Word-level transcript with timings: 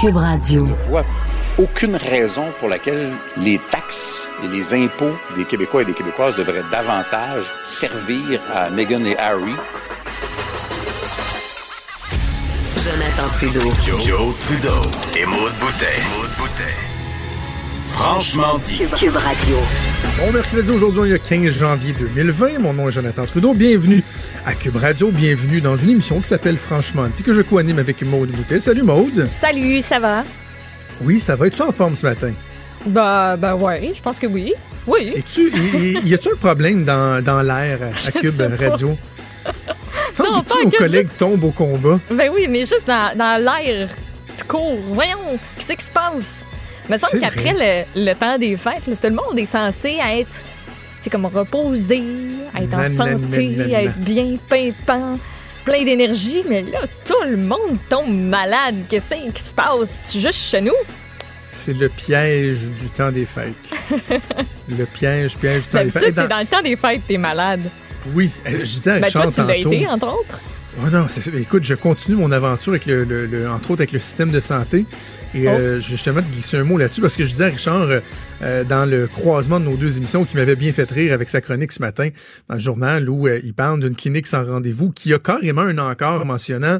Cube 0.00 0.16
Radio. 0.16 0.66
Je 0.66 0.90
vois 0.90 1.04
aucune 1.58 1.96
raison 1.96 2.44
pour 2.58 2.68
laquelle 2.68 3.12
les 3.36 3.60
taxes 3.70 4.28
et 4.42 4.48
les 4.48 4.74
impôts 4.74 5.14
des 5.36 5.44
Québécois 5.44 5.82
et 5.82 5.84
des 5.84 5.92
Québécoises 5.94 6.36
devraient 6.36 6.64
davantage 6.70 7.44
servir 7.62 8.40
à 8.52 8.70
Meghan 8.70 9.04
et 9.04 9.16
Harry. 9.18 9.54
Jonathan 12.84 13.28
Trudeau. 13.34 13.70
Joe, 13.82 14.06
Joe 14.06 14.38
Trudeau 14.40 14.82
et 15.16 15.26
Maude 15.26 15.54
Boutet. 15.60 16.02
Franchement 17.88 18.58
dit. 18.58 18.78
Cube, 18.78 18.94
Cube 18.94 19.16
Radio. 19.16 19.56
Bon 20.18 20.30
mercredi, 20.32 20.70
aujourd'hui, 20.70 21.12
a 21.12 21.18
15 21.18 21.50
janvier 21.52 21.92
2020. 21.92 22.58
Mon 22.60 22.72
nom 22.72 22.88
est 22.88 22.92
Jonathan 22.92 23.24
Trudeau. 23.26 23.52
Bienvenue 23.52 24.02
à 24.46 24.54
Cube 24.54 24.76
Radio. 24.76 25.10
Bienvenue 25.10 25.60
dans 25.60 25.76
une 25.76 25.90
émission 25.90 26.20
qui 26.20 26.28
s'appelle 26.28 26.56
Franchement 26.56 27.04
dit, 27.08 27.22
que 27.22 27.32
je 27.34 27.42
co-anime 27.42 27.78
avec 27.80 28.00
Maude 28.02 28.30
Boutet. 28.30 28.60
Salut 28.60 28.82
Maude. 28.82 29.26
Salut, 29.26 29.80
ça 29.80 29.98
va? 29.98 30.24
Oui, 31.02 31.18
ça 31.18 31.34
va. 31.34 31.48
Es-tu 31.48 31.62
en 31.62 31.72
forme 31.72 31.96
ce 31.96 32.06
matin? 32.06 32.30
Bah, 32.86 33.36
bah 33.36 33.56
ouais, 33.56 33.90
je 33.94 34.00
pense 34.00 34.18
que 34.18 34.26
oui. 34.26 34.52
Oui. 34.86 35.14
Es-tu, 35.16 35.50
y, 35.50 36.08
y 36.08 36.14
a-tu 36.14 36.28
un 36.28 36.36
problème 36.36 36.84
dans, 36.84 37.22
dans 37.22 37.42
l'air 37.42 37.80
à 37.82 38.10
Cube. 38.20 38.40
Radio? 38.58 38.96
Non, 40.18 40.40
que 40.42 40.48
pas 40.48 40.54
tous 40.54 40.64
nos 40.64 40.70
que 40.70 40.76
collègues 40.78 41.06
juste- 41.08 41.18
tombent 41.18 41.44
au 41.44 41.50
combat. 41.50 41.98
Ben 42.10 42.30
oui, 42.32 42.46
mais 42.48 42.60
juste 42.60 42.86
dans, 42.86 43.16
dans 43.16 43.42
l'air 43.42 43.88
tout 44.38 44.46
court. 44.46 44.78
Voyons, 44.92 45.38
qu'est-ce 45.58 45.72
qui 45.72 45.84
se 45.84 45.90
passe? 45.90 46.46
Il 46.88 46.92
me 46.92 46.98
semble 46.98 47.18
qu'après 47.18 47.84
le, 47.94 48.04
le 48.04 48.14
temps 48.14 48.38
des 48.38 48.56
fêtes, 48.56 48.86
là, 48.86 48.94
tout 49.00 49.08
le 49.08 49.14
monde 49.14 49.38
est 49.38 49.46
censé 49.46 49.96
être 50.02 50.40
c'est 51.00 51.10
comme 51.10 51.26
reposé, 51.26 52.02
être 52.56 52.72
en 52.74 52.78
Nan, 52.78 52.88
santé, 52.94 53.48
nan, 53.48 53.68
nan, 53.68 53.70
être 53.86 53.98
bien 53.98 54.36
pimpant, 54.48 55.18
plein 55.64 55.84
d'énergie. 55.84 56.42
Mais 56.48 56.62
là, 56.62 56.80
tout 57.04 57.12
le 57.28 57.36
monde 57.36 57.76
tombe 57.90 58.10
malade. 58.10 58.76
Qu'est-ce 58.88 59.14
qui 59.34 59.42
se 59.42 59.54
passe? 59.54 60.00
Juste 60.14 60.32
chez 60.50 60.62
nous? 60.62 60.72
C'est 61.46 61.74
le 61.74 61.88
piège 61.90 62.60
du 62.80 62.88
temps 62.88 63.12
des 63.12 63.26
fêtes. 63.26 63.54
le 64.68 64.84
piège, 64.86 65.36
piège 65.36 65.62
du 65.62 65.68
temps 65.68 65.84
des 65.84 65.90
fêtes. 65.90 66.14
Dans- 66.14 66.26
dans 66.28 66.38
le 66.40 66.46
temps 66.46 66.62
des 66.62 66.76
fêtes, 66.76 67.02
t'es 67.06 67.18
malade. 67.18 67.60
Oui, 68.14 68.30
euh, 68.46 68.58
je 68.60 68.64
disais 68.64 68.90
à 68.92 68.98
Ben 68.98 69.04
Richard 69.06 69.22
toi, 69.28 69.32
tu 69.32 69.48
l'as 69.48 69.56
été, 69.56 69.86
entre 69.86 70.06
autres. 70.08 70.40
Oh 70.82 70.90
non. 70.90 71.06
Écoute, 71.38 71.64
je 71.64 71.74
continue 71.74 72.16
mon 72.16 72.30
aventure 72.32 72.72
avec 72.72 72.86
le, 72.86 73.04
le- 73.04 73.26
le- 73.26 73.48
entre 73.50 73.70
autres 73.72 73.82
avec 73.82 73.92
le 73.92 73.98
système 73.98 74.30
de 74.30 74.40
santé. 74.40 74.84
Et 75.34 75.46
Oh. 75.46 75.50
euh, 75.50 75.74
je 75.80 75.86
vais 75.90 75.96
justement 75.96 76.22
te 76.22 76.30
glisser 76.30 76.56
un 76.58 76.64
mot 76.64 76.78
là-dessus 76.78 77.00
parce 77.00 77.16
que 77.16 77.24
je 77.24 77.30
disais 77.30 77.44
à 77.44 77.48
Richard 77.48 77.82
euh, 77.82 78.00
euh, 78.42 78.64
dans 78.64 78.88
le 78.88 79.06
croisement 79.08 79.58
de 79.58 79.64
nos 79.64 79.76
deux 79.76 79.96
émissions 79.96 80.24
qui 80.24 80.36
m'avait 80.36 80.54
bien 80.56 80.72
fait 80.72 80.88
rire 80.90 81.12
avec 81.12 81.28
sa 81.28 81.40
chronique 81.40 81.72
ce 81.72 81.80
matin 81.80 82.08
dans 82.48 82.54
le 82.54 82.60
journal 82.60 83.08
où 83.10 83.26
euh, 83.26 83.40
il 83.42 83.52
parle 83.54 83.80
d'une 83.80 83.96
clinique 83.96 84.26
sans 84.26 84.44
rendez-vous 84.44 84.90
qui 84.92 85.12
a 85.12 85.18
carrément 85.18 85.62
un 85.62 85.78
encart 85.78 86.24
mentionnant 86.24 86.78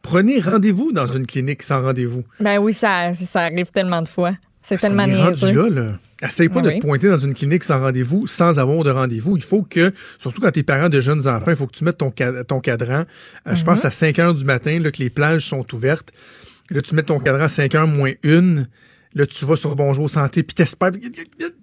Prenez 0.00 0.40
rendez-vous 0.40 0.92
dans 0.92 1.06
une 1.06 1.26
clinique 1.26 1.60
sans 1.62 1.82
rendez-vous. 1.82 2.22
Ben 2.38 2.58
oui, 2.58 2.72
ça, 2.72 3.12
ça 3.14 3.40
arrive 3.42 3.66
tellement 3.72 4.00
de 4.00 4.06
fois. 4.08 4.32
C'est 4.62 4.76
tellement 4.76 5.04
est 5.04 5.16
rendu 5.20 5.44
niaiseux. 5.46 5.68
là, 5.68 5.82
là. 5.82 5.98
Essaye 6.22 6.48
pas 6.48 6.60
Ah 6.60 6.68
de 6.68 6.70
te 6.70 6.80
pointer 6.80 7.08
dans 7.08 7.16
une 7.18 7.34
clinique 7.34 7.64
sans 7.64 7.80
rendez-vous, 7.80 8.26
sans 8.28 8.58
avoir 8.60 8.84
de 8.84 8.90
rendez-vous. 8.90 9.36
Il 9.36 9.42
faut 9.42 9.62
que, 9.62 9.92
surtout 10.20 10.40
quand 10.40 10.50
t'es 10.52 10.62
parent 10.62 10.88
de 10.88 11.00
jeunes 11.00 11.26
enfants, 11.26 11.50
il 11.50 11.56
faut 11.56 11.66
que 11.66 11.76
tu 11.76 11.84
mettes 11.84 11.98
ton, 11.98 12.12
ca- 12.16 12.44
ton 12.44 12.60
cadran. 12.60 13.04
Je 13.46 13.52
Mhm. 13.60 13.64
pense 13.64 13.84
à 13.84 13.90
5 13.90 14.18
heures 14.20 14.34
du 14.34 14.44
matin, 14.44 14.78
là, 14.78 14.90
que 14.92 14.98
les 14.98 15.10
plages 15.10 15.46
sont 15.48 15.64
ouvertes. 15.74 16.12
Là, 16.70 16.82
tu 16.82 16.94
mets 16.94 17.02
ton 17.02 17.18
cadran 17.18 17.44
à 17.44 17.48
5 17.48 17.74
heures 17.74 17.86
moins 17.86 18.12
une. 18.22 18.68
Là, 19.14 19.26
tu 19.26 19.44
vas 19.46 19.56
sur 19.56 19.74
Bonjour 19.74 20.08
Santé, 20.08 20.42
puis 20.42 20.54
t'espères. 20.54 20.90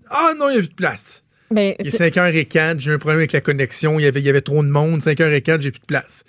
Ah 0.10 0.34
non, 0.38 0.50
il 0.50 0.54
n'y 0.54 0.58
a 0.58 0.62
plus 0.62 0.70
de 0.70 0.74
place. 0.74 1.24
Ben, 1.52 1.76
Il 1.80 1.88
est 1.88 1.92
5 1.92 2.18
heures 2.18 2.36
et 2.36 2.46
4, 2.46 2.80
j'ai 2.80 2.92
eu 2.92 2.96
un 2.96 2.98
problème 2.98 3.20
avec 3.20 3.32
la 3.32 3.42
connexion, 3.42 4.00
il 4.00 4.04
y 4.04 4.08
avait, 4.08 4.20
il 4.20 4.26
y 4.26 4.30
avait 4.30 4.42
trop 4.42 4.64
de 4.64 4.70
monde, 4.70 5.02
5 5.02 5.20
heures 5.22 5.32
et 5.32 5.42
4, 5.42 5.62
j'ai 5.62 5.72
plus 5.72 5.80
de 5.80 5.86
place. 5.86 6.24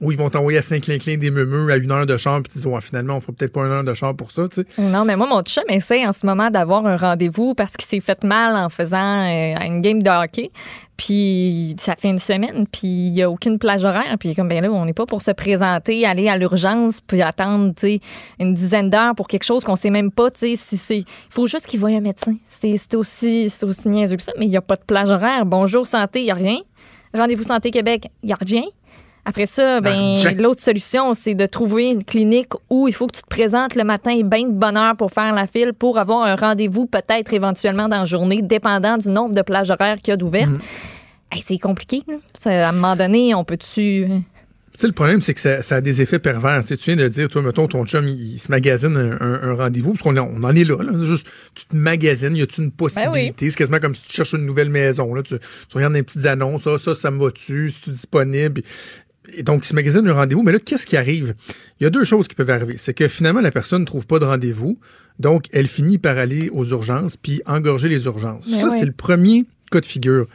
Ou 0.00 0.12
ils 0.12 0.18
vont 0.18 0.30
t'envoyer 0.30 0.58
à 0.58 0.62
Saint-Clinclin 0.62 1.16
des 1.16 1.32
meumeux 1.32 1.72
à 1.72 1.76
une 1.76 1.90
heure 1.90 2.06
de 2.06 2.16
char, 2.16 2.40
puis 2.42 2.52
tu 2.52 2.58
dis, 2.60 2.74
finalement, 2.80 3.16
on 3.16 3.20
fera 3.20 3.32
peut-être 3.32 3.52
pas 3.52 3.62
une 3.62 3.72
heure 3.72 3.84
de 3.84 3.94
char 3.94 4.14
pour 4.14 4.30
ça, 4.30 4.46
tu 4.46 4.62
sais. 4.62 4.66
Non, 4.80 5.04
mais 5.04 5.16
moi, 5.16 5.26
mon 5.26 5.42
chum 5.42 5.64
essaie 5.68 6.06
en 6.06 6.12
ce 6.12 6.24
moment 6.24 6.50
d'avoir 6.50 6.86
un 6.86 6.96
rendez-vous 6.96 7.54
parce 7.54 7.76
qu'il 7.76 7.88
s'est 7.88 8.00
fait 8.00 8.22
mal 8.22 8.54
en 8.54 8.68
faisant 8.68 8.96
euh, 8.96 9.56
une 9.66 9.80
game 9.80 10.00
de 10.00 10.10
hockey. 10.10 10.50
Puis 10.96 11.76
ça 11.78 11.94
fait 11.96 12.10
une 12.10 12.18
semaine, 12.18 12.64
puis 12.70 12.88
il 12.88 13.12
n'y 13.12 13.22
a 13.22 13.30
aucune 13.30 13.58
plage 13.58 13.84
horaire. 13.84 14.16
Puis 14.20 14.34
comme, 14.34 14.48
ben 14.48 14.62
là, 14.62 14.70
on 14.70 14.84
n'est 14.84 14.92
pas 14.92 15.06
pour 15.06 15.22
se 15.22 15.30
présenter, 15.32 16.04
aller 16.06 16.28
à 16.28 16.36
l'urgence, 16.36 17.00
puis 17.00 17.22
attendre, 17.22 17.72
tu 17.74 17.80
sais, 17.80 18.00
une 18.38 18.54
dizaine 18.54 18.90
d'heures 18.90 19.14
pour 19.16 19.26
quelque 19.26 19.44
chose 19.44 19.64
qu'on 19.64 19.76
sait 19.76 19.90
même 19.90 20.10
pas, 20.12 20.30
tu 20.30 20.38
sais, 20.38 20.56
si 20.56 20.76
c'est... 20.76 20.98
Il 20.98 21.04
faut 21.30 21.46
juste 21.46 21.66
qu'il 21.66 21.80
voie 21.80 21.90
un 21.90 22.00
médecin. 22.00 22.34
C'est 22.48 22.94
aussi, 22.94 23.52
aussi 23.62 23.88
niaiseux 23.88 24.16
que 24.16 24.22
ça, 24.22 24.32
mais 24.38 24.46
il 24.46 24.50
n'y 24.50 24.56
a 24.56 24.62
pas 24.62 24.76
de 24.76 24.84
plage 24.84 25.10
horaire. 25.10 25.46
Bonjour 25.46 25.86
santé, 25.86 26.20
il 26.20 26.24
n'y 26.24 26.30
a 26.30 26.34
rien. 26.34 26.58
Rendez-vous 27.14 27.44
Santé 27.44 27.70
Québec, 27.70 28.08
il 28.22 28.26
n'y 28.26 28.32
a 28.32 28.38
rien. 28.40 28.64
Après 29.28 29.44
ça, 29.44 29.78
ben, 29.80 30.16
l'autre 30.38 30.62
solution, 30.62 31.12
c'est 31.12 31.34
de 31.34 31.44
trouver 31.44 31.88
une 31.88 32.02
clinique 32.02 32.52
où 32.70 32.88
il 32.88 32.94
faut 32.94 33.06
que 33.06 33.14
tu 33.14 33.20
te 33.20 33.28
présentes 33.28 33.74
le 33.74 33.84
matin 33.84 34.10
et 34.10 34.22
bien 34.22 34.44
de 34.44 34.52
bonne 34.54 34.78
heure 34.78 34.96
pour 34.96 35.12
faire 35.12 35.34
la 35.34 35.46
file, 35.46 35.74
pour 35.74 35.98
avoir 35.98 36.24
un 36.24 36.34
rendez-vous 36.34 36.86
peut-être 36.86 37.34
éventuellement 37.34 37.88
dans 37.88 37.98
la 37.98 38.04
journée, 38.06 38.40
dépendant 38.40 38.96
du 38.96 39.10
nombre 39.10 39.34
de 39.34 39.42
plages 39.42 39.68
horaires 39.68 39.96
qu'il 39.96 40.12
y 40.12 40.14
a 40.14 40.16
d'ouvertes. 40.16 40.54
Hey, 41.30 41.42
c'est 41.44 41.58
compliqué. 41.58 42.00
Là. 42.08 42.66
À 42.66 42.70
un 42.70 42.72
moment 42.72 42.96
donné, 42.96 43.34
on 43.34 43.44
peut-tu... 43.44 44.06
Tu 44.72 44.82
sais, 44.82 44.86
le 44.86 44.94
problème, 44.94 45.20
c'est 45.20 45.34
que 45.34 45.40
ça, 45.40 45.60
ça 45.60 45.76
a 45.76 45.80
des 45.82 46.00
effets 46.00 46.20
pervers. 46.20 46.62
Tu 46.62 46.68
sais, 46.68 46.76
tu 46.78 46.84
viens 46.94 46.96
de 46.96 47.08
dire, 47.08 47.28
toi, 47.28 47.42
mettons, 47.42 47.66
ton 47.66 47.84
chum, 47.84 48.06
il, 48.08 48.34
il 48.34 48.38
se 48.38 48.50
magasine 48.50 48.96
un, 48.96 49.20
un- 49.20 49.50
un 49.50 49.54
rendez-vous, 49.56 49.92
parce 49.92 50.02
qu'on 50.02 50.16
on 50.16 50.42
en 50.42 50.54
est 50.56 50.64
là. 50.64 50.82
là. 50.82 50.92
C'est 50.98 51.04
juste, 51.04 51.26
tu 51.54 51.66
te 51.66 51.76
magasines, 51.76 52.34
y 52.34 52.40
a-tu 52.40 52.62
une 52.62 52.70
possibilité? 52.70 53.50
C'est 53.50 53.58
quasiment 53.58 53.80
comme 53.80 53.94
si 53.94 54.08
tu 54.08 54.14
cherches 54.14 54.32
une 54.32 54.46
nouvelle 54.46 54.70
maison. 54.70 55.12
Là. 55.12 55.22
Tu, 55.22 55.34
tu 55.38 55.76
regardes 55.76 55.92
des 55.94 56.02
petites 56.02 56.24
annonces, 56.24 56.62
ça, 56.62 56.78
ça, 56.78 56.94
ça 56.94 57.10
me 57.10 57.22
va-tu? 57.22 57.70
C'est-tu 57.70 57.90
disponible? 57.90 58.62
Et 59.34 59.42
donc, 59.42 59.64
il 59.64 59.68
se 59.68 59.74
magasine 59.74 60.06
un 60.08 60.12
rendez-vous. 60.12 60.42
Mais 60.42 60.52
là, 60.52 60.58
qu'est-ce 60.58 60.86
qui 60.86 60.96
arrive? 60.96 61.34
Il 61.78 61.84
y 61.84 61.86
a 61.86 61.90
deux 61.90 62.04
choses 62.04 62.28
qui 62.28 62.34
peuvent 62.34 62.50
arriver. 62.50 62.76
C'est 62.78 62.94
que 62.94 63.08
finalement, 63.08 63.40
la 63.40 63.50
personne 63.50 63.82
ne 63.82 63.86
trouve 63.86 64.06
pas 64.06 64.18
de 64.18 64.24
rendez-vous. 64.24 64.78
Donc, 65.18 65.46
elle 65.52 65.66
finit 65.68 65.98
par 65.98 66.16
aller 66.16 66.48
aux 66.50 66.64
urgences 66.64 67.16
puis 67.16 67.42
engorger 67.46 67.88
les 67.88 68.06
urgences. 68.06 68.46
Mais 68.50 68.58
ça, 68.58 68.68
ouais. 68.68 68.78
c'est 68.78 68.86
le 68.86 68.92
premier 68.92 69.44
cas 69.70 69.80
de 69.80 69.86
figure. 69.86 70.26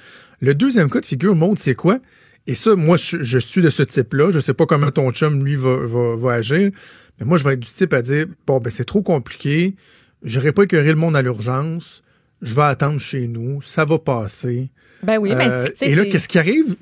Le 0.42 0.54
deuxième 0.54 0.90
cas 0.90 1.00
de 1.00 1.06
figure 1.06 1.36
montre 1.36 1.62
c'est 1.62 1.76
quoi? 1.76 2.00
Et 2.46 2.56
ça, 2.56 2.76
moi, 2.76 2.98
je, 2.98 3.24
je 3.24 3.40
suis 3.40 3.62
de 3.62 3.70
ce 3.70 3.84
type-là. 3.84 4.32
Je 4.32 4.40
sais 4.40 4.54
pas 4.54 4.66
comment 4.66 4.92
ton 4.92 5.12
chum, 5.12 5.44
lui, 5.44 5.56
va, 5.56 5.78
va, 5.86 6.16
va 6.18 6.34
agir. 6.34 6.72
Mais 7.20 7.26
moi, 7.26 7.38
je 7.38 7.46
vais 7.46 7.54
être 7.54 7.62
du 7.62 7.70
type 7.70 7.94
à 7.94 8.02
dire, 8.02 8.26
bon, 8.46 8.60
ben, 8.60 8.70
c'est 8.70 8.84
trop 8.84 9.02
compliqué. 9.02 9.76
J'aurais 10.24 10.52
pas 10.52 10.64
écœuré 10.64 10.90
le 10.90 10.96
monde 10.96 11.16
à 11.16 11.22
l'urgence. 11.22 12.04
Je 12.42 12.54
vais 12.54 12.64
attendre 12.64 13.00
chez 13.00 13.28
nous. 13.28 13.62
Ça 13.62 13.86
va 13.86 13.98
passer. 13.98 14.70
Ben 15.02 15.18
oui, 15.18 15.32
Euh, 15.34 15.68
et 15.82 15.96
là, 15.96 16.06
qu'est-ce 16.06 16.28
qui 16.28 16.38
arrive? 16.38 16.76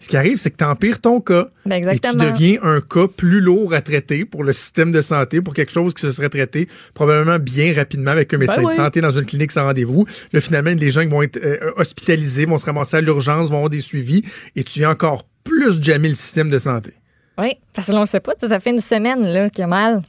Ce 0.00 0.08
qui 0.08 0.16
arrive, 0.16 0.38
c'est 0.38 0.50
que 0.50 0.56
tu 0.56 0.64
empires 0.64 1.00
ton 1.00 1.20
cas. 1.20 1.48
Ben 1.66 1.74
Et 1.74 1.78
exactement. 1.78 2.24
tu 2.24 2.30
deviens 2.30 2.62
un 2.62 2.80
cas 2.80 3.08
plus 3.08 3.40
lourd 3.40 3.74
à 3.74 3.80
traiter 3.80 4.24
pour 4.24 4.44
le 4.44 4.52
système 4.52 4.92
de 4.92 5.02
santé, 5.02 5.40
pour 5.42 5.54
quelque 5.54 5.72
chose 5.72 5.92
qui 5.92 6.02
se 6.02 6.12
serait 6.12 6.28
traité 6.28 6.68
probablement 6.94 7.38
bien 7.40 7.74
rapidement 7.74 8.12
avec 8.12 8.32
un 8.32 8.38
médecin 8.38 8.58
Ben 8.58 8.62
de 8.62 8.68
oui. 8.68 8.76
santé 8.76 9.00
dans 9.00 9.10
une 9.10 9.24
clinique 9.26 9.50
sans 9.50 9.64
rendez-vous. 9.64 10.06
Là, 10.32 10.40
finalement, 10.40 10.70
les 10.70 10.90
gens 10.90 11.02
qui 11.02 11.08
vont 11.08 11.22
être 11.22 11.38
euh, 11.44 11.72
hospitalisés, 11.76 12.46
vont 12.46 12.58
se 12.58 12.66
ramasser 12.66 12.98
à 12.98 13.00
l'urgence, 13.00 13.48
vont 13.48 13.56
avoir 13.56 13.70
des 13.70 13.80
suivis, 13.80 14.22
et 14.54 14.62
tu 14.62 14.78
viens 14.78 14.90
encore 14.90 15.24
plus 15.42 15.82
jammer 15.82 16.10
le 16.10 16.14
système 16.14 16.48
de 16.50 16.58
santé. 16.58 16.92
Oui, 17.36 17.56
parce 17.74 17.88
que 17.88 17.92
là, 17.92 18.00
on 18.00 18.06
sait 18.06 18.20
pas. 18.20 18.34
Ça 18.38 18.60
fait 18.60 18.70
une 18.70 18.80
semaine 18.80 19.26
là, 19.26 19.50
qu'il 19.50 19.64
a 19.64 19.66
mal. 19.66 20.02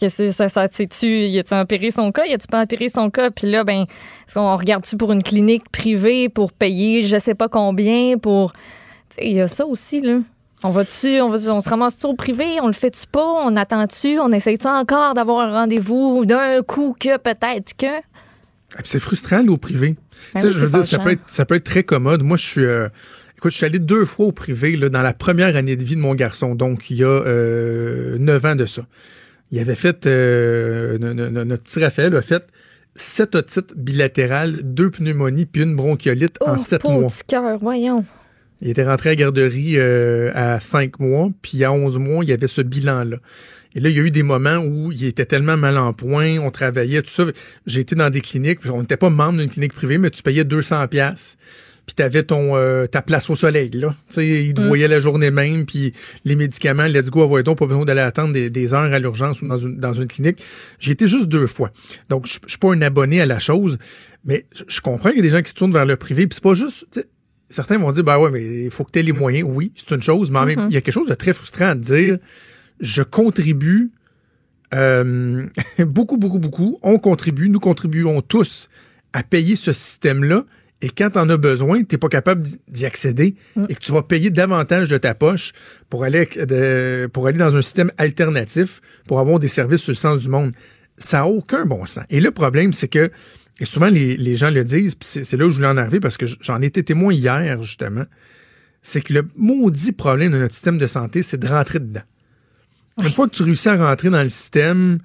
Que 0.00 0.08
c'est, 0.08 0.32
ça, 0.32 0.48
ça, 0.48 0.66
tu 0.66 1.06
y 1.26 1.38
a-tu 1.38 1.52
empiré 1.52 1.90
son 1.90 2.10
cas? 2.10 2.24
Y 2.24 2.32
a-tu 2.32 2.46
pas 2.46 2.62
empiré 2.62 2.88
son 2.88 3.10
cas? 3.10 3.30
Puis 3.30 3.50
là, 3.50 3.64
ben, 3.64 3.84
qu'on 4.32 4.56
regarde-tu 4.56 4.96
pour 4.96 5.12
une 5.12 5.22
clinique 5.22 5.70
privée 5.70 6.30
pour 6.30 6.52
payer 6.52 7.02
je 7.02 7.18
sais 7.18 7.34
pas 7.34 7.50
combien 7.50 8.16
pour. 8.16 8.54
Il 9.20 9.32
y 9.36 9.40
a 9.40 9.48
ça 9.48 9.66
aussi, 9.66 10.00
là. 10.00 10.18
On 10.62 10.68
va-tu, 10.70 11.20
on, 11.22 11.30
va 11.30 11.38
on 11.54 11.60
se 11.60 11.68
ramasse-tu 11.70 12.06
au 12.06 12.14
privé? 12.14 12.44
On 12.62 12.66
le 12.66 12.74
fait-tu 12.74 13.06
pas? 13.06 13.24
On 13.24 13.56
attend-tu? 13.56 14.18
On 14.18 14.30
essaye-tu 14.30 14.66
encore 14.66 15.14
d'avoir 15.14 15.40
un 15.48 15.50
rendez-vous 15.52 16.26
d'un 16.26 16.62
coup 16.62 16.94
que 16.98 17.16
peut-être 17.16 17.74
que? 17.78 17.86
Ah, 18.76 18.80
C'est 18.84 18.98
frustrant, 19.00 19.42
là, 19.42 19.50
au 19.50 19.56
privé. 19.56 19.96
Ben 20.34 20.42
oui, 20.44 20.50
je 20.52 20.66
veux 20.66 20.68
dire, 20.70 20.84
ça 20.84 20.98
peut, 20.98 21.12
être, 21.12 21.22
ça 21.26 21.44
peut 21.46 21.54
être 21.54 21.64
très 21.64 21.82
commode. 21.82 22.22
Moi, 22.22 22.36
je 22.36 22.46
suis. 22.46 22.64
euh, 22.64 22.88
écoute, 23.38 23.52
je 23.52 23.56
suis 23.56 23.64
allé 23.66 23.78
deux 23.78 24.04
fois 24.04 24.26
au 24.26 24.32
privé 24.32 24.76
là, 24.76 24.90
dans 24.90 25.00
la 25.02 25.14
première 25.14 25.56
année 25.56 25.76
de 25.76 25.82
vie 25.82 25.96
de 25.96 26.00
mon 26.00 26.14
garçon, 26.14 26.54
donc 26.54 26.90
il 26.90 26.98
y 26.98 27.04
a 27.04 27.06
euh, 27.08 28.18
neuf 28.18 28.44
ans 28.44 28.54
de 28.54 28.66
ça. 28.66 28.82
Il 29.50 29.58
avait 29.58 29.74
fait. 29.74 30.04
euh, 30.06 30.98
no- 30.98 31.14
no- 31.14 31.30
no- 31.30 31.44
notre 31.46 31.62
petit 31.64 31.82
Raphaël 31.82 32.14
a 32.14 32.22
fait 32.22 32.44
sept 32.94 33.34
otites 33.34 33.72
bilatérales, 33.76 34.58
deux 34.62 34.90
pneumonies 34.90 35.46
puis 35.46 35.62
une 35.62 35.74
bronchiolite 35.74 36.36
en 36.46 36.56
Oh, 36.56 36.58
sept 36.62 36.84
mois. 36.84 37.06
petit 37.08 37.24
cœur, 37.26 37.58
voyons. 37.58 38.04
Il 38.62 38.70
était 38.70 38.84
rentré 38.84 39.10
à 39.10 39.12
la 39.12 39.16
garderie 39.16 39.74
euh, 39.78 40.30
à 40.34 40.60
5 40.60 40.98
mois, 41.00 41.30
puis 41.42 41.64
à 41.64 41.72
11 41.72 41.98
mois, 41.98 42.24
il 42.24 42.28
y 42.30 42.32
avait 42.32 42.46
ce 42.46 42.60
bilan-là. 42.60 43.16
Et 43.74 43.80
là, 43.80 43.88
il 43.88 43.96
y 43.96 44.00
a 44.00 44.02
eu 44.02 44.10
des 44.10 44.22
moments 44.24 44.56
où 44.58 44.90
il 44.92 45.04
était 45.04 45.24
tellement 45.24 45.56
mal 45.56 45.78
en 45.78 45.92
point, 45.92 46.38
on 46.38 46.50
travaillait, 46.50 47.02
tout 47.02 47.10
ça. 47.10 47.24
J'ai 47.66 47.80
été 47.80 47.94
dans 47.94 48.10
des 48.10 48.20
cliniques, 48.20 48.58
on 48.68 48.80
n'était 48.80 48.96
pas 48.96 49.10
membre 49.10 49.38
d'une 49.38 49.48
clinique 49.48 49.72
privée, 49.72 49.96
mais 49.98 50.10
tu 50.10 50.22
payais 50.22 50.44
200 50.44 50.88
pièces 50.88 51.36
puis 51.86 51.94
tu 51.96 52.02
avais 52.04 52.22
ton, 52.22 52.54
euh, 52.54 52.86
ta 52.86 53.02
place 53.02 53.28
au 53.30 53.34
soleil. 53.34 53.70
Là. 53.70 53.96
sais, 54.06 54.24
ils 54.44 54.54
te 54.54 54.60
Mm. 54.60 54.66
voyaient 54.68 54.86
la 54.86 55.00
journée 55.00 55.32
même, 55.32 55.66
puis 55.66 55.92
les 56.24 56.36
médicaments, 56.36 56.86
let's 56.86 57.10
go, 57.10 57.42
donc, 57.42 57.58
pas 57.58 57.66
besoin 57.66 57.84
d'aller 57.84 58.00
attendre 58.02 58.32
des, 58.32 58.48
des 58.48 58.74
heures 58.74 58.92
à 58.92 58.98
l'urgence 59.00 59.42
ou 59.42 59.48
dans 59.48 59.58
une, 59.58 59.76
dans 59.76 59.92
une 59.94 60.06
clinique. 60.06 60.38
J'ai 60.78 60.92
été 60.92 61.08
juste 61.08 61.26
deux 61.26 61.48
fois. 61.48 61.72
Donc, 62.08 62.26
je 62.26 62.38
suis 62.46 62.58
pas 62.58 62.72
un 62.72 62.82
abonné 62.82 63.20
à 63.20 63.26
la 63.26 63.40
chose, 63.40 63.76
mais 64.24 64.46
je- 64.54 64.62
je 64.68 64.80
comprends 64.80 65.08
qu'il 65.08 65.18
y 65.18 65.20
a 65.20 65.24
des 65.24 65.30
gens 65.30 65.42
qui 65.42 65.50
se 65.50 65.54
tournent 65.56 65.72
vers 65.72 65.86
le 65.86 65.96
privé, 65.96 66.28
puis 66.28 66.34
c'est 66.36 66.44
pas 66.44 66.54
juste... 66.54 67.08
Certains 67.50 67.76
vont 67.78 67.90
dire, 67.92 68.04
ben 68.04 68.18
ouais, 68.18 68.30
mais 68.30 68.64
il 68.66 68.70
faut 68.70 68.84
que 68.84 68.92
tu 68.92 69.00
aies 69.00 69.02
les 69.02 69.12
moyens. 69.12 69.46
Oui, 69.50 69.72
c'est 69.76 69.94
une 69.94 70.00
chose, 70.02 70.30
mais 70.30 70.38
en 70.38 70.46
même 70.46 70.58
il 70.68 70.72
y 70.72 70.76
a 70.76 70.80
quelque 70.80 70.94
chose 70.94 71.08
de 71.08 71.14
très 71.14 71.32
frustrant 71.34 71.66
à 71.66 71.74
dire. 71.74 72.18
Je 72.80 73.02
contribue 73.02 73.90
euh, 74.74 75.46
beaucoup, 75.80 76.16
beaucoup, 76.16 76.38
beaucoup. 76.38 76.78
On 76.82 76.98
contribue, 76.98 77.48
nous 77.48 77.60
contribuons 77.60 78.22
tous 78.22 78.68
à 79.12 79.22
payer 79.22 79.56
ce 79.56 79.72
système-là. 79.72 80.44
Et 80.82 80.88
quand 80.88 81.10
tu 81.10 81.18
en 81.18 81.28
as 81.28 81.36
besoin, 81.36 81.80
tu 81.82 81.94
n'es 81.94 81.98
pas 81.98 82.08
capable 82.08 82.46
d'y- 82.68 82.86
accéder 82.86 83.34
et 83.68 83.74
que 83.74 83.80
tu 83.80 83.92
vas 83.92 84.02
payer 84.02 84.30
davantage 84.30 84.88
de 84.88 84.96
ta 84.96 85.14
poche 85.14 85.52
pour 85.90 86.04
aller, 86.04 86.24
de- 86.26 87.06
pour 87.12 87.26
aller 87.26 87.36
dans 87.36 87.54
un 87.54 87.60
système 87.62 87.90
alternatif, 87.98 88.80
pour 89.06 89.20
avoir 89.20 89.38
des 89.38 89.48
services 89.48 89.82
sur 89.82 89.90
le 89.90 89.96
sens 89.96 90.22
du 90.22 90.28
monde. 90.30 90.52
Ça 90.96 91.18
n'a 91.18 91.26
aucun 91.26 91.66
bon 91.66 91.84
sens. 91.84 92.04
Et 92.08 92.20
le 92.20 92.30
problème, 92.30 92.72
c'est 92.72 92.88
que, 92.88 93.10
et 93.60 93.66
souvent 93.66 93.90
les, 93.90 94.16
les 94.16 94.36
gens 94.36 94.50
le 94.50 94.64
disent, 94.64 94.94
puis 94.94 95.06
c'est 95.06 95.22
c'est 95.22 95.36
là 95.36 95.46
où 95.46 95.50
je 95.50 95.56
voulais 95.56 95.68
en 95.68 95.76
arriver 95.76 96.00
parce 96.00 96.16
que 96.16 96.26
j'en 96.26 96.60
étais 96.62 96.82
témoin 96.82 97.12
hier, 97.12 97.62
justement, 97.62 98.04
c'est 98.82 99.02
que 99.02 99.12
le 99.12 99.28
maudit 99.36 99.92
problème 99.92 100.32
de 100.32 100.38
notre 100.38 100.54
système 100.54 100.78
de 100.78 100.86
santé, 100.86 101.22
c'est 101.22 101.38
de 101.38 101.46
rentrer 101.46 101.78
dedans. 101.78 102.02
Une 103.02 103.10
fois 103.10 103.28
que 103.28 103.34
tu 103.34 103.42
réussis 103.42 103.68
à 103.68 103.76
rentrer 103.76 104.10
dans 104.10 104.22
le 104.22 104.28
système, 104.30 104.98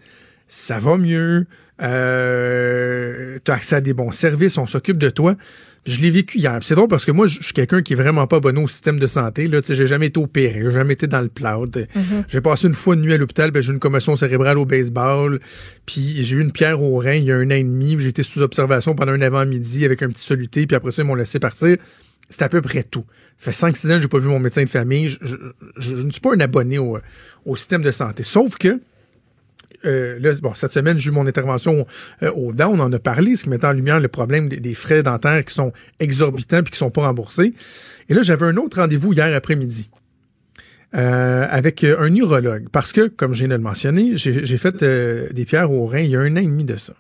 ça 0.48 0.80
va 0.80 0.98
mieux, 0.98 1.46
euh, 1.82 3.38
tu 3.44 3.52
as 3.52 3.56
accès 3.56 3.76
à 3.78 3.82
des 3.82 3.94
bons 3.94 4.12
services, 4.12 4.58
on 4.58 4.66
s'occupe 4.66 4.98
de 4.98 5.10
toi. 5.10 5.36
Je 5.86 6.00
l'ai 6.02 6.10
vécu 6.10 6.40
hier. 6.40 6.58
C'est 6.64 6.74
drôle 6.74 6.88
parce 6.88 7.06
que 7.06 7.12
moi, 7.12 7.28
je 7.28 7.44
suis 7.44 7.54
quelqu'un 7.54 7.84
qui 7.84 7.94
est 7.94 7.96
vraiment 7.96 8.26
pas 8.26 8.38
abonné 8.38 8.60
au 8.60 8.68
système 8.68 9.00
de 9.00 9.06
santé. 9.06 9.48
Là, 9.48 9.60
j'ai 9.68 9.86
jamais 9.86 10.08
été 10.08 10.20
opéré, 10.20 10.62
j'ai 10.64 10.72
jamais 10.72 10.94
été 10.94 11.06
dans 11.06 11.22
le 11.22 11.28
cloud. 11.30 11.88
J'ai 12.28 12.42
passé 12.42 12.66
une 12.68 12.74
fois 12.74 12.96
une 12.96 13.02
nuit 13.02 13.14
à 13.14 13.18
l'hôpital, 13.18 13.52
ben, 13.52 13.62
j'ai 13.62 13.70
eu 13.70 13.74
une 13.76 13.80
commotion 13.80 14.16
cérébrale 14.16 14.58
au 14.58 14.66
baseball. 14.66 15.40
Puis 15.86 16.24
j'ai 16.24 16.38
eu 16.38 16.42
une 16.42 16.52
pierre 16.52 16.82
au 16.82 16.98
rein 16.98 17.14
il 17.14 17.26
y 17.26 17.32
a 17.32 17.36
un 17.36 17.46
an 17.46 17.50
et 17.52 17.64
demi. 17.64 17.96
J'ai 18.00 18.10
été 18.10 18.24
sous 18.24 18.42
observation 18.42 18.96
pendant 18.96 19.12
un 19.12 19.22
avant-midi 19.22 19.86
avec 19.86 20.02
un 20.02 20.10
petit 20.10 20.24
soluté. 20.26 20.66
Puis 20.66 20.76
après 20.76 20.90
ça, 20.90 21.04
ils 21.04 21.06
m'ont 21.06 21.14
laissé 21.14 21.38
partir. 21.40 21.78
C'est 22.30 22.42
à 22.42 22.50
peu 22.50 22.64
près 22.64 22.82
tout. 22.82 23.06
Ça 23.38 23.52
fait 23.52 23.68
5-6 23.68 23.92
ans 23.92 23.96
que 23.98 24.02
j'ai 24.02 24.08
pas 24.08 24.18
vu 24.18 24.28
mon 24.30 24.40
médecin 24.40 24.64
de 24.64 24.70
famille. 24.70 25.10
Je, 25.10 25.18
je- 25.22 25.36
je- 25.78 25.96
je 25.98 26.02
ne 26.02 26.10
suis 26.10 26.22
pas 26.22 26.34
un 26.34 26.40
abonné 26.40 26.80
au, 26.80 26.98
au 27.46 27.56
système 27.56 27.84
de 27.84 27.92
santé. 27.92 28.24
Sauf 28.24 28.58
que 28.58 28.80
euh, 29.86 30.34
cette 30.56 30.74
semaine, 30.74 30.98
j'ai 30.98 31.10
eu 31.10 31.14
mon 31.14 31.28
intervention 31.28 31.86
euh, 32.24 32.32
au 32.32 32.54
DA. 32.54 32.70
On 32.70 32.80
en 32.80 32.92
a 32.92 33.00
parlé, 33.00 33.36
ce 33.36 33.44
qui 33.44 33.50
met 33.50 33.64
en 33.66 33.72
lumière 33.72 34.00
le 34.00 34.08
problème 34.08 34.50
des, 34.50 34.74
frais 34.74 35.04
dentaires 35.04 35.44
qui 35.46 35.54
sont 35.54 35.72
exorbitants 36.00 36.64
puis 36.64 36.72
qui 36.72 36.78
sont 36.78 36.92
pas 36.92 37.08
remboursés. 37.08 37.54
Et 38.10 38.14
là, 38.14 38.24
j'avais 38.24 38.46
un 38.46 38.58
autre 38.58 38.80
rendez-vous 38.80 39.14
hier 39.14 39.34
après-midi 39.36 39.90
euh, 40.96 41.48
avec 41.50 41.84
un 41.84 42.14
urologue. 42.14 42.68
Parce 42.72 42.92
que, 42.92 43.08
comme 43.08 43.34
je 43.34 43.40
viens 43.40 43.50
de 43.50 43.56
le 43.56 43.62
mentionner, 43.62 44.18
j'ai 44.18 44.58
fait 44.58 44.84
des 44.84 45.46
pierres 45.46 45.72
au 45.72 45.86
rein 45.86 46.00
il 46.00 46.12
y 46.12 46.16
a 46.16 46.20
un 46.20 46.34
an 46.34 46.40
et 46.40 46.46
demi 46.46 46.66
de 46.66 46.78
ça. 46.78 46.94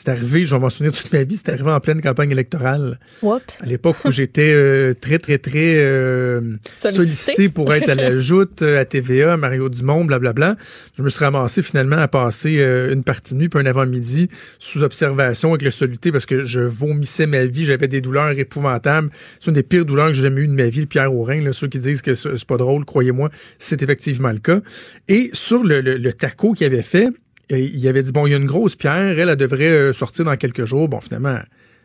C'est 0.00 0.10
arrivé, 0.10 0.46
je 0.46 0.54
vais 0.54 0.60
m'en 0.60 0.70
souvenir 0.70 0.92
toute 0.92 1.12
ma 1.12 1.24
vie, 1.24 1.36
c'est 1.36 1.48
arrivé 1.48 1.72
en 1.72 1.80
pleine 1.80 2.00
campagne 2.00 2.30
électorale 2.30 3.00
Oups. 3.20 3.60
à 3.60 3.66
l'époque 3.66 3.96
où 4.04 4.12
j'étais 4.12 4.52
euh, 4.54 4.94
très, 4.94 5.18
très, 5.18 5.38
très 5.38 5.74
euh, 5.78 6.40
Sollicité. 6.72 7.48
pour 7.48 7.74
être 7.74 7.88
à 7.88 7.96
la 7.96 8.16
joute, 8.20 8.62
euh, 8.62 8.80
à 8.80 8.84
TVA, 8.84 9.32
à 9.32 9.36
Mario 9.36 9.68
Dumont, 9.68 10.04
blablabla. 10.04 10.54
Je 10.96 11.02
me 11.02 11.08
suis 11.08 11.24
ramassé 11.24 11.62
finalement 11.62 11.96
à 11.96 12.06
passer 12.06 12.58
euh, 12.60 12.92
une 12.94 13.02
partie 13.02 13.34
de 13.34 13.40
nuit 13.40 13.48
puis 13.48 13.58
un 13.58 13.66
avant-midi 13.66 14.28
sous 14.60 14.84
observation 14.84 15.48
avec 15.50 15.62
le 15.62 15.72
soluté 15.72 16.12
parce 16.12 16.26
que 16.26 16.44
je 16.44 16.60
vomissais 16.60 17.26
ma 17.26 17.44
vie, 17.46 17.64
j'avais 17.64 17.88
des 17.88 18.00
douleurs 18.00 18.30
épouvantables. 18.30 19.10
C'est 19.40 19.48
une 19.48 19.54
des 19.54 19.64
pires 19.64 19.84
douleurs 19.84 20.10
que 20.10 20.14
j'ai 20.14 20.22
jamais 20.22 20.42
eues 20.42 20.48
de 20.48 20.52
ma 20.52 20.68
vie, 20.68 20.80
le 20.82 20.86
pierre 20.86 21.12
au 21.12 21.24
rein. 21.24 21.42
Là, 21.42 21.52
ceux 21.52 21.66
qui 21.66 21.80
disent 21.80 22.02
que 22.02 22.14
c'est 22.14 22.36
c'est 22.36 22.46
pas 22.46 22.56
drôle, 22.56 22.84
croyez-moi, 22.84 23.30
c'est 23.58 23.82
effectivement 23.82 24.30
le 24.30 24.38
cas. 24.38 24.60
Et 25.08 25.30
sur 25.32 25.64
le, 25.64 25.80
le, 25.80 25.96
le 25.96 26.12
taco 26.12 26.52
qu'il 26.52 26.66
avait 26.66 26.84
fait, 26.84 27.08
et 27.50 27.64
il 27.64 27.88
avait 27.88 28.02
dit, 28.02 28.12
bon, 28.12 28.26
il 28.26 28.30
y 28.30 28.34
a 28.34 28.36
une 28.36 28.46
grosse 28.46 28.76
pierre, 28.76 29.18
elle, 29.18 29.28
elle 29.28 29.36
devrait 29.36 29.68
euh, 29.68 29.92
sortir 29.92 30.24
dans 30.24 30.36
quelques 30.36 30.64
jours. 30.64 30.88
Bon, 30.88 31.00
finalement, 31.00 31.30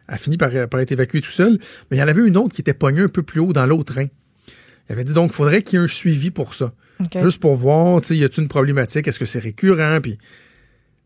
elle 0.08 0.16
a 0.16 0.18
fini 0.18 0.38
par, 0.38 0.52
par 0.70 0.80
être 0.82 0.92
évacuée 0.92 1.22
tout 1.22 1.32
seul. 1.32 1.58
Mais 1.90 1.98
il 1.98 2.00
y 2.00 2.04
en 2.04 2.08
avait 2.08 2.26
une 2.26 2.38
autre 2.38 2.54
qui 2.54 2.62
était 2.62 2.74
pognée 2.74 3.02
un 3.02 3.08
peu 3.10 3.24
plus 3.24 3.40
haut 3.40 3.54
dans 3.54 3.66
l'autre 3.66 3.94
rein. 3.96 4.08
Il 4.90 4.94
avait 4.94 5.04
dit, 5.06 5.14
donc, 5.14 5.32
il 5.32 5.36
faudrait 5.36 5.62
qu'il 5.62 5.80
y 5.80 5.82
ait 5.82 5.86
un 5.86 5.88
suivi 5.88 6.32
pour 6.32 6.54
ça. 6.54 6.74
Juste 7.22 7.40
pour 7.40 7.56
voir, 7.56 8.02
tu 8.02 8.10
sais, 8.10 8.18
y 8.18 8.24
a-t-il 8.24 8.44
une 8.44 8.50
problématique? 8.50 9.08
Est-ce 9.08 9.20
que 9.20 9.26
c'est 9.26 9.40
récurrent? 9.40 10.00
Puis, 10.02 10.18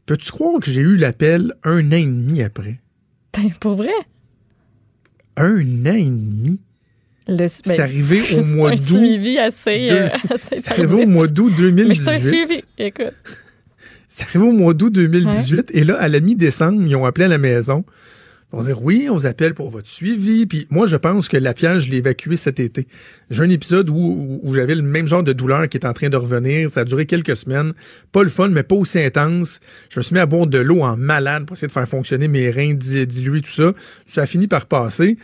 peux-tu 0.05 0.31
croire 0.31 0.59
que 0.59 0.71
j'ai 0.71 0.81
eu 0.81 0.97
l'appel 0.97 1.53
un 1.63 1.87
an 1.91 1.95
et 1.95 2.05
demi 2.05 2.41
après? 2.41 2.79
Ben, 3.33 3.49
pour 3.59 3.75
vrai? 3.75 3.93
Un 5.37 5.59
an 5.85 5.95
et 5.95 6.03
demi? 6.05 6.61
Le, 7.27 7.47
C'est 7.47 7.79
arrivé 7.79 8.21
au 8.35 8.43
mois 8.55 8.71
d'août. 8.71 9.37
assez, 9.39 9.87
euh, 9.91 10.09
assez 10.29 10.57
C'est 10.61 10.71
arrivé 10.71 11.03
au 11.03 11.07
mois 11.07 11.27
d'août 11.27 11.51
Mais 11.59 11.95
c'est 11.95 12.09
un 12.09 12.17
2018. 12.17 12.19
suivi, 12.21 12.63
écoute. 12.77 13.13
C'est 14.17 14.23
arrivé 14.25 14.45
au 14.47 14.51
mois 14.51 14.73
d'août 14.73 14.91
2018. 14.91 15.69
Et 15.73 15.83
là, 15.83 15.95
à 16.01 16.07
la 16.07 16.19
mi-décembre, 16.19 16.81
ils 16.83 16.95
ont 16.95 17.05
appelé 17.05 17.25
à 17.25 17.27
la 17.27 17.37
maison. 17.37 17.85
On 18.51 18.61
dit 18.63 18.71
oui, 18.81 19.07
on 19.11 19.15
vous 19.15 19.25
appelle 19.27 19.53
pour 19.53 19.69
votre 19.69 19.87
suivi. 19.87 20.47
Puis 20.47 20.65
moi, 20.71 20.87
je 20.87 20.95
pense 20.95 21.27
que 21.27 21.37
la 21.37 21.53
pierre, 21.53 21.79
je 21.79 21.91
l'ai 21.91 21.97
évacuée 21.97 22.35
cet 22.35 22.59
été. 22.59 22.87
J'ai 23.29 23.43
un 23.43 23.49
épisode 23.51 23.91
où, 23.91 23.93
où, 23.95 24.39
où 24.41 24.53
j'avais 24.55 24.73
le 24.73 24.81
même 24.81 25.05
genre 25.05 25.21
de 25.21 25.33
douleur 25.33 25.67
qui 25.69 25.77
est 25.77 25.85
en 25.85 25.93
train 25.93 26.09
de 26.09 26.17
revenir. 26.17 26.67
Ça 26.71 26.79
a 26.79 26.83
duré 26.85 27.05
quelques 27.05 27.35
semaines. 27.37 27.73
Pas 28.11 28.23
le 28.23 28.29
fun, 28.29 28.47
mais 28.47 28.63
pas 28.63 28.75
aussi 28.75 28.99
intense. 28.99 29.59
Je 29.91 29.99
me 29.99 30.01
suis 30.01 30.13
mis 30.13 30.19
à 30.19 30.25
boire 30.25 30.47
de 30.47 30.57
l'eau 30.57 30.81
en 30.81 30.97
malade 30.97 31.45
pour 31.45 31.55
essayer 31.55 31.67
de 31.67 31.71
faire 31.73 31.87
fonctionner 31.87 32.27
mes 32.27 32.49
reins, 32.49 32.73
di- 32.73 33.05
diluer 33.05 33.41
tout 33.41 33.51
ça. 33.51 33.73
Ça 34.07 34.21
a 34.23 34.25
fini 34.25 34.47
par 34.47 34.65
passer. 34.65 35.17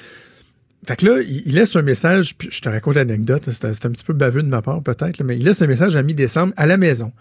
Fait 0.86 0.98
que 0.98 1.06
là, 1.06 1.22
il, 1.22 1.44
il 1.46 1.56
laisse 1.56 1.76
un 1.76 1.82
message, 1.82 2.36
puis 2.38 2.50
je 2.52 2.60
te 2.62 2.68
raconte 2.68 2.96
l'anecdote, 2.96 3.50
c'est 3.50 3.86
un 3.86 3.90
petit 3.90 4.04
peu 4.04 4.14
baveux 4.14 4.44
de 4.44 4.48
ma 4.48 4.62
part 4.62 4.82
peut-être, 4.82 5.24
mais 5.24 5.38
il 5.38 5.44
laisse 5.44 5.62
un 5.62 5.68
message 5.68 5.96
à 5.96 6.04
mi-décembre 6.04 6.54
à 6.58 6.66
la 6.66 6.78
maison. 6.78 7.12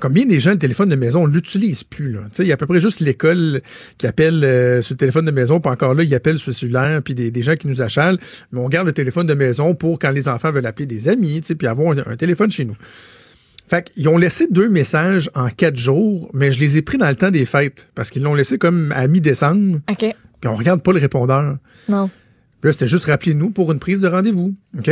Comme 0.00 0.12
bien 0.12 0.26
des 0.26 0.40
gens, 0.40 0.50
le 0.50 0.58
téléphone 0.58 0.88
de 0.88 0.96
maison, 0.96 1.22
on 1.22 1.26
l'utilise 1.26 1.84
plus. 1.84 2.12
Là. 2.12 2.20
Il 2.38 2.46
y 2.46 2.50
a 2.50 2.54
à 2.54 2.56
peu 2.56 2.66
près 2.66 2.80
juste 2.80 3.00
l'école 3.00 3.60
qui 3.98 4.06
appelle 4.06 4.42
euh, 4.44 4.82
sur 4.82 4.94
le 4.94 4.98
téléphone 4.98 5.24
de 5.24 5.30
maison, 5.30 5.60
puis 5.60 5.70
encore 5.70 5.94
là, 5.94 6.02
ils 6.02 6.14
appellent 6.14 6.38
sur 6.38 6.50
le 6.50 6.54
cellulaire, 6.54 7.00
puis 7.02 7.14
des, 7.14 7.30
des 7.30 7.42
gens 7.42 7.54
qui 7.54 7.68
nous 7.68 7.80
achalent, 7.82 8.18
mais 8.52 8.60
on 8.60 8.68
garde 8.68 8.86
le 8.86 8.92
téléphone 8.92 9.26
de 9.26 9.34
maison 9.34 9.74
pour 9.74 9.98
quand 9.98 10.10
les 10.10 10.28
enfants 10.28 10.50
veulent 10.50 10.66
appeler 10.66 10.86
des 10.86 11.08
amis, 11.08 11.40
puis 11.40 11.66
avoir 11.68 11.96
un, 11.96 12.12
un 12.12 12.16
téléphone 12.16 12.50
chez 12.50 12.64
nous. 12.64 12.76
Fait 13.68 13.90
qu'ils 13.90 14.08
ont 14.08 14.16
laissé 14.16 14.46
deux 14.50 14.68
messages 14.68 15.30
en 15.34 15.48
quatre 15.48 15.76
jours, 15.76 16.30
mais 16.32 16.52
je 16.52 16.60
les 16.60 16.76
ai 16.76 16.82
pris 16.82 16.98
dans 16.98 17.08
le 17.08 17.16
temps 17.16 17.30
des 17.30 17.44
fêtes, 17.44 17.88
parce 17.94 18.10
qu'ils 18.10 18.22
l'ont 18.22 18.34
laissé 18.34 18.58
comme 18.58 18.92
à 18.92 19.06
mi-décembre, 19.08 19.80
OK. 19.90 20.14
puis 20.40 20.48
on 20.48 20.56
regarde 20.56 20.82
pas 20.82 20.92
le 20.92 21.00
répondeur. 21.00 21.56
Non. 21.88 22.10
Puis 22.60 22.68
là, 22.68 22.72
c'était 22.72 22.88
juste 22.88 23.04
rappelez-nous 23.04 23.50
pour 23.50 23.70
une 23.72 23.78
prise 23.78 24.00
de 24.00 24.08
rendez-vous. 24.08 24.54
OK? 24.78 24.90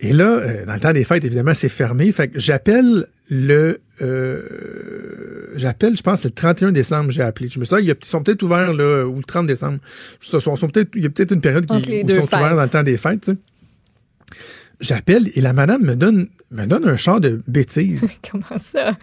Et 0.00 0.12
là, 0.12 0.26
euh, 0.26 0.66
dans 0.66 0.74
le 0.74 0.80
temps 0.80 0.92
des 0.92 1.04
fêtes, 1.04 1.24
évidemment, 1.24 1.54
c'est 1.54 1.68
fermé. 1.70 2.10
Fait 2.12 2.28
que 2.28 2.38
j'appelle 2.38 3.06
le. 3.30 3.80
euh, 4.02 5.48
j'appelle, 5.56 5.96
je 5.96 6.02
pense, 6.02 6.20
c'est 6.20 6.28
le 6.28 6.34
31 6.34 6.72
décembre, 6.72 7.10
j'ai 7.10 7.22
appelé. 7.22 7.48
Je 7.48 7.58
me 7.58 7.64
suis 7.64 7.76
dit, 7.76 7.90
ah, 7.90 7.94
ils 8.02 8.06
sont 8.06 8.22
peut-être 8.22 8.42
ouverts, 8.42 8.72
là, 8.74 9.06
ou 9.06 9.16
le 9.16 9.22
30 9.22 9.46
décembre. 9.46 9.78
Ils 10.22 10.40
sont, 10.40 10.56
sont 10.56 10.68
peut-être, 10.68 10.90
il 10.94 11.02
y 11.02 11.06
a 11.06 11.10
peut-être 11.10 11.32
une 11.32 11.40
période 11.40 11.64
qui, 11.66 11.74
où 11.74 11.78
ils 11.92 12.14
sont 12.14 12.24
ouverts 12.24 12.56
dans 12.56 12.62
le 12.62 12.68
temps 12.68 12.82
des 12.82 12.96
fêtes, 12.96 13.22
tu 13.22 13.32
sais. 13.32 13.38
J'appelle 14.80 15.30
et 15.34 15.40
la 15.40 15.54
madame 15.54 15.82
me 15.82 15.96
donne, 15.96 16.28
me 16.50 16.66
donne 16.66 16.86
un 16.86 16.98
char 16.98 17.18
de 17.18 17.40
bêtises. 17.46 18.06
Comment 18.30 18.58
ça? 18.58 18.98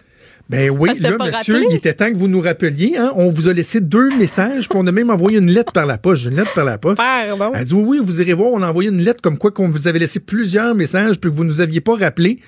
Ben 0.50 0.68
oui, 0.70 0.90
Ah, 0.92 1.00
là, 1.00 1.10
monsieur, 1.18 1.54
rappelé? 1.54 1.66
il 1.70 1.76
était 1.76 1.94
temps 1.94 2.12
que 2.12 2.18
vous 2.18 2.28
nous 2.28 2.40
rappeliez. 2.40 2.96
Hein? 2.98 3.12
On 3.16 3.30
vous 3.30 3.48
a 3.48 3.52
laissé 3.54 3.80
deux 3.80 4.10
messages, 4.18 4.68
puis 4.68 4.78
on 4.78 4.86
a 4.86 4.92
même 4.92 5.08
envoyé 5.08 5.38
une 5.38 5.50
lettre 5.50 5.72
par 5.72 5.86
la 5.86 5.96
poste. 5.96 6.22
J'ai 6.24 6.30
une 6.30 6.36
lettre 6.36 6.52
par 6.54 6.66
la 6.66 6.76
poste. 6.76 6.98
Pardon. 6.98 7.52
Elle 7.54 7.64
dit 7.64 7.72
oui, 7.74 7.98
oui, 7.98 8.00
vous 8.04 8.20
irez 8.20 8.34
voir, 8.34 8.50
on 8.52 8.60
a 8.62 8.68
envoyé 8.68 8.90
une 8.90 9.00
lettre 9.00 9.22
comme 9.22 9.38
quoi 9.38 9.50
qu'on 9.52 9.68
vous 9.70 9.88
avait 9.88 9.98
laissé 10.00 10.20
plusieurs 10.20 10.74
messages 10.74 11.18
puis 11.18 11.30
que 11.30 11.34
vous 11.36 11.44
nous 11.44 11.60
aviez 11.62 11.80
pas 11.80 11.96
rappelé. 11.96 12.40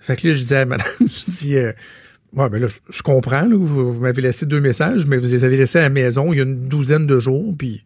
Fait 0.00 0.16
que 0.16 0.26
là, 0.28 0.34
je 0.34 0.38
disais 0.40 0.56
à 0.56 0.64
madame, 0.66 0.86
je 1.00 1.30
dis 1.30 1.56
euh, 1.56 1.70
ouais, 2.34 2.48
ben 2.50 2.60
là, 2.60 2.66
je, 2.66 2.78
je 2.90 3.02
comprends, 3.02 3.42
là, 3.42 3.56
vous, 3.56 3.92
vous 3.92 4.00
m'avez 4.00 4.20
laissé 4.22 4.44
deux 4.44 4.60
messages, 4.60 5.06
mais 5.06 5.16
vous 5.16 5.28
les 5.28 5.44
avez 5.44 5.56
laissés 5.56 5.78
à 5.78 5.82
la 5.82 5.90
maison 5.90 6.32
il 6.32 6.36
y 6.38 6.40
a 6.40 6.42
une 6.42 6.66
douzaine 6.66 7.06
de 7.06 7.20
jours, 7.20 7.54
puis 7.56 7.84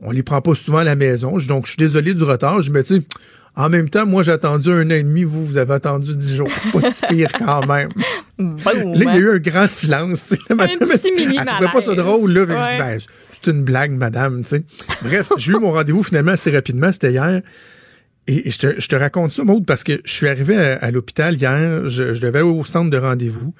on 0.00 0.10
les 0.10 0.24
prend 0.24 0.40
pas 0.42 0.56
souvent 0.56 0.78
à 0.78 0.84
la 0.84 0.96
maison. 0.96 1.38
Je- 1.38 1.46
Donc, 1.46 1.66
je 1.66 1.70
suis 1.70 1.76
désolé 1.76 2.14
du 2.14 2.24
retard. 2.24 2.62
Je 2.62 2.72
me 2.72 2.82
dis, 2.82 3.06
en 3.54 3.68
même 3.68 3.90
temps, 3.90 4.06
moi, 4.06 4.22
j'ai 4.22 4.32
attendu 4.32 4.70
un 4.70 4.86
an 4.86 4.94
et 4.94 5.02
demi, 5.02 5.24
vous, 5.24 5.44
vous 5.44 5.58
avez 5.58 5.74
attendu 5.74 6.16
dix 6.16 6.36
jours. 6.36 6.48
C'est 6.56 6.70
pas 6.70 6.90
si 6.90 7.02
pire 7.06 7.30
quand 7.38 7.66
même. 7.66 7.90
Là, 8.38 8.72
il 8.74 9.04
y 9.04 9.08
a 9.08 9.16
eu 9.18 9.30
un 9.30 9.38
grand 9.38 9.66
silence. 9.66 10.34
La 10.48 10.56
madame, 10.56 10.78
petit 10.78 11.12
mini 11.12 11.36
Elle 11.38 11.46
trouvait 11.46 11.70
pas 11.70 11.80
ça 11.80 11.94
drôle, 11.94 12.32
là. 12.32 12.42
Ouais. 12.42 12.78
ben, 12.78 12.98
c'est 13.30 13.50
une 13.50 13.62
blague, 13.62 13.92
madame, 13.92 14.42
tu 14.42 14.48
sais. 14.48 14.62
Bref, 15.02 15.32
j'ai 15.36 15.52
eu 15.52 15.56
mon 15.56 15.70
rendez-vous 15.70 16.02
finalement 16.02 16.32
assez 16.32 16.50
rapidement, 16.50 16.90
c'était 16.90 17.12
hier. 17.12 17.42
Et, 18.26 18.48
et 18.48 18.50
je, 18.50 18.58
te, 18.58 18.80
je 18.80 18.88
te 18.88 18.96
raconte 18.96 19.32
ça, 19.32 19.44
Maud, 19.44 19.66
parce 19.66 19.84
que 19.84 20.00
je 20.04 20.12
suis 20.12 20.28
arrivé 20.28 20.56
à, 20.56 20.78
à 20.78 20.90
l'hôpital 20.90 21.34
hier, 21.34 21.88
je, 21.88 22.14
je 22.14 22.20
devais 22.20 22.38
aller 22.38 22.48
au 22.48 22.64
centre 22.64 22.90
de 22.90 22.96
rendez-vous. 22.96 23.54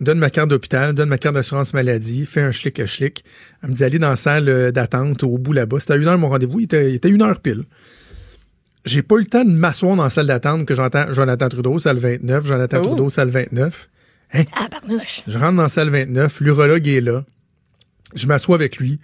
Donne 0.00 0.18
ma 0.18 0.30
carte 0.30 0.50
d'hôpital, 0.50 0.92
donne 0.92 1.08
ma 1.08 1.18
carte 1.18 1.36
d'assurance 1.36 1.72
maladie, 1.72 2.26
fais 2.26 2.42
un 2.42 2.50
schlick 2.50 2.80
à 2.80 2.86
schlick. 2.86 3.24
Elle 3.62 3.70
me 3.70 3.74
dit, 3.74 3.84
allez 3.84 3.98
dans 3.98 4.10
la 4.10 4.16
salle 4.16 4.48
euh, 4.48 4.70
d'attente 4.70 5.22
au 5.22 5.38
bout 5.38 5.52
là-bas. 5.52 5.80
C'était 5.80 5.94
à 5.94 5.96
une 5.96 6.08
heure 6.08 6.18
mon 6.18 6.28
rendez-vous, 6.28 6.60
il 6.60 6.64
était, 6.64 6.90
il 6.90 6.96
était 6.96 7.08
une 7.08 7.22
heure 7.22 7.40
pile. 7.40 7.64
J'ai 8.84 9.02
pas 9.02 9.16
eu 9.16 9.20
le 9.20 9.26
temps 9.26 9.44
de 9.44 9.50
m'asseoir 9.50 9.96
dans 9.96 10.04
la 10.04 10.10
salle 10.10 10.26
d'attente 10.26 10.66
que 10.66 10.74
j'entends 10.74 11.12
Jonathan 11.12 11.48
Trudeau, 11.48 11.78
salle 11.78 11.98
29, 11.98 12.46
Jonathan 12.46 12.78
Oh. 12.80 12.84
Trudeau, 12.84 13.10
salle 13.10 13.30
29. 13.30 13.88
Hein? 14.34 14.44
Ah, 14.54 14.68
barnouche. 14.70 15.22
Je 15.26 15.38
rentre 15.38 15.54
dans 15.54 15.62
la 15.62 15.68
salle 15.68 15.90
29, 15.90 16.40
l'urologue 16.40 16.86
est 16.88 17.00
là. 17.00 17.24
Je 18.14 18.26
m'assois 18.26 18.56
avec 18.56 18.76
lui, 18.76 19.00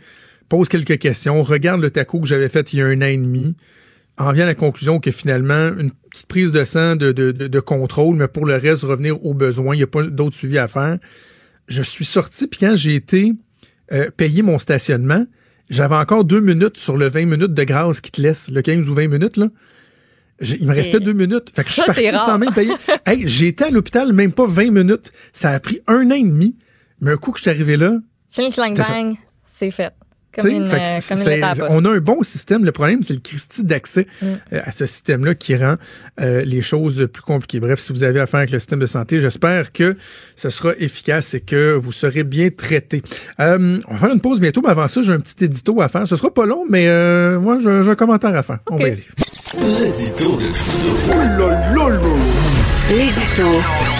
pose 0.48 0.68
quelques 0.68 0.98
questions, 0.98 1.42
regarde 1.42 1.80
le 1.80 1.90
taco 1.90 2.20
que 2.20 2.26
j'avais 2.26 2.48
fait 2.48 2.72
il 2.72 2.78
y 2.78 2.82
a 2.82 2.86
un 2.86 2.98
an 2.98 3.06
et 3.06 3.16
demi, 3.16 3.56
en 4.18 4.32
vient 4.32 4.44
à 4.44 4.48
la 4.48 4.54
conclusion 4.54 5.00
que 5.00 5.10
finalement, 5.10 5.70
une 5.78 5.92
petite 6.10 6.26
prise 6.26 6.52
de 6.52 6.64
sang 6.64 6.96
de, 6.96 7.12
de, 7.12 7.32
de, 7.32 7.46
de 7.46 7.60
contrôle, 7.60 8.16
mais 8.16 8.28
pour 8.28 8.44
le 8.44 8.56
reste, 8.56 8.82
revenir 8.82 9.24
aux 9.24 9.34
besoins, 9.34 9.74
il 9.74 9.78
n'y 9.78 9.84
a 9.84 9.86
pas 9.86 10.02
d'autre 10.02 10.36
suivi 10.36 10.58
à 10.58 10.68
faire. 10.68 10.98
Je 11.68 11.82
suis 11.82 12.04
sorti, 12.04 12.46
puis 12.46 12.60
quand 12.60 12.76
j'ai 12.76 12.94
été 12.94 13.32
euh, 13.92 14.10
payer 14.16 14.42
mon 14.42 14.58
stationnement, 14.58 15.24
j'avais 15.70 15.94
encore 15.96 16.24
deux 16.24 16.40
minutes 16.40 16.76
sur 16.76 16.96
le 16.96 17.08
20 17.08 17.24
minutes 17.26 17.54
de 17.54 17.64
grâce 17.64 18.00
qui 18.00 18.10
te 18.10 18.20
laisse, 18.20 18.50
le 18.50 18.60
15 18.60 18.88
ou 18.88 18.94
20 18.94 19.08
minutes, 19.08 19.36
là. 19.36 19.46
Il 20.42 20.66
me 20.66 20.74
restait 20.74 21.00
deux 21.00 21.12
minutes. 21.12 21.52
Fait 21.54 21.62
que 21.62 21.68
je 21.68 21.74
suis 21.74 21.82
parti 21.82 22.08
sans 22.10 22.38
même 22.38 22.52
payer. 22.52 22.72
hey, 23.06 23.28
j'ai 23.28 23.48
été 23.48 23.64
à 23.64 23.70
l'hôpital 23.70 24.12
même 24.12 24.32
pas 24.32 24.46
20 24.46 24.70
minutes. 24.70 25.12
Ça 25.32 25.50
a 25.50 25.60
pris 25.60 25.80
un 25.86 26.10
an 26.10 26.14
et 26.14 26.24
demi. 26.24 26.56
Mais 27.00 27.12
un 27.12 27.16
coup 27.16 27.30
que 27.32 27.38
je 27.38 27.42
suis 27.42 27.50
arrivé 27.50 27.76
là, 27.76 27.98
Ching, 28.30 28.52
clang, 28.52 28.74
fait- 28.74 28.82
bang, 28.82 29.16
c'est 29.44 29.70
fait. 29.70 29.92
Comme 30.34 30.46
une, 30.48 30.68
comme 30.68 31.20
une 31.20 31.44
on 31.70 31.84
a 31.84 31.90
un 31.90 31.98
bon 31.98 32.22
système. 32.22 32.64
Le 32.64 32.72
problème, 32.72 33.02
c'est 33.02 33.14
le 33.14 33.20
Christie 33.20 33.64
d'accès 33.64 34.06
Mm. 34.22 34.26
euh, 34.52 34.60
à 34.64 34.72
ce 34.72 34.86
système-là 34.86 35.34
qui 35.34 35.56
rend 35.56 35.76
euh, 36.20 36.42
les 36.44 36.62
choses 36.62 37.08
plus 37.12 37.22
compliquées. 37.22 37.60
Bref, 37.60 37.80
si 37.80 37.92
vous 37.92 38.04
avez 38.04 38.20
affaire 38.20 38.38
avec 38.38 38.50
le 38.50 38.58
système 38.58 38.78
de 38.78 38.86
santé, 38.86 39.20
j'espère 39.20 39.72
que 39.72 39.96
ce 40.36 40.50
sera 40.50 40.72
efficace 40.78 41.34
et 41.34 41.40
que 41.40 41.74
vous 41.74 41.92
serez 41.92 42.24
bien 42.24 42.50
traité. 42.50 43.02
Euh, 43.40 43.78
on 43.88 43.94
va 43.94 43.98
faire 44.00 44.12
une 44.12 44.20
pause 44.20 44.40
bientôt, 44.40 44.60
mais 44.62 44.70
avant 44.70 44.88
ça, 44.88 45.02
j'ai 45.02 45.12
un 45.12 45.20
petit 45.20 45.44
édito 45.44 45.80
à 45.80 45.88
faire. 45.88 46.06
Ce 46.06 46.16
sera 46.16 46.32
pas 46.32 46.46
long, 46.46 46.64
mais 46.68 46.88
euh, 46.88 47.38
moi, 47.40 47.58
j'ai 47.60 47.68
un 47.68 47.94
commentaire 47.94 48.34
à 48.36 48.42
faire. 48.42 48.58
On 48.70 48.76
va 48.76 48.88
y 48.88 48.92
aller. 48.92 49.04
L'édito 49.58 50.36
de 50.36 50.46
Trudeau. 50.52 51.50
L'édito 52.90 53.50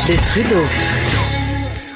de 0.08 0.16
Trudeau. 0.22 1.09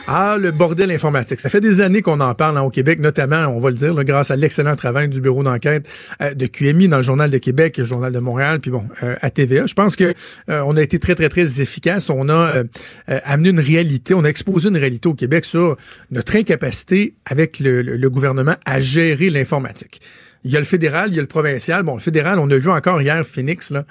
Ah, 0.06 0.36
le 0.38 0.50
bordel 0.50 0.90
informatique. 0.90 1.40
Ça 1.40 1.48
fait 1.48 1.62
des 1.62 1.80
années 1.80 2.02
qu'on 2.02 2.20
en 2.20 2.34
parle 2.34 2.58
hein, 2.58 2.62
au 2.62 2.68
Québec, 2.68 2.98
notamment, 3.00 3.46
on 3.46 3.58
va 3.58 3.70
le 3.70 3.76
dire, 3.76 3.94
grâce 4.04 4.30
à 4.30 4.36
l'excellent 4.36 4.76
travail 4.76 5.08
du 5.08 5.18
bureau 5.22 5.42
d'enquête 5.42 5.88
euh, 6.20 6.34
de 6.34 6.44
QMI 6.46 6.88
dans 6.88 6.98
le 6.98 7.02
Journal 7.02 7.30
de 7.30 7.38
Québec, 7.38 7.78
le 7.78 7.84
Journal 7.86 8.12
de 8.12 8.18
Montréal, 8.18 8.60
puis 8.60 8.70
bon, 8.70 8.84
euh, 9.02 9.16
à 9.22 9.30
TVA. 9.30 9.66
Je 9.66 9.72
pense 9.72 9.96
que 9.96 10.12
euh, 10.50 10.60
on 10.66 10.76
a 10.76 10.82
été 10.82 10.98
très, 10.98 11.14
très, 11.14 11.30
très 11.30 11.62
efficace. 11.62 12.10
On 12.10 12.28
a 12.28 12.34
euh, 12.34 12.64
amené 13.06 13.48
une 13.48 13.60
réalité, 13.60 14.12
on 14.12 14.24
a 14.24 14.28
exposé 14.28 14.68
une 14.68 14.76
réalité 14.76 15.08
au 15.08 15.14
Québec 15.14 15.46
sur 15.46 15.76
notre 16.10 16.36
incapacité 16.36 17.14
avec 17.24 17.58
le, 17.58 17.80
le- 17.80 17.96
le 17.96 18.10
gouvernement 18.10 18.56
à 18.66 18.82
gérer 18.82 19.30
l'informatique. 19.30 20.02
Il 20.44 20.50
y 20.50 20.56
a 20.56 20.60
le 20.60 20.66
fédéral, 20.66 21.08
il 21.12 21.16
y 21.16 21.18
a 21.18 21.22
le 21.22 21.28
provincial. 21.28 21.82
Bon, 21.82 21.94
le 21.94 22.00
fédéral, 22.00 22.38
on 22.38 22.50
a 22.50 22.56
vu 22.58 22.68
encore 22.68 23.00
hier 23.00 23.24
Phoenix, 23.24 23.70
là, 23.70 23.84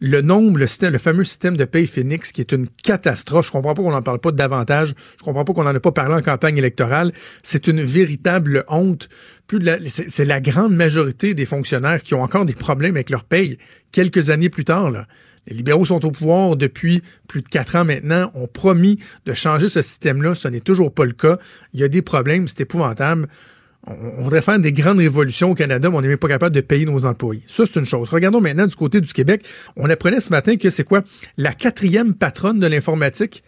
le 0.00 0.20
nombre, 0.20 0.58
le, 0.58 0.98
fameux 0.98 1.24
système 1.24 1.56
de 1.56 1.64
paye 1.64 1.86
Phoenix, 1.86 2.32
qui 2.32 2.40
est 2.40 2.52
une 2.52 2.68
catastrophe. 2.68 3.46
Je 3.46 3.52
comprends 3.52 3.74
pas 3.74 3.82
qu'on 3.82 3.92
n'en 3.92 4.02
parle 4.02 4.18
pas 4.18 4.32
davantage. 4.32 4.94
Je 5.18 5.24
comprends 5.24 5.44
pas 5.44 5.52
qu'on 5.52 5.64
n'en 5.64 5.74
a 5.74 5.80
pas 5.80 5.92
parlé 5.92 6.14
en 6.14 6.22
campagne 6.22 6.58
électorale. 6.58 7.12
C'est 7.42 7.66
une 7.66 7.80
véritable 7.80 8.64
honte. 8.68 9.08
C'est 9.86 10.24
la 10.24 10.40
grande 10.40 10.74
majorité 10.74 11.34
des 11.34 11.46
fonctionnaires 11.46 12.02
qui 12.02 12.14
ont 12.14 12.22
encore 12.22 12.44
des 12.44 12.54
problèmes 12.54 12.96
avec 12.96 13.10
leur 13.10 13.24
paye 13.24 13.58
quelques 13.92 14.30
années 14.30 14.50
plus 14.50 14.64
tard. 14.64 14.90
Là. 14.90 15.06
Les 15.46 15.56
libéraux 15.56 15.84
sont 15.84 16.04
au 16.04 16.10
pouvoir 16.10 16.56
depuis 16.56 17.02
plus 17.28 17.40
de 17.40 17.48
quatre 17.48 17.76
ans 17.76 17.84
maintenant. 17.84 18.30
ont 18.34 18.48
promis 18.48 18.98
de 19.24 19.32
changer 19.32 19.68
ce 19.68 19.80
système-là. 19.80 20.34
Ce 20.34 20.48
n'est 20.48 20.60
toujours 20.60 20.92
pas 20.92 21.04
le 21.04 21.12
cas. 21.12 21.38
Il 21.72 21.80
y 21.80 21.84
a 21.84 21.88
des 21.88 22.02
problèmes. 22.02 22.48
C'est 22.48 22.62
épouvantable. 22.62 23.28
On, 23.86 24.22
voudrait 24.22 24.42
faire 24.42 24.58
des 24.58 24.72
grandes 24.72 24.98
révolutions 24.98 25.50
au 25.52 25.54
Canada, 25.54 25.90
mais 25.90 25.96
on 25.96 26.00
n'est 26.00 26.08
même 26.08 26.16
pas 26.16 26.28
capable 26.28 26.54
de 26.54 26.60
payer 26.60 26.86
nos 26.86 27.04
employés. 27.06 27.42
Ça, 27.46 27.64
c'est 27.66 27.78
une 27.78 27.86
chose. 27.86 28.08
Regardons 28.08 28.40
maintenant 28.40 28.66
du 28.66 28.74
côté 28.74 29.00
du 29.00 29.12
Québec. 29.12 29.44
On 29.76 29.88
apprenait 29.88 30.20
ce 30.20 30.30
matin 30.30 30.56
que 30.56 30.70
c'est 30.70 30.84
quoi? 30.84 31.02
La 31.36 31.52
quatrième 31.52 32.14
patronne 32.14 32.58
de 32.58 32.66
l'informatique 32.66 33.44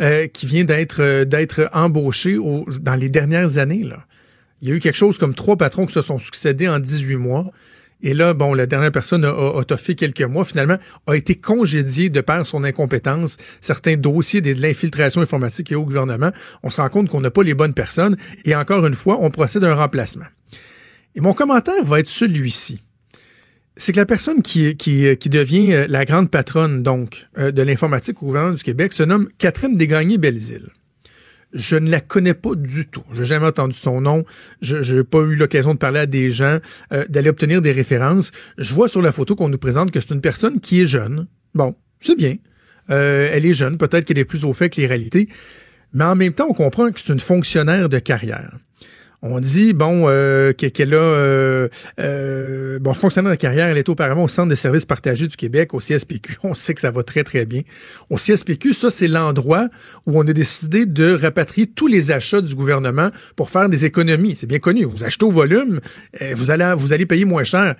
euh, 0.00 0.26
qui 0.26 0.46
vient 0.46 0.64
d'être 0.64 1.00
euh, 1.00 1.24
d'être 1.24 1.68
embauchée 1.72 2.36
au- 2.38 2.64
dans 2.80 2.94
les 2.96 3.08
dernières 3.08 3.58
années. 3.58 3.84
Il 4.62 4.68
y 4.68 4.72
a 4.72 4.74
eu 4.74 4.80
quelque 4.80 4.96
chose 4.96 5.18
comme 5.18 5.34
trois 5.34 5.56
patrons 5.56 5.86
qui 5.86 5.92
se 5.92 6.02
sont 6.02 6.18
succédés 6.18 6.68
en 6.68 6.78
18 6.80 7.16
mois. 7.16 7.46
Et 8.02 8.14
là, 8.14 8.32
bon, 8.32 8.54
la 8.54 8.66
dernière 8.66 8.92
personne 8.92 9.24
a, 9.24 9.30
a, 9.30 9.94
quelques 9.94 10.22
mois, 10.22 10.44
finalement, 10.44 10.78
a 11.06 11.14
été 11.14 11.34
congédiée 11.34 12.10
de 12.10 12.20
par 12.20 12.46
son 12.46 12.62
incompétence. 12.64 13.36
Certains 13.60 13.96
dossiers 13.96 14.40
de 14.40 14.52
l'infiltration 14.60 15.20
informatique 15.20 15.72
a 15.72 15.78
au 15.78 15.84
gouvernement, 15.84 16.30
on 16.62 16.70
se 16.70 16.80
rend 16.80 16.88
compte 16.88 17.08
qu'on 17.08 17.20
n'a 17.20 17.30
pas 17.30 17.42
les 17.42 17.54
bonnes 17.54 17.74
personnes. 17.74 18.16
Et 18.44 18.54
encore 18.54 18.86
une 18.86 18.94
fois, 18.94 19.18
on 19.20 19.30
procède 19.30 19.64
à 19.64 19.70
un 19.70 19.74
remplacement. 19.74 20.26
Et 21.14 21.20
mon 21.20 21.34
commentaire 21.34 21.82
va 21.84 22.00
être 22.00 22.06
celui-ci. 22.06 22.82
C'est 23.76 23.92
que 23.92 23.98
la 23.98 24.06
personne 24.06 24.42
qui, 24.42 24.76
qui, 24.76 25.16
qui 25.16 25.28
devient 25.28 25.72
euh, 25.72 25.86
la 25.88 26.04
grande 26.04 26.30
patronne, 26.30 26.82
donc, 26.82 27.28
euh, 27.38 27.52
de 27.52 27.62
l'informatique 27.62 28.22
au 28.22 28.26
gouvernement 28.26 28.54
du 28.54 28.62
Québec 28.62 28.92
se 28.92 29.04
nomme 29.04 29.28
Catherine 29.38 29.76
Desgagnés-Belzile. 29.76 30.68
Je 31.52 31.76
ne 31.76 31.90
la 31.90 32.00
connais 32.00 32.34
pas 32.34 32.54
du 32.54 32.86
tout. 32.86 33.02
J'ai 33.14 33.24
jamais 33.24 33.46
entendu 33.46 33.76
son 33.76 34.00
nom. 34.00 34.24
Je 34.60 34.94
n'ai 34.94 35.04
pas 35.04 35.20
eu 35.20 35.34
l'occasion 35.34 35.72
de 35.74 35.78
parler 35.78 36.00
à 36.00 36.06
des 36.06 36.30
gens, 36.30 36.58
euh, 36.92 37.04
d'aller 37.08 37.30
obtenir 37.30 37.62
des 37.62 37.72
références. 37.72 38.32
Je 38.58 38.74
vois 38.74 38.88
sur 38.88 39.00
la 39.00 39.12
photo 39.12 39.34
qu'on 39.34 39.48
nous 39.48 39.58
présente 39.58 39.90
que 39.90 40.00
c'est 40.00 40.12
une 40.12 40.20
personne 40.20 40.60
qui 40.60 40.82
est 40.82 40.86
jeune. 40.86 41.26
Bon, 41.54 41.74
c'est 42.00 42.16
bien. 42.16 42.36
Euh, 42.90 43.30
elle 43.32 43.46
est 43.46 43.54
jeune. 43.54 43.78
Peut-être 43.78 44.04
qu'elle 44.04 44.18
est 44.18 44.24
plus 44.24 44.44
au 44.44 44.52
fait 44.52 44.68
que 44.68 44.80
les 44.80 44.86
réalités. 44.86 45.28
Mais 45.92 46.04
en 46.04 46.16
même 46.16 46.32
temps, 46.32 46.46
on 46.50 46.54
comprend 46.54 46.90
que 46.90 47.00
c'est 47.00 47.12
une 47.12 47.20
fonctionnaire 47.20 47.88
de 47.88 47.98
carrière. 47.98 48.58
On 49.20 49.40
dit, 49.40 49.72
bon, 49.72 50.04
euh, 50.06 50.52
que- 50.52 50.66
qu'elle 50.66 50.94
a, 50.94 50.96
euh, 50.96 51.68
euh, 51.98 52.78
bon, 52.78 52.94
fonctionnaire 52.94 53.32
de 53.32 53.36
carrière, 53.36 53.66
elle 53.66 53.76
est 53.76 53.88
auparavant 53.88 54.22
au 54.24 54.28
Centre 54.28 54.48
de 54.48 54.54
services 54.54 54.84
partagés 54.84 55.26
du 55.26 55.36
Québec, 55.36 55.74
au 55.74 55.80
CSPQ. 55.80 56.36
On 56.44 56.54
sait 56.54 56.72
que 56.72 56.80
ça 56.80 56.92
va 56.92 57.02
très, 57.02 57.24
très 57.24 57.44
bien. 57.44 57.62
Au 58.10 58.16
CSPQ, 58.16 58.74
ça, 58.74 58.90
c'est 58.90 59.08
l'endroit 59.08 59.68
où 60.06 60.18
on 60.20 60.22
a 60.28 60.32
décidé 60.32 60.86
de 60.86 61.14
rapatrier 61.14 61.66
tous 61.66 61.88
les 61.88 62.12
achats 62.12 62.40
du 62.40 62.54
gouvernement 62.54 63.10
pour 63.34 63.50
faire 63.50 63.68
des 63.68 63.84
économies. 63.84 64.36
C'est 64.36 64.46
bien 64.46 64.60
connu. 64.60 64.84
Vous 64.84 65.02
achetez 65.02 65.24
au 65.26 65.32
volume, 65.32 65.80
euh, 66.22 66.32
vous 66.36 66.52
allez, 66.52 66.72
vous 66.76 66.92
allez 66.92 67.06
payer 67.06 67.24
moins 67.24 67.44
cher. 67.44 67.74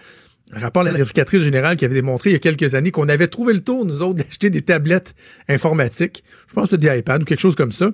Un 0.55 0.61
rapport 0.61 0.83
de 0.83 0.89
la 0.89 0.95
vérificatrice 0.95 1.43
générale 1.43 1.77
qui 1.77 1.85
avait 1.85 1.95
démontré 1.95 2.31
il 2.31 2.33
y 2.33 2.37
a 2.37 2.39
quelques 2.41 2.75
années 2.75 2.91
qu'on 2.91 3.09
avait 3.09 3.27
trouvé 3.29 3.53
le 3.53 3.61
tour, 3.61 3.85
nous 3.85 4.03
autres, 4.03 4.15
d'acheter 4.25 4.51
des 4.51 4.63
tablettes 4.63 5.15
informatiques. 5.49 6.25
Je 6.49 6.55
pense 6.55 6.71
que 6.71 6.77
des 6.77 6.89
iPads 6.99 7.21
ou 7.21 7.25
quelque 7.25 7.41
chose 7.41 7.55
comme 7.55 7.71
ça. 7.73 7.91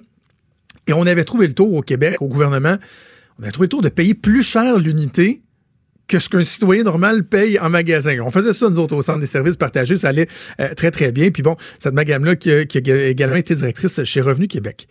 Et 0.86 0.92
on 0.92 1.04
avait 1.06 1.24
trouvé 1.24 1.46
le 1.46 1.52
tour 1.52 1.72
au 1.74 1.82
Québec, 1.82 2.22
au 2.22 2.28
gouvernement, 2.28 2.76
on 3.38 3.42
avait 3.42 3.52
trouvé 3.52 3.66
le 3.66 3.70
tour 3.70 3.82
de 3.82 3.88
payer 3.88 4.14
plus 4.14 4.42
cher 4.42 4.78
l'unité 4.78 5.42
que 6.06 6.18
ce 6.18 6.28
qu'un 6.28 6.42
citoyen 6.42 6.82
normal 6.82 7.24
paye 7.24 7.58
en 7.58 7.70
magasin. 7.70 8.18
On 8.20 8.30
faisait 8.30 8.52
ça, 8.52 8.68
nous 8.68 8.78
autres, 8.78 8.94
au 8.94 9.02
Centre 9.02 9.20
des 9.20 9.26
services 9.26 9.56
partagés. 9.56 9.96
Ça 9.96 10.08
allait 10.08 10.28
euh, 10.60 10.74
très, 10.74 10.90
très 10.90 11.12
bien. 11.12 11.30
Puis 11.30 11.42
bon, 11.42 11.56
cette 11.78 11.94
madame-là 11.94 12.36
qui, 12.36 12.50
a- 12.52 12.64
qui 12.66 12.78
a 12.90 13.06
également 13.08 13.36
été 13.36 13.54
directrice 13.54 14.04
chez 14.04 14.20
Revenu 14.20 14.46
Québec. 14.46 14.86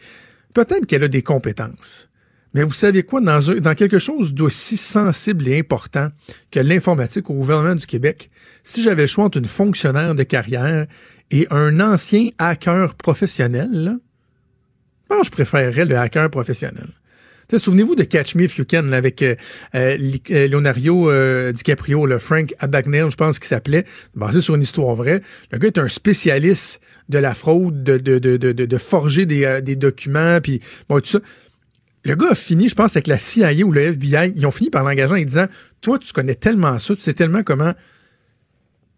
Peut-être 0.55 0.85
qu'elle 0.87 1.03
a 1.03 1.07
des 1.07 1.21
compétences. 1.21 2.09
Mais 2.55 2.63
vous 2.63 2.73
savez 2.73 3.01
quoi, 3.03 3.19
dans, 3.21 3.75
quelque 3.75 3.97
chose 3.99 4.33
d'aussi 4.33 4.77
sensible 4.77 5.47
et 5.47 5.57
important 5.59 6.09
que 6.51 6.59
l'informatique 6.59 7.29
au 7.31 7.33
gouvernement 7.33 7.73
du 7.75 7.85
Québec, 7.87 8.29
si 8.63 8.83
j'avais 8.83 9.03
le 9.03 9.07
choix 9.07 9.25
entre 9.25 9.37
une 9.39 9.45
fonctionnaire 9.45 10.13
de 10.13 10.21
carrière 10.23 10.85
et 11.31 11.47
un 11.49 11.79
ancien 11.79 12.29
hacker 12.37 12.93
professionnel, 12.95 13.69
là, 15.09 15.19
je 15.23 15.29
préférerais 15.31 15.85
le 15.85 15.97
hacker 15.97 16.29
professionnel. 16.29 16.87
Souvenez-vous 17.55 17.95
de 17.95 18.03
Catch 18.03 18.35
Me 18.35 18.43
If 18.43 18.57
You 18.57 18.65
Can 18.69 18.91
avec 18.91 19.21
euh, 19.21 19.35
euh, 19.75 19.97
euh, 20.31 20.47
Leonardo 20.47 21.51
DiCaprio, 21.51 22.05
le 22.05 22.17
Frank 22.17 22.53
Abagnale, 22.59 23.11
je 23.11 23.15
pense 23.15 23.39
qu'il 23.39 23.47
s'appelait, 23.47 23.85
basé 24.15 24.41
sur 24.41 24.55
une 24.55 24.61
histoire 24.61 24.95
vraie. 24.95 25.21
Le 25.51 25.59
gars 25.59 25.67
est 25.67 25.77
un 25.77 25.87
spécialiste 25.87 26.81
de 27.09 27.19
la 27.19 27.33
fraude, 27.33 27.83
de, 27.83 27.97
de, 27.97 28.17
de, 28.19 28.37
de, 28.37 28.51
de 28.51 28.77
forger 28.77 29.25
des, 29.25 29.61
des 29.61 29.75
documents, 29.75 30.39
puis 30.41 30.61
bon, 30.89 30.99
tout 30.99 31.09
ça. 31.09 31.19
Le 32.05 32.15
gars 32.15 32.31
a 32.31 32.35
fini, 32.35 32.67
je 32.67 32.75
pense, 32.75 32.95
avec 32.97 33.07
la 33.07 33.17
CIA 33.17 33.53
ou 33.63 33.71
le 33.71 33.81
FBI. 33.81 34.33
Ils 34.35 34.45
ont 34.45 34.51
fini 34.51 34.69
par 34.69 34.83
l'engager 34.83 35.13
en 35.13 35.23
disant 35.23 35.45
Toi, 35.79 35.99
tu 35.99 36.11
connais 36.11 36.35
tellement 36.35 36.77
ça, 36.79 36.95
tu 36.95 37.01
sais 37.01 37.13
tellement 37.13 37.43
comment 37.43 37.73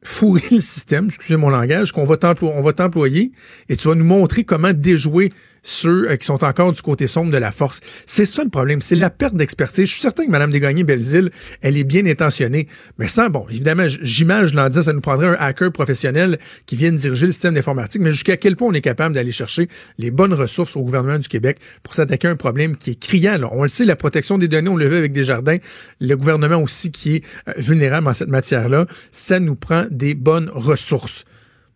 fourrer 0.06 0.44
le 0.52 0.62
système, 0.62 1.08
excusez 1.08 1.36
mon 1.36 1.50
langage, 1.50 1.92
qu'on 1.92 2.06
va 2.06 2.18
t'employer 2.18 3.32
et 3.70 3.76
tu 3.76 3.88
vas 3.88 3.96
nous 3.96 4.06
montrer 4.06 4.44
comment 4.44 4.72
déjouer 4.72 5.34
ceux 5.68 6.12
euh, 6.12 6.16
qui 6.16 6.26
sont 6.28 6.44
encore 6.44 6.72
du 6.72 6.82
côté 6.84 7.08
sombre 7.08 7.32
de 7.32 7.38
la 7.38 7.52
force. 7.52 7.80
C'est 8.06 8.26
ça 8.28 8.44
le 8.44 8.50
problème, 8.52 8.82
c'est 8.82 8.96
la 8.96 9.10
perte 9.10 9.34
d'expertise. 9.36 9.86
Je 9.88 9.94
suis 9.94 10.02
certain 10.02 10.26
que 10.26 10.30
Mme 10.32 10.52
Desgagnés-Belzile, 10.52 11.32
elle 11.62 11.76
est 11.76 11.84
bien 11.84 12.06
intentionnée, 12.06 12.68
mais 13.00 13.08
sans, 13.08 13.30
bon, 13.30 13.48
évidemment, 13.50 13.88
j- 13.88 13.98
j'image, 14.02 14.50
je 14.52 14.56
l'en 14.56 14.72
ça 14.72 14.94
nous 14.94 15.02
prendrait 15.02 15.28
un 15.28 15.38
hacker 15.40 15.72
professionnel 15.72 16.38
qui 16.68 16.76
vienne 16.76 16.96
diriger 16.96 17.26
le 17.26 17.32
système 17.32 17.56
d'informatique, 17.56 18.02
mais 18.02 18.12
jusqu'à 18.12 18.38
quel 18.38 18.56
point 18.56 18.68
on 18.68 18.74
est 18.74 18.82
capable 18.82 19.16
d'aller 19.16 19.32
chercher 19.32 19.68
les 19.98 20.12
bonnes 20.12 20.34
ressources 20.34 20.76
au 20.76 20.82
gouvernement 20.82 21.18
du 21.18 21.28
Québec 21.28 21.58
pour 21.82 21.96
s'attaquer 21.96 22.28
à 22.28 22.32
un 22.32 22.36
problème 22.36 22.76
qui 22.78 22.92
est 22.92 23.00
criant. 23.00 23.38
là? 23.40 23.50
On 23.52 23.64
le 23.64 23.70
sait, 23.70 23.86
la 23.86 23.96
protection 23.96 24.38
des 24.38 24.48
données, 24.48 24.70
on 24.70 24.76
le 24.78 24.88
vu 24.88 24.96
avec 24.96 25.14
Desjardins, 25.14 25.58
le 26.00 26.16
gouvernement 26.16 26.62
aussi 26.62 26.92
qui 26.92 27.16
est 27.16 27.24
euh, 27.48 27.54
vulnérable 27.58 28.08
en 28.08 28.14
cette 28.14 28.30
matière-là, 28.30 28.86
ça 29.10 29.40
nous 29.40 29.56
prend 29.56 29.86
des 29.90 30.14
bonnes 30.14 30.50
ressources. 30.54 31.26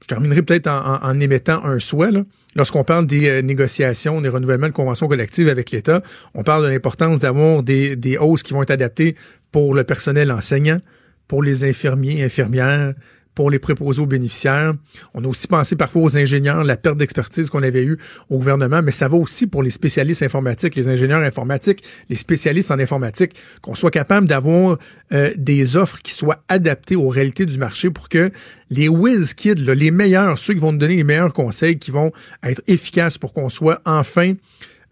Je 0.02 0.08
terminerai 0.08 0.44
peut-être 0.44 0.68
en, 0.68 0.78
en- 0.96 1.04
en 1.04 1.20
émettant 1.20 1.64
un 1.66 1.80
souhait. 1.80 2.12
là. 2.12 2.24
Lorsqu'on 2.56 2.84
parle 2.84 3.06
des 3.06 3.30
euh, 3.30 3.42
négociations, 3.42 4.22
des 4.22 4.30
renouvellements 4.30 4.68
de 4.68 4.74
conventions 4.74 5.08
collectives 5.08 5.50
avec 5.50 5.72
l'État, 5.72 6.02
on 6.34 6.44
parle 6.44 6.64
de 6.66 6.70
l'importance 6.70 7.20
d'avoir 7.20 7.64
des, 7.64 7.96
des 7.96 8.18
hausses 8.18 8.44
qui 8.44 8.54
vont 8.54 8.64
être 8.64 8.72
adaptées 8.72 9.16
pour 9.52 9.76
le 9.76 9.84
personnel 9.84 10.32
enseignant, 10.32 10.80
pour 11.28 11.44
les 11.44 11.64
infirmiers, 11.64 12.24
infirmières, 12.24 12.94
pour 13.40 13.50
les 13.50 13.60
préposés 13.60 14.02
aux 14.02 14.06
bénéficiaires. 14.06 14.74
On 15.14 15.24
a 15.24 15.28
aussi 15.30 15.48
pensé 15.48 15.78
parfois 15.78 16.02
aux 16.02 16.18
ingénieurs, 16.18 16.62
la 16.66 16.76
perte 16.76 16.98
d'expertise 16.98 17.50
qu'on 17.50 17.64
avait 17.64 17.86
eue 17.86 17.98
au 18.30 18.38
gouvernement, 18.38 18.82
mais 18.84 18.92
ça 18.92 19.08
va 19.08 19.16
aussi 19.16 19.48
pour 19.48 19.64
les 19.64 19.70
spécialistes 19.70 20.24
informatiques, 20.24 20.76
les 20.76 20.90
ingénieurs 20.90 21.22
informatiques, 21.22 21.82
les 22.10 22.18
spécialistes 22.18 22.70
en 22.70 22.80
informatique, 22.80 23.32
qu'on 23.62 23.76
soit 23.76 23.92
capable 23.92 24.28
d'avoir 24.28 24.78
euh, 25.14 25.32
des 25.38 25.78
offres 25.78 26.02
qui 26.02 26.12
soient 26.12 26.44
adaptées 26.50 26.98
aux 26.98 27.08
réalités 27.08 27.46
du 27.46 27.58
marché 27.58 27.90
pour 27.90 28.10
que 28.10 28.30
les 28.72 28.90
whiz 28.90 29.34
kids, 29.36 29.56
les 29.56 29.92
meilleurs, 29.92 30.38
ceux 30.38 30.54
qui 30.54 30.60
vont 30.60 30.74
nous 30.74 30.78
donner 30.78 30.98
les 30.98 31.06
meilleurs 31.06 31.32
conseils, 31.32 31.80
qui 31.80 31.92
vont 31.92 32.12
être 32.44 32.62
efficaces 32.68 33.18
pour 33.18 33.32
qu'on 33.32 33.48
soit 33.48 33.82
enfin, 33.86 34.34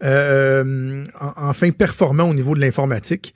euh, 0.02 1.04
enfin 1.36 1.70
performant 1.70 2.30
au 2.30 2.32
niveau 2.32 2.54
de 2.54 2.60
l'informatique 2.60 3.34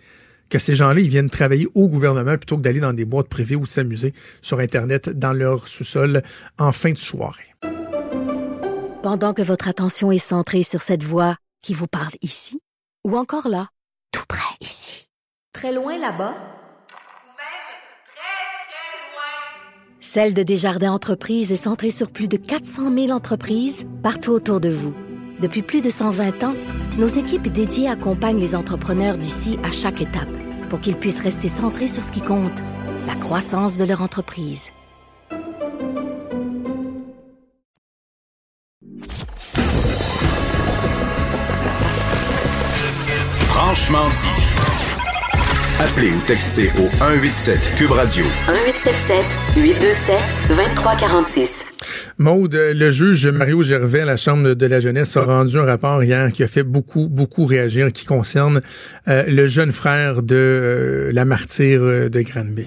que 0.52 0.58
ces 0.58 0.74
gens-là, 0.74 1.00
ils 1.00 1.08
viennent 1.08 1.30
travailler 1.30 1.66
au 1.74 1.88
gouvernement 1.88 2.36
plutôt 2.36 2.58
que 2.58 2.62
d'aller 2.62 2.80
dans 2.80 2.92
des 2.92 3.06
boîtes 3.06 3.28
privées 3.28 3.56
ou 3.56 3.64
s'amuser 3.64 4.12
sur 4.42 4.58
Internet 4.58 5.08
dans 5.08 5.32
leur 5.32 5.66
sous-sol 5.66 6.22
en 6.58 6.72
fin 6.72 6.92
de 6.92 6.98
soirée. 6.98 7.54
Pendant 9.02 9.32
que 9.32 9.40
votre 9.40 9.66
attention 9.66 10.12
est 10.12 10.18
centrée 10.18 10.62
sur 10.62 10.82
cette 10.82 11.02
voix 11.02 11.36
qui 11.62 11.72
vous 11.72 11.86
parle 11.86 12.12
ici, 12.20 12.60
ou 13.08 13.16
encore 13.16 13.48
là, 13.48 13.68
tout 14.12 14.26
près 14.28 14.54
ici, 14.60 15.08
très 15.54 15.72
loin 15.72 15.98
là-bas, 15.98 16.34
Ou 16.34 17.32
même 17.40 17.72
très, 18.04 18.42
très 18.68 18.92
loin. 19.08 20.00
Celle 20.00 20.34
de 20.34 20.42
Desjardins 20.42 20.92
Entreprises 20.92 21.50
est 21.50 21.56
centrée 21.56 21.90
sur 21.90 22.10
plus 22.10 22.28
de 22.28 22.36
400 22.36 22.94
000 22.94 23.10
entreprises 23.10 23.86
partout 24.02 24.32
autour 24.32 24.60
de 24.60 24.68
vous. 24.68 24.94
Depuis 25.42 25.62
plus 25.62 25.80
de 25.80 25.90
120 25.90 26.44
ans, 26.44 26.54
nos 26.98 27.08
équipes 27.08 27.48
dédiées 27.48 27.88
accompagnent 27.88 28.38
les 28.38 28.54
entrepreneurs 28.54 29.18
d'ici 29.18 29.58
à 29.64 29.72
chaque 29.72 30.00
étape 30.00 30.30
pour 30.70 30.78
qu'ils 30.78 30.94
puissent 30.94 31.20
rester 31.20 31.48
centrés 31.48 31.88
sur 31.88 32.04
ce 32.04 32.12
qui 32.12 32.20
compte, 32.20 32.62
la 33.08 33.16
croissance 33.16 33.76
de 33.76 33.84
leur 33.84 34.02
entreprise. 34.02 34.70
Franchement 43.48 44.08
dit. 44.10 44.42
Appelez 45.80 46.12
ou 46.12 46.20
textez 46.28 46.68
au 46.78 46.88
187 46.98 47.74
Cube 47.74 47.90
Radio. 47.90 48.24
1877 48.46 49.24
827 49.56 50.16
2346. 50.50 51.71
Maude, 52.18 52.54
le 52.54 52.90
juge 52.90 53.26
Mario 53.26 53.62
Gervais 53.62 54.00
à 54.00 54.04
la 54.04 54.16
Chambre 54.16 54.54
de 54.54 54.66
la 54.66 54.80
jeunesse 54.80 55.16
a 55.16 55.22
rendu 55.22 55.58
un 55.58 55.64
rapport 55.64 56.02
hier 56.02 56.30
qui 56.32 56.42
a 56.42 56.48
fait 56.48 56.62
beaucoup, 56.62 57.08
beaucoup 57.08 57.46
réagir, 57.46 57.92
qui 57.92 58.04
concerne 58.04 58.60
euh, 59.08 59.24
le 59.26 59.46
jeune 59.46 59.72
frère 59.72 60.22
de 60.22 60.36
euh, 60.36 61.12
la 61.12 61.24
martyre 61.24 62.10
de 62.10 62.20
Granby. 62.20 62.66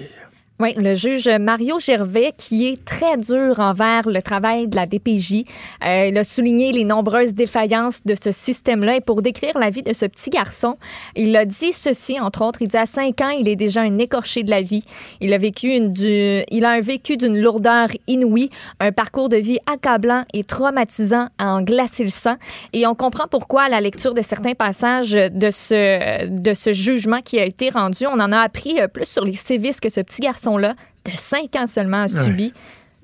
Oui, 0.58 0.72
le 0.78 0.94
juge 0.94 1.28
Mario 1.28 1.78
Gervais, 1.80 2.32
qui 2.34 2.66
est 2.66 2.82
très 2.82 3.18
dur 3.18 3.60
envers 3.60 4.08
le 4.08 4.22
travail 4.22 4.68
de 4.68 4.76
la 4.76 4.86
DPJ, 4.86 5.44
euh, 5.84 6.06
il 6.06 6.16
a 6.16 6.24
souligné 6.24 6.72
les 6.72 6.84
nombreuses 6.84 7.34
défaillances 7.34 8.02
de 8.06 8.14
ce 8.14 8.30
système-là. 8.30 8.96
Et 8.96 9.00
pour 9.02 9.20
décrire 9.20 9.58
la 9.58 9.68
vie 9.68 9.82
de 9.82 9.92
ce 9.92 10.06
petit 10.06 10.30
garçon, 10.30 10.78
il 11.14 11.36
a 11.36 11.44
dit 11.44 11.74
ceci, 11.74 12.18
entre 12.18 12.42
autres. 12.42 12.62
Il 12.62 12.68
dit 12.68 12.76
à 12.78 12.86
5 12.86 13.20
ans, 13.20 13.28
il 13.28 13.50
est 13.50 13.56
déjà 13.56 13.82
un 13.82 13.98
écorché 13.98 14.44
de 14.44 14.50
la 14.50 14.62
vie. 14.62 14.82
Il 15.20 15.34
a 15.34 15.38
vécu 15.38 15.68
une, 15.68 15.92
du, 15.92 16.42
il 16.50 16.64
a 16.64 16.70
un 16.70 16.80
vécu 16.80 17.18
d'une 17.18 17.38
lourdeur 17.38 17.88
inouïe, 18.06 18.48
un 18.80 18.92
parcours 18.92 19.28
de 19.28 19.36
vie 19.36 19.58
accablant 19.70 20.24
et 20.32 20.42
traumatisant 20.42 21.28
à 21.36 21.54
en 21.54 21.60
glacer 21.60 22.04
le 22.04 22.08
sang. 22.08 22.36
Et 22.72 22.86
on 22.86 22.94
comprend 22.94 23.26
pourquoi 23.30 23.64
à 23.64 23.68
la 23.68 23.82
lecture 23.82 24.14
de 24.14 24.22
certains 24.22 24.54
passages 24.54 25.12
de 25.12 25.50
ce, 25.50 26.28
de 26.28 26.54
ce 26.54 26.72
jugement 26.72 27.20
qui 27.20 27.38
a 27.38 27.44
été 27.44 27.68
rendu, 27.68 28.06
on 28.06 28.18
en 28.20 28.32
a 28.32 28.38
appris 28.38 28.80
euh, 28.80 28.88
plus 28.88 29.04
sur 29.04 29.26
les 29.26 29.36
sévices 29.36 29.80
que 29.80 29.90
ce 29.90 30.00
petit 30.00 30.22
garçon 30.22 30.45
là 30.56 30.74
de 31.04 31.12
5 31.16 31.56
ans 31.56 31.66
seulement, 31.66 32.02
a 32.02 32.08
subi. 32.08 32.52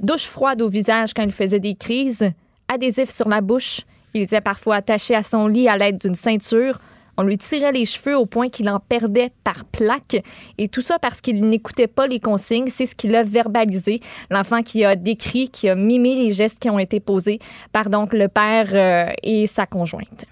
Douche 0.01 0.27
froide 0.27 0.63
au 0.63 0.69
visage 0.69 1.15
quand 1.15 1.23
il 1.23 1.33
faisait 1.33 1.61
des 1.61 1.75
crises, 1.75 2.31
adhésif 2.69 3.11
sur 3.11 3.29
la 3.29 3.41
bouche. 3.41 3.83
Il 4.15 4.23
était 4.23 4.41
parfois 4.41 4.77
attaché 4.77 5.15
à 5.15 5.23
son 5.23 5.47
lit 5.47 5.69
à 5.69 5.77
l'aide 5.77 5.99
d'une 5.99 6.15
ceinture. 6.15 6.79
On 7.17 7.23
lui 7.23 7.37
tirait 7.39 7.73
les 7.73 7.85
cheveux 7.85 8.17
au 8.17 8.27
point 8.27 8.49
qu'il 8.49 8.69
en 8.69 8.81
perdait 8.81 9.31
par 9.45 9.65
plaque. 9.67 10.17
Et 10.59 10.69
tout 10.69 10.81
ça 10.81 10.99
parce 10.99 11.21
qu'il 11.21 11.45
n'écoutait 11.47 11.87
pas 11.87 12.07
les 12.07 12.21
consignes. 12.21 12.69
C'est 12.69 12.87
ce 12.87 12.95
qu'il 12.95 13.15
a 13.15 13.23
verbalisé. 13.23 14.01
L'enfant 14.31 14.63
qui 14.63 14.85
a 14.85 14.97
décrit, 14.97 15.51
qui 15.51 15.69
a 15.69 15.75
mimé 15.75 16.15
les 16.15 16.33
gestes 16.33 16.59
qui 16.59 16.71
ont 16.71 16.79
été 16.79 17.01
posés 17.01 17.39
par 17.73 17.91
donc 17.91 18.13
le 18.15 18.29
père 18.29 18.71
euh, 18.73 19.13
et 19.23 19.47
sa 19.47 19.67
conjointe. 19.67 20.25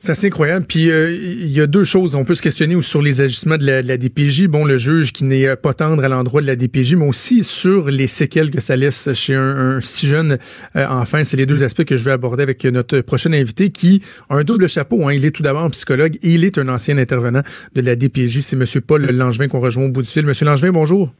C'est 0.00 0.12
assez 0.12 0.28
incroyable. 0.28 0.64
Puis 0.66 0.90
euh, 0.90 1.10
il 1.10 1.50
y 1.50 1.60
a 1.60 1.66
deux 1.66 1.84
choses. 1.84 2.14
On 2.14 2.24
peut 2.24 2.34
se 2.34 2.42
questionner 2.42 2.80
sur 2.82 3.02
les 3.02 3.20
ajustements 3.20 3.56
de 3.56 3.64
la, 3.64 3.96
DPJ. 3.96 4.46
Bon, 4.46 4.64
le 4.64 4.78
juge 4.78 5.12
qui 5.12 5.24
n'est 5.24 5.56
pas 5.56 5.74
tendre 5.74 6.04
à 6.04 6.08
l'endroit 6.08 6.40
de 6.40 6.46
la 6.46 6.56
DPJ, 6.56 6.94
mais 6.94 7.06
aussi 7.06 7.42
sur 7.42 7.88
les 7.88 8.06
séquelles 8.06 8.50
que 8.50 8.60
ça 8.60 8.76
laisse 8.76 9.12
chez 9.14 9.34
un, 9.34 9.80
si 9.80 10.06
jeune 10.06 10.38
euh, 10.76 10.86
enfant. 10.86 11.22
C'est 11.24 11.36
les 11.36 11.46
deux 11.46 11.64
aspects 11.64 11.84
que 11.84 11.96
je 11.96 12.04
vais 12.04 12.12
aborder 12.12 12.42
avec 12.42 12.64
notre 12.64 13.00
prochain 13.00 13.32
invité 13.32 13.70
qui 13.70 14.02
a 14.28 14.36
un 14.36 14.44
double 14.44 14.68
chapeau. 14.68 15.08
Hein. 15.08 15.14
Il 15.14 15.24
est 15.24 15.32
tout 15.32 15.42
d'abord 15.42 15.68
psychologue 15.70 16.16
et 16.22 16.30
il 16.30 16.44
est 16.44 16.58
un 16.58 16.68
ancien 16.68 16.96
intervenant 16.98 17.42
de 17.74 17.80
la 17.80 17.96
DPJ. 17.96 18.40
C'est 18.40 18.56
M. 18.56 18.64
Paul 18.86 19.04
Langevin 19.10 19.48
qu'on 19.48 19.60
rejoint 19.60 19.84
au 19.84 19.90
bout 19.90 20.02
du 20.02 20.08
fil. 20.08 20.24
Monsieur 20.24 20.46
Langevin, 20.46 20.70
bonjour. 20.70 21.10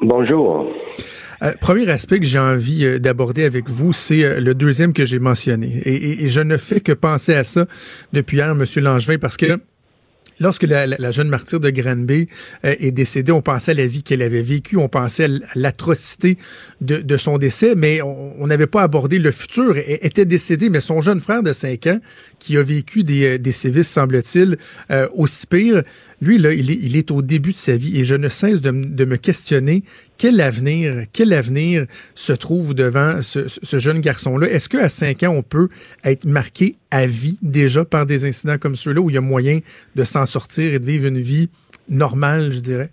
Bonjour. 0.00 0.66
Euh, 1.42 1.52
premier 1.60 1.88
aspect 1.90 2.20
que 2.20 2.26
j'ai 2.26 2.38
envie 2.38 2.84
euh, 2.84 2.98
d'aborder 2.98 3.44
avec 3.44 3.68
vous, 3.68 3.92
c'est 3.92 4.24
euh, 4.24 4.40
le 4.40 4.54
deuxième 4.54 4.92
que 4.92 5.04
j'ai 5.04 5.18
mentionné. 5.18 5.82
Et, 5.84 6.28
je 6.28 6.40
ne 6.40 6.56
fais 6.56 6.80
que 6.80 6.92
penser 6.92 7.34
à 7.34 7.44
ça 7.44 7.66
depuis 8.12 8.38
hier, 8.38 8.54
Monsieur 8.54 8.80
Langevin, 8.80 9.18
parce 9.18 9.36
que 9.36 9.58
Lorsque 10.38 10.64
la, 10.64 11.10
jeune 11.12 11.30
martyre 11.30 11.60
de 11.60 11.70
Granby 11.70 12.28
est 12.62 12.90
décédée, 12.90 13.32
on 13.32 13.40
pensait 13.40 13.70
à 13.70 13.74
la 13.74 13.86
vie 13.86 14.02
qu'elle 14.02 14.20
avait 14.20 14.42
vécue, 14.42 14.76
on 14.76 14.86
pensait 14.90 15.24
à 15.24 15.28
l'atrocité 15.54 16.36
de, 16.82 17.16
son 17.16 17.38
décès, 17.38 17.74
mais 17.74 18.02
on 18.02 18.46
n'avait 18.46 18.66
pas 18.66 18.82
abordé 18.82 19.18
le 19.18 19.30
futur. 19.30 19.78
Elle 19.78 19.98
était 20.02 20.26
décédée, 20.26 20.68
mais 20.68 20.80
son 20.80 21.00
jeune 21.00 21.20
frère 21.20 21.42
de 21.42 21.54
5 21.54 21.86
ans, 21.86 22.00
qui 22.38 22.58
a 22.58 22.62
vécu 22.62 23.02
des, 23.02 23.50
sévices, 23.50 23.88
semble-t-il, 23.88 24.58
euh, 24.90 25.08
aussi 25.14 25.72
lui, 26.22 26.38
là, 26.38 26.52
il 26.52 26.70
est, 26.70 26.78
il 26.80 26.96
est 26.96 27.10
au 27.10 27.22
début 27.22 27.52
de 27.52 27.56
sa 27.56 27.76
vie 27.76 27.98
et 27.98 28.04
je 28.04 28.14
ne 28.14 28.28
cesse 28.28 28.60
de, 28.60 28.70
me 28.70 29.16
questionner 29.16 29.82
quel 30.16 30.40
avenir, 30.40 31.04
quel 31.12 31.32
avenir 31.32 31.86
se 32.14 32.32
trouve 32.32 32.74
devant 32.74 33.20
ce, 33.20 33.46
jeune 33.78 34.00
garçon-là. 34.00 34.48
Est-ce 34.48 34.68
qu'à 34.68 34.88
5 34.88 35.22
ans, 35.24 35.34
on 35.36 35.42
peut 35.42 35.68
être 36.04 36.24
marqué 36.24 36.76
à 36.90 37.06
vie 37.06 37.38
déjà 37.42 37.84
par 37.84 38.06
des 38.06 38.24
incidents 38.24 38.58
comme 38.58 38.76
ceux-là 38.76 39.00
où 39.00 39.10
il 39.10 39.14
y 39.14 39.18
a 39.18 39.22
moyen 39.22 39.60
de 39.94 40.04
s'en 40.04 40.26
sortir 40.26 40.72
et 40.72 40.78
de 40.78 40.86
vivre 40.86 41.06
une 41.06 41.20
vie 41.20 41.50
normale, 41.88 42.52
je 42.52 42.60
dirais? 42.60 42.90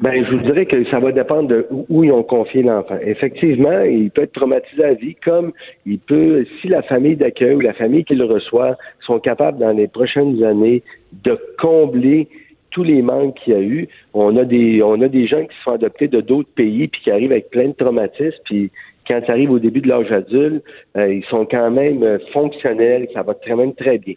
Ben, 0.00 0.24
je 0.24 0.34
vous 0.34 0.42
dirais 0.42 0.64
que 0.64 0.82
ça 0.90 0.98
va 0.98 1.12
dépendre 1.12 1.48
de 1.48 1.66
où, 1.70 2.04
ils 2.04 2.12
ont 2.12 2.22
confié 2.22 2.62
l'enfant. 2.62 2.96
Effectivement, 3.04 3.82
il 3.82 4.10
peut 4.10 4.22
être 4.22 4.32
traumatisé 4.32 4.82
à 4.82 4.94
vie, 4.94 5.14
comme 5.22 5.52
il 5.84 5.98
peut, 5.98 6.46
si 6.60 6.68
la 6.68 6.82
famille 6.82 7.16
d'accueil 7.16 7.54
ou 7.54 7.60
la 7.60 7.74
famille 7.74 8.04
qui 8.04 8.14
le 8.14 8.24
reçoit 8.24 8.78
sont 9.00 9.18
capables 9.18 9.58
dans 9.58 9.72
les 9.72 9.88
prochaines 9.88 10.42
années 10.42 10.82
de 11.24 11.38
combler 11.58 12.28
tous 12.70 12.82
les 12.82 13.02
manques 13.02 13.34
qu'il 13.34 13.52
y 13.52 13.56
a 13.56 13.60
eu. 13.60 13.88
On 14.14 14.36
a 14.36 14.44
des, 14.44 14.82
on 14.82 15.02
a 15.02 15.08
des 15.08 15.26
gens 15.26 15.44
qui 15.44 15.54
se 15.56 15.62
font 15.64 15.72
adopter 15.72 16.08
de 16.08 16.22
d'autres 16.22 16.52
pays 16.54 16.88
puis 16.88 17.02
qui 17.02 17.10
arrivent 17.10 17.32
avec 17.32 17.50
plein 17.50 17.68
de 17.68 17.74
traumatismes 17.74 18.38
puis 18.44 18.70
quand 19.06 19.20
ça 19.26 19.32
arrive 19.32 19.50
au 19.50 19.58
début 19.58 19.80
de 19.80 19.88
l'âge 19.88 20.12
adulte, 20.12 20.62
euh, 20.96 21.12
ils 21.12 21.24
sont 21.24 21.44
quand 21.44 21.70
même 21.70 22.02
euh, 22.04 22.18
fonctionnels, 22.32 23.08
ça 23.12 23.22
va 23.22 23.34
très 23.34 23.56
même 23.56 23.74
très 23.74 23.98
bien. 23.98 24.14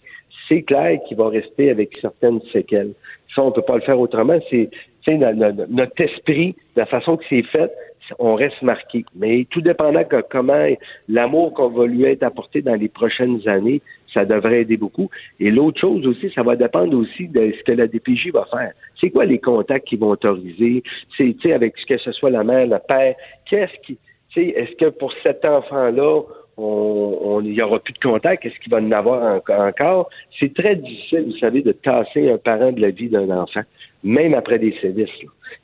C'est 0.48 0.62
clair 0.62 1.00
qu'il 1.08 1.17
va 1.17 1.30
rester 1.30 1.72
avec 1.72 1.98
certaines 2.00 2.41
séquelles. 2.52 2.93
Ça, 3.36 3.43
on 3.43 3.52
peut 3.52 3.62
pas 3.62 3.76
le 3.76 3.82
faire 3.82 4.00
autrement. 4.00 4.39
C'est, 4.50 4.69
notre 5.08 6.02
esprit, 6.02 6.56
la 6.76 6.86
façon 6.86 7.17
que 7.17 7.24
c'est 7.30 7.43
fait, 7.43 7.72
on 8.19 8.36
reste 8.36 8.62
marqué. 8.62 9.06
Mais 9.15 9.46
tout 9.50 9.62
dépendant 9.62 10.02
de 10.02 10.24
comment 10.30 10.67
l'amour 11.08 11.54
qu'on 11.54 11.69
va 11.69 11.86
lui 11.86 12.04
être 12.04 12.24
apporté 12.24 12.62
dans 12.62 12.76
les 12.76 12.89
prochaines 12.89 13.48
années, 13.48 13.82
ça 14.13 14.26
devrait 14.26 14.62
aider 14.62 14.78
beaucoup. 14.78 15.10
Et 15.39 15.50
l'autre 15.50 15.80
chose 15.80 16.06
aussi, 16.06 16.32
ça 16.36 16.43
va 16.43 16.56
dépendre 16.56 16.98
aussi 16.98 17.28
de 17.28 17.54
ce 17.58 17.63
que 17.63 17.72
la 17.72 17.88
DPJ 17.88 18.32
va 18.32 18.46
faire. 18.52 18.74
C'est 19.00 19.10
quoi 19.10 19.26
les 19.26 19.39
contacts 19.39 19.88
qu'ils 19.88 20.00
vont 20.00 20.10
autoriser? 20.10 20.84
C'est, 21.17 21.52
avec 21.52 21.76
que 21.76 21.98
ce 21.98 22.12
soit 22.12 22.30
la 22.30 22.43
mère, 22.43 22.67
le 22.67 22.78
père, 22.88 23.15
qu'est-ce 23.50 23.80
qui, 23.86 23.98
est-ce 24.36 24.76
que 24.76 24.89
pour 24.89 25.13
cet 25.24 25.46
enfant-là, 25.46 26.22
on, 26.58 27.42
n'y 27.42 27.62
aura 27.62 27.80
plus 27.80 27.94
de 27.94 28.00
contact? 28.00 28.46
Est-ce 28.46 28.60
qu'il 28.60 28.72
va 28.72 28.78
en 28.78 28.92
avoir 28.92 29.42
en- 29.48 29.68
encore? 29.68 30.10
C'est 30.39 30.54
très 30.54 30.76
difficile, 30.76 31.26
vous 31.28 31.38
savez, 31.38 31.62
de 31.62 31.72
tasser 31.72 32.30
un 32.30 32.38
parent 32.38 32.72
de 32.72 32.82
la 32.82 32.92
vie 32.92 33.10
d'un 33.10 33.30
enfant, 33.30 33.62
même 34.04 34.34
après 34.34 34.60
des 34.60 34.76
sévices. 34.82 35.10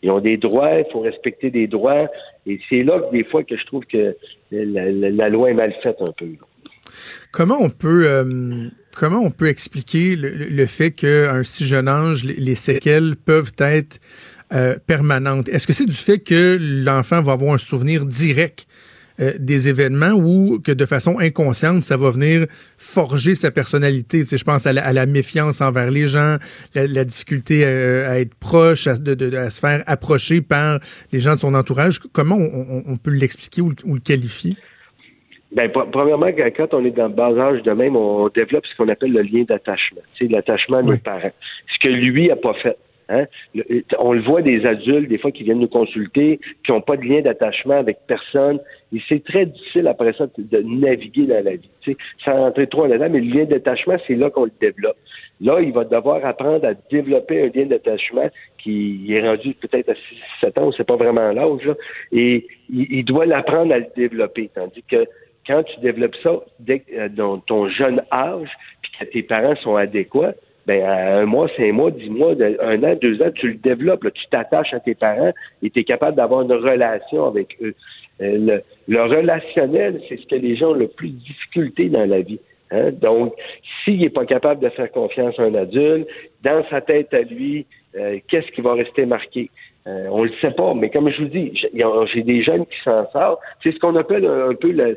Ils 0.02 0.12
ont 0.12 0.20
des 0.20 0.38
droits, 0.38 0.80
il 0.80 0.86
faut 0.92 1.02
respecter 1.02 1.52
des 1.52 1.68
droits. 1.68 2.08
Et 2.46 2.60
c'est 2.70 2.84
là 2.84 3.00
que 3.00 3.12
des 3.12 3.24
fois 3.24 3.44
que 3.44 3.58
je 3.58 3.66
trouve 3.66 3.86
que 3.86 4.16
la, 4.52 5.30
loi 5.30 5.52
est 5.52 5.54
mal 5.54 5.74
faite 5.84 5.98
un 6.02 6.12
peu. 6.18 6.28
Comment 7.32 7.58
on 7.60 7.70
peut 7.70 8.08
euh, 8.08 8.68
comment 8.96 9.20
on 9.20 9.32
peut 9.32 9.48
expliquer 9.48 10.16
le, 10.16 10.66
fait 10.66 10.92
qu'à 10.92 11.32
un 11.34 11.44
si 11.44 11.66
jeune 11.66 11.88
âge, 11.88 12.26
les, 12.26 12.34
les 12.34 12.56
séquelles 12.56 13.16
peuvent 13.16 13.52
être 13.60 14.00
euh, 14.54 14.76
permanentes? 14.88 15.50
Est-ce 15.50 15.68
que 15.68 15.74
c'est 15.74 15.86
du 15.86 15.94
fait 15.94 16.20
que 16.20 16.58
l'enfant 16.60 17.22
va 17.22 17.34
avoir 17.34 17.54
un 17.54 17.60
souvenir 17.60 18.06
direct 18.06 18.68
euh, 19.22 19.34
des 19.40 19.68
événements 19.68 20.14
ou 20.14 20.60
que 20.60 20.72
de 20.72 20.86
façon 20.86 21.20
inconsciente, 21.20 21.84
ça 21.84 21.98
va 21.98 22.10
venir 22.10 22.46
forger 22.78 23.36
sa 23.36 23.52
personnalité. 23.52 24.20
Tu 24.22 24.26
sais, 24.26 24.38
je 24.38 24.46
pense 24.46 24.66
à 24.66 24.74
la, 24.74 25.06
méfiance 25.06 25.62
envers 25.62 25.92
les 25.92 26.08
gens, 26.08 26.38
la, 26.74 27.04
difficulté 27.04 27.66
euh, 27.66 28.10
à, 28.10 28.20
être 28.20 28.36
proche, 28.36 28.88
à, 28.88 28.96
de, 28.96 29.36
à, 29.36 29.50
se 29.50 29.60
faire 29.60 29.84
approcher 29.88 30.42
par 30.42 30.80
les 31.12 31.20
gens 31.20 31.34
de 31.34 31.40
son 31.40 31.54
entourage. 31.54 32.00
Comment 32.14 32.38
on, 32.38 32.98
peut 32.98 33.12
l'expliquer 33.12 33.62
ou, 33.62 33.74
le 33.94 34.00
qualifier? 34.00 34.56
Ben, 35.52 35.70
premièrement, 35.70 36.28
quand 36.56 36.74
on 36.74 36.86
est 36.86 36.92
dans 36.92 37.08
le 37.08 37.14
bas 37.14 37.32
âge 37.38 37.64
de 37.64 37.72
même, 37.72 37.96
on 37.96 38.30
développe 38.30 38.66
ce 38.68 38.78
qu'on 38.78 38.88
appelle 38.88 39.12
le 39.12 39.22
lien 39.22 39.44
d'attachement. 39.44 40.02
C'est 40.18 40.28
l'attachement 40.28 40.78
à 40.78 40.84
nos 40.84 40.98
parents. 40.98 41.32
Ce 41.74 41.80
que 41.88 41.90
lui 41.90 42.32
a 42.32 42.36
pas 42.36 42.54
fait. 42.62 42.78
Hein? 43.10 43.26
On 43.98 44.14
le 44.14 44.22
voit 44.22 44.42
des 44.42 44.66
adultes, 44.66 45.10
des 45.10 45.18
fois, 45.18 45.32
qui 45.32 45.44
viennent 45.44 45.60
nous 45.60 45.68
consulter, 45.68 46.40
qui 46.64 46.72
n'ont 46.72 46.82
pas 46.82 46.96
de 46.96 47.04
lien 47.04 47.22
d'attachement 47.22 47.78
avec 47.78 47.98
personne. 48.08 48.60
Et 48.94 49.02
c'est 49.10 49.24
très 49.24 49.46
difficile 49.46 49.88
après 49.88 50.14
ça 50.14 50.28
de 50.38 50.58
naviguer 50.62 51.26
dans 51.26 51.44
la 51.44 51.56
vie. 51.56 51.70
sais, 51.84 51.98
sans 52.24 52.34
rentrer 52.34 52.68
trop 52.68 52.86
là-dedans, 52.86 53.10
mais 53.12 53.20
le 53.20 53.40
lien 53.40 53.46
d'attachement, 53.46 53.98
c'est 54.08 54.16
là 54.16 54.30
qu'on 54.30 54.46
le 54.46 54.52
développe. 54.62 54.98
Là, 55.42 55.60
il 55.62 55.72
va 55.72 55.86
devoir 55.86 56.24
apprendre 56.26 56.66
à 56.66 56.74
développer 56.92 57.44
un 57.44 57.48
lien 57.48 57.66
d'attachement 57.66 58.30
qui 58.58 59.06
est 59.10 59.22
rendu 59.22 59.54
peut-être 59.54 59.90
à 59.90 60.46
6-7 60.46 60.60
ans, 60.60 60.72
sait 60.74 60.84
pas 60.84 60.98
vraiment 60.98 61.32
l'âge, 61.32 61.70
et 62.12 62.46
il, 62.70 63.06
doit 63.06 63.26
l'apprendre 63.26 63.74
à 63.74 63.80
le 63.80 63.88
développer. 63.96 64.50
Tandis 64.54 64.84
que 64.84 65.06
quand 65.48 65.64
tu 65.64 65.80
développes 65.80 66.18
ça 66.22 66.40
dès, 66.60 66.84
euh, 66.94 67.10
dans 67.10 67.38
ton 67.38 67.70
jeune 67.70 68.04
âge, 68.12 68.50
puis 68.82 68.92
que 69.00 69.06
tes 69.06 69.24
parents 69.24 69.56
sont 69.56 69.78
adéquats, 69.78 70.34
ben, 70.70 70.86
un 70.86 71.26
mois, 71.26 71.48
cinq 71.58 71.74
mois, 71.74 71.90
dix 71.90 72.12
mois, 72.12 72.36
un 72.62 72.84
an, 72.84 72.96
deux 73.02 73.20
ans, 73.24 73.32
tu 73.34 73.48
le 73.48 73.56
développes, 73.56 74.06
tu 74.14 74.28
t'attaches 74.30 74.72
à 74.72 74.80
tes 74.80 74.94
parents 74.94 75.34
et 75.64 75.72
tu 75.72 75.80
es 75.80 75.84
capable 75.84 76.16
d'avoir 76.16 76.44
une 76.44 76.54
relation 76.54 77.26
avec 77.26 77.58
eux. 77.60 77.74
Euh, 78.22 78.60
le, 78.88 79.02
relationnel, 79.02 80.00
c'est 80.08 80.20
ce 80.20 80.28
que 80.28 80.36
les 80.36 80.56
gens 80.58 80.70
ont 80.70 80.74
le 80.74 80.88
plus 80.88 81.10
de 81.10 81.18
difficulté 81.18 81.90
dans 81.90 82.06
la 82.06 82.22
vie. 82.22 82.40
Hein. 82.70 82.92
Donc, 82.92 83.34
s'il 83.84 84.00
n'est 84.00 84.12
pas 84.12 84.28
capable 84.28 84.62
de 84.62 84.70
faire 84.70 84.92
confiance 84.92 85.40
à 85.40 85.42
un 85.42 85.56
adulte, 85.56 86.08
dans 86.44 86.64
sa 86.70 86.82
tête 86.82 87.16
à 87.16 87.22
lui, 87.22 87.66
euh, 87.98 88.20
qu'est-ce 88.28 88.52
qui 88.52 88.62
va 88.62 88.76
rester 88.76 89.08
marqué? 89.08 89.50
Euh, 89.88 90.06
on 90.12 90.26
le 90.26 90.32
sait 90.40 90.52
pas, 90.52 90.76
mais 90.76 90.92
comme 90.92 91.10
je 91.10 91.24
vous 91.24 91.30
dis, 91.30 91.52
j'ai 92.14 92.22
des 92.22 92.44
jeunes 92.44 92.68
qui 92.68 92.78
s'en 92.84 93.10
sortent. 93.10 93.42
C'est 93.64 93.72
ce 93.72 93.80
qu'on 93.80 93.96
appelle 93.96 94.28
un, 94.28 94.54
peu 94.54 94.72
la, 94.72 94.90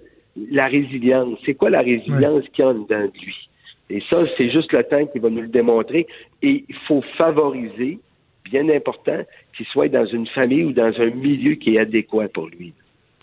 la 0.51 0.67
résilience. 0.67 1.39
C'est 1.47 1.55
quoi 1.55 1.71
la 1.71 1.81
résilience 1.81 2.45
qu'il 2.53 2.63
y 2.63 2.69
a 2.69 2.75
dedans 2.75 3.07
de 3.07 3.25
lui? 3.25 3.49
Et 3.91 4.01
ça, 4.01 4.25
c'est 4.27 4.51
juste 4.51 4.73
le 4.73 4.83
temps 4.85 5.05
qui 5.07 5.19
va 5.19 5.29
nous 5.29 5.43
le 5.43 5.49
démontrer. 5.49 6.07
Et 6.41 6.65
il 6.69 6.75
faut 6.87 7.03
favoriser, 7.17 7.99
bien 8.45 8.69
important, 8.69 9.21
qu'il 9.57 9.67
soit 9.67 9.89
dans 9.89 10.07
une 10.07 10.27
famille 10.27 10.65
ou 10.65 10.73
dans 10.73 10.93
un 11.01 11.11
milieu 11.11 11.55
qui 11.55 11.77
est 11.77 11.79
adéquat 11.79 12.29
pour 12.29 12.49
lui. 12.49 12.73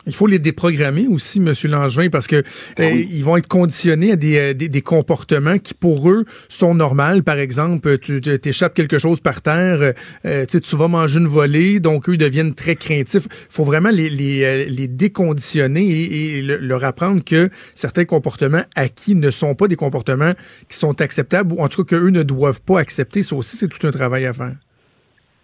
Il 0.09 0.15
faut 0.15 0.27
les 0.27 0.39
déprogrammer 0.39 1.07
aussi, 1.07 1.37
M. 1.37 1.53
Langevin, 1.65 2.09
parce 2.09 2.27
que 2.27 2.43
ah 2.77 2.81
euh, 2.81 3.05
ils 3.11 3.23
vont 3.23 3.37
être 3.37 3.47
conditionnés 3.47 4.11
à 4.11 4.15
euh, 4.15 4.53
des, 4.53 4.67
des, 4.67 4.81
comportements 4.81 5.59
qui, 5.59 5.73
pour 5.73 6.09
eux, 6.09 6.25
sont 6.47 6.73
normaux. 6.73 7.21
Par 7.21 7.37
exemple, 7.37 7.99
tu 7.99 8.21
t'échappes 8.21 8.73
quelque 8.73 8.97
chose 8.97 9.19
par 9.21 9.41
terre, 9.41 9.93
euh, 10.25 10.45
tu 10.45 10.75
vas 10.75 10.87
manger 10.87 11.19
une 11.19 11.27
volée, 11.27 11.79
donc 11.79 12.09
eux 12.09 12.17
deviennent 12.17 12.55
très 12.55 12.75
craintifs. 12.75 13.27
Il 13.31 13.53
faut 13.53 13.63
vraiment 13.63 13.89
les, 13.91 14.09
les, 14.09 14.65
les 14.65 14.87
déconditionner 14.87 15.85
et, 15.85 16.41
leur 16.41 16.83
apprendre 16.83 17.23
que 17.23 17.49
certains 17.75 18.05
comportements 18.05 18.63
acquis 18.75 19.15
ne 19.15 19.29
sont 19.29 19.55
pas 19.55 19.67
des 19.67 19.75
comportements 19.75 20.33
qui 20.67 20.77
sont 20.77 20.99
acceptables 21.01 21.53
ou 21.53 21.61
en 21.61 21.67
tout 21.67 21.83
cas 21.83 21.97
qu'eux 21.97 22.09
ne 22.09 22.23
doivent 22.23 22.61
pas 22.61 22.79
accepter. 22.79 23.23
Ça 23.23 23.35
aussi, 23.35 23.57
c'est 23.57 23.67
tout 23.67 23.85
un 23.87 23.91
travail 23.91 24.25
à 24.25 24.33
faire. 24.33 24.55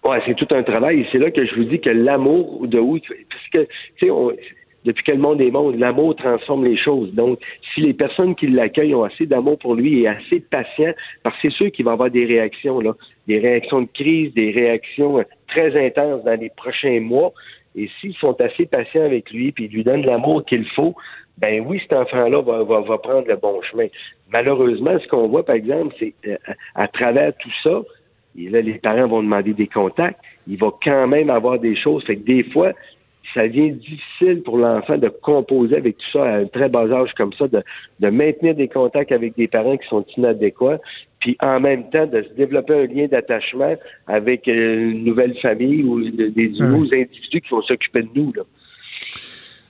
Ouais, 0.05 0.21
c'est 0.25 0.35
tout 0.35 0.47
un 0.51 0.63
travail 0.63 1.01
et 1.01 1.07
c'est 1.11 1.17
là 1.17 1.31
que 1.31 1.45
je 1.45 1.55
vous 1.55 1.63
dis 1.63 1.81
que 1.81 1.89
l'amour 1.89 2.67
de 2.67 2.79
où 2.79 2.99
parce 2.99 3.47
que 3.51 3.67
tu 3.97 4.07
sais 4.07 4.11
depuis 4.85 5.03
que 5.03 5.11
le 5.11 5.17
monde 5.17 5.41
est 5.41 5.49
monde, 5.49 5.79
l'amour 5.79 6.15
transforme 6.15 6.63
les 6.63 6.77
choses. 6.77 7.11
Donc, 7.13 7.39
si 7.73 7.81
les 7.81 7.93
personnes 7.93 8.35
qui 8.35 8.47
l'accueillent 8.47 8.93
ont 8.93 9.03
assez 9.03 9.25
d'amour 9.25 9.57
pour 9.57 9.73
lui 9.73 10.01
et 10.01 10.07
assez 10.07 10.39
de 10.39 10.45
patience, 10.45 10.93
parce 11.23 11.35
que 11.37 11.47
c'est 11.47 11.55
sûr 11.55 11.71
qu'il 11.71 11.85
va 11.85 11.93
avoir 11.93 12.11
des 12.11 12.25
réactions, 12.25 12.79
là, 12.79 12.93
des 13.27 13.39
réactions 13.39 13.81
de 13.81 13.87
crise, 13.91 14.31
des 14.35 14.51
réactions 14.51 15.17
euh, 15.17 15.23
très 15.47 15.75
intenses 15.87 16.23
dans 16.23 16.39
les 16.39 16.51
prochains 16.55 16.99
mois. 16.99 17.33
Et 17.75 17.89
s'ils 17.99 18.13
sont 18.15 18.39
assez 18.39 18.67
patients 18.67 19.03
avec 19.03 19.31
lui, 19.31 19.51
puis 19.51 19.67
lui 19.67 19.83
donnent 19.83 20.05
l'amour 20.05 20.45
qu'il 20.45 20.65
faut, 20.69 20.95
ben 21.39 21.65
oui, 21.65 21.79
cet 21.81 21.93
enfant-là 21.93 22.41
va, 22.41 22.97
prendre 22.99 23.27
le 23.27 23.35
bon 23.35 23.61
chemin. 23.63 23.87
Malheureusement, 24.31 24.97
ce 24.99 25.07
qu'on 25.07 25.27
voit, 25.27 25.43
par 25.43 25.55
exemple, 25.55 25.95
c'est 25.99 26.13
euh, 26.27 26.37
à 26.75 26.87
travers 26.87 27.35
tout 27.37 27.51
ça, 27.63 27.81
et 28.37 28.49
là, 28.49 28.61
les 28.61 28.75
parents 28.75 29.07
vont 29.07 29.23
demander 29.23 29.53
des 29.53 29.67
contacts. 29.67 30.19
Il 30.47 30.57
va 30.57 30.71
quand 30.83 31.07
même 31.07 31.29
avoir 31.29 31.59
des 31.59 31.75
choses. 31.75 32.03
Fait 32.05 32.17
que 32.17 32.25
des 32.25 32.43
fois, 32.43 32.73
ça 33.33 33.47
devient 33.47 33.71
difficile 33.71 34.41
pour 34.43 34.57
l'enfant 34.57 34.97
de 34.97 35.09
composer 35.09 35.77
avec 35.77 35.97
tout 35.97 36.11
ça 36.11 36.23
à 36.23 36.37
un 36.37 36.45
très 36.45 36.69
bas 36.69 36.89
âge 36.91 37.13
comme 37.17 37.33
ça, 37.33 37.47
de, 37.47 37.63
de 37.99 38.09
maintenir 38.09 38.55
des 38.55 38.67
contacts 38.67 39.11
avec 39.11 39.35
des 39.35 39.47
parents 39.47 39.77
qui 39.77 39.87
sont 39.87 40.05
inadéquats, 40.17 40.79
puis 41.19 41.37
en 41.41 41.59
même 41.59 41.89
temps 41.89 42.05
de 42.05 42.21
se 42.21 42.33
développer 42.33 42.73
un 42.73 42.85
lien 42.85 43.07
d'attachement 43.07 43.75
avec 44.07 44.47
euh, 44.47 44.91
une 44.91 45.03
nouvelle 45.05 45.35
famille 45.39 45.83
ou 45.83 46.09
des 46.09 46.49
nouveaux 46.49 46.85
individus 46.93 47.41
qui 47.41 47.49
vont 47.49 47.61
s'occuper 47.61 48.03
de 48.03 48.09
nous. 48.13 48.31
Là. 48.33 48.43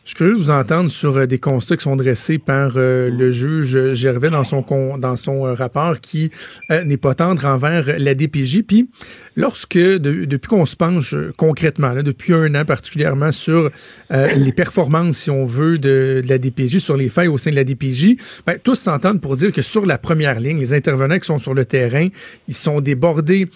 Je 0.06 0.12
suis 0.12 0.18
curieux 0.18 0.34
de 0.34 0.38
vous 0.38 0.52
entendre 0.52 0.88
sur 0.88 1.18
euh, 1.18 1.26
des 1.26 1.40
constats 1.40 1.78
qui 1.78 1.84
sont 1.84 1.96
dressés 1.96 2.38
par 2.38 2.74
euh, 2.76 3.10
le 3.10 3.32
juge 3.32 3.94
Gervais 3.94 4.30
dans 4.30 4.44
son 4.44 4.64
dans 5.00 5.16
son 5.16 5.48
euh, 5.48 5.56
rapport 5.56 6.00
qui 6.00 6.30
n'est 6.70 6.98
pas 6.98 7.16
tendre 7.16 7.44
envers 7.46 7.98
la 7.98 8.14
DPJ. 8.14 8.62
Puis, 8.68 8.88
lorsque, 9.36 9.78
depuis 9.78 10.48
qu'on 10.48 10.68
se 10.68 10.76
penche 10.76 11.16
concrètement, 11.38 11.90
là, 11.90 12.04
depuis 12.04 12.34
un 12.34 12.54
an 12.54 12.66
particulièrement, 12.66 13.32
sur 13.32 13.72
les 14.12 14.52
performances, 14.52 15.18
si 15.18 15.30
on 15.32 15.46
veut, 15.46 15.78
de, 15.78 16.22
la 16.28 16.38
DPJ, 16.38 16.78
sur 16.78 16.98
les 16.98 17.10
failles 17.10 17.28
au 17.28 17.38
sein 17.38 17.52
de 17.52 17.56
la 17.56 17.64
DPJ, 17.64 18.16
ben, 18.46 18.58
tous 18.62 18.76
s'entendent 18.76 19.22
pour 19.22 19.36
dire 19.36 19.52
que 19.52 19.62
sur 19.62 19.86
la 19.86 19.98
première 19.98 20.40
ligne, 20.40 20.60
les 20.60 20.74
intervenants 20.74 21.20
qui 21.20 21.26
sont 21.26 21.38
sur 21.38 21.54
le 21.54 21.66
terrain, 21.66 22.08
ils 22.48 22.54
sont 22.54 22.82
débordés, 22.82 23.48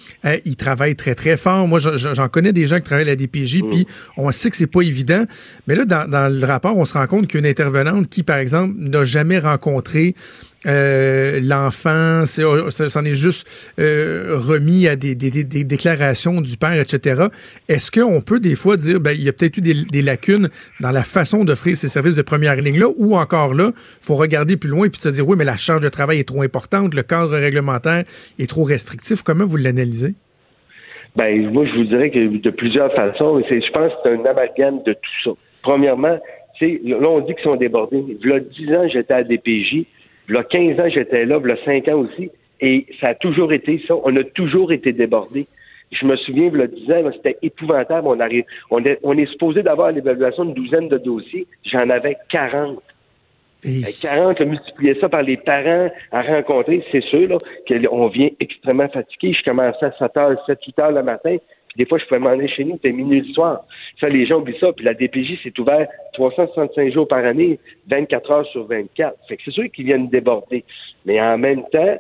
ils 0.46 0.56
travaillent 0.56 0.96
très, 0.96 1.16
très 1.16 1.38
fort. 1.38 1.68
Moi, 1.68 1.80
j'en 1.80 2.30
connais 2.30 2.54
des 2.54 2.68
gens 2.68 2.78
qui 2.78 2.84
travaillent 2.84 3.08
à 3.08 3.12
la 3.12 3.16
DPJ, 3.16 3.62
puis 3.70 3.88
on 4.18 4.32
sait 4.32 4.50
que 4.50 4.56
c'est 4.56 4.68
pas 4.68 4.82
évident. 4.82 5.26
Mais 5.68 5.76
là, 5.76 5.86
dans, 5.86 6.10
dans 6.10 6.39
le 6.40 6.46
rapport, 6.46 6.78
on 6.78 6.86
se 6.86 6.94
rend 6.94 7.08
compte 7.08 7.28
qu'une 7.28 7.46
intervenante 7.46 8.08
qui, 8.10 8.24
par 8.24 8.38
exemple, 8.38 8.74
n'a 8.78 9.04
jamais 9.04 9.40
rencontré 9.40 10.16
euh, 10.68 11.40
l'enfant, 11.42 12.24
oh, 12.44 12.70
s'en 12.70 13.06
est 13.06 13.16
juste 13.16 13.48
euh, 13.80 14.38
remis 14.38 14.88
à 14.88 14.96
des, 14.96 15.16
déclarations 15.16 16.42
du 16.42 16.58
père, 16.58 16.80
etc. 16.80 17.28
Est-ce 17.70 17.92
qu'on 17.92 18.22
peut 18.22 18.40
des 18.40 18.56
fois 18.56 18.76
dire, 18.76 19.00
ben, 19.00 19.12
il 19.12 19.24
y 19.24 19.30
a 19.30 19.34
peut-être 19.34 19.58
eu 19.58 19.62
des, 19.62 20.02
lacunes 20.02 20.50
dans 20.82 20.92
la 20.92 21.04
façon 21.04 21.46
d'offrir 21.46 21.78
ces 21.78 21.88
services 21.88 22.16
de 22.16 22.22
première 22.22 22.56
ligne-là, 22.56 22.88
ou 22.98 23.16
encore 23.16 23.54
là, 23.54 23.72
faut 24.02 24.16
regarder 24.16 24.58
plus 24.58 24.70
loin 24.70 24.86
et 24.86 24.90
puis 24.90 25.02
se 25.02 25.10
dire, 25.10 25.28
oui, 25.28 25.38
mais 25.38 25.46
la 25.46 25.58
charge 25.58 25.82
de 25.82 25.90
travail 25.90 26.20
est 26.20 26.28
trop 26.28 26.42
importante, 26.42 26.94
le 26.94 27.04
cadre 27.04 27.38
réglementaire 27.38 28.04
est 28.38 28.50
trop 28.50 28.64
restrictif. 28.64 29.24
Comment 29.24 29.46
vous 29.46 29.58
l'analysez? 29.58 30.16
Ben, 31.16 31.52
moi, 31.52 31.66
je 31.66 31.76
vous 31.76 31.86
dirais 31.86 32.12
que 32.12 32.38
de 32.38 32.50
plusieurs 32.50 32.94
façons, 32.94 33.42
je 33.50 33.72
pense 33.72 33.92
que 33.92 33.98
c'est 34.04 34.10
un 34.10 34.26
amalgame 34.26 34.84
de 34.86 34.94
tout 34.94 35.24
ça. 35.24 35.32
Premièrement, 35.62 36.20
là, 36.62 37.10
on 37.10 37.20
dit 37.22 37.34
qu'ils 37.34 37.44
sont 37.44 37.58
débordés. 37.58 38.04
Il 38.22 38.30
y 38.30 38.34
a 38.34 38.40
10 38.40 38.76
ans, 38.76 38.88
j'étais 38.88 39.14
à 39.14 39.24
DPJ. 39.24 39.86
Il 40.30 40.36
y 40.36 40.38
a 40.38 40.44
15 40.44 40.80
ans, 40.80 40.90
j'étais 40.90 41.26
là. 41.26 41.40
Il 41.44 41.50
y 41.50 41.52
a 41.52 41.58
5 41.66 41.88
ans 41.88 42.00
aussi. 42.00 42.30
Et 42.62 42.86
ça 43.00 43.10
a 43.10 43.16
toujours 43.16 43.54
été 43.54 43.82
ça. 43.88 43.96
On 44.04 44.16
a 44.16 44.24
toujours 44.24 44.72
été 44.72 44.92
débordés. 44.92 45.48
Je 45.92 46.06
me 46.06 46.16
souviens, 46.18 46.52
il 46.54 46.60
y 46.60 46.62
a 46.62 46.68
10 46.68 46.92
ans, 46.92 47.12
c'était 47.14 47.38
épouvantable. 47.42 48.08
On, 48.08 48.20
arrive, 48.20 48.44
on, 48.70 48.84
est, 48.84 49.00
on 49.04 49.18
est 49.18 49.26
supposé 49.26 49.64
d'avoir 49.64 49.92
l'évaluation 49.92 50.46
d'une 50.46 50.54
douzaine 50.54 50.88
de 50.88 50.98
dossiers. 50.98 51.48
J'en 51.66 51.90
avais 51.90 52.18
40. 52.30 52.82
40, 54.02 54.40
multiplier 54.42 54.98
ça 55.02 55.10
par 55.10 55.22
les 55.22 55.36
parents 55.36 55.90
à 56.12 56.22
rencontrer, 56.22 56.82
c'est 56.92 57.04
sûr 57.04 57.28
là, 57.28 57.38
qu'on 57.68 58.08
vient 58.08 58.30
extrêmement 58.40 58.88
fatigué. 58.88 59.34
Je 59.34 59.44
commençais 59.44 59.86
à 59.86 59.92
7 59.92 60.12
h, 60.16 60.46
7, 60.46 60.60
8 60.66 60.80
heures 60.80 60.92
le 60.92 61.04
matin. 61.04 61.36
Des 61.76 61.86
fois, 61.86 61.98
je 61.98 62.06
pouvais 62.06 62.20
m'en 62.20 62.30
aller 62.30 62.48
chez 62.48 62.64
nous, 62.64 62.74
c'était 62.74 62.92
minuit 62.92 63.22
le 63.22 63.34
soir. 63.34 63.64
Ça, 64.00 64.10
les 64.10 64.26
gens 64.26 64.40
oublient 64.40 64.58
ça. 64.60 64.74
Puis 64.74 64.86
la 64.86 64.94
DPJ, 64.94 65.40
c'est 65.44 65.58
ouvert 65.60 65.88
365 66.14 66.92
jours 66.94 67.08
par 67.08 67.24
année, 67.26 67.60
24 67.90 68.32
heures 68.32 68.48
sur 68.48 68.66
24. 68.66 69.16
Fait 69.28 69.38
que 69.38 69.44
c'est 69.46 69.52
sûr 69.52 69.70
qu'ils 69.72 69.86
viennent 69.86 70.10
déborder. 70.10 70.64
Mais 71.06 71.22
en 71.22 71.38
même 71.38 71.64
temps, 71.72 71.98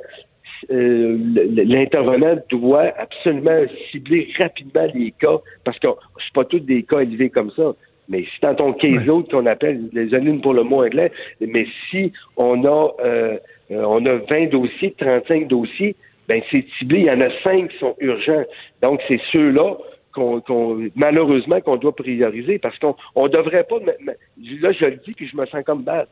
euh, 0.71 1.17
l'intervenant 1.47 2.37
doit 2.49 2.91
absolument 2.97 3.61
cibler 3.91 4.29
rapidement 4.37 4.87
les 4.93 5.11
cas, 5.11 5.37
parce 5.63 5.79
que 5.79 5.87
c'est 6.19 6.33
pas 6.33 6.45
tous 6.45 6.59
des 6.59 6.83
cas 6.83 6.99
élevés 6.99 7.29
comme 7.29 7.51
ça. 7.51 7.73
Mais 8.09 8.23
si 8.23 8.41
dans 8.41 8.55
ton 8.55 8.73
caseload 8.73 9.29
qu'on 9.29 9.45
appelle, 9.45 9.83
les 9.93 10.13
années 10.15 10.37
pour 10.41 10.53
le 10.53 10.63
mot 10.63 10.83
anglais, 10.83 11.11
mais 11.39 11.67
si 11.89 12.11
on 12.37 12.65
a 12.65 12.91
euh, 13.05 13.37
euh, 13.71 13.83
on 13.85 14.03
a 14.05 14.15
20 14.15 14.47
dossiers, 14.47 14.95
35 14.97 15.47
dossiers, 15.47 15.95
ben 16.29 16.41
c'est 16.49 16.65
ciblé. 16.77 16.99
Il 16.99 17.05
y 17.05 17.11
en 17.11 17.19
a 17.19 17.29
cinq 17.43 17.69
qui 17.69 17.77
sont 17.79 17.95
urgents. 17.99 18.45
Donc, 18.81 19.01
c'est 19.07 19.19
ceux-là 19.31 19.75
qu'on, 20.13 20.89
malheureusement 20.95 21.61
qu'on 21.61 21.77
doit 21.77 21.95
prioriser 21.95 22.57
parce 22.57 22.77
qu'on 22.79 22.95
on 23.15 23.27
devrait 23.27 23.63
pas 23.63 23.77
là 23.79 24.13
je 24.41 24.85
le 24.85 24.95
dis 25.05 25.13
que 25.13 25.25
je 25.25 25.35
me 25.35 25.45
sens 25.45 25.63
comme 25.63 25.83
base 25.83 26.07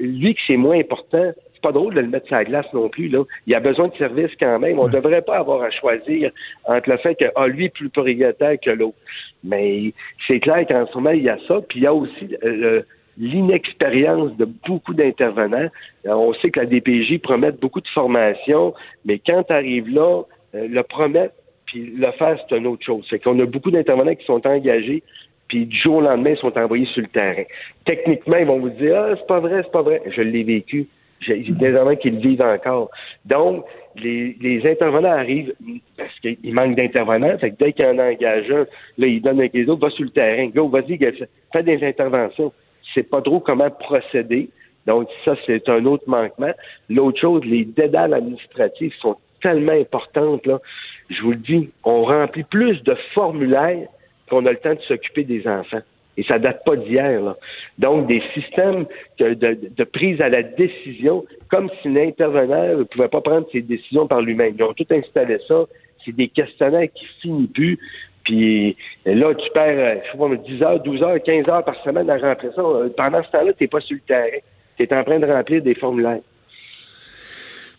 lui 0.00 0.34
que 0.34 0.40
c'est 0.46 0.56
moins 0.56 0.78
important 0.78 1.32
c'est 1.52 1.60
pas 1.60 1.72
drôle 1.72 1.94
de 1.94 2.00
le 2.00 2.08
mettre 2.08 2.26
sur 2.26 2.36
la 2.36 2.44
glace 2.44 2.66
non 2.72 2.88
plus 2.88 3.08
là. 3.08 3.22
Il 3.46 3.54
a 3.54 3.60
besoin 3.60 3.88
de 3.88 3.96
service 3.96 4.30
quand 4.40 4.58
même. 4.58 4.78
On 4.78 4.88
devrait 4.88 5.22
pas 5.22 5.38
avoir 5.38 5.62
à 5.62 5.70
choisir 5.70 6.30
entre 6.64 6.90
le 6.90 6.96
fait 6.98 7.14
que 7.14 7.26
ah, 7.36 7.46
lui 7.46 7.66
est 7.66 7.74
plus 7.74 7.88
prioritaire 7.88 8.56
que 8.60 8.70
l'autre. 8.70 8.96
Mais 9.44 9.92
c'est 10.26 10.40
clair 10.40 10.66
qu'en 10.66 10.86
ce 10.86 10.94
moment 10.94 11.10
il 11.10 11.22
y 11.22 11.28
a 11.28 11.38
ça. 11.46 11.60
Puis 11.68 11.80
il 11.80 11.82
y 11.84 11.86
a 11.86 11.94
aussi 11.94 12.36
euh, 12.42 12.82
l'inexpérience 13.18 14.36
de 14.36 14.46
beaucoup 14.66 14.94
d'intervenants. 14.94 15.68
Euh, 16.06 16.12
on 16.12 16.34
sait 16.34 16.50
que 16.50 16.60
la 16.60 16.66
DPJ 16.66 17.18
promet 17.18 17.52
beaucoup 17.52 17.80
de 17.80 17.88
formation, 17.88 18.74
mais 19.04 19.20
quand 19.24 19.44
tu 19.44 19.52
arrives 19.52 19.88
là, 19.88 20.22
euh, 20.54 20.68
le 20.68 20.82
promettre 20.82 21.34
puis 21.66 21.94
le 21.96 22.10
faire, 22.12 22.38
c'est 22.48 22.56
une 22.56 22.66
autre 22.66 22.84
chose. 22.84 23.06
C'est 23.08 23.22
qu'on 23.22 23.38
a 23.40 23.46
beaucoup 23.46 23.70
d'intervenants 23.70 24.14
qui 24.14 24.24
sont 24.26 24.46
engagés, 24.46 25.02
puis 25.48 25.66
du 25.66 25.76
jour 25.76 25.96
au 25.96 26.00
lendemain, 26.00 26.30
ils 26.30 26.38
sont 26.38 26.56
envoyés 26.58 26.86
sur 26.86 27.02
le 27.02 27.08
terrain. 27.08 27.44
Techniquement, 27.84 28.36
ils 28.36 28.46
vont 28.46 28.60
vous 28.60 28.70
dire 28.70 28.96
Ah, 28.96 29.14
c'est 29.16 29.26
pas 29.26 29.40
vrai, 29.40 29.62
c'est 29.62 29.72
pas 29.72 29.82
vrai. 29.82 30.02
Je 30.10 30.22
l'ai 30.22 30.42
vécu. 30.42 30.88
J'ai 31.20 31.38
des 31.38 31.68
intervenants 31.68 31.96
qui 31.96 32.10
le 32.10 32.18
vivent 32.18 32.42
encore. 32.42 32.90
Donc, 33.24 33.64
les, 33.96 34.60
intervenants 34.64 35.12
arrivent 35.12 35.54
parce 35.96 36.18
qu'il 36.20 36.54
manque 36.54 36.76
d'intervenants. 36.76 37.36
Que 37.38 37.46
dès 37.46 37.72
qu'il 37.72 37.84
y 37.84 37.88
en 37.88 37.98
engage 37.98 38.50
un, 38.50 38.66
là, 38.98 39.06
ils 39.06 39.22
donnent 39.22 39.38
avec 39.38 39.54
les 39.54 39.68
autres, 39.68 39.80
va 39.80 39.90
sur 39.90 40.04
le 40.04 40.10
terrain. 40.10 40.48
Go, 40.48 40.68
vas-y, 40.68 40.98
fais 40.98 41.62
des 41.62 41.82
interventions. 41.82 42.52
C'est 42.94 43.02
pas 43.02 43.20
trop 43.20 43.40
comment 43.40 43.70
procéder. 43.70 44.48
Donc, 44.86 45.08
ça, 45.24 45.34
c'est 45.46 45.68
un 45.68 45.84
autre 45.86 46.04
manquement. 46.06 46.52
L'autre 46.88 47.20
chose, 47.20 47.44
les 47.44 47.64
dédales 47.64 48.14
administratifs 48.14 48.94
sont 48.96 49.16
tellement 49.42 49.72
importantes, 49.72 50.46
là. 50.46 50.60
Je 51.10 51.20
vous 51.22 51.32
le 51.32 51.36
dis, 51.36 51.70
on 51.84 52.04
remplit 52.04 52.44
plus 52.44 52.82
de 52.82 52.96
formulaires 53.12 53.88
qu'on 54.28 54.46
a 54.46 54.52
le 54.52 54.56
temps 54.56 54.74
de 54.74 54.80
s'occuper 54.80 55.24
des 55.24 55.46
enfants. 55.46 55.82
Et 56.16 56.22
ça 56.22 56.38
date 56.38 56.64
pas 56.64 56.76
d'hier. 56.76 57.34
Donc, 57.78 58.06
des 58.06 58.22
systèmes 58.32 58.86
de, 59.18 59.84
prise 59.84 60.20
à 60.20 60.28
la 60.28 60.42
décision, 60.42 61.24
comme 61.50 61.68
si 61.82 61.88
l'intervenant 61.88 62.78
ne 62.78 62.84
pouvait 62.84 63.08
pas 63.08 63.20
prendre 63.20 63.46
ses 63.52 63.62
décisions 63.62 64.06
par 64.06 64.22
lui-même. 64.22 64.54
Ils 64.56 64.62
ont 64.62 64.72
tout 64.72 64.86
installé 64.90 65.38
ça. 65.48 65.64
C'est 66.04 66.14
des 66.16 66.28
questionnaires 66.28 66.88
qui 66.94 67.06
finissent 67.20 67.50
plus. 67.52 67.78
Puis 68.24 68.76
là, 69.04 69.34
tu 69.34 69.50
perds, 69.52 70.02
je 70.04 70.12
sais 70.12 70.18
pas, 70.18 70.36
10 70.36 70.62
heures, 70.62 70.80
12 70.80 71.02
heures, 71.02 71.22
15 71.22 71.48
heures 71.48 71.64
par 71.64 71.76
semaine 71.82 72.08
à 72.10 72.16
remplir 72.16 72.52
ça. 72.54 72.62
Pendant 72.96 73.22
ce 73.22 73.30
temps-là, 73.30 73.52
tu 73.52 73.64
n'es 73.64 73.68
pas 73.68 73.80
sur 73.80 73.96
le 73.96 74.00
terrain. 74.00 74.38
Tu 74.76 74.82
es 74.82 74.94
en 74.94 75.04
train 75.04 75.18
de 75.18 75.26
remplir 75.26 75.62
des 75.62 75.74
formulaires. 75.74 76.20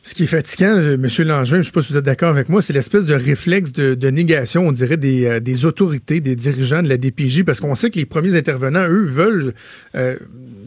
Ce 0.08 0.14
qui 0.14 0.22
est 0.22 0.28
fatigant, 0.28 0.68
euh, 0.68 1.00
M. 1.04 1.28
Langin, 1.28 1.44
je 1.46 1.56
ne 1.58 1.64
sais 1.64 1.72
pas 1.72 1.82
si 1.82 1.92
vous 1.92 1.98
êtes 1.98 2.06
d'accord 2.06 2.30
avec 2.30 2.48
moi, 2.48 2.62
c'est 2.62 2.74
l'espèce 2.74 3.06
de 3.06 3.16
réflexe 3.16 3.72
de, 3.74 4.10
négation, 4.12 4.68
on 4.68 4.72
dirait, 4.72 4.98
des, 4.98 5.26
euh, 5.26 5.40
des, 5.40 5.66
autorités, 5.66 6.22
des 6.22 6.36
dirigeants 6.36 6.84
de 6.84 6.90
la 6.90 6.98
DPJ, 6.98 7.44
parce 7.44 7.60
qu'on 7.60 7.74
sait 7.74 7.90
que 7.90 7.98
les 7.98 8.06
premiers 8.06 8.36
intervenants, 8.36 8.88
eux, 8.88 9.04
veulent, 9.04 9.56
euh, 9.96 10.16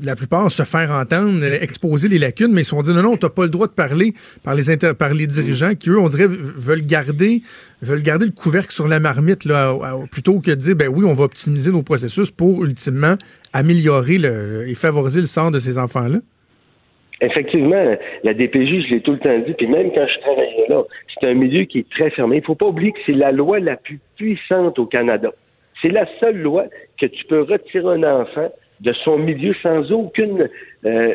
la 0.03 0.17
plupart, 0.17 0.51
se 0.51 0.65
faire 0.65 0.91
entendre, 0.91 1.45
exposer 1.45 2.09
les 2.09 2.19
lacunes, 2.19 2.53
mais 2.53 2.63
ils 2.63 2.65
se 2.65 2.71
sont 2.71 2.83
dit, 2.83 2.91
non, 2.91 3.05
non, 3.05 3.17
t'as 3.17 3.29
pas 3.29 3.45
le 3.45 3.49
droit 3.49 3.69
de 3.69 3.73
parler 3.73 4.13
par 4.43 4.57
les, 4.57 4.71
inter 4.71 4.91
par 4.99 5.15
les 5.15 5.29
dirigeants 5.29 5.77
qui, 5.77 5.91
eux, 5.91 6.01
on 6.01 6.09
dirait, 6.09 6.27
veulent 6.27 6.85
garder, 6.85 7.43
veulent 7.81 8.03
garder 8.03 8.27
le 8.27 8.33
couvercle 8.33 8.73
sur 8.73 8.89
la 8.89 8.99
marmite, 8.99 9.45
là, 9.45 9.73
plutôt 10.11 10.41
que 10.41 10.51
de 10.51 10.57
dire, 10.57 10.75
ben 10.75 10.89
oui, 10.89 11.05
on 11.05 11.13
va 11.13 11.23
optimiser 11.23 11.71
nos 11.71 11.85
processus 11.85 12.33
pour, 12.33 12.65
ultimement, 12.65 13.17
améliorer 13.53 14.19
le, 14.19 14.69
et 14.69 14.75
favoriser 14.75 15.21
le 15.21 15.29
sort 15.29 15.53
de 15.53 15.61
ces 15.61 15.79
enfants-là. 15.79 16.19
Effectivement, 17.21 17.97
la 18.23 18.35
DPJ, 18.35 18.87
je 18.87 18.95
l'ai 18.95 19.01
tout 19.01 19.13
le 19.13 19.19
temps 19.19 19.39
dit, 19.39 19.53
puis 19.55 19.67
même 19.67 19.91
quand 19.93 20.07
je 20.07 20.21
travaillais 20.21 20.67
là, 20.69 20.83
c'est 21.15 21.29
un 21.29 21.35
milieu 21.35 21.65
qui 21.65 21.81
est 21.81 21.91
très 21.91 22.11
fermé. 22.11 22.37
Il 22.37 22.41
ne 22.41 22.45
faut 22.45 22.55
pas 22.55 22.67
oublier 22.67 22.93
que 22.93 22.99
c'est 23.07 23.13
la 23.13 23.33
loi 23.33 23.59
la 23.59 23.77
plus 23.77 23.99
puissante 24.17 24.79
au 24.79 24.87
Canada. 24.87 25.31
C'est 25.83 25.89
la 25.89 26.07
seule 26.21 26.39
loi 26.39 26.67
que 27.01 27.07
tu 27.07 27.25
peux 27.25 27.43
retirer 27.43 27.95
un 27.95 28.03
enfant 28.05 28.49
de 28.81 28.93
son 28.93 29.19
milieu 29.19 29.55
sans 29.63 29.91
aucune 29.91 30.49
euh, 30.85 31.15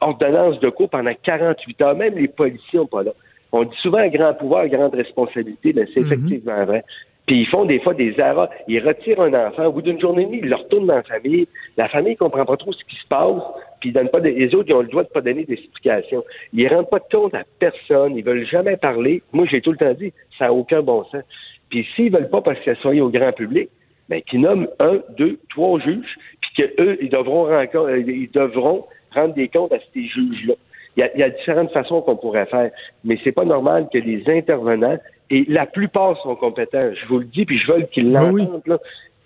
ordonnance 0.00 0.60
de 0.60 0.68
cours 0.68 0.88
pendant 0.88 1.12
48 1.22 1.80
heures. 1.82 1.96
Même 1.96 2.16
les 2.16 2.28
policiers 2.28 2.78
n'ont 2.78 2.86
pas 2.86 3.02
là. 3.02 3.12
On 3.50 3.64
dit 3.64 3.76
souvent 3.82 4.06
grand 4.08 4.34
pouvoir, 4.34 4.68
grande 4.68 4.94
responsabilité, 4.94 5.72
mais 5.74 5.86
c'est 5.92 6.00
mhm. 6.00 6.06
effectivement 6.06 6.64
vrai. 6.64 6.84
Puis 7.26 7.40
ils 7.40 7.46
font 7.46 7.64
des 7.64 7.80
fois 7.80 7.94
des 7.94 8.14
erreurs. 8.18 8.48
Ils 8.66 8.80
retirent 8.80 9.20
un 9.20 9.34
enfant. 9.34 9.66
Au 9.66 9.72
bout 9.72 9.82
d'une 9.82 10.00
journée 10.00 10.22
et 10.22 10.26
demie, 10.26 10.40
ils 10.42 10.48
le 10.48 10.56
retournent 10.56 10.86
dans 10.86 10.96
la 10.96 11.02
famille. 11.02 11.46
La 11.76 11.88
famille 11.88 12.12
ne 12.12 12.18
comprend 12.18 12.44
pas 12.44 12.56
trop 12.56 12.72
ce 12.72 12.84
qui 12.84 12.96
se 12.96 13.06
passe. 13.08 13.42
Puis 13.82 13.90
ils 13.90 13.92
donnent 13.92 14.10
pas 14.10 14.20
les 14.20 14.54
autres, 14.54 14.68
ils 14.68 14.74
ont 14.74 14.82
le 14.82 14.86
droit 14.86 15.02
de 15.02 15.08
pas 15.08 15.20
donner 15.20 15.44
d'explications. 15.44 16.22
Ils 16.52 16.68
rendent 16.68 16.88
pas 16.88 17.00
de 17.00 17.04
compte 17.10 17.34
à 17.34 17.42
personne. 17.58 18.16
Ils 18.16 18.22
veulent 18.22 18.46
jamais 18.46 18.76
parler. 18.76 19.24
Moi, 19.32 19.44
j'ai 19.50 19.60
tout 19.60 19.72
le 19.72 19.76
temps 19.76 19.92
dit, 19.92 20.12
ça 20.38 20.44
n'a 20.44 20.52
aucun 20.52 20.82
bon 20.82 21.02
sens. 21.06 21.24
Puis 21.68 21.84
s'ils 21.96 22.12
veulent 22.12 22.30
pas 22.30 22.42
parce 22.42 22.60
que 22.60 22.76
ça 22.76 22.80
soit 22.80 22.94
au 23.00 23.08
grand 23.08 23.32
public, 23.32 23.70
ben, 24.08 24.22
qu'ils 24.22 24.40
nomment 24.40 24.68
un, 24.78 25.00
deux, 25.18 25.40
trois 25.50 25.80
juges, 25.80 26.16
puis 26.40 26.62
qu'eux, 26.62 26.96
ils 27.02 27.10
devront, 27.10 27.48
euh, 27.48 27.98
ils 28.06 28.30
devront 28.30 28.86
rendre 29.12 29.34
des 29.34 29.48
comptes 29.48 29.72
à 29.72 29.78
ces 29.92 30.06
juges-là. 30.06 30.54
Il 30.96 31.10
y, 31.16 31.22
a, 31.24 31.30
différentes 31.30 31.72
façons 31.72 32.02
qu'on 32.02 32.16
pourrait 32.16 32.46
faire, 32.46 32.70
mais 33.02 33.18
c'est 33.24 33.32
pas 33.32 33.44
normal 33.44 33.88
que 33.92 33.98
les 33.98 34.22
intervenants 34.28 34.98
et 35.30 35.44
la 35.48 35.66
plupart 35.66 36.16
sont 36.22 36.36
compétents. 36.36 36.78
Je 36.82 37.06
vous 37.08 37.18
le 37.18 37.24
dis, 37.24 37.46
puis 37.46 37.58
je 37.58 37.72
veux 37.72 37.82
qu'ils 37.86 38.12
ben 38.12 38.30
l'entendent, 38.30 38.78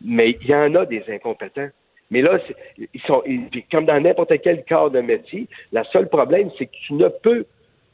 mais 0.03 0.39
il 0.41 0.47
y 0.47 0.55
en 0.55 0.75
a 0.77 0.87
des 0.87 1.03
incompétents. 1.09 1.69
Mais 2.11 2.23
là, 2.23 2.39
ils 2.79 3.01
sont 3.03 3.23
comme 3.71 3.85
dans 3.85 4.01
n'importe 4.01 4.33
quel 4.43 4.65
corps 4.65 4.91
de 4.91 5.01
métier, 5.01 5.49
le 5.73 5.83
seul 5.93 6.09
problème, 6.09 6.51
c'est 6.57 6.67
que 6.67 6.77
tu 6.87 6.95
ne 6.95 7.09
peux 7.09 7.45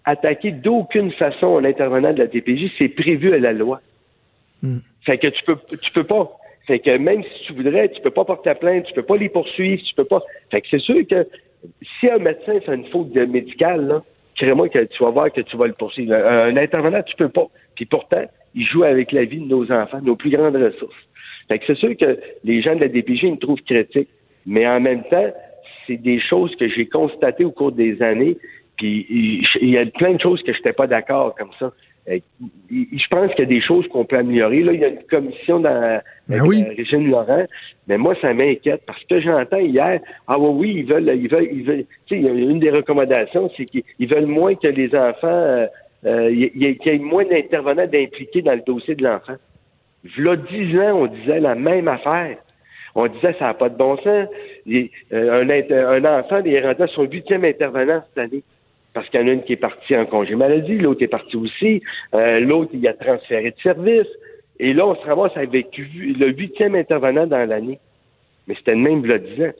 attaquer 0.04 0.52
d'aucune 0.52 1.12
façon 1.12 1.58
un 1.58 1.64
intervenant 1.64 2.12
de 2.12 2.18
la 2.18 2.26
DPJ, 2.26 2.72
c'est 2.76 2.88
prévu 2.88 3.32
à 3.34 3.38
la 3.38 3.52
loi. 3.52 3.80
Hmm. 4.62 4.78
Fait 5.04 5.18
que 5.18 5.28
tu 5.28 5.42
peux 5.44 5.56
tu 5.80 5.92
peux 5.92 6.04
pas. 6.04 6.30
Fait 6.66 6.78
que 6.78 6.96
même 6.96 7.22
si 7.22 7.46
tu 7.46 7.52
voudrais, 7.54 7.88
tu 7.88 8.00
peux 8.02 8.10
pas 8.10 8.24
porter 8.24 8.50
ta 8.50 8.54
plainte, 8.54 8.84
tu 8.84 8.92
peux 8.92 9.02
pas 9.02 9.16
les 9.16 9.28
poursuivre, 9.28 9.82
tu 9.82 9.94
peux 9.94 10.04
pas. 10.04 10.22
Fait 10.50 10.60
que 10.60 10.68
c'est 10.70 10.80
sûr 10.80 11.06
que 11.08 11.26
si 12.00 12.08
un 12.08 12.18
médecin 12.18 12.60
fait 12.60 12.74
une 12.74 12.86
faute 12.86 13.14
médicale, 13.14 13.86
là, 13.86 14.02
crée-moi 14.36 14.68
que 14.68 14.84
tu 14.84 15.02
vas 15.02 15.10
voir 15.10 15.32
que 15.32 15.40
tu 15.40 15.56
vas 15.56 15.66
le 15.66 15.72
poursuivre. 15.72 16.14
Un, 16.14 16.56
intervenant, 16.56 17.02
tu 17.02 17.16
peux 17.16 17.28
pas. 17.28 17.46
Puis 17.74 17.86
pourtant, 17.86 18.24
il 18.54 18.66
joue 18.66 18.84
avec 18.84 19.12
la 19.12 19.24
vie 19.24 19.40
de 19.40 19.46
nos 19.46 19.70
enfants, 19.72 20.00
nos 20.02 20.16
plus 20.16 20.30
grandes 20.30 20.56
ressources. 20.56 20.94
Fait 21.48 21.58
que 21.58 21.64
c'est 21.66 21.76
sûr 21.76 21.96
que 21.96 22.18
les 22.44 22.62
gens 22.62 22.74
de 22.74 22.80
la 22.80 22.88
DPJ 22.88 23.24
me 23.24 23.36
trouvent 23.36 23.62
critique, 23.62 24.08
mais 24.46 24.66
en 24.66 24.80
même 24.80 25.02
temps, 25.04 25.32
c'est 25.86 25.96
des 25.96 26.20
choses 26.20 26.54
que 26.56 26.68
j'ai 26.68 26.86
constatées 26.86 27.44
au 27.44 27.50
cours 27.50 27.72
des 27.72 28.02
années, 28.02 28.36
puis 28.76 29.06
il 29.60 29.70
y 29.70 29.78
a 29.78 29.86
plein 29.86 30.14
de 30.14 30.20
choses 30.20 30.42
que 30.42 30.52
je 30.52 30.58
n'étais 30.58 30.72
pas 30.72 30.86
d'accord 30.86 31.34
comme 31.34 31.50
ça. 31.58 31.72
Je 32.06 33.08
pense 33.10 33.30
qu'il 33.34 33.40
y 33.40 33.42
a 33.42 33.46
des 33.46 33.60
choses 33.60 33.86
qu'on 33.88 34.04
peut 34.04 34.18
améliorer. 34.18 34.62
Là, 34.62 34.72
il 34.72 34.80
y 34.80 34.84
a 34.84 34.88
une 34.88 35.02
commission 35.04 35.60
dans 35.60 36.00
ben 36.28 36.40
oui. 36.42 36.64
Régine 36.76 37.08
Laurent, 37.08 37.46
mais 37.86 37.96
moi, 37.96 38.14
ça 38.20 38.34
m'inquiète 38.34 38.82
parce 38.86 39.02
que 39.04 39.20
j'entends 39.20 39.58
hier, 39.58 40.00
ah 40.26 40.38
oui, 40.38 40.50
oui, 40.54 40.74
ils 40.78 40.84
veulent, 40.84 41.12
ils 41.14 41.28
veulent, 41.28 41.48
ils 41.52 41.64
veulent, 41.64 41.84
tu 42.06 42.20
sais, 42.20 42.28
une 42.28 42.58
des 42.58 42.70
recommandations, 42.70 43.50
c'est 43.56 43.66
qu'ils 43.66 44.08
veulent 44.08 44.26
moins 44.26 44.54
que 44.54 44.68
les 44.68 44.94
enfants, 44.96 45.28
euh, 45.28 45.66
euh 46.04 46.30
il 46.30 46.50
y, 46.56 46.88
ait 46.88 46.98
moins 46.98 47.24
d'intervenants 47.24 47.86
d'impliqués 47.86 48.42
dans 48.42 48.54
le 48.54 48.62
dossier 48.66 48.96
de 48.96 49.04
l'enfant. 49.04 49.36
V'là 50.04 50.36
dix 50.36 50.78
ans, 50.78 51.02
on 51.02 51.06
disait 51.06 51.40
la 51.40 51.54
même 51.54 51.88
affaire. 51.88 52.36
On 52.94 53.06
disait 53.06 53.34
ça 53.38 53.46
n'a 53.46 53.54
pas 53.54 53.68
de 53.68 53.76
bon 53.76 53.96
sens. 53.98 54.28
Euh, 54.68 54.88
un, 55.12 56.04
enfant 56.04 56.40
il 56.44 56.54
est 56.54 56.66
rentré 56.66 56.84
à 56.84 56.88
son 56.88 57.04
huitième 57.04 57.44
intervenant 57.44 58.02
cette 58.08 58.24
année 58.24 58.42
parce 58.94 59.08
qu'il 59.08 59.20
y 59.20 59.24
en 59.24 59.28
a 59.28 59.32
une 59.32 59.42
qui 59.42 59.54
est 59.54 59.56
partie 59.56 59.96
en 59.96 60.04
congé 60.04 60.34
maladie, 60.34 60.76
l'autre 60.76 61.02
est 61.02 61.08
partie 61.08 61.36
aussi, 61.36 61.82
euh, 62.14 62.40
l'autre 62.40 62.72
il 62.74 62.86
a 62.86 62.92
transféré 62.92 63.50
de 63.50 63.60
service. 63.62 64.08
Et 64.58 64.74
là, 64.74 64.86
on 64.86 64.94
se 64.94 65.00
ramasse 65.06 65.36
avec 65.36 65.76
le 65.76 66.28
huitième 66.28 66.74
intervenant 66.74 67.26
dans 67.26 67.48
l'année. 67.48 67.78
Mais 68.46 68.54
c'était 68.54 68.72
le 68.72 68.78
même 68.78 69.04
le 69.04 69.18
10 69.18 69.44
ans. 69.44 69.52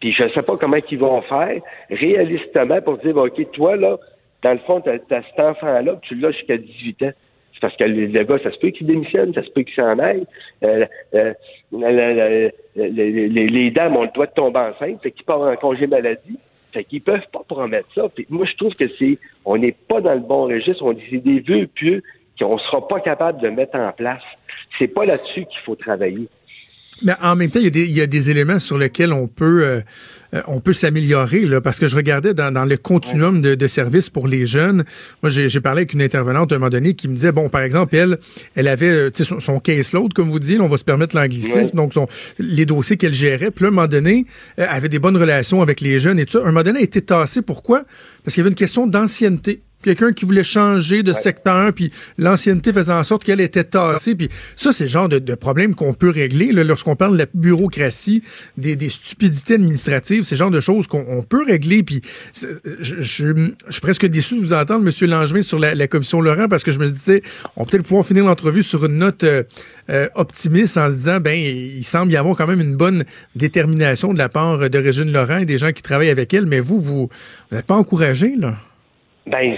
Puis 0.00 0.12
je 0.12 0.24
ne 0.24 0.28
sais 0.30 0.42
pas 0.42 0.56
comment 0.56 0.76
ils 0.90 0.98
vont 0.98 1.20
faire 1.22 1.60
réalistement 1.90 2.80
pour 2.80 2.98
dire, 2.98 3.16
OK, 3.16 3.50
toi, 3.52 3.76
là, 3.76 3.98
dans 4.42 4.52
le 4.52 4.58
fond, 4.58 4.80
tu 4.80 4.90
as, 4.90 4.98
cet 5.08 5.40
enfant-là, 5.40 5.98
tu 6.02 6.14
l'as 6.14 6.30
jusqu'à 6.32 6.56
18 6.56 7.02
ans. 7.04 7.12
Parce 7.60 7.76
que 7.76 7.84
le, 7.84 8.06
gars, 8.06 8.38
ça 8.42 8.50
se 8.50 8.58
peut 8.58 8.70
qu'il 8.70 8.86
démissionne, 8.86 9.34
ça 9.34 9.42
se 9.42 9.50
peut 9.50 9.62
qu'il 9.62 9.74
s'en 9.74 9.98
aille. 9.98 10.24
Euh, 10.64 10.86
euh, 11.14 11.34
les, 11.72 13.70
dames 13.70 13.96
ont 13.96 14.02
le 14.02 14.08
droit 14.08 14.26
de 14.26 14.32
tomber 14.32 14.60
enceinte, 14.60 15.02
fait 15.02 15.10
qu'ils 15.10 15.24
partent 15.24 15.42
en 15.42 15.56
congé 15.56 15.86
maladie. 15.86 16.38
Fait 16.72 16.84
qu'ils 16.84 17.02
peuvent 17.02 17.26
pas 17.32 17.42
promettre 17.46 17.88
ça. 17.94 18.02
Moi, 18.28 18.46
je 18.46 18.56
trouve 18.56 18.72
que 18.74 18.86
c'est, 18.86 19.18
on 19.44 19.58
n'est 19.58 19.72
pas 19.72 20.00
dans 20.00 20.14
le 20.14 20.20
bon 20.20 20.44
registre. 20.44 20.84
On 20.84 20.92
dit 20.92 21.18
des 21.18 21.40
vœux 21.40 21.66
pieux 21.66 22.02
qu'on 22.38 22.58
sera 22.58 22.86
pas 22.86 23.00
capable 23.00 23.40
de 23.40 23.48
mettre 23.48 23.76
en 23.76 23.92
place. 23.92 24.22
C'est 24.78 24.88
pas 24.88 25.04
là-dessus 25.04 25.44
qu'il 25.46 25.60
faut 25.64 25.74
travailler. 25.74 26.28
Mais 27.02 27.14
en 27.22 27.34
même 27.34 27.50
temps, 27.50 27.60
il 27.60 27.64
y, 27.64 27.68
a 27.68 27.70
des, 27.70 27.84
il 27.86 27.92
y 27.92 28.00
a 28.00 28.06
des 28.06 28.30
éléments 28.30 28.58
sur 28.58 28.76
lesquels 28.76 29.12
on 29.12 29.26
peut 29.26 29.64
euh, 29.64 29.80
euh, 30.34 30.42
on 30.46 30.60
peut 30.60 30.72
s'améliorer 30.72 31.40
là, 31.40 31.60
parce 31.60 31.78
que 31.78 31.88
je 31.88 31.96
regardais 31.96 32.34
dans, 32.34 32.52
dans 32.52 32.64
le 32.64 32.76
continuum 32.76 33.40
de, 33.40 33.54
de, 33.54 33.66
services 33.66 34.10
pour 34.10 34.28
les 34.28 34.46
jeunes. 34.46 34.84
Moi, 35.22 35.30
j'ai 35.30 35.60
parlé 35.60 35.80
avec 35.80 35.94
une 35.94 36.02
intervenante 36.02 36.52
à 36.52 36.56
un 36.56 36.58
moment 36.58 36.70
donné 36.70 36.94
qui 36.94 37.08
me 37.08 37.14
disait 37.14 37.32
bon, 37.32 37.48
par 37.48 37.62
exemple, 37.62 37.96
elle, 37.96 38.18
elle 38.54 38.68
avait 38.68 38.90
euh, 38.90 39.10
son, 39.14 39.40
son 39.40 39.60
caseload, 39.60 40.12
comme 40.12 40.30
vous 40.30 40.38
dites, 40.38 40.60
on 40.60 40.68
va 40.68 40.76
se 40.76 40.84
permettre 40.84 41.16
l'anglicisme, 41.16 41.76
donc 41.76 41.94
son, 41.94 42.06
les 42.38 42.66
dossiers 42.66 42.96
qu'elle 42.96 43.14
gérait. 43.14 43.50
Puis 43.50 43.62
là, 43.62 43.68
à 43.68 43.72
un 43.72 43.74
moment 43.74 43.88
donné, 43.88 44.26
elle 44.56 44.68
avait 44.68 44.88
des 44.88 44.98
bonnes 44.98 45.16
relations 45.16 45.62
avec 45.62 45.80
les 45.80 46.00
jeunes 46.00 46.18
et 46.18 46.26
tout 46.26 46.32
ça. 46.32 46.38
À 46.38 46.42
un 46.42 46.46
moment 46.46 46.62
donné, 46.62 46.80
elle 46.80 46.84
était 46.84 47.00
tassée. 47.00 47.42
Pourquoi? 47.42 47.84
Parce 48.24 48.34
qu'il 48.34 48.42
y 48.42 48.42
avait 48.42 48.50
une 48.50 48.56
question 48.56 48.86
d'ancienneté. 48.86 49.62
Quelqu'un 49.82 50.12
qui 50.12 50.24
voulait 50.24 50.44
changer 50.44 51.02
de 51.02 51.12
secteur, 51.12 51.72
puis 51.72 51.92
l'ancienneté 52.18 52.72
faisait 52.72 52.92
en 52.92 53.04
sorte 53.04 53.24
qu'elle 53.24 53.40
était 53.40 53.64
tassée. 53.64 54.14
Puis 54.14 54.28
ça, 54.56 54.72
c'est 54.72 54.84
le 54.84 54.90
genre 54.90 55.08
de, 55.08 55.18
de 55.18 55.34
problème 55.34 55.74
qu'on 55.74 55.94
peut 55.94 56.10
régler 56.10 56.52
lorsqu'on 56.52 56.96
parle 56.96 57.14
de 57.14 57.18
la 57.18 57.26
bureaucratie, 57.32 58.22
des, 58.56 58.76
des 58.76 58.88
stupidités 58.88 59.54
administratives, 59.54 60.24
c'est 60.24 60.34
le 60.34 60.38
genre 60.38 60.50
de 60.50 60.60
choses 60.60 60.86
qu'on 60.86 61.24
peut 61.28 61.44
régler. 61.44 61.82
Puis 61.82 62.02
je, 62.34 63.00
je, 63.00 63.50
suis 63.70 63.80
presque 63.80 64.06
déçu 64.06 64.36
de 64.36 64.40
vous 64.40 64.52
entendre, 64.52 64.86
M. 64.86 65.08
Langevin, 65.08 65.42
sur 65.42 65.58
la, 65.58 65.74
la 65.74 65.86
commission 65.86 66.20
Laurent, 66.20 66.48
parce 66.48 66.64
que 66.64 66.72
je 66.72 66.78
me 66.78 66.86
disais, 66.86 67.22
on 67.56 67.64
peut 67.64 67.70
peut-être 67.70 67.86
pouvoir 67.86 68.04
finir 68.04 68.24
l'entrevue 68.24 68.62
sur 68.62 68.84
une 68.84 68.98
note 68.98 69.24
euh, 69.24 69.42
euh, 69.90 70.08
optimiste 70.14 70.76
en 70.76 70.90
se 70.90 70.96
disant, 70.96 71.20
ben, 71.20 71.38
il 71.38 71.84
semble 71.84 72.12
y 72.12 72.16
avoir 72.16 72.36
quand 72.36 72.46
même 72.46 72.60
une 72.60 72.76
bonne 72.76 73.04
détermination 73.36 74.12
de 74.12 74.18
la 74.18 74.28
part 74.28 74.68
de 74.70 74.78
Régine 74.78 75.12
Laurent 75.12 75.38
et 75.38 75.46
des 75.46 75.58
gens 75.58 75.72
qui 75.72 75.82
travaillent 75.82 76.10
avec 76.10 76.34
elle, 76.34 76.46
mais 76.46 76.60
vous, 76.60 76.80
vous 76.80 77.08
n'êtes 77.52 77.66
pas 77.66 77.76
encouragé, 77.76 78.34
là? 78.36 78.58
Ben, 79.26 79.54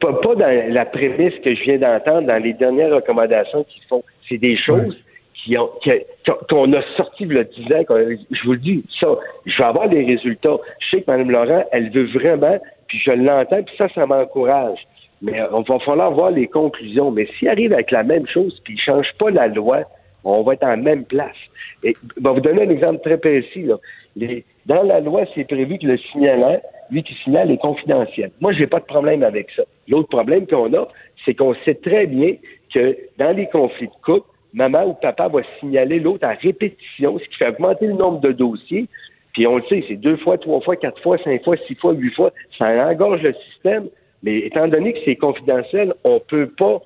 pas, 0.00 0.12
pas 0.14 0.34
dans 0.34 0.72
la 0.72 0.84
prémisse 0.84 1.34
que 1.42 1.54
je 1.54 1.62
viens 1.62 1.78
d'entendre 1.78 2.26
dans 2.26 2.42
les 2.42 2.52
dernières 2.52 2.94
recommandations 2.94 3.64
qu'ils 3.64 3.82
font. 3.84 4.02
C'est 4.28 4.38
des 4.38 4.56
choses 4.56 4.96
qui 5.34 5.56
ont 5.56 5.70
qu'on 6.48 6.72
a 6.72 6.82
sorti 6.96 7.24
le 7.24 7.44
10 7.44 7.72
ans. 7.72 7.84
Je 7.88 8.44
vous 8.44 8.52
le 8.52 8.58
dis, 8.58 8.84
ça, 9.00 9.08
je 9.44 9.56
vais 9.56 9.64
avoir 9.64 9.88
des 9.88 10.04
résultats. 10.04 10.56
Je 10.80 10.96
sais 10.96 11.02
que 11.02 11.10
Mme 11.10 11.30
Laurent, 11.30 11.64
elle 11.70 11.90
veut 11.90 12.06
vraiment, 12.06 12.58
puis 12.88 12.98
je 12.98 13.12
l'entends, 13.12 13.62
puis 13.62 13.74
ça, 13.78 13.88
ça 13.94 14.06
m'encourage. 14.06 14.78
Mais 15.22 15.40
on 15.52 15.62
va 15.62 15.78
falloir 15.78 16.10
voir 16.10 16.30
les 16.30 16.48
conclusions. 16.48 17.10
Mais 17.10 17.26
s'il 17.38 17.48
arrive 17.48 17.72
avec 17.72 17.90
la 17.90 18.02
même 18.02 18.26
chose, 18.26 18.60
puis 18.64 18.74
il 18.74 18.76
ne 18.76 18.82
change 18.82 19.12
pas 19.18 19.30
la 19.30 19.46
loi, 19.46 19.82
on 20.24 20.42
va 20.42 20.54
être 20.54 20.64
en 20.64 20.76
même 20.76 21.06
place. 21.06 21.36
Et 21.84 21.94
je 21.94 22.22
vais 22.22 22.34
vous 22.34 22.40
donner 22.40 22.62
un 22.62 22.70
exemple 22.70 22.98
très 23.02 23.16
précis. 23.16 23.62
Là. 23.62 23.76
Dans 24.66 24.82
la 24.82 25.00
loi, 25.00 25.22
c'est 25.34 25.44
prévu 25.44 25.78
que 25.78 25.86
le 25.86 25.96
signalant, 25.96 26.60
lui 26.90 27.02
qui 27.02 27.14
signale, 27.24 27.50
est 27.50 27.58
confidentiel. 27.58 28.30
Moi, 28.40 28.52
je 28.52 28.60
n'ai 28.60 28.66
pas 28.66 28.80
de 28.80 28.84
problème 28.84 29.22
avec 29.22 29.50
ça. 29.52 29.62
L'autre 29.88 30.08
problème 30.08 30.46
qu'on 30.46 30.72
a, 30.74 30.88
c'est 31.24 31.34
qu'on 31.34 31.54
sait 31.64 31.74
très 31.74 32.06
bien 32.06 32.34
que 32.74 32.96
dans 33.18 33.34
les 33.34 33.46
conflits 33.46 33.86
de 33.86 34.04
couple, 34.04 34.26
maman 34.52 34.86
ou 34.86 34.94
papa 34.94 35.28
va 35.28 35.40
signaler 35.60 36.00
l'autre 36.00 36.26
à 36.26 36.32
répétition, 36.32 37.18
ce 37.18 37.24
qui 37.28 37.36
fait 37.36 37.48
augmenter 37.48 37.86
le 37.86 37.92
nombre 37.92 38.20
de 38.20 38.32
dossiers. 38.32 38.86
Puis 39.34 39.46
on 39.46 39.56
le 39.56 39.62
sait, 39.68 39.84
c'est 39.86 39.96
deux 39.96 40.16
fois, 40.16 40.38
trois 40.38 40.60
fois, 40.60 40.76
quatre 40.76 41.00
fois, 41.02 41.18
cinq 41.18 41.44
fois, 41.44 41.56
six 41.66 41.74
fois, 41.76 41.92
huit 41.92 42.14
fois. 42.14 42.32
Ça 42.58 42.66
engorge 42.66 43.22
le 43.22 43.34
système. 43.50 43.88
Mais 44.22 44.38
étant 44.38 44.66
donné 44.66 44.94
que 44.94 44.98
c'est 45.04 45.16
confidentiel, 45.16 45.94
on 46.02 46.18
peut 46.20 46.50
pas 46.58 46.80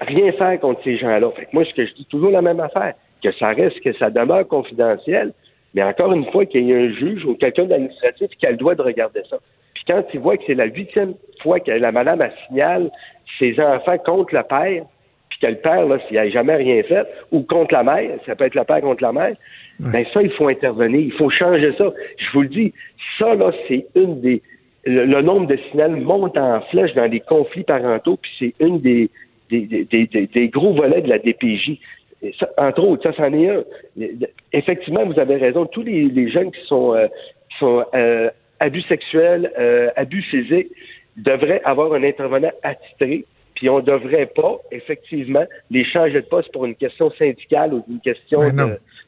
rien 0.00 0.32
faire 0.32 0.58
contre 0.60 0.82
ces 0.84 0.96
gens-là. 0.96 1.30
Fait 1.32 1.48
moi, 1.52 1.64
ce 1.64 1.74
que 1.74 1.84
je 1.84 1.94
dis 1.94 2.06
toujours 2.06 2.30
la 2.30 2.42
même 2.42 2.60
affaire, 2.60 2.94
que 3.22 3.32
ça 3.32 3.48
reste, 3.48 3.80
que 3.80 3.92
ça 3.94 4.08
demeure 4.08 4.46
confidentiel, 4.46 5.32
mais 5.74 5.82
encore 5.82 6.12
une 6.12 6.24
fois, 6.30 6.46
qu'il 6.46 6.64
y 6.64 6.72
ait 6.72 6.86
un 6.86 6.92
juge 6.92 7.24
ou 7.24 7.34
quelqu'un 7.34 7.64
d'administratif 7.64 8.28
qui 8.38 8.46
a 8.46 8.50
le 8.50 8.56
droit 8.56 8.74
de 8.74 8.82
regarder 8.82 9.22
ça. 9.28 9.38
Puis 9.74 9.84
quand 9.86 10.02
il 10.12 10.20
voit 10.20 10.36
que 10.36 10.44
c'est 10.46 10.54
la 10.54 10.66
huitième 10.66 11.14
fois 11.42 11.60
que 11.60 11.70
la 11.70 11.92
madame 11.92 12.20
a 12.20 12.30
signale 12.46 12.90
ses 13.38 13.60
enfants 13.60 13.98
contre 13.98 14.34
le 14.34 14.42
père, 14.42 14.84
puis 15.30 15.38
que 15.40 15.46
le 15.46 15.56
père, 15.56 15.86
là, 15.86 15.98
s'il 16.06 16.16
n'a 16.16 16.28
jamais 16.30 16.56
rien 16.56 16.82
fait, 16.82 17.06
ou 17.30 17.42
contre 17.42 17.74
la 17.74 17.84
mère, 17.84 18.18
ça 18.26 18.34
peut 18.34 18.44
être 18.44 18.54
le 18.54 18.64
père 18.64 18.80
contre 18.80 19.02
la 19.02 19.12
mère, 19.12 19.36
ben 19.78 20.04
ça, 20.12 20.22
il 20.22 20.32
faut 20.32 20.48
intervenir, 20.48 21.00
il 21.00 21.12
faut 21.12 21.30
changer 21.30 21.72
ça. 21.76 21.92
Je 22.16 22.32
vous 22.32 22.42
le 22.42 22.48
dis, 22.48 22.72
ça, 23.18 23.34
là, 23.34 23.52
c'est 23.68 23.86
une 23.94 24.20
des 24.20 24.42
le, 24.88 25.22
nombre 25.22 25.46
de 25.46 25.58
signaux 25.70 25.96
monte 25.96 26.36
en 26.38 26.60
flèche 26.70 26.94
dans 26.94 27.10
les 27.10 27.20
conflits 27.20 27.64
parentaux, 27.64 28.16
puis 28.16 28.30
c'est 28.38 28.54
une 28.64 28.80
des, 28.80 29.10
des, 29.50 30.50
gros 30.52 30.72
volets 30.72 31.02
de 31.02 31.08
la 31.08 31.18
DPJ. 31.18 31.78
Entre 32.56 32.82
autres, 32.82 33.02
ça, 33.02 33.16
c'en 33.16 33.32
est 33.32 33.48
un. 33.48 33.64
Effectivement, 34.52 35.04
vous 35.06 35.18
avez 35.18 35.36
raison. 35.36 35.66
Tous 35.66 35.82
les, 35.82 36.30
jeunes 36.30 36.50
qui 36.50 36.66
sont, 36.66 36.94
euh, 36.94 37.06
sont 37.58 37.84
euh, 37.94 38.30
abus 38.60 38.82
sexuels, 38.82 39.52
euh, 39.58 39.90
abus 39.96 40.22
physiques, 40.22 40.68
devraient 41.16 41.62
avoir 41.64 41.92
un 41.92 42.02
intervenant 42.02 42.50
attitré. 42.62 43.24
Puis 43.54 43.68
on 43.68 43.78
ne 43.78 43.82
devrait 43.82 44.26
pas, 44.26 44.58
effectivement, 44.70 45.44
les 45.70 45.84
changer 45.84 46.20
de 46.20 46.26
poste 46.26 46.52
pour 46.52 46.64
une 46.64 46.76
question 46.76 47.10
syndicale 47.12 47.74
ou 47.74 47.84
une 47.88 48.00
question 48.00 48.40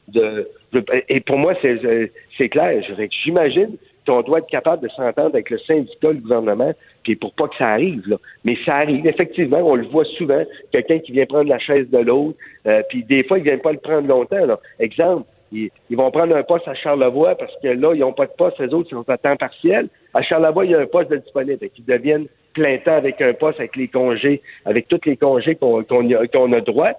de, 0.09 0.49
de, 0.73 0.85
Et 1.07 1.21
pour 1.21 1.37
moi, 1.37 1.53
c'est 1.61 2.49
clair. 2.49 2.83
J'imagine 3.23 3.77
on 4.07 4.21
doit 4.21 4.39
être 4.39 4.47
capable 4.47 4.83
de 4.83 4.89
s'entendre 4.89 5.31
avec 5.33 5.49
le 5.49 5.59
syndicat, 5.59 6.09
le 6.09 6.19
gouvernement, 6.19 6.73
puis 7.03 7.15
pour 7.15 7.33
pas 7.33 7.47
que 7.47 7.55
ça 7.57 7.69
arrive. 7.69 8.07
Là. 8.07 8.17
Mais 8.43 8.57
ça 8.65 8.75
arrive, 8.75 9.05
effectivement, 9.05 9.59
on 9.59 9.75
le 9.75 9.87
voit 9.87 10.05
souvent, 10.17 10.43
quelqu'un 10.71 10.99
qui 10.99 11.11
vient 11.11 11.25
prendre 11.25 11.49
la 11.49 11.59
chaise 11.59 11.89
de 11.89 11.99
l'autre, 11.99 12.37
euh, 12.65 12.81
puis 12.89 13.03
des 13.03 13.23
fois, 13.23 13.37
ils 13.37 13.43
viennent 13.43 13.61
pas 13.61 13.71
le 13.71 13.79
prendre 13.79 14.07
longtemps. 14.07 14.45
Là. 14.45 14.59
Exemple, 14.79 15.25
ils, 15.51 15.69
vont 15.91 16.11
prendre 16.11 16.35
un 16.35 16.43
poste 16.43 16.67
à 16.67 16.73
Charlevoix 16.73 17.35
parce 17.35 17.53
que 17.61 17.67
là, 17.67 17.93
ils 17.93 17.99
n'ont 17.99 18.13
pas 18.13 18.25
de 18.25 18.31
poste, 18.31 18.59
les 18.59 18.73
autres, 18.73 18.87
ils 18.91 18.95
sont 18.95 19.09
à 19.09 19.17
temps 19.17 19.35
partiel. 19.35 19.89
À 20.13 20.21
Charlevoix, 20.21 20.65
il 20.65 20.71
y 20.71 20.75
a 20.75 20.79
un 20.79 20.85
poste 20.85 21.09
de 21.09 21.17
disponible. 21.17 21.59
Ils 21.77 21.85
deviennent 21.85 22.27
plein 22.53 22.77
temps 22.77 22.95
avec 22.95 23.21
un 23.21 23.33
poste, 23.33 23.59
avec 23.59 23.75
les 23.75 23.87
congés, 23.87 24.41
avec 24.65 24.87
tous 24.87 25.01
les 25.05 25.17
congés 25.17 25.55
qu'on 25.55 25.81
a, 25.81 26.61
droit. 26.61 26.91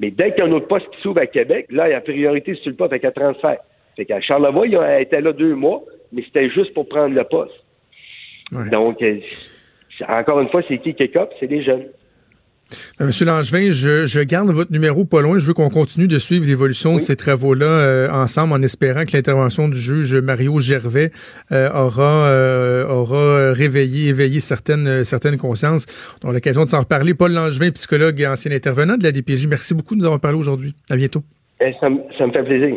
Mais 0.00 0.10
dès 0.10 0.30
qu'il 0.30 0.44
y 0.44 0.46
a 0.46 0.50
un 0.50 0.52
autre 0.52 0.68
poste 0.68 0.88
qui 0.90 1.00
s'ouvre 1.02 1.20
à 1.20 1.26
Québec, 1.26 1.66
là, 1.70 1.88
il 1.88 1.92
y 1.92 1.94
a 1.94 2.00
priorité 2.00 2.54
sur 2.54 2.70
le 2.70 2.76
poste 2.76 2.92
avec 2.92 3.04
un 3.04 3.10
transfert. 3.10 3.58
Fait 3.98 4.06
qu'à 4.06 4.20
Charlevoix, 4.20 4.66
il 4.66 4.76
a 4.76 5.00
été 5.00 5.20
là 5.20 5.34
deux 5.34 5.54
mois 5.54 5.82
mais 6.12 6.22
c'était 6.24 6.50
juste 6.50 6.74
pour 6.74 6.88
prendre 6.88 7.14
le 7.14 7.24
poste. 7.24 7.52
Donc, 8.70 9.02
euh, 9.02 9.18
encore 10.08 10.40
une 10.40 10.48
fois, 10.48 10.62
c'est 10.66 10.78
qui 10.78 10.94
qui 10.94 11.10
C'est 11.38 11.46
des 11.46 11.62
jeunes. 11.62 11.84
Euh, 13.00 13.06
Monsieur 13.06 13.24
Langevin, 13.24 13.70
je, 13.70 14.22
garde 14.24 14.50
votre 14.50 14.72
numéro 14.72 15.04
pas 15.04 15.22
loin. 15.22 15.38
Je 15.38 15.46
veux 15.46 15.54
qu'on 15.54 15.70
continue 15.70 16.06
de 16.06 16.18
suivre 16.18 16.46
l'évolution 16.46 16.94
de 16.94 16.98
ces 16.98 17.16
travaux-là 17.16 17.66
euh, 17.66 18.10
ensemble 18.10 18.52
en 18.52 18.62
espérant 18.62 19.04
que 19.04 19.16
l'intervention 19.16 19.68
du 19.68 19.78
juge 19.78 20.14
Mario 20.16 20.58
Gervais 20.58 21.10
aura, 21.50 22.30
aura 22.88 23.52
réveillé, 23.52 24.10
éveillé 24.10 24.40
certaines, 24.40 25.04
certaines 25.04 25.38
consciences. 25.38 25.86
On 26.24 26.30
a 26.30 26.32
l'occasion 26.32 26.64
de 26.64 26.70
s'en 26.70 26.80
reparler. 26.80 27.14
Paul 27.14 27.32
Langevin, 27.32 27.70
psychologue 27.70 28.20
et 28.20 28.26
ancien 28.26 28.52
intervenant 28.52 28.96
de 28.96 29.02
la 29.02 29.12
DPJ, 29.12 29.46
merci 29.46 29.74
beaucoup 29.74 29.94
de 29.94 30.00
nous 30.00 30.06
avoir 30.06 30.20
parlé 30.20 30.38
aujourd'hui. 30.38 30.74
À 30.90 30.96
bientôt. 30.96 31.22
Eh, 31.60 31.72
ça 31.80 31.88
me 31.88 32.32
fait 32.32 32.44
plaisir. 32.44 32.76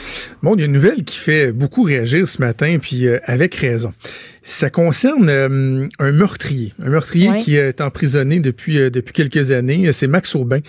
Bon, 0.43 0.55
il 0.55 0.59
y 0.59 0.63
a 0.63 0.65
une 0.65 0.71
nouvelle 0.71 1.03
qui 1.03 1.17
fait 1.17 1.51
beaucoup 1.51 1.83
réagir 1.83 2.27
ce 2.27 2.41
matin, 2.41 2.79
puis 2.81 3.05
euh, 3.05 3.19
avec 3.25 3.53
raison. 3.53 3.93
Ça 4.41 4.71
concerne 4.71 5.29
euh, 5.29 5.87
un 5.99 6.11
meurtrier, 6.11 6.73
un 6.81 6.89
meurtrier 6.89 7.37
qui 7.37 7.57
est 7.57 7.79
emprisonné 7.79 8.39
depuis 8.39 8.79
euh, 8.79 8.89
depuis 8.89 9.13
quelques 9.13 9.51
années. 9.51 9.91
C'est 9.91 10.07
Max 10.07 10.33
Aubin. 10.33 10.61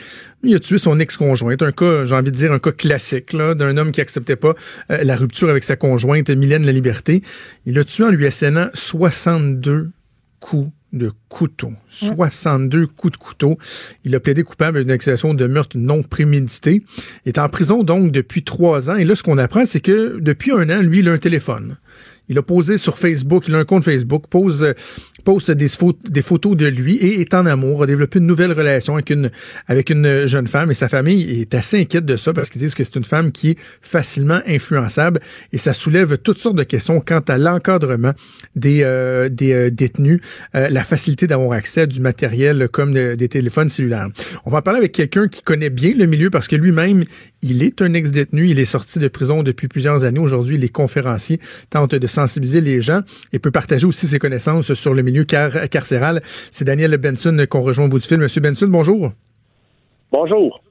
Il 0.42 0.54
a 0.54 0.60
tué 0.60 0.76
son 0.76 0.98
ex-conjointe. 0.98 1.62
Un 1.62 1.72
cas, 1.72 2.04
j'ai 2.04 2.14
envie 2.14 2.30
de 2.30 2.36
dire, 2.36 2.52
un 2.52 2.58
cas 2.58 2.72
classique 2.72 3.32
là, 3.32 3.54
d'un 3.54 3.78
homme 3.78 3.92
qui 3.92 4.02
acceptait 4.02 4.36
pas 4.36 4.54
la 4.88 5.16
rupture 5.16 5.48
avec 5.48 5.62
sa 5.62 5.76
conjointe, 5.76 6.28
Mylène 6.28 6.66
La 6.66 6.72
Liberté. 6.72 7.22
Il 7.64 7.78
a 7.78 7.84
tué 7.84 8.04
en 8.04 8.10
lui 8.10 8.26
assénant 8.26 8.66
62 8.74 9.90
coups 10.40 10.70
de 10.92 11.10
couteau. 11.28 11.72
62 11.90 12.86
coups 12.86 13.12
de 13.12 13.16
couteau. 13.16 13.58
Il 14.04 14.14
a 14.14 14.20
plaidé 14.20 14.42
coupable 14.42 14.80
d'une 14.80 14.90
accusation 14.90 15.34
de 15.34 15.46
meurtre 15.46 15.76
non 15.78 16.02
prémédité. 16.02 16.82
Il 17.24 17.30
est 17.30 17.38
en 17.38 17.48
prison 17.48 17.82
donc 17.82 18.10
depuis 18.12 18.44
trois 18.44 18.90
ans. 18.90 18.96
Et 18.96 19.04
là, 19.04 19.14
ce 19.14 19.22
qu'on 19.22 19.38
apprend, 19.38 19.64
c'est 19.64 19.80
que 19.80 20.18
depuis 20.20 20.52
un 20.52 20.68
an, 20.70 20.82
lui, 20.82 21.00
il 21.00 21.08
a 21.08 21.12
un 21.12 21.18
téléphone. 21.18 21.76
Il 22.28 22.38
a 22.38 22.42
posé 22.42 22.78
sur 22.78 22.98
Facebook, 22.98 23.48
il 23.48 23.54
a 23.54 23.58
un 23.58 23.64
compte 23.64 23.84
Facebook, 23.84 24.26
pose, 24.28 24.64
euh, 24.64 24.72
poste 25.24 25.50
des, 25.50 25.68
photos 25.68 26.56
de 26.56 26.66
lui 26.66 26.96
et 26.96 27.20
est 27.20 27.34
en 27.34 27.46
amour, 27.46 27.82
a 27.82 27.86
développé 27.86 28.18
une 28.18 28.26
nouvelle 28.26 28.52
relation 28.52 28.94
avec 28.94 29.10
une, 29.10 29.30
avec 29.68 29.90
une 29.90 30.26
jeune 30.26 30.46
femme 30.46 30.70
et 30.70 30.74
sa 30.74 30.88
famille 30.88 31.40
est 31.40 31.54
assez 31.54 31.80
inquiète 31.80 32.04
de 32.04 32.16
ça 32.16 32.32
parce 32.32 32.50
qu'ils 32.50 32.60
disent 32.60 32.74
que 32.74 32.84
c'est 32.84 32.96
une 32.96 33.04
femme 33.04 33.32
qui 33.32 33.50
est 33.50 33.58
facilement 33.80 34.40
influençable 34.46 35.20
et 35.52 35.58
ça 35.58 35.72
soulève 35.72 36.18
toutes 36.18 36.38
sortes 36.38 36.56
de 36.56 36.64
questions 36.64 37.00
quant 37.00 37.22
à 37.28 37.38
l'encadrement 37.38 38.12
des, 38.56 38.82
euh, 38.82 39.28
des 39.28 39.52
euh, 39.52 39.70
détenus, 39.70 40.20
la 40.54 40.84
facilité 40.84 41.26
d'avoir 41.26 41.52
accès 41.52 41.82
à 41.82 41.86
du 41.86 42.00
matériel 42.00 42.68
comme 42.68 42.92
des 42.92 43.28
téléphones 43.28 43.68
cellulaires. 43.68 44.08
On 44.44 44.50
va 44.50 44.58
en 44.58 44.62
parler 44.62 44.78
avec 44.78 44.92
quelqu'un 44.92 45.28
qui 45.28 45.42
connaît 45.42 45.70
bien 45.70 45.94
le 45.96 46.06
milieu 46.06 46.30
parce 46.30 46.48
que 46.48 46.56
lui-même, 46.56 47.04
il 47.42 47.62
est 47.62 47.82
un 47.82 47.92
ex-détenu, 47.94 48.48
il 48.48 48.58
est 48.58 48.64
sorti 48.64 48.98
de 48.98 49.08
prison 49.08 49.42
depuis 49.42 49.68
plusieurs 49.68 50.04
années. 50.04 50.20
Aujourd'hui, 50.20 50.56
il 50.56 50.64
est 50.64 50.68
conférencier, 50.68 51.40
tente 51.70 51.94
de 51.94 52.06
sensibiliser 52.12 52.60
les 52.60 52.80
gens 52.80 53.00
et 53.32 53.38
peut 53.38 53.50
partager 53.50 53.86
aussi 53.86 54.06
ses 54.06 54.18
connaissances 54.18 54.74
sur 54.74 54.94
le 54.94 55.02
milieu 55.02 55.24
carcéral. 55.24 56.20
C'est 56.50 56.64
Daniel 56.64 56.96
Benson 56.96 57.46
qu'on 57.48 57.62
rejoint 57.62 57.86
au 57.86 57.88
bout 57.88 57.98
du 57.98 58.06
fil. 58.06 58.18
Monsieur 58.18 58.40
Benson, 58.40 58.68
bonjour. 58.68 59.12
Bonjour. 60.10 60.62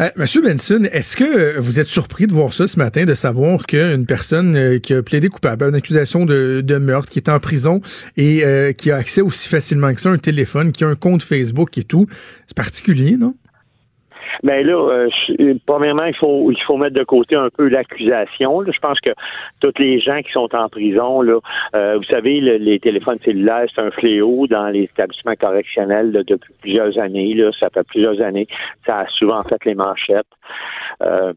Euh, 0.00 0.08
Monsieur 0.16 0.42
Benson, 0.42 0.84
est-ce 0.92 1.16
que 1.16 1.58
vous 1.58 1.80
êtes 1.80 1.86
surpris 1.86 2.28
de 2.28 2.32
voir 2.32 2.52
ça 2.52 2.68
ce 2.68 2.78
matin, 2.78 3.04
de 3.04 3.14
savoir 3.14 3.66
qu'une 3.66 4.06
personne 4.06 4.54
euh, 4.56 4.78
qui 4.78 4.94
a 4.94 5.02
plaidé 5.02 5.28
coupable 5.28 5.64
à 5.64 5.68
une 5.68 5.74
accusation 5.74 6.24
de, 6.24 6.78
meurtre, 6.78 7.08
qui 7.08 7.18
est 7.18 7.28
en 7.28 7.40
prison 7.40 7.80
et 8.16 8.44
euh, 8.44 8.72
qui 8.72 8.92
a 8.92 8.96
accès 8.96 9.22
aussi 9.22 9.48
facilement 9.48 9.92
que 9.92 10.00
ça 10.00 10.10
à 10.10 10.12
un 10.12 10.18
téléphone, 10.18 10.70
qui 10.70 10.84
a 10.84 10.88
un 10.88 10.94
compte 10.94 11.24
Facebook 11.24 11.76
et 11.78 11.82
tout, 11.82 12.06
c'est 12.46 12.56
particulier, 12.56 13.16
non? 13.16 13.34
Mais 14.42 14.62
là, 14.62 14.74
euh, 14.74 15.08
euh, 15.40 15.54
premièrement, 15.66 16.04
il 16.04 16.14
faut 16.14 16.50
il 16.50 16.62
faut 16.62 16.76
mettre 16.76 16.94
de 16.94 17.04
côté 17.04 17.36
un 17.36 17.48
peu 17.50 17.68
l'accusation. 17.68 18.62
Je 18.64 18.78
pense 18.80 19.00
que 19.00 19.10
tous 19.60 19.78
les 19.78 20.00
gens 20.00 20.20
qui 20.22 20.32
sont 20.32 20.54
en 20.54 20.68
prison, 20.68 21.22
là, 21.22 21.38
euh, 21.74 21.96
vous 21.96 22.04
savez, 22.04 22.40
les 22.40 22.78
téléphones 22.80 23.18
cellulaires, 23.24 23.66
c'est 23.74 23.80
un 23.80 23.90
fléau 23.90 24.46
dans 24.46 24.68
les 24.68 24.84
établissements 24.84 25.36
correctionnels 25.36 26.12
depuis 26.12 26.54
plusieurs 26.60 26.98
années. 26.98 27.34
Là, 27.34 27.50
ça 27.58 27.68
fait 27.70 27.86
plusieurs 27.86 28.20
années. 28.20 28.46
Ça 28.86 29.00
a 29.00 29.06
souvent 29.08 29.42
fait 29.44 29.64
les 29.64 29.74
manchettes. 29.74 30.26
Euh, 31.02 31.32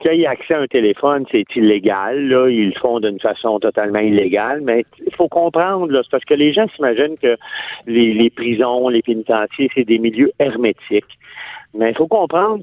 qu'il 0.00 0.14
y 0.14 0.22
ait 0.22 0.26
accès 0.26 0.54
à 0.54 0.60
un 0.60 0.66
téléphone, 0.66 1.24
c'est 1.30 1.44
illégal. 1.56 2.28
Là. 2.28 2.48
Ils 2.48 2.68
le 2.68 2.80
font 2.80 3.00
d'une 3.00 3.18
façon 3.18 3.58
totalement 3.58 3.98
illégale, 3.98 4.60
mais 4.60 4.84
il 5.04 5.14
faut 5.14 5.28
comprendre, 5.28 5.90
là, 5.90 6.00
c'est 6.04 6.10
parce 6.10 6.24
que 6.24 6.34
les 6.34 6.52
gens 6.52 6.68
s'imaginent 6.74 7.18
que 7.20 7.36
les, 7.86 8.14
les 8.14 8.30
prisons, 8.30 8.88
les 8.88 9.02
pénitenciers, 9.02 9.70
c'est 9.74 9.84
des 9.84 9.98
milieux 9.98 10.30
hermétiques. 10.38 11.17
Mais 11.78 11.90
il 11.90 11.96
faut 11.96 12.08
comprendre 12.08 12.62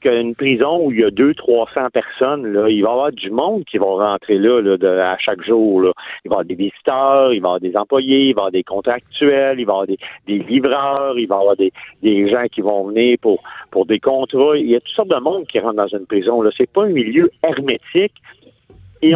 qu'une 0.00 0.34
prison 0.34 0.86
où 0.86 0.92
il 0.92 1.00
y 1.00 1.04
a 1.04 1.10
deux, 1.10 1.34
trois 1.34 1.66
cents 1.74 1.88
personnes, 1.90 2.46
là, 2.46 2.68
il 2.68 2.82
va 2.82 2.90
y 2.90 2.92
avoir 2.92 3.12
du 3.12 3.30
monde 3.30 3.64
qui 3.64 3.78
va 3.78 3.86
rentrer 3.86 4.38
là, 4.38 4.60
là 4.60 5.12
à 5.12 5.18
chaque 5.18 5.42
jour. 5.42 5.82
Il 5.82 5.86
va 5.86 5.90
y 5.90 6.28
avoir 6.28 6.44
des 6.44 6.54
visiteurs, 6.54 7.32
il 7.32 7.40
va 7.40 7.48
y 7.48 7.50
avoir 7.50 7.60
des 7.60 7.76
employés, 7.76 8.28
il 8.28 8.34
va 8.34 8.42
y 8.42 8.42
avoir 8.42 8.50
des 8.52 8.62
contractuels, 8.62 9.58
il 9.58 9.64
va 9.64 9.72
y 9.72 9.74
avoir 9.74 9.86
des, 9.86 9.98
livreurs, 10.28 11.18
il 11.18 11.26
va 11.26 11.36
y 11.36 11.38
avoir 11.38 11.56
des, 11.56 11.72
des, 12.02 12.30
gens 12.30 12.44
qui 12.52 12.60
vont 12.60 12.88
venir 12.88 13.16
pour, 13.20 13.42
pour 13.70 13.86
des 13.86 13.98
contrats. 13.98 14.56
Il 14.56 14.70
y 14.70 14.76
a 14.76 14.80
toutes 14.80 14.94
sortes 14.94 15.08
de 15.08 15.20
monde 15.20 15.46
qui 15.46 15.58
rentre 15.58 15.76
dans 15.76 15.88
une 15.88 16.06
prison. 16.06 16.42
Là. 16.42 16.50
C'est 16.56 16.70
pas 16.70 16.84
un 16.84 16.90
milieu 16.90 17.30
hermétique. 17.42 18.14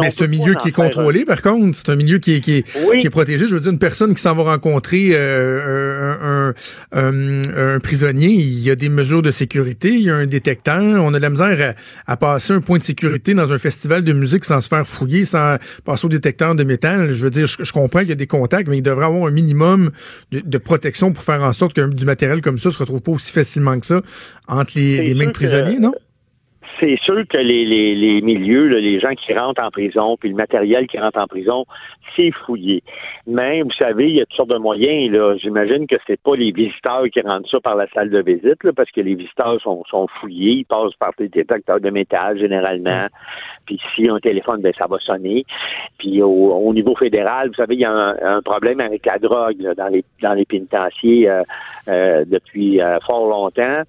Mais 0.01 0.09
c'est 0.09 0.23
un 0.23 0.27
milieu 0.27 0.55
qui 0.55 0.69
est 0.69 0.73
contrôlé, 0.73 1.25
par 1.25 1.41
contre. 1.41 1.77
C'est 1.77 1.91
un 1.91 1.95
milieu 1.95 2.19
qui 2.19 2.35
est, 2.35 2.39
qui, 2.39 2.57
est, 2.57 3.09
protégé. 3.09 3.47
Je 3.47 3.55
veux 3.55 3.61
dire, 3.61 3.71
une 3.71 3.79
personne 3.79 4.13
qui 4.13 4.21
s'en 4.21 4.35
va 4.35 4.43
rencontrer 4.43 5.11
euh, 5.13 6.53
un, 6.91 7.79
prisonnier, 7.79 8.29
il 8.29 8.59
y 8.59 8.69
a 8.69 8.75
des 8.75 8.89
mesures 8.89 9.21
de 9.21 9.31
sécurité, 9.31 9.93
il 9.93 10.01
y 10.01 10.09
a 10.09 10.15
un 10.15 10.25
détecteur. 10.25 11.03
On 11.03 11.13
a 11.13 11.17
de 11.17 11.21
la 11.21 11.29
misère 11.29 11.75
à, 12.07 12.17
passer 12.17 12.53
un 12.53 12.61
point 12.61 12.77
de 12.77 12.83
sécurité 12.83 13.33
dans 13.33 13.53
un 13.53 13.57
festival 13.57 14.03
de 14.03 14.13
musique 14.13 14.45
sans 14.45 14.61
se 14.61 14.67
faire 14.67 14.85
fouiller, 14.85 15.25
sans 15.25 15.57
passer 15.85 16.05
au 16.05 16.09
détecteur 16.09 16.55
de 16.55 16.63
métal. 16.63 17.11
Je 17.11 17.23
veux 17.23 17.29
dire, 17.29 17.47
je, 17.47 17.71
comprends 17.71 17.99
qu'il 17.99 18.09
y 18.09 18.13
a 18.13 18.15
des 18.15 18.27
contacts, 18.27 18.67
mais 18.67 18.77
il 18.77 18.81
devrait 18.81 19.05
avoir 19.05 19.27
un 19.27 19.31
minimum 19.31 19.91
de, 20.31 20.57
protection 20.57 21.13
pour 21.13 21.23
faire 21.23 21.41
en 21.41 21.53
sorte 21.53 21.73
que 21.73 21.87
du 21.87 22.05
matériel 22.05 22.41
comme 22.41 22.57
ça 22.57 22.69
se 22.69 22.77
retrouve 22.77 23.01
pas 23.01 23.13
aussi 23.13 23.31
facilement 23.31 23.79
que 23.79 23.85
ça 23.85 24.01
entre 24.47 24.73
les, 24.75 25.01
les 25.01 25.13
mains 25.13 25.27
de 25.27 25.31
prisonniers, 25.31 25.79
non? 25.79 25.93
C'est 26.79 26.97
sûr 27.03 27.23
que 27.27 27.37
les, 27.37 27.65
les, 27.65 27.95
les 27.95 28.21
milieux, 28.21 28.67
les 28.67 28.99
gens 28.99 29.13
qui 29.15 29.33
rentrent 29.33 29.63
en 29.63 29.71
prison, 29.71 30.17
puis 30.17 30.29
le 30.29 30.35
matériel 30.35 30.87
qui 30.87 30.97
rentre 30.97 31.19
en 31.19 31.27
prison, 31.27 31.65
c'est 32.15 32.31
fouillé. 32.31 32.83
Mais 33.27 33.61
vous 33.61 33.71
savez, 33.71 34.09
il 34.09 34.15
y 34.15 34.21
a 34.21 34.25
toutes 34.25 34.35
sortes 34.35 34.49
de 34.49 34.57
moyens. 34.57 35.11
Là. 35.11 35.35
J'imagine 35.37 35.87
que 35.87 35.95
c'est 36.07 36.19
pas 36.21 36.35
les 36.35 36.51
visiteurs 36.51 37.03
qui 37.11 37.21
rentrent 37.21 37.49
ça 37.49 37.59
par 37.59 37.75
la 37.75 37.87
salle 37.89 38.09
de 38.09 38.21
visite, 38.21 38.63
là, 38.63 38.71
parce 38.75 38.91
que 38.91 39.01
les 39.01 39.15
visiteurs 39.15 39.59
sont, 39.61 39.83
sont 39.89 40.07
fouillés, 40.19 40.51
ils 40.51 40.65
passent 40.65 40.95
par 40.99 41.11
des 41.17 41.29
détecteurs 41.29 41.79
de 41.79 41.89
métal 41.89 42.37
généralement. 42.39 43.07
Puis 43.65 43.79
a 44.07 44.13
un 44.13 44.19
téléphone, 44.19 44.61
ben 44.61 44.73
ça 44.77 44.87
va 44.87 44.97
sonner. 44.99 45.45
Puis 45.97 46.21
au, 46.21 46.73
niveau 46.73 46.95
fédéral, 46.95 47.49
vous 47.49 47.55
savez, 47.55 47.75
il 47.75 47.81
y 47.81 47.85
a 47.85 47.91
un, 47.91 48.41
problème 48.41 48.79
avec 48.79 49.05
la 49.05 49.19
drogue 49.19 49.73
dans 49.75 49.87
les 49.87 50.03
dans 50.21 50.33
les 50.33 50.45
pénitenciers 50.45 51.29
euh, 51.29 51.43
euh, 51.87 52.23
depuis 52.25 52.81
euh, 52.81 52.99
fort 53.05 53.29
longtemps 53.29 53.83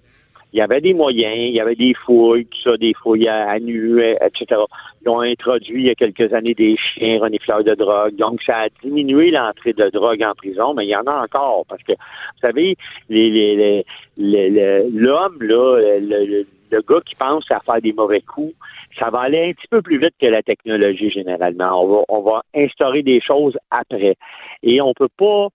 il 0.53 0.59
y 0.59 0.63
avait 0.63 0.81
des 0.81 0.95
moyens, 0.95 1.37
il 1.37 1.55
y 1.55 1.61
avait 1.61 1.77
des 1.77 1.95
fouilles, 1.95 2.47
tout 2.47 2.61
ça, 2.63 2.77
des 2.77 2.93
fouilles 2.95 3.29
à, 3.29 3.59
nu, 3.61 4.03
etc. 4.03 4.61
Ils 5.03 5.09
ont 5.09 5.21
introduit 5.21 5.83
il 5.83 5.87
y 5.87 5.91
a 5.91 5.95
quelques 5.95 6.33
années 6.33 6.55
des 6.55 6.77
chiens 6.77 7.21
renifleurs 7.21 7.63
de 7.63 7.75
drogue. 7.75 8.17
Donc, 8.17 8.43
ça 8.43 8.59
a 8.59 8.69
diminué 8.83 9.31
l'entrée 9.31 9.73
de 9.73 9.89
drogue 9.91 10.23
en 10.23 10.35
prison, 10.35 10.75
mais 10.75 10.87
il 10.87 10.91
y 10.91 10.97
en 10.97 11.07
a 11.07 11.23
encore 11.23 11.65
parce 11.69 11.83
que, 11.83 11.93
vous 11.93 12.41
savez, 12.41 12.77
les, 13.09 13.31
les, 13.31 13.85
les, 14.17 14.91
l'homme, 14.91 15.39
là, 15.41 15.79
le, 15.79 16.47
le, 16.71 16.83
gars 16.83 17.01
qui 17.05 17.15
pense 17.15 17.45
à 17.51 17.61
faire 17.61 17.81
des 17.81 17.93
mauvais 17.93 18.21
coups, 18.21 18.55
ça 18.99 19.11
va 19.11 19.21
aller 19.21 19.45
un 19.45 19.49
petit 19.49 19.69
peu 19.71 19.83
plus 19.83 19.99
vite 19.99 20.15
que 20.21 20.27
la 20.27 20.43
technologie 20.43 21.11
généralement. 21.11 21.83
On 21.83 21.89
va, 21.89 22.03
on 22.09 22.21
va 22.23 22.43
instaurer 22.55 23.03
des 23.03 23.21
choses 23.21 23.57
après. 23.71 24.17
Et 24.63 24.81
on 24.81 24.93
peut 24.95 25.09
pas 25.17 25.49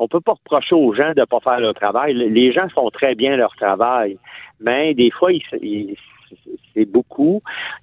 on 0.00 0.08
peut 0.08 0.20
pas 0.20 0.32
reprocher 0.32 0.74
aux 0.74 0.94
gens 0.94 1.12
de 1.14 1.24
pas 1.24 1.40
faire 1.40 1.60
leur 1.60 1.74
travail. 1.74 2.14
Les 2.14 2.52
gens 2.52 2.68
font 2.70 2.90
très 2.90 3.14
bien 3.14 3.36
leur 3.36 3.52
travail, 3.52 4.16
mais 4.58 4.94
des 4.94 5.10
fois, 5.10 5.30
c'est 6.74 6.84
beaucoup. 6.86 7.42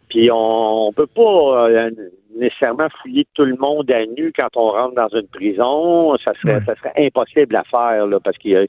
Puis 0.09 0.31
on, 0.31 0.87
on 0.87 0.93
peut 0.93 1.07
pas 1.07 1.69
euh, 1.69 1.91
nécessairement 2.35 2.87
fouiller 3.01 3.27
tout 3.35 3.45
le 3.45 3.55
monde 3.55 3.91
à 3.91 4.03
nu 4.05 4.33
quand 4.35 4.49
on 4.55 4.71
rentre 4.71 4.95
dans 4.95 5.09
une 5.09 5.27
prison. 5.27 6.17
Ça 6.17 6.33
serait, 6.41 6.59
ça 6.61 6.75
serait 6.75 6.93
impossible 6.97 7.55
à 7.55 7.63
faire 7.65 8.07
là, 8.07 8.19
parce 8.19 8.37
que 8.39 8.67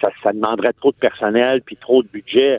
ça, 0.00 0.10
ça, 0.22 0.32
demanderait 0.32 0.72
trop 0.74 0.92
de 0.92 0.96
personnel 0.96 1.62
puis 1.62 1.76
trop 1.76 2.04
de 2.04 2.08
budget. 2.08 2.58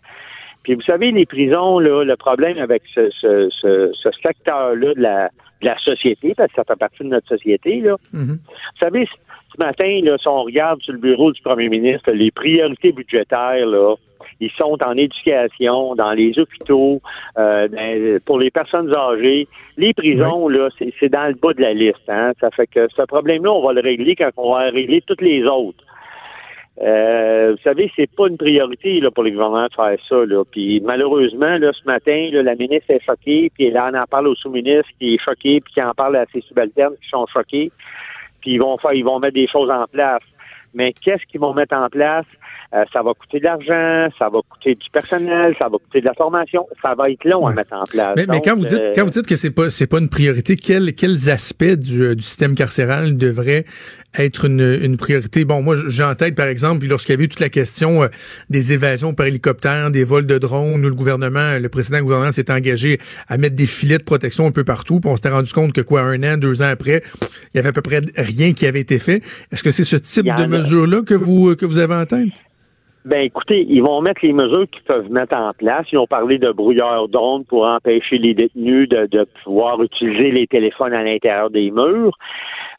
Puis 0.65 0.73
vous 0.73 0.81
savez, 0.81 1.11
les 1.11 1.27
prisons, 1.27 1.77
là, 1.77 2.03
le 2.03 2.15
problème 2.15 2.57
avec 2.57 2.81
ce, 2.95 3.11
ce, 3.21 3.49
ce, 3.61 4.09
secteur-là 4.23 4.95
de 4.95 4.99
la, 4.99 5.29
de 5.61 5.67
la 5.67 5.77
société, 5.77 6.33
parce 6.35 6.49
que 6.49 6.55
ça 6.55 6.63
fait 6.63 6.75
partie 6.75 7.03
de 7.03 7.09
notre 7.09 7.27
société, 7.27 7.81
là. 7.81 7.97
Mm-hmm. 8.15 8.37
Vous 8.37 8.79
savez, 8.79 9.05
ce 9.05 9.63
matin, 9.63 9.99
là, 10.01 10.17
si 10.17 10.27
on 10.27 10.41
regarde 10.41 10.81
sur 10.81 10.93
le 10.93 10.99
bureau 10.99 11.31
du 11.31 11.39
premier 11.43 11.69
ministre, 11.69 12.11
les 12.11 12.31
priorités 12.31 12.93
budgétaires, 12.93 13.67
là, 13.67 13.93
ils 14.39 14.49
sont 14.57 14.75
en 14.83 14.97
éducation, 14.97 15.93
dans 15.93 16.13
les 16.13 16.37
hôpitaux, 16.39 16.99
euh, 17.37 17.67
ben, 17.67 18.19
pour 18.25 18.39
les 18.39 18.49
personnes 18.49 18.91
âgées. 18.91 19.47
Les 19.77 19.93
prisons, 19.93 20.47
là, 20.49 20.69
c'est 20.99 21.09
dans 21.09 21.27
le 21.27 21.35
bas 21.35 21.53
de 21.53 21.61
la 21.61 21.73
liste. 21.73 22.09
Hein? 22.09 22.31
Ça 22.41 22.49
fait 22.49 22.65
que 22.65 22.87
ce 22.89 23.03
problème-là, 23.03 23.51
on 23.51 23.63
va 23.63 23.73
le 23.73 23.81
régler 23.81 24.15
quand 24.15 24.31
on 24.37 24.55
va 24.55 24.71
régler 24.71 25.03
toutes 25.05 25.21
les 25.21 25.43
autres. 25.43 25.83
Euh, 26.81 27.51
vous 27.51 27.63
savez, 27.63 27.89
c'est 27.95 28.09
pas 28.11 28.27
une 28.27 28.37
priorité 28.37 28.99
là, 28.99 29.09
pour 29.09 29.23
les 29.23 29.31
gouvernements 29.31 29.67
de 29.67 29.73
faire 29.73 29.97
ça. 30.09 30.25
Là. 30.25 30.43
Puis 30.49 30.81
malheureusement, 30.81 31.55
là, 31.55 31.71
ce 31.71 31.85
matin, 31.85 32.29
là, 32.33 32.43
la 32.43 32.55
ministre 32.55 32.91
est 32.91 33.03
choquée, 33.05 33.49
puis 33.53 33.71
là, 33.71 33.89
on 33.93 33.97
en 33.97 34.05
parle 34.05 34.27
au 34.27 34.35
sous-ministre 34.35 34.89
qui 34.99 35.15
est 35.15 35.23
choqué, 35.23 35.61
puis 35.61 35.73
qui 35.73 35.81
en 35.81 35.93
parle 35.93 36.17
à 36.17 36.25
ses 36.33 36.41
subalternes 36.41 36.95
qui 37.01 37.09
sont 37.09 37.25
choqués 37.27 37.71
puis 38.45 38.53
ils 38.53 38.59
vont 38.59 38.77
faire, 38.77 38.93
ils 38.93 39.03
vont 39.03 39.19
mettre 39.19 39.33
des 39.33 39.47
choses 39.47 39.69
en 39.71 39.85
place. 39.91 40.21
Mais 40.75 40.93
qu'est-ce 40.93 41.23
qu'ils 41.31 41.39
vont 41.39 41.53
mettre 41.53 41.75
en 41.75 41.89
place? 41.89 42.25
Euh, 42.73 42.83
ça 42.91 43.01
va 43.01 43.13
coûter 43.13 43.39
de 43.39 43.45
l'argent, 43.45 44.13
ça 44.19 44.27
va 44.29 44.39
coûter 44.47 44.75
du 44.75 44.89
personnel, 44.91 45.55
ça 45.57 45.69
va 45.69 45.77
coûter 45.77 46.01
de 46.01 46.05
la 46.05 46.13
formation, 46.13 46.67
ça 46.81 46.93
va 46.95 47.09
être 47.09 47.23
long 47.23 47.47
à 47.47 47.53
mettre 47.53 47.73
en 47.73 47.85
place. 47.85 48.15
Mais, 48.17 48.41
quand 48.41 48.55
vous 48.55 48.65
dites 48.65 48.81
euh, 48.81 48.91
quand 48.93 49.05
vous 49.05 49.11
dites 49.11 49.25
que 49.25 49.37
c'est 49.37 49.51
pas 49.51 49.69
c'est 49.69 49.87
pas 49.87 49.99
une 49.99 50.09
priorité, 50.09 50.57
quels 50.57 50.93
quels 50.93 51.29
aspects 51.29 51.63
du, 51.63 52.03
euh, 52.03 52.15
du 52.15 52.21
système 52.21 52.55
carcéral 52.55 53.17
devraient 53.17 53.63
être 54.19 54.45
une, 54.45 54.79
une 54.81 54.97
priorité? 54.97 55.45
Bon, 55.45 55.61
moi 55.61 55.75
j'ai 55.87 56.03
en 56.03 56.15
tête 56.15 56.35
par 56.35 56.47
exemple, 56.47 56.85
lorsqu'il 56.87 57.13
y 57.13 57.15
avait 57.15 57.25
eu 57.25 57.29
toute 57.29 57.39
la 57.39 57.49
question 57.49 58.09
des 58.49 58.73
évasions 58.73 59.13
par 59.13 59.27
hélicoptère, 59.27 59.91
des 59.91 60.03
vols 60.03 60.25
de 60.25 60.37
drones, 60.37 60.85
où 60.85 60.89
le 60.89 60.95
gouvernement, 60.95 61.57
le 61.59 61.69
précédent 61.69 62.01
gouvernement 62.01 62.31
s'est 62.31 62.51
engagé 62.51 62.99
à 63.27 63.37
mettre 63.37 63.55
des 63.55 63.65
filets 63.65 63.97
de 63.97 64.03
protection 64.03 64.47
un 64.47 64.51
peu 64.51 64.63
partout, 64.63 64.99
puis 64.99 65.09
on 65.09 65.15
s'était 65.15 65.29
rendu 65.29 65.51
compte 65.51 65.73
que 65.73 65.81
quoi, 65.81 66.01
un 66.01 66.21
an, 66.23 66.37
deux 66.37 66.61
ans 66.61 66.69
après, 66.69 67.03
il 67.53 67.57
y 67.57 67.59
avait 67.59 67.69
à 67.69 67.73
peu 67.73 67.81
près 67.81 68.01
rien 68.15 68.53
qui 68.53 68.65
avait 68.65 68.81
été 68.81 68.99
fait. 68.99 69.21
Est-ce 69.51 69.63
que 69.63 69.71
c'est 69.71 69.83
ce 69.83 69.95
type 69.95 70.25
de 70.25 70.45
mesure-là 70.45 71.01
que 71.01 71.13
vous 71.13 71.55
que 71.55 71.65
vous 71.65 71.79
avez 71.79 71.95
en 71.95 72.05
tête? 72.05 72.29
Ben 73.05 73.21
écoutez, 73.21 73.67
ils 73.69 73.83
vont 73.83 74.01
mettre 74.01 74.25
les 74.25 74.33
mesures 74.33 74.67
qu'ils 74.71 74.81
peuvent 74.81 75.11
mettre 75.11 75.35
en 75.35 75.53
place. 75.53 75.85
Ils 75.91 75.99
ont 75.99 76.07
parlé 76.07 76.39
de 76.39 76.51
brouilleurs 76.51 77.07
d'ondes 77.07 77.45
pour 77.45 77.63
empêcher 77.63 78.17
les 78.17 78.33
détenus 78.33 78.89
de, 78.89 79.05
de, 79.05 79.27
pouvoir 79.43 79.79
utiliser 79.83 80.31
les 80.31 80.47
téléphones 80.47 80.93
à 80.93 81.03
l'intérieur 81.03 81.51
des 81.51 81.69
murs. 81.69 82.17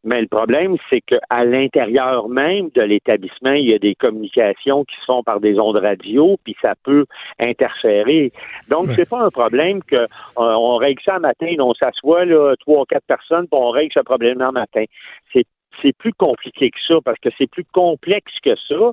Mais 0.03 0.21
le 0.21 0.27
problème, 0.27 0.77
c'est 0.91 1.01
qu'à 1.01 1.45
l'intérieur 1.45 2.29
même 2.29 2.71
de 2.75 2.83
l'établissement, 2.83 3.53
il 3.53 3.71
y 3.71 3.75
a 3.75 3.79
des 3.79 3.95
communications 3.95 4.85
qui 4.85 4.97
se 4.97 5.05
font 5.05 5.23
par 5.23 5.39
des 5.39 5.61
ondes 5.61 5.77
radio, 5.77 6.37
puis 6.43 6.57
ça 6.61 6.75
peut 6.83 7.07
interférer. 7.39 8.33
Donc, 8.69 8.89
c'est 8.89 9.09
pas 9.09 9.21
un 9.21 9.31
problème 9.31 9.81
que 9.85 9.95
euh, 9.95 10.07
on 10.37 10.75
règle 10.77 11.03
ça 11.05 11.17
un 11.17 11.21
matin, 11.21 11.55
on 11.61 11.75
s'assoit 11.75 12.25
là 12.25 12.55
trois 12.59 12.83
ou 12.83 12.85
quatre 12.85 13.07
personnes, 13.07 13.47
puis 13.47 13.61
on 13.61 13.71
règle 13.71 13.93
ce 13.95 14.01
problème 14.01 14.41
un 14.41 14.53
matin. 14.53 14.85
C'est 15.33 15.47
c'est 15.83 15.97
plus 15.97 16.13
compliqué 16.13 16.71
que 16.71 16.79
ça 16.87 16.95
parce 17.05 17.19
que 17.19 17.29
c'est 17.39 17.51
plus 17.51 17.65
complexe 17.73 18.33
que 18.43 18.55
ça. 18.69 18.93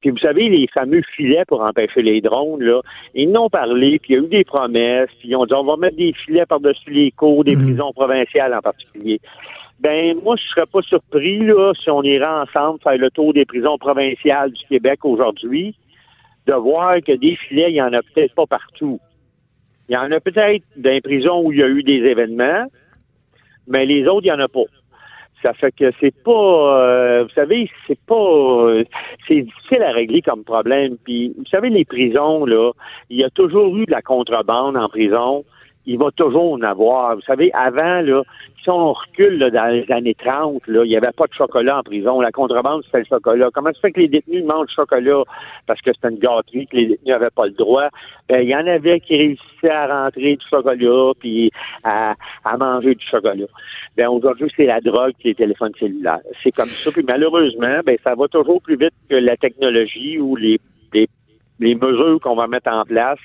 Puis 0.00 0.10
vous 0.10 0.18
savez, 0.18 0.48
les 0.48 0.66
fameux 0.68 1.02
filets 1.16 1.44
pour 1.46 1.62
empêcher 1.62 2.02
les 2.02 2.20
drones, 2.20 2.62
là, 2.62 2.80
ils 3.14 3.30
n'ont 3.30 3.50
parlé, 3.50 3.98
puis 3.98 4.14
il 4.14 4.16
y 4.16 4.20
a 4.20 4.24
eu 4.24 4.28
des 4.28 4.44
promesses, 4.44 5.10
puis 5.18 5.30
ils 5.30 5.36
ont 5.36 5.46
dit 5.46 5.54
on 5.54 5.62
va 5.62 5.76
mettre 5.76 5.96
des 5.96 6.12
filets 6.12 6.46
par-dessus 6.46 6.90
les 6.90 7.10
cours 7.10 7.44
des 7.44 7.56
mhm. 7.56 7.64
prisons 7.64 7.92
provinciales 7.92 8.54
en 8.54 8.60
particulier. 8.60 9.20
Ben 9.80 10.16
moi, 10.22 10.36
je 10.36 10.48
serais 10.48 10.66
pas 10.66 10.82
surpris 10.82 11.40
là 11.40 11.72
si 11.74 11.90
on 11.90 12.02
irait 12.02 12.24
ensemble 12.24 12.80
faire 12.82 12.96
le 12.96 13.10
tour 13.10 13.34
des 13.34 13.44
prisons 13.44 13.76
provinciales 13.78 14.52
du 14.52 14.64
Québec 14.68 15.04
aujourd'hui, 15.04 15.74
de 16.46 16.54
voir 16.54 16.96
que 17.06 17.12
des 17.12 17.36
filets, 17.36 17.70
il 17.70 17.76
y 17.76 17.82
en 17.82 17.92
a 17.92 18.02
peut-être 18.02 18.34
pas 18.34 18.46
partout. 18.46 19.00
Il 19.88 19.94
y 19.94 19.96
en 19.96 20.10
a 20.10 20.20
peut-être 20.20 20.64
dans 20.76 20.90
les 20.90 21.00
prisons 21.00 21.42
où 21.42 21.52
il 21.52 21.58
y 21.58 21.62
a 21.62 21.68
eu 21.68 21.82
des 21.82 21.98
événements, 21.98 22.66
mais 23.66 23.84
les 23.84 24.06
autres, 24.06 24.26
il 24.26 24.30
n'y 24.30 24.32
en 24.32 24.40
a 24.40 24.48
pas. 24.48 24.64
Ça 25.44 25.52
fait 25.52 25.72
que 25.72 25.92
c'est 26.00 26.14
pas, 26.24 26.30
euh, 26.80 27.24
vous 27.24 27.34
savez, 27.34 27.70
c'est 27.86 27.98
pas, 28.06 28.66
c'est 29.28 29.42
difficile 29.42 29.82
à 29.82 29.92
régler 29.92 30.22
comme 30.22 30.42
problème. 30.42 30.96
Puis, 31.04 31.34
vous 31.36 31.44
savez, 31.50 31.68
les 31.68 31.84
prisons 31.84 32.46
là, 32.46 32.72
il 33.10 33.20
y 33.20 33.24
a 33.24 33.28
toujours 33.28 33.76
eu 33.76 33.84
de 33.84 33.90
la 33.90 34.00
contrebande 34.00 34.74
en 34.74 34.88
prison. 34.88 35.44
Il 35.86 35.98
va 35.98 36.10
toujours 36.12 36.52
en 36.52 36.62
avoir. 36.62 37.14
Vous 37.16 37.22
savez, 37.22 37.50
avant 37.52 38.00
là, 38.00 38.22
si 38.62 38.70
on 38.70 38.94
recule 38.94 39.38
là, 39.38 39.50
dans 39.50 39.66
les 39.66 39.90
années 39.92 40.14
30, 40.14 40.66
là, 40.66 40.84
il 40.84 40.88
n'y 40.88 40.96
avait 40.96 41.12
pas 41.12 41.26
de 41.26 41.34
chocolat 41.34 41.78
en 41.78 41.82
prison. 41.82 42.20
La 42.20 42.32
contrebande, 42.32 42.82
c'était 42.84 43.00
le 43.00 43.04
chocolat. 43.04 43.50
Comment 43.52 43.70
ça 43.74 43.80
fait 43.80 43.92
que 43.92 44.00
les 44.00 44.08
détenus 44.08 44.44
mangent 44.44 44.68
du 44.68 44.74
chocolat? 44.74 45.22
Parce 45.66 45.80
que 45.82 45.92
c'était 45.92 46.08
une 46.08 46.18
gâterie 46.18 46.66
que 46.66 46.76
les 46.76 46.86
détenus 46.86 47.12
n'avaient 47.12 47.30
pas 47.30 47.46
le 47.46 47.52
droit? 47.52 47.88
Ben, 48.28 48.40
il 48.40 48.48
y 48.48 48.56
en 48.56 48.66
avait 48.66 49.00
qui 49.00 49.16
réussissaient 49.16 49.70
à 49.70 50.04
rentrer 50.04 50.36
du 50.36 50.46
chocolat 50.48 51.12
puis 51.20 51.50
à, 51.84 52.14
à 52.44 52.56
manger 52.56 52.94
du 52.94 53.04
chocolat. 53.04 53.46
Ben, 53.96 54.08
aujourd'hui, 54.08 54.48
c'est 54.56 54.66
la 54.66 54.80
drogue 54.80 55.12
et 55.22 55.28
les 55.28 55.34
téléphones 55.34 55.74
cellulaires. 55.78 56.20
C'est 56.42 56.52
comme 56.52 56.66
ça. 56.66 56.90
Puis 56.90 57.04
malheureusement, 57.06 57.80
ben, 57.84 57.98
ça 58.02 58.14
va 58.14 58.26
toujours 58.28 58.62
plus 58.62 58.76
vite 58.76 58.94
que 59.10 59.16
la 59.16 59.36
technologie 59.36 60.18
ou 60.18 60.36
les, 60.36 60.58
les, 60.94 61.08
les 61.60 61.74
mesures 61.74 62.18
qu'on 62.22 62.36
va 62.36 62.46
mettre 62.46 62.70
en 62.70 62.84
place 62.84 63.18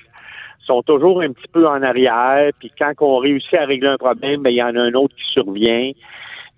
sont 0.66 0.82
toujours 0.82 1.22
un 1.22 1.32
petit 1.32 1.48
peu 1.52 1.66
en 1.66 1.82
arrière, 1.82 2.50
puis 2.58 2.70
quand 2.78 2.92
on 3.00 3.18
réussit 3.18 3.54
à 3.54 3.64
régler 3.64 3.88
un 3.88 3.96
problème, 3.96 4.42
ben, 4.42 4.50
il 4.50 4.56
y 4.56 4.62
en 4.62 4.76
a 4.76 4.80
un 4.80 4.92
autre 4.94 5.14
qui 5.16 5.24
survient. 5.32 5.92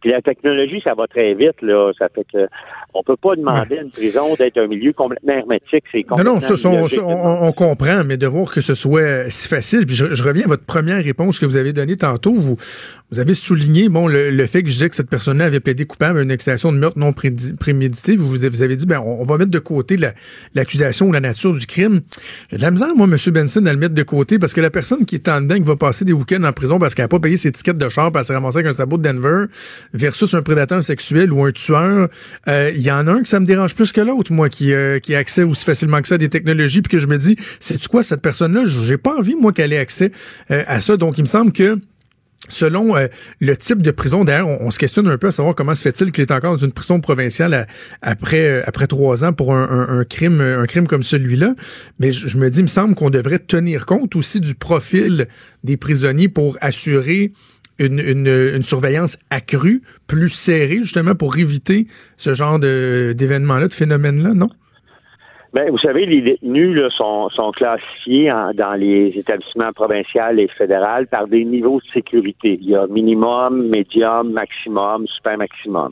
Puis 0.02 0.10
la 0.10 0.20
technologie, 0.20 0.80
ça 0.82 0.94
va 0.94 1.06
très 1.06 1.32
vite, 1.34 1.62
là. 1.62 1.92
Ça 1.96 2.08
fait 2.12 2.26
que 2.30 2.48
on 2.94 3.02
peut 3.02 3.16
pas 3.16 3.36
demander 3.36 3.78
à 3.78 3.82
une 3.82 3.90
prison 3.90 4.34
d'être 4.34 4.58
un 4.58 4.66
milieu 4.66 4.92
complètement 4.92 5.32
hermétique. 5.32 5.84
C'est 5.90 6.04
non, 6.10 6.24
non, 6.24 6.40
ça, 6.40 6.54
on, 6.68 7.52
comprend, 7.52 8.04
mais 8.04 8.16
de 8.16 8.26
voir 8.26 8.50
que 8.50 8.60
ce 8.60 8.74
soit 8.74 9.30
si 9.30 9.48
facile. 9.48 9.86
Puis 9.86 9.94
je, 9.94 10.22
reviens 10.22 10.44
à 10.44 10.48
votre 10.48 10.64
première 10.64 11.02
réponse 11.02 11.38
que 11.38 11.46
vous 11.46 11.56
avez 11.56 11.72
donnée 11.72 11.96
tantôt. 11.96 12.34
Vous, 12.34 12.56
vous 13.10 13.20
avez 13.20 13.34
souligné, 13.34 13.88
bon, 13.88 14.08
le, 14.08 14.46
fait 14.46 14.62
que 14.62 14.68
je 14.68 14.74
disais 14.74 14.88
que 14.88 14.94
cette 14.94 15.08
personne-là 15.08 15.46
avait 15.46 15.60
plaidé 15.60 15.86
coupable 15.86 16.18
à 16.18 16.22
une 16.22 16.32
accusation 16.32 16.72
de 16.72 16.78
meurtre 16.78 16.98
non 16.98 17.12
prémédité. 17.12 18.16
Vous, 18.16 18.28
vous 18.28 18.62
avez 18.62 18.76
dit, 18.76 18.86
ben, 18.86 19.00
on, 19.00 19.24
va 19.24 19.38
mettre 19.38 19.50
de 19.50 19.58
côté 19.58 19.96
l'accusation 20.54 21.06
ou 21.06 21.12
la 21.12 21.20
nature 21.20 21.54
du 21.54 21.66
crime. 21.66 22.02
J'ai 22.50 22.58
de 22.58 22.62
la 22.62 22.70
misère, 22.70 22.94
moi, 22.94 23.06
M. 23.06 23.16
Benson, 23.32 23.64
à 23.64 23.72
le 23.72 23.78
mettre 23.78 23.94
de 23.94 24.02
côté 24.02 24.38
parce 24.38 24.52
que 24.52 24.60
la 24.60 24.70
personne 24.70 25.04
qui 25.04 25.14
est 25.14 25.28
en 25.28 25.40
dedans, 25.40 25.54
qui 25.54 25.62
va 25.62 25.76
passer 25.76 26.04
des 26.04 26.12
week-ends 26.12 26.42
en 26.44 26.52
prison 26.52 26.78
parce 26.78 26.94
qu'elle 26.94 27.04
n'a 27.04 27.08
pas 27.08 27.20
payé 27.20 27.36
ses 27.36 27.52
tickets 27.52 27.78
de 27.78 27.88
char 27.88 28.12
parce 28.12 28.26
qu'elle 28.26 28.34
s'est 28.34 28.40
ramassée 28.40 28.58
avec 28.58 28.68
un 28.68 28.72
sabot 28.72 28.98
de 28.98 29.02
Denver, 29.02 29.46
versus 29.92 30.34
un 30.34 30.42
prédateur 30.42 30.82
sexuel 30.82 31.32
ou 31.32 31.44
un 31.44 31.52
tueur, 31.52 32.08
euh, 32.48 32.70
il 32.74 32.82
y 32.82 32.90
en 32.90 33.06
a 33.06 33.12
un 33.12 33.22
que 33.22 33.28
ça 33.28 33.40
me 33.40 33.46
dérange 33.46 33.74
plus 33.74 33.92
que 33.92 34.00
l'autre, 34.00 34.32
moi, 34.32 34.48
qui, 34.48 34.72
euh, 34.72 34.98
qui 34.98 35.14
a 35.14 35.18
accès 35.18 35.42
aussi 35.42 35.64
facilement 35.64 36.00
que 36.00 36.08
ça 36.08 36.16
à 36.16 36.18
des 36.18 36.28
technologies, 36.28 36.82
puis 36.82 36.90
que 36.90 36.98
je 36.98 37.06
me 37.06 37.18
dis, 37.18 37.36
c'est 37.60 37.86
quoi 37.88 38.02
cette 38.02 38.22
personne-là? 38.22 38.64
J'ai 38.66 38.98
pas 38.98 39.16
envie, 39.16 39.34
moi, 39.34 39.52
qu'elle 39.52 39.72
ait 39.72 39.78
accès 39.78 40.12
euh, 40.50 40.62
à 40.66 40.80
ça. 40.80 40.96
Donc, 40.96 41.18
il 41.18 41.22
me 41.22 41.26
semble 41.26 41.52
que 41.52 41.78
Selon 42.48 42.96
le 43.40 43.56
type 43.56 43.82
de 43.82 43.92
prison, 43.92 44.24
d'ailleurs, 44.24 44.48
on, 44.48 44.72
se 44.72 44.78
questionne 44.80 45.06
un 45.06 45.16
peu 45.16 45.28
à 45.28 45.30
savoir 45.30 45.54
comment 45.54 45.76
se 45.76 45.82
fait-il 45.82 46.10
qu'il 46.10 46.22
est 46.22 46.32
encore 46.32 46.50
dans 46.50 46.64
une 46.64 46.72
prison 46.72 47.00
provinciale 47.00 47.68
après 48.02 48.64
après 48.64 48.88
trois 48.88 49.24
ans 49.24 49.32
pour 49.32 49.54
un, 49.54 50.04
crime 50.04 50.40
un 50.40 50.66
crime 50.66 50.88
comme 50.88 51.04
celui-là. 51.04 51.54
Mais 52.00 52.10
je, 52.10 52.36
me 52.36 52.50
dis, 52.50 52.58
il 52.58 52.64
me 52.64 52.68
semble 52.68 52.96
qu'on 52.96 53.10
devrait 53.10 53.38
tenir 53.38 53.86
compte 53.86 54.16
aussi 54.16 54.40
du 54.40 54.56
profil 54.56 55.28
des 55.62 55.76
prisonniers 55.76 56.28
pour 56.28 56.58
assurer 56.60 57.30
une, 57.86 58.62
surveillance 58.62 59.18
accrue, 59.30 59.82
plus 60.06 60.28
serrée, 60.28 60.82
justement, 60.82 61.14
pour 61.14 61.36
éviter 61.36 61.86
ce 62.16 62.34
genre 62.34 62.58
d'événements-là, 62.58 63.68
de, 63.68 63.72
phénomènes-là, 63.72 64.34
non? 64.34 64.48
Ben, 65.52 65.70
vous 65.70 65.78
savez, 65.78 66.06
les 66.06 66.22
détenus 66.22 66.80
sont 66.96 67.52
classifiés 67.54 68.32
dans 68.54 68.72
les 68.72 69.12
établissements 69.14 69.70
provinciaux 69.74 70.38
et 70.38 70.48
fédéraux 70.48 71.04
par 71.10 71.28
des 71.28 71.44
niveaux 71.44 71.78
de 71.78 71.92
sécurité. 71.92 72.58
Il 72.62 72.70
y 72.70 72.74
a 72.74 72.86
minimum, 72.86 73.68
médium, 73.68 74.32
maximum, 74.32 75.06
super 75.08 75.36
maximum. 75.36 75.90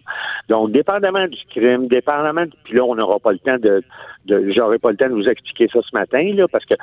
Donc, 0.48 0.72
dépendamment 0.72 1.26
du 1.26 1.38
crime, 1.50 1.88
dépendamment, 1.88 2.46
puis 2.64 2.74
là, 2.74 2.84
on 2.84 2.94
n'aura 2.94 3.18
pas 3.18 3.32
le 3.32 3.38
temps 3.38 3.58
de, 3.58 3.82
de 4.26 4.50
j'aurai 4.50 4.78
pas 4.78 4.90
le 4.90 4.96
temps 4.96 5.08
de 5.08 5.14
vous 5.14 5.28
expliquer 5.28 5.68
ça 5.72 5.80
ce 5.82 5.96
matin, 5.96 6.22
là, 6.34 6.46
parce 6.48 6.64
que 6.64 6.74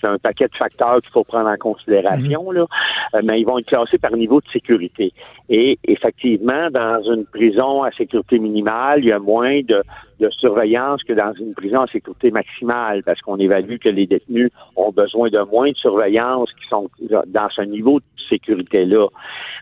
c'est 0.00 0.06
un 0.06 0.18
paquet 0.18 0.46
de 0.46 0.56
facteurs 0.56 1.00
qu'il 1.00 1.10
faut 1.10 1.24
prendre 1.24 1.48
en 1.48 1.56
considération, 1.56 2.50
mhm. 2.50 2.56
là, 2.56 2.66
euh, 3.14 3.20
mais 3.24 3.40
ils 3.40 3.44
vont 3.44 3.58
être 3.58 3.66
classés 3.66 3.98
par 3.98 4.12
niveau 4.12 4.40
de 4.40 4.48
sécurité. 4.52 5.12
Et 5.48 5.78
effectivement, 5.84 6.70
dans 6.70 7.02
une 7.02 7.26
prison 7.26 7.82
à 7.82 7.90
sécurité 7.92 8.38
minimale, 8.38 9.00
il 9.00 9.06
y 9.06 9.12
a 9.12 9.18
moins 9.18 9.60
de, 9.62 9.82
de 10.20 10.30
surveillance 10.30 11.02
que 11.02 11.12
dans 11.12 11.32
une 11.34 11.54
prison 11.54 11.80
à 11.80 11.86
sécurité 11.86 12.30
maximale, 12.30 13.02
parce 13.04 13.20
qu'on 13.20 13.38
évalue 13.38 13.76
que 13.78 13.88
les 13.88 14.06
détenus 14.06 14.50
ont 14.76 14.92
besoin 14.92 15.28
de 15.30 15.40
moins 15.50 15.68
de 15.68 15.76
surveillance 15.76 16.50
qui 16.52 16.68
sont 16.68 16.88
dans 17.26 17.48
ce 17.50 17.62
niveau 17.62 18.00
de 18.00 18.04
sécurité-là. 18.28 19.08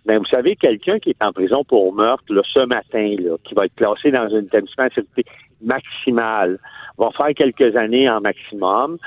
Mais 0.06 0.18
vous 0.18 0.26
savez, 0.26 0.56
quelqu'un 0.56 0.98
qui 0.98 1.10
est 1.10 1.22
en 1.22 1.32
prison 1.32 1.64
pour 1.64 1.94
meurtre, 1.94 2.24
là, 2.32 2.42
ce 2.52 2.64
matin, 2.66 3.14
là, 3.18 3.36
qui 3.44 3.54
va 3.54 3.66
être 3.66 3.74
classé 3.74 4.10
dans 4.10 4.34
un 4.34 4.42
établissement 4.42 4.84
à 4.84 4.88
sécurité 4.90 5.24
maximale, 5.62 6.58
va 6.98 7.10
faire 7.16 7.34
quelques 7.34 7.76
années 7.76 8.08
en 8.08 8.20
maximum. 8.20 8.98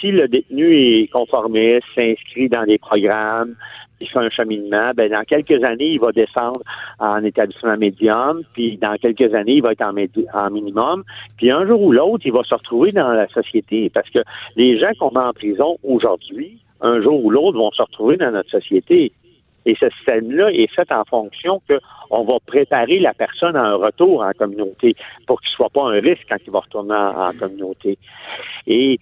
Si 0.00 0.10
le 0.10 0.28
détenu 0.28 0.76
est 0.76 1.08
conformiste, 1.08 1.86
s'inscrit 1.94 2.48
dans 2.48 2.64
des 2.64 2.78
programmes, 2.78 3.54
il 4.00 4.08
fait 4.08 4.18
un 4.18 4.30
cheminement, 4.30 4.92
ben 4.94 5.10
dans 5.10 5.24
quelques 5.24 5.62
années, 5.64 5.92
il 5.92 6.00
va 6.00 6.12
descendre 6.12 6.60
en 6.98 7.22
établissement 7.24 7.76
médium, 7.76 8.42
puis 8.52 8.76
dans 8.76 8.96
quelques 8.96 9.34
années, 9.34 9.54
il 9.54 9.62
va 9.62 9.72
être 9.72 9.82
en, 9.82 9.94
en 10.34 10.50
minimum, 10.50 11.02
puis 11.36 11.50
un 11.50 11.66
jour 11.66 11.82
ou 11.82 11.92
l'autre, 11.92 12.24
il 12.24 12.32
va 12.32 12.44
se 12.44 12.54
retrouver 12.54 12.92
dans 12.92 13.08
la 13.08 13.26
société, 13.28 13.90
parce 13.90 14.08
que 14.10 14.20
les 14.56 14.78
gens 14.78 14.92
qu'on 14.98 15.10
met 15.10 15.26
en 15.26 15.32
prison 15.32 15.78
aujourd'hui, 15.82 16.58
un 16.80 17.00
jour 17.02 17.24
ou 17.24 17.30
l'autre, 17.30 17.58
vont 17.58 17.72
se 17.72 17.82
retrouver 17.82 18.16
dans 18.16 18.30
notre 18.30 18.50
société. 18.50 19.12
Et 19.68 19.76
ce 19.78 19.90
système-là 19.90 20.50
est 20.50 20.74
fait 20.74 20.90
en 20.90 21.04
fonction 21.04 21.60
qu'on 21.68 22.24
va 22.24 22.38
préparer 22.46 22.98
la 23.00 23.12
personne 23.12 23.54
à 23.54 23.64
un 23.64 23.74
retour 23.74 24.22
en 24.22 24.30
communauté 24.30 24.96
pour 25.26 25.42
qu'il 25.42 25.50
ne 25.50 25.56
soit 25.56 25.68
pas 25.68 25.82
un 25.82 26.00
risque 26.00 26.24
quand 26.26 26.38
il 26.46 26.50
va 26.50 26.60
retourner 26.60 26.94
en, 26.94 27.32
communauté. 27.38 27.98
Et 28.66 28.98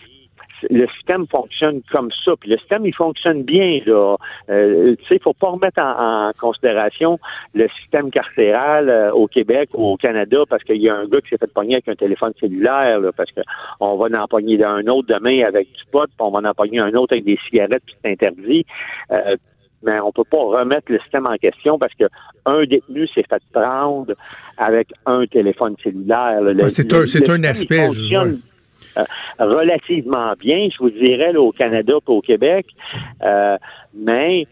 le 0.69 0.89
système 0.89 1.29
fonctionne 1.29 1.83
comme 1.93 2.11
ça. 2.25 2.33
Puis 2.41 2.51
le 2.51 2.59
système, 2.59 2.85
il 2.85 2.95
fonctionne 2.95 3.45
bien. 3.45 3.79
Là. 3.87 4.17
Euh, 4.51 4.97
tu 4.97 5.07
sais, 5.07 5.17
il 5.17 5.23
faut 5.23 5.35
pas 5.35 5.51
remettre 5.51 5.81
en, 5.81 6.33
considération 6.37 7.21
le 7.55 7.69
système 7.81 8.11
carcéral 8.11 8.89
euh, 8.89 9.12
au 9.12 9.29
Québec 9.29 9.69
ou 9.75 9.93
au 9.93 9.97
Canada 9.97 10.39
parce 10.51 10.64
qu'il 10.64 10.83
y 10.83 10.89
a 10.89 10.97
un 10.97 11.07
gars 11.07 11.21
qui 11.21 11.29
s'est 11.29 11.39
fait 11.39 11.53
pogner 11.53 11.75
avec 11.75 11.89
un 11.89 11.95
téléphone 11.95 12.33
cellulaire, 12.41 12.99
parce 13.17 13.31
qu'on 13.31 13.97
va 13.97 14.21
en 14.21 14.27
pogner 14.27 14.64
un 14.64 14.85
autre 14.89 15.07
demain 15.07 15.45
avec 15.47 15.69
du 15.71 15.85
pot, 15.93 16.07
puis 16.07 16.17
on 16.19 16.31
va 16.31 16.49
en 16.49 16.55
pogner 16.55 16.81
un 16.81 16.93
autre 16.95 17.12
avec 17.12 17.25
des 17.25 17.39
cigarettes, 17.49 17.85
puis 17.87 17.95
c'est 18.03 18.11
interdit. 18.11 18.67
Euh, 19.12 19.37
mais 19.87 20.01
on 20.01 20.12
peut 20.12 20.24
pas 20.24 20.43
remettre 20.43 20.93
le 20.93 20.99
système 21.01 21.26
en 21.26 21.37
question 21.37 21.78
parce 21.78 21.95
que 21.95 22.05
un 22.45 22.64
détenu 22.64 23.07
s'est 23.09 23.24
fait 23.28 23.43
prendre 23.53 24.12
avec 24.59 24.89
un 25.07 25.26
téléphone 25.26 25.76
cellulaire. 25.82 26.41
c'est 26.68 26.93
un, 26.93 27.34
un 27.34 27.45
aspect. 27.45 27.89
Euh, 28.99 29.05
relativement 29.39 30.32
bien, 30.39 30.68
je 30.72 30.78
vous 30.78 30.91
dirais, 30.91 31.34
au 31.37 31.53
Canada 31.53 31.95
et 31.95 32.11
au 32.11 32.20
Québec. 32.22 32.66
Euh, 33.22 33.57
mais, 33.95 34.47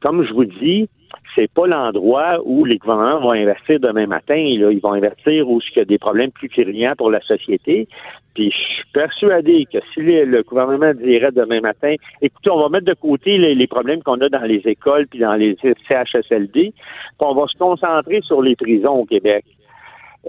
comme 0.00 0.24
je 0.24 0.32
vous 0.32 0.44
dis, 0.44 0.88
c'est 1.34 1.50
pas 1.50 1.66
l'endroit 1.66 2.40
où 2.44 2.64
les 2.64 2.78
gouvernements 2.78 3.20
vont 3.20 3.32
investir 3.32 3.80
demain 3.80 4.06
matin. 4.06 4.36
Ils 4.36 4.80
vont 4.80 4.92
investir 4.92 5.48
où 5.48 5.60
il 5.60 5.78
y 5.78 5.80
a 5.80 5.84
des 5.84 5.98
problèmes 5.98 6.30
plus 6.30 6.48
criants 6.48 6.94
pour 6.96 7.10
la 7.10 7.20
société. 7.20 7.88
Puis 8.34 8.50
je 8.50 8.56
suis 8.56 8.84
persuadé 8.92 9.66
que 9.70 9.78
si 9.92 10.00
le 10.00 10.42
gouvernement 10.42 10.94
dirait 10.94 11.32
demain 11.32 11.60
matin, 11.60 11.94
écoutez, 12.20 12.50
on 12.50 12.60
va 12.60 12.68
mettre 12.68 12.86
de 12.86 12.94
côté 12.94 13.36
les, 13.38 13.66
problèmes 13.66 14.02
qu'on 14.02 14.20
a 14.20 14.28
dans 14.28 14.42
les 14.42 14.62
écoles 14.64 15.06
puis 15.06 15.18
dans 15.18 15.34
les 15.34 15.56
CHSLD, 15.88 16.50
puis 16.50 16.72
on 17.20 17.34
va 17.34 17.46
se 17.46 17.58
concentrer 17.58 18.20
sur 18.22 18.42
les 18.42 18.56
prisons 18.56 19.00
au 19.00 19.04
Québec. 19.04 19.44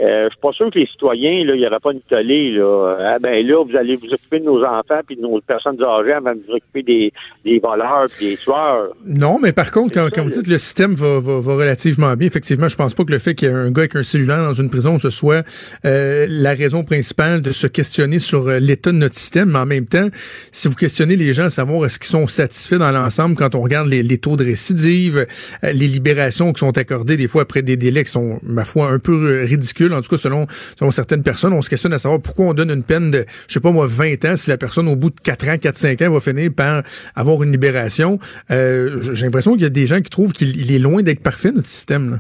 Euh, 0.02 0.26
je 0.26 0.30
suis 0.30 0.42
pas 0.42 0.52
sûr 0.54 0.72
que 0.72 0.80
les 0.80 0.88
citoyens, 0.88 1.46
là, 1.46 1.54
il 1.54 1.60
n'y 1.60 1.68
aura 1.68 1.80
pas 1.80 1.92
une 1.92 2.02
tollée, 2.02 2.52
là. 2.52 2.98
Ah 3.00 3.20
ben 3.20 3.46
là, 3.46 3.64
vous 3.64 3.76
allez 3.78 3.96
vous 3.96 4.12
occuper 4.12 4.40
de 4.40 4.46
nos 4.46 4.64
enfants 4.64 5.02
puis 5.06 5.16
de 5.16 5.22
nos 5.22 5.40
personnes 5.42 5.82
âgées 5.84 6.14
avant 6.14 6.34
de 6.34 6.42
vous 6.48 6.56
occuper 6.56 6.82
des, 6.82 7.14
des 7.46 7.60
voleurs 7.60 8.08
puis 8.18 8.32
des 8.32 8.38
tueurs. 8.38 8.90
Non, 9.06 9.38
mais 9.40 9.54
par 9.54 9.70
contre, 9.70 9.94
quand, 9.94 10.10
quand 10.12 10.24
vous 10.24 10.32
dites 10.32 10.48
le 10.48 10.58
système 10.58 10.96
va, 10.96 11.20
va, 11.20 11.40
va, 11.40 11.56
relativement 11.56 12.16
bien, 12.16 12.28
effectivement, 12.28 12.68
je 12.68 12.76
pense 12.76 12.96
pas 12.96 13.04
que 13.04 13.12
le 13.12 13.20
fait 13.20 13.36
qu'il 13.36 13.50
y 13.50 13.52
ait 13.52 13.54
un 13.54 13.70
gars 13.70 13.82
avec 13.82 13.96
un 13.96 14.02
cellulaire 14.02 14.44
dans 14.44 14.54
une 14.54 14.72
prison, 14.72 14.98
ce 14.98 15.12
soit 15.12 15.46
euh, 15.86 16.26
la 16.28 16.56
raison 16.56 16.84
principale 16.84 17.44
de 17.44 17.52
se 17.52 17.68
questionner 17.68 18.18
sur 18.18 18.48
euh, 18.48 18.58
l'état 18.58 18.92
de 18.92 18.98
notre 18.98 19.16
système. 19.16 19.52
Mais 19.52 19.60
en 19.60 19.68
même 19.68 19.86
temps, 19.86 20.08
si 20.52 20.68
vous 20.68 20.76
questionnez 20.76 21.18
les 21.18 21.34
gens 21.34 21.46
à 21.46 21.50
savoir 21.52 21.86
est-ce 21.86 22.00
qu'ils 22.00 22.10
sont 22.10 22.26
satisfaits 22.26 22.78
dans 22.78 22.92
l'ensemble 22.92 23.36
quand 23.36 23.54
on 23.54 23.62
regarde 23.62 23.90
les, 23.90 24.02
les 24.02 24.18
taux 24.18 24.38
de 24.38 24.44
récidive, 24.44 25.28
les 25.62 25.88
libérations 25.88 26.52
qui 26.52 26.60
sont 26.60 26.76
accordées 26.80 27.16
des 27.16 27.28
fois 27.28 27.44
après 27.44 27.62
des 27.62 27.78
délais 27.78 28.04
qui 28.04 28.12
sont, 28.12 28.40
ma 28.42 28.66
foi, 28.66 28.90
un 28.90 28.98
peu 28.98 29.44
ridicules 29.44 29.83
en 29.92 30.02
tout 30.02 30.10
cas 30.10 30.18
selon, 30.18 30.48
certaines 30.92 31.24
personnes. 31.24 31.54
On 31.54 31.62
se 31.62 31.70
questionne 31.70 31.94
à 31.94 31.98
savoir 31.98 32.22
pourquoi 32.22 32.48
on 32.48 32.54
donne 32.54 32.72
une 32.72 32.84
peine 32.84 33.12
de, 33.12 33.26
je 33.48 33.54
sais 33.54 33.60
pas 33.60 33.72
moi, 33.72 33.88
20 33.88 34.26
ans 34.26 34.36
si 34.36 34.50
la 34.50 34.58
personne 34.58 34.88
au 34.88 34.96
bout 34.96 35.10
de 35.10 35.20
4 35.22 35.50
ans, 35.50 35.56
4-5 35.56 36.08
ans 36.08 36.14
va 36.14 36.20
finir 36.20 36.52
par 36.56 36.84
avoir 37.16 37.44
une 37.44 37.52
libération. 37.52 38.20
Euh, 38.52 39.02
j'ai 39.02 39.26
l'impression 39.26 39.54
qu'il 39.54 39.64
y 39.64 39.66
a 39.66 39.70
des 39.70 39.88
gens 39.88 40.02
qui 40.02 40.10
trouvent 40.10 40.34
qu'il 40.34 40.72
est 40.72 40.80
loin 40.80 41.02
d'être 41.02 41.22
parfait, 41.22 41.52
notre 41.52 41.68
système. 41.68 42.12
Là. 42.12 42.20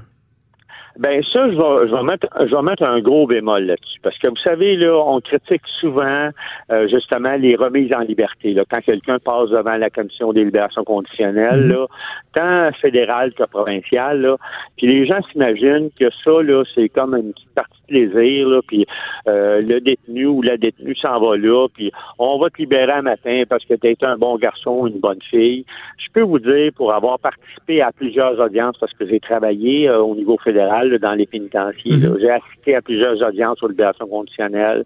Ben 1.00 1.24
ça, 1.24 1.50
je 1.50 1.56
vais, 1.56 1.88
je 1.90 1.96
vais 1.96 2.04
mettre, 2.04 2.28
je 2.40 2.56
vais 2.56 2.62
mettre 2.62 2.84
un 2.84 3.00
gros 3.00 3.26
bémol 3.26 3.64
là-dessus, 3.64 4.00
parce 4.04 4.16
que 4.20 4.28
vous 4.28 4.38
savez 4.44 4.76
là, 4.76 4.96
on 4.96 5.22
critique 5.22 5.64
souvent 5.80 6.30
euh, 6.72 6.88
justement 6.88 7.36
les 7.36 7.56
remises 7.56 7.92
en 7.94 8.02
liberté. 8.02 8.54
Là, 8.54 8.64
quand 8.70 8.82
quelqu'un 8.82 9.18
passe 9.18 9.50
devant 9.50 9.76
la 9.76 9.90
commission 9.90 10.34
des 10.34 10.44
libérations 10.44 10.84
conditionnelles, 10.84 11.68
là, 11.68 11.88
tant 12.36 12.72
fédérale 12.80 13.34
que 13.34 13.44
provinciale, 13.46 14.22
là, 14.22 14.38
puis 14.78 14.86
les 14.86 15.08
gens 15.08 15.20
s'imaginent 15.32 15.90
que 16.00 16.12
ça 16.24 16.44
là, 16.44 16.64
c'est 16.76 16.90
comme 16.90 17.16
une 17.16 17.34
petite 17.34 17.56
partie 17.56 17.82
de 17.82 17.88
plaisir, 17.88 18.50
là, 18.50 18.62
puis 18.68 18.86
euh, 19.28 19.62
le 19.62 19.80
détenu 19.80 20.28
ou 20.28 20.44
la 20.44 20.58
détenue 20.58 20.96
s'en 20.96 21.20
va 21.20 21.38
là, 21.38 21.68
puis 21.74 21.92
on 22.20 22.38
va 22.38 22.52
te 22.52 22.58
libérer 22.60 22.92
un 22.92 23.02
matin 23.02 23.44
parce 23.50 23.66
que 23.66 23.74
tu 23.74 23.88
es 23.88 23.98
un 24.04 24.18
bon 24.18 24.38
garçon, 24.38 24.86
une 24.86 25.00
bonne 25.00 25.22
fille. 25.32 25.66
Je 25.98 26.12
peux 26.14 26.22
vous 26.22 26.40
dire, 26.40 26.72
pour 26.76 26.94
avoir 26.94 27.18
participé 27.18 27.82
à 27.82 27.92
plusieurs 27.92 28.40
audiences, 28.40 28.78
parce 28.80 28.94
que 28.94 29.08
j'ai 29.08 29.20
travaillé 29.20 29.90
euh, 29.90 30.00
au 30.00 30.16
niveau 30.16 30.38
fédéral 30.38 30.83
dans 31.00 31.14
les 31.14 31.26
pénitenciers. 31.26 31.98
Mhm. 31.98 32.18
J'ai 32.20 32.32
assisté 32.32 32.76
à 32.76 32.82
plusieurs 32.82 33.22
audiences 33.22 33.58
sur 33.58 33.68
libération 33.68 34.08
conditionnelle. 34.08 34.86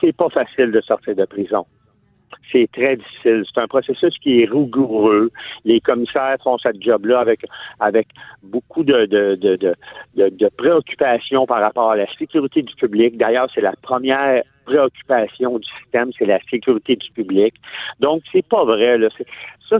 C'est 0.00 0.16
pas 0.16 0.28
facile 0.28 0.70
de 0.70 0.80
sortir 0.80 1.14
de 1.14 1.24
prison. 1.24 1.66
C'est 2.50 2.68
très 2.72 2.96
difficile. 2.96 3.44
C'est 3.52 3.60
un 3.60 3.66
processus 3.66 4.16
qui 4.18 4.42
est 4.42 4.50
rigoureux. 4.50 5.30
Les 5.64 5.80
commissaires 5.80 6.36
font 6.42 6.58
cette 6.58 6.82
job-là 6.82 7.20
avec 7.20 7.40
avec 7.80 8.08
beaucoup 8.42 8.84
de 8.84 9.06
de, 9.06 9.36
de, 10.14 10.48
préoccupations 10.56 11.46
par 11.46 11.60
rapport 11.60 11.90
à 11.90 11.96
la 11.96 12.06
sécurité 12.16 12.62
du 12.62 12.74
public. 12.74 13.16
D'ailleurs, 13.16 13.48
c'est 13.54 13.60
la 13.60 13.74
première 13.82 14.42
préoccupation 14.64 15.58
du 15.58 15.68
système, 15.80 16.10
c'est 16.18 16.26
la 16.26 16.38
sécurité 16.50 16.96
du 16.96 17.10
public. 17.10 17.54
Donc, 18.00 18.22
c'est 18.32 18.46
pas 18.46 18.64
vrai. 18.64 18.98
Ça. 19.68 19.78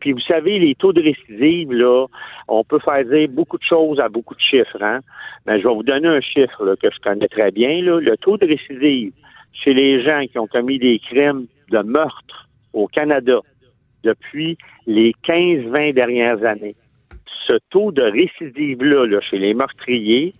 Puis 0.00 0.12
vous 0.12 0.20
savez, 0.20 0.58
les 0.58 0.74
taux 0.74 0.92
de 0.92 1.02
récidive, 1.02 1.72
là, 1.72 2.06
on 2.48 2.64
peut 2.64 2.78
faire 2.78 3.04
dire 3.04 3.28
beaucoup 3.28 3.58
de 3.58 3.62
choses 3.62 4.00
à 4.00 4.08
beaucoup 4.08 4.34
de 4.34 4.40
chiffres. 4.40 4.82
Hein? 4.82 5.00
Mais 5.46 5.60
je 5.60 5.68
vais 5.68 5.74
vous 5.74 5.82
donner 5.82 6.08
un 6.08 6.20
chiffre 6.20 6.74
que 6.76 6.88
je 6.90 6.98
connais 7.00 7.28
très 7.28 7.50
bien. 7.50 7.80
Le 7.80 8.16
taux 8.16 8.36
de 8.36 8.46
récidive 8.46 9.12
chez 9.52 9.74
les 9.74 10.02
gens 10.02 10.22
qui 10.30 10.38
ont 10.38 10.46
commis 10.46 10.78
des 10.78 10.98
crimes 10.98 11.46
de 11.70 11.78
meurtre 11.78 12.48
au 12.72 12.86
Canada 12.86 13.40
depuis 14.02 14.56
les 14.86 15.14
15-20 15.26 15.94
dernières 15.94 16.44
années, 16.44 16.76
ce 17.46 17.54
taux 17.70 17.92
de 17.92 18.02
récidive-là 18.02 19.06
là, 19.06 19.20
chez 19.20 19.38
les 19.38 19.54
meurtriers 19.54 20.32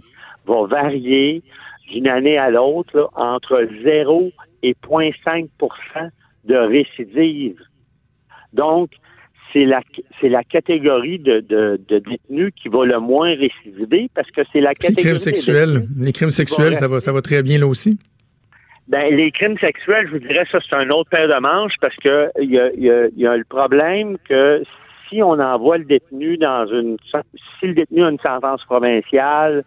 va 0.47 0.67
varier 0.67 1.43
d'une 1.91 2.09
année 2.09 2.39
à 2.39 2.51
l'autre 2.51 3.11
entre 3.15 3.69
0 3.83 4.31
et 4.63 4.75
0,5% 4.85 6.11
de 6.45 6.55
récidive. 6.55 7.61
Donc, 8.53 8.91
c'est 9.53 9.65
la, 9.65 9.81
c'est 10.21 10.29
la 10.29 10.43
catégorie 10.45 11.19
de, 11.19 11.41
de, 11.41 11.81
de, 11.89 11.99
détenus 11.99 12.53
qui 12.61 12.69
va 12.69 12.85
le 12.85 12.99
moins 13.01 13.35
récidiver 13.35 14.11
parce 14.15 14.31
que 14.31 14.43
c'est 14.53 14.61
la 14.61 14.75
catégorie. 14.75 14.97
Les 14.97 15.03
crimes 15.03 15.19
sexuels, 15.19 15.89
les 15.99 16.13
crimes 16.13 16.31
sexuels, 16.31 16.77
ça 16.77 16.89
va, 16.89 17.01
ça 17.01 17.13
va 17.13 17.23
très 17.23 17.43
bien 17.43 17.59
là 17.59 17.67
aussi? 17.67 17.99
Ben, 18.89 19.15
les 19.15 19.33
crimes 19.33 19.59
sexuels, 19.59 20.07
je 20.07 20.13
vous 20.13 20.19
dirais, 20.21 20.47
ça, 20.51 20.59
c'est 20.61 20.77
un 20.77 20.91
autre 20.91 21.11
paire 21.11 21.29
de 21.29 21.41
manches 21.41 21.75
parce 21.81 21.97
que 21.97 22.31
il 22.41 22.51
y 22.53 23.27
a, 23.27 23.37
le 23.37 23.45
problème 23.45 24.17
que 24.29 24.63
si 25.09 25.23
on 25.23 25.41
envoie 25.41 25.79
le 25.79 25.85
détenu 25.85 26.37
dans 26.37 26.67
une, 26.67 26.97
si 27.59 27.67
le 27.67 27.75
détenu 27.75 28.05
a 28.05 28.11
une 28.11 28.21
sentence 28.21 28.65
provinciale, 28.65 29.65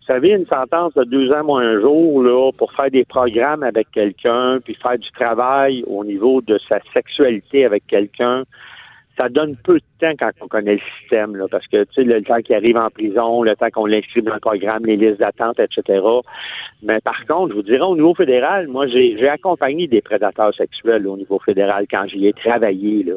vous 0.00 0.06
savez, 0.06 0.30
une 0.30 0.46
sentence 0.46 0.92
de 0.94 1.04
deux 1.04 1.32
ans 1.32 1.44
moins 1.44 1.62
un 1.62 1.80
jour 1.80 2.20
là, 2.24 2.50
pour 2.58 2.72
faire 2.72 2.90
des 2.90 3.04
programmes 3.04 3.62
avec 3.62 3.88
quelqu'un, 3.92 4.58
puis 4.64 4.74
faire 4.74 4.98
du 4.98 5.10
travail 5.12 5.84
au 5.86 6.04
niveau 6.04 6.40
de 6.42 6.58
sa 6.68 6.80
sexualité 6.92 7.64
avec 7.64 7.86
quelqu'un, 7.86 8.42
ça 9.16 9.28
donne 9.28 9.56
peu 9.56 9.74
de 9.74 9.84
temps 10.00 10.14
quand 10.18 10.30
on 10.40 10.48
connaît 10.48 10.74
le 10.74 10.80
système, 11.00 11.36
là, 11.36 11.46
parce 11.50 11.66
que 11.66 11.84
tu 11.84 11.94
sais, 11.94 12.04
le 12.04 12.22
temps 12.22 12.40
qu'il 12.40 12.54
arrive 12.54 12.76
en 12.76 12.90
prison, 12.90 13.42
le 13.42 13.54
temps 13.56 13.70
qu'on 13.70 13.86
l'inscrit 13.86 14.22
dans 14.22 14.34
le 14.34 14.40
programme, 14.40 14.86
les 14.86 14.96
listes 14.96 15.20
d'attente, 15.20 15.60
etc. 15.60 16.04
Mais 16.82 17.00
par 17.00 17.26
contre, 17.26 17.50
je 17.50 17.54
vous 17.56 17.62
dirais 17.62 17.80
au 17.80 17.94
niveau 17.94 18.14
fédéral, 18.14 18.68
moi 18.68 18.86
j'ai 18.86 19.28
accompagné 19.28 19.86
des 19.86 20.00
prédateurs 20.00 20.54
sexuels 20.54 21.06
au 21.06 21.16
niveau 21.16 21.38
fédéral 21.38 21.86
quand 21.90 22.06
j'y 22.08 22.26
ai 22.26 22.32
travaillé. 22.32 23.04
Là. 23.04 23.14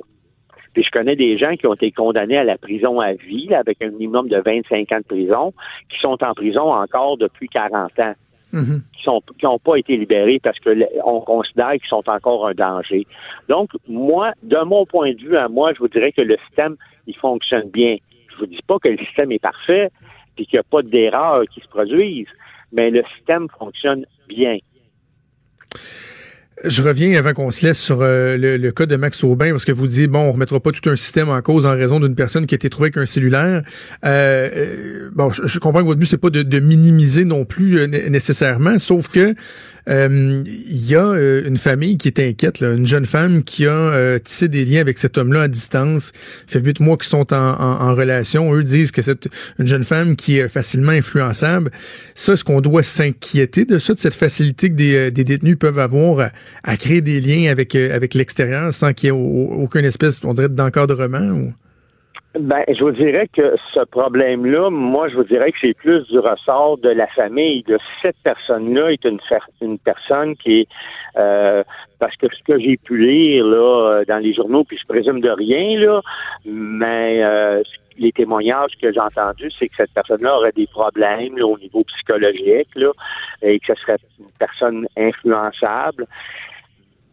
Puis 0.73 0.83
je 0.83 0.91
connais 0.91 1.15
des 1.15 1.37
gens 1.37 1.55
qui 1.55 1.67
ont 1.67 1.73
été 1.73 1.91
condamnés 1.91 2.37
à 2.37 2.43
la 2.43 2.57
prison 2.57 2.99
à 2.99 3.13
vie, 3.13 3.53
avec 3.53 3.81
un 3.81 3.89
minimum 3.91 4.27
de 4.27 4.41
25 4.45 4.91
ans 4.91 4.97
de 4.97 5.05
prison, 5.05 5.53
qui 5.89 5.97
sont 5.99 6.21
en 6.21 6.33
prison 6.33 6.73
encore 6.73 7.17
depuis 7.17 7.47
40 7.47 7.97
ans. 7.99 8.13
Mhm. 8.55 8.83
qui 8.95 9.03
sont 9.03 9.21
qui 9.37 9.45
n'ont 9.45 9.59
pas 9.59 9.75
été 9.75 9.97
libérés 9.97 10.39
parce 10.41 10.57
que 10.59 10.69
on 11.03 11.19
considère 11.19 11.73
qu'ils 11.73 11.89
sont 11.89 12.07
encore 12.07 12.47
un 12.47 12.53
danger. 12.53 13.05
Donc 13.49 13.71
moi, 13.87 14.31
de 14.43 14.57
mon 14.63 14.85
point 14.85 15.11
de 15.11 15.19
vue 15.19 15.35
à 15.35 15.49
moi, 15.49 15.73
je 15.73 15.79
vous 15.79 15.89
dirais 15.89 16.13
que 16.13 16.21
le 16.21 16.37
système 16.47 16.77
il 17.05 17.17
fonctionne 17.17 17.69
bien. 17.69 17.97
Je 18.31 18.37
vous 18.37 18.45
dis 18.45 18.61
pas 18.65 18.79
que 18.79 18.87
le 18.87 18.97
système 18.97 19.33
est 19.33 19.39
parfait 19.39 19.91
puis 20.37 20.45
qu'il 20.45 20.55
n'y 20.57 20.61
a 20.61 20.63
pas 20.63 20.81
d'erreurs 20.81 21.43
qui 21.53 21.59
se 21.59 21.67
produisent, 21.67 22.33
mais 22.71 22.91
le 22.91 23.03
système 23.15 23.47
fonctionne 23.59 24.05
bien. 24.29 24.57
Je 26.63 26.81
reviens 26.81 27.19
avant 27.19 27.33
qu'on 27.33 27.51
se 27.51 27.65
laisse 27.65 27.79
sur 27.79 27.99
euh, 28.01 28.37
le, 28.37 28.71
cas 28.71 28.85
de 28.85 28.95
Max 28.95 29.23
Aubin, 29.25 29.51
parce 29.51 29.65
que 29.65 29.73
vous 29.73 29.87
dites, 29.87 30.09
bon, 30.09 30.19
on 30.19 30.31
remettra 30.31 30.59
pas 30.61 30.71
tout 30.71 30.89
un 30.89 30.95
système 30.95 31.29
en 31.29 31.41
cause 31.41 31.65
en 31.65 31.71
raison 31.71 31.99
d'une 31.99 32.15
personne 32.15 32.45
qui 32.45 32.55
a 32.55 32.57
été 32.57 32.69
trouvée 32.69 32.87
avec 32.87 32.97
un 32.97 33.05
cellulaire. 33.05 33.61
Euh, 34.05 34.49
euh 34.55 35.09
bon, 35.13 35.31
je, 35.31 35.59
comprends 35.59 35.81
que 35.81 35.87
votre 35.87 35.99
but, 35.99 36.05
c'est 36.05 36.17
pas 36.17 36.29
de, 36.29 36.59
minimiser 36.59 37.25
non 37.25 37.43
plus 37.43 37.79
euh, 37.79 37.87
nécessairement, 37.87 38.79
sauf 38.79 39.09
que 39.09 39.35
il 39.87 40.85
y 40.87 40.95
a 40.95 41.13
une 41.45 41.57
famille 41.57 41.97
qui 41.97 42.07
est 42.07 42.19
inquiète, 42.19 42.59
là, 42.59 42.73
une 42.73 42.85
jeune 42.85 43.05
femme 43.05 43.43
qui 43.43 43.67
a 43.67 44.19
tissé 44.19 44.47
des 44.47 44.65
liens 44.65 44.81
avec 44.81 44.97
cet 44.97 45.17
homme-là 45.17 45.43
à 45.43 45.47
distance. 45.47 46.11
fait 46.47 46.59
huit 46.59 46.79
mois 46.79 46.97
qu'ils 46.97 47.09
sont 47.09 47.33
en, 47.33 47.95
relation. 47.95 48.53
Eux 48.53 48.63
disent 48.63 48.91
que 48.91 49.01
c'est 49.01 49.29
une 49.59 49.67
jeune 49.67 49.83
femme 49.83 50.15
qui 50.15 50.39
est 50.39 50.47
facilement 50.47 50.91
influençable. 50.91 51.71
Ça, 52.13 52.33
est-ce 52.33 52.43
qu'on 52.43 52.61
doit 52.61 52.83
s'inquiéter 52.83 53.65
de 53.65 53.77
ça, 53.77 53.93
de 53.93 53.99
cette 53.99 54.15
facilité 54.15 54.69
que 54.69 54.75
des, 54.75 55.11
des 55.11 55.23
détenus 55.23 55.57
peuvent 55.57 55.79
avoir 55.79 56.29
à 56.63 56.77
créer 56.77 57.01
des 57.01 57.21
liens 57.21 57.51
avec, 57.51 57.75
euh, 57.75 57.95
avec 57.95 58.13
l'extérieur 58.13 58.73
sans 58.73 58.93
qu'il 58.93 59.07
y 59.07 59.09
ait 59.09 59.11
aucune 59.11 59.85
espèce, 59.85 60.23
on 60.23 60.33
dirait, 60.33 60.49
d'encadrement? 60.49 61.53
Ben, 62.37 62.65
je 62.67 62.83
vous 62.83 62.91
dirais 62.91 63.29
que 63.31 63.55
ce 63.73 63.79
problème-là, 63.79 64.69
moi, 64.69 65.07
je 65.07 65.15
vous 65.15 65.23
dirais 65.23 65.53
que 65.53 65.57
c'est 65.61 65.73
plus 65.73 66.05
du 66.07 66.19
ressort 66.19 66.77
de 66.77 66.89
la 66.89 67.07
famille. 67.07 67.63
De 67.63 67.77
cette 68.01 68.17
personne-là 68.23 68.91
est 68.91 69.05
une, 69.05 69.19
une 69.61 69.79
personne 69.79 70.35
qui 70.35 70.67
euh, 71.17 71.63
parce 71.99 72.15
que 72.17 72.27
ce 72.35 72.43
que 72.43 72.59
j'ai 72.59 72.75
pu 72.75 72.97
lire 72.97 73.45
là 73.45 74.03
dans 74.05 74.17
les 74.17 74.33
journaux, 74.33 74.65
puis 74.65 74.77
je 74.77 74.85
présume 74.85 75.21
de 75.21 75.29
rien 75.29 75.79
là, 75.79 76.01
mais 76.43 77.23
euh, 77.23 77.63
les 77.97 78.11
témoignages 78.11 78.73
que 78.81 78.91
j'ai 78.91 78.99
entendus, 78.99 79.51
c'est 79.57 79.69
que 79.69 79.75
cette 79.77 79.93
personne-là 79.93 80.35
aurait 80.35 80.51
des 80.51 80.67
problèmes 80.67 81.41
au 81.41 81.57
niveau 81.57 81.85
psychologique 81.85 82.67
là, 82.75 82.91
et 83.43 83.59
que 83.59 83.73
ce 83.73 83.81
serait 83.81 83.97
une 84.19 84.25
personne 84.37 84.87
influençable 84.97 86.05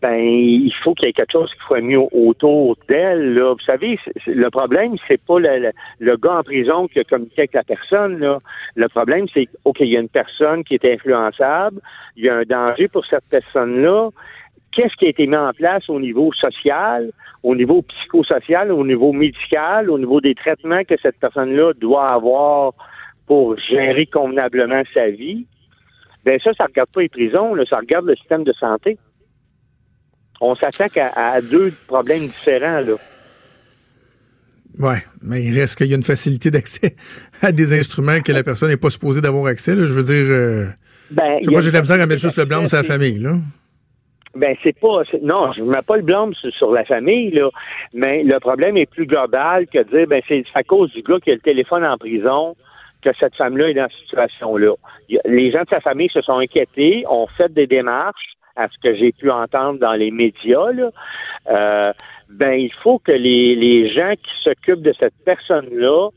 ben 0.03 0.19
il 0.19 0.75
faut 0.83 0.95
qu'il 0.95 1.07
y 1.07 1.11
ait 1.11 1.13
quelque 1.13 1.31
chose 1.31 1.51
qui 1.55 1.65
soit 1.65 1.81
mis 1.81 1.97
autour 1.97 2.77
d'elle. 2.89 3.35
Là. 3.35 3.53
Vous 3.53 3.65
savez, 3.65 4.01
le 4.27 4.51
problème, 4.51 4.97
c'est 5.07 5.23
pas 5.23 5.39
le, 5.39 5.71
le, 6.01 6.17
gars 6.17 6.39
en 6.39 6.43
prison 6.43 6.89
qui 6.89 6.99
a 6.99 7.05
communiqué 7.05 7.43
avec 7.43 7.55
la 7.55 7.63
personne. 7.63 8.19
Là. 8.19 8.39
Le 8.75 8.89
problème, 8.89 9.27
c'est 9.33 9.49
OK, 9.65 9.79
il 9.81 9.91
y 9.91 9.97
a 9.97 10.01
une 10.01 10.09
personne 10.09 10.65
qui 10.65 10.75
est 10.75 10.85
influençable, 10.85 11.81
il 12.17 12.25
y 12.25 12.29
a 12.29 12.35
un 12.35 12.43
danger 12.43 12.89
pour 12.89 13.07
cette 13.07 13.25
personne-là. 13.31 14.09
Qu'est-ce 14.73 14.97
qui 14.97 15.07
a 15.07 15.11
été 15.11 15.27
mis 15.29 15.37
en 15.37 15.53
place 15.53 15.89
au 15.89 16.01
niveau 16.01 16.33
social, 16.33 17.13
au 17.45 17.55
niveau 17.55 17.83
psychosocial, 17.83 18.73
au 18.73 18.85
niveau 18.85 19.13
médical, 19.13 19.89
au 19.89 19.99
niveau 19.99 20.21
des 20.21 20.35
traitements 20.35 20.83
que 20.83 20.97
cette 21.01 21.21
personne-là 21.21 21.75
doit 21.75 22.07
avoir 22.07 22.73
pour 23.29 23.57
gérer 23.57 24.07
convenablement 24.07 24.83
sa 24.93 25.11
vie? 25.11 25.47
Ben 26.25 26.41
ça, 26.43 26.53
ça 26.55 26.65
regarde 26.65 26.91
pas 26.93 27.03
les 27.03 27.09
prisons, 27.09 27.55
là, 27.55 27.65
ça 27.67 27.79
regarde 27.79 28.07
le 28.07 28.17
système 28.17 28.43
de 28.43 28.53
santé 28.55 28.99
on 30.43 30.55
s'attaque 30.57 30.97
à, 30.97 31.41
deux 31.41 31.73
problèmes 31.87 32.27
différents, 32.27 32.81
là. 32.81 32.95
Oui, 34.79 34.95
mais 35.23 35.43
il 35.43 35.59
reste 35.59 35.77
qu'il 35.77 35.89
y 35.89 35.93
a 35.93 35.97
une 35.97 36.03
facilité 36.03 36.51
d'accès 36.51 36.97
à 37.43 37.53
des 37.53 37.79
instruments 37.79 38.21
que 38.21 38.33
la 38.33 38.43
personne 38.43 38.71
n'est 38.71 38.79
pas 38.79 38.91
supposée 38.91 39.21
d'avoir 39.21 39.47
accès. 39.47 39.73
Je 39.73 39.93
veux 39.93 40.03
dire, 40.03 40.27
euh, 40.29 40.67
ben, 41.11 41.41
moi 41.47 41.61
j'ai 41.61 41.69
de 41.69 41.75
la 41.75 41.83
misère 41.83 42.01
à 42.01 42.07
mettre 42.07 42.23
juste 42.23 42.39
le 42.39 42.47
blâme 42.47 42.67
sur 42.67 42.79
la 42.79 42.83
famille. 42.83 43.19
Là. 43.19 43.35
Ben 44.35 44.57
c'est 44.63 44.79
pas 44.79 45.03
non, 45.21 45.53
je 45.53 45.61
ne 45.61 45.67
mets 45.67 45.83
pas 45.83 45.97
le 45.97 46.03
blâme 46.03 46.33
sur, 46.33 46.73
la 46.73 46.87
famille 46.87 47.33
là, 47.33 47.51
mais 47.95 48.23
le 48.23 48.41
problème 48.41 48.79
est 48.79 48.87
plus 48.87 49.05
global 49.05 49.67
que 49.67 49.79
de 49.79 49.97
dire 49.97 50.07
ben 50.07 50.23
c'est 50.27 50.43
à 50.55 50.63
cause 50.63 50.91
du 50.93 51.03
gars 51.03 51.19
qui 51.23 51.31
a 51.31 51.35
le 51.35 51.41
téléphone 51.41 51.85
en 51.85 51.99
prison 51.99 52.57
que 53.03 53.11
cette 53.21 53.37
femme-là 53.37 53.69
est 53.69 53.75
dans 53.75 53.89
cette 53.91 54.01
situation-là. 54.05 54.73
Les 55.27 55.51
gens 55.51 55.63
de 55.63 55.69
sa 55.69 55.81
famille 55.81 56.09
se 56.09 56.23
sont 56.23 56.39
inquiétés, 56.39 57.05
ont 57.11 57.27
fait 57.27 57.53
des 57.53 57.67
démarches, 57.67 58.37
à 58.57 58.69
ce 58.69 58.79
que 58.83 58.95
j'ai 58.95 59.13
pu 59.13 59.31
entendre 59.31 59.79
dans 59.79 59.95
les 59.95 60.11
médias, 60.11 60.71
euh, 61.51 61.93
ben 62.29 62.53
il 62.53 62.73
faut 62.83 62.99
que 62.99 63.13
les, 63.13 63.55
les 63.55 63.93
gens 63.93 64.13
qui 64.13 64.43
s'occupent 64.43 64.83
de 64.83 64.95
cette 64.99 65.15
personne-là 65.25 66.11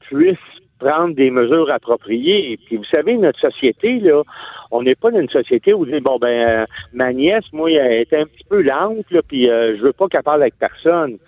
puissent 0.00 0.38
prendre 0.78 1.14
des 1.14 1.30
mesures 1.30 1.70
appropriées. 1.70 2.58
Puis 2.66 2.76
vous 2.76 2.84
savez, 2.84 3.16
notre 3.16 3.38
société, 3.38 4.00
là, 4.00 4.22
on 4.70 4.82
n'est 4.82 4.94
pas 4.94 5.10
dans 5.10 5.20
une 5.20 5.28
société 5.28 5.72
où 5.72 5.86
dit 5.86 6.00
bon 6.00 6.18
ben 6.18 6.48
euh, 6.48 6.66
ma 6.92 7.12
nièce, 7.12 7.44
moi, 7.52 7.70
elle 7.70 7.92
est 7.92 8.12
un 8.12 8.24
petit 8.24 8.44
peu 8.48 8.62
lente, 8.62 9.10
là, 9.10 9.20
puis 9.26 9.48
euh, 9.48 9.76
je 9.76 9.82
veux 9.82 9.92
pas 9.92 10.08
qu'elle 10.08 10.22
parle 10.22 10.42
avec 10.42 10.58
personne. 10.58 11.18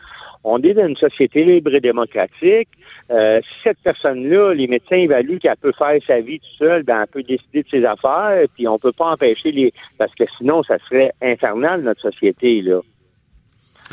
On 0.49 0.63
est 0.63 0.75
dans 0.75 0.87
une 0.87 0.97
société 0.97 1.43
libre 1.43 1.75
et 1.75 1.81
démocratique. 1.81 2.69
Euh, 3.11 3.41
cette 3.65 3.79
personne-là, 3.83 4.55
les 4.55 4.69
médecins 4.69 4.97
évaluent 4.97 5.41
qu'elle 5.41 5.57
peut 5.57 5.73
faire 5.77 5.99
sa 6.07 6.21
vie 6.21 6.39
toute 6.39 6.59
seule, 6.59 6.83
ben 6.85 7.01
elle 7.03 7.09
peut 7.09 7.25
décider 7.25 7.65
de 7.65 7.69
ses 7.69 7.85
affaires, 7.85 8.45
puis 8.55 8.69
on 8.69 8.79
peut 8.79 8.93
pas 8.93 9.11
empêcher 9.11 9.51
les 9.51 9.73
parce 9.99 10.15
que 10.15 10.23
sinon 10.39 10.63
ça 10.63 10.79
serait 10.79 11.11
infernal 11.21 11.83
notre 11.83 12.01
société 12.01 12.63
là. 12.63 12.81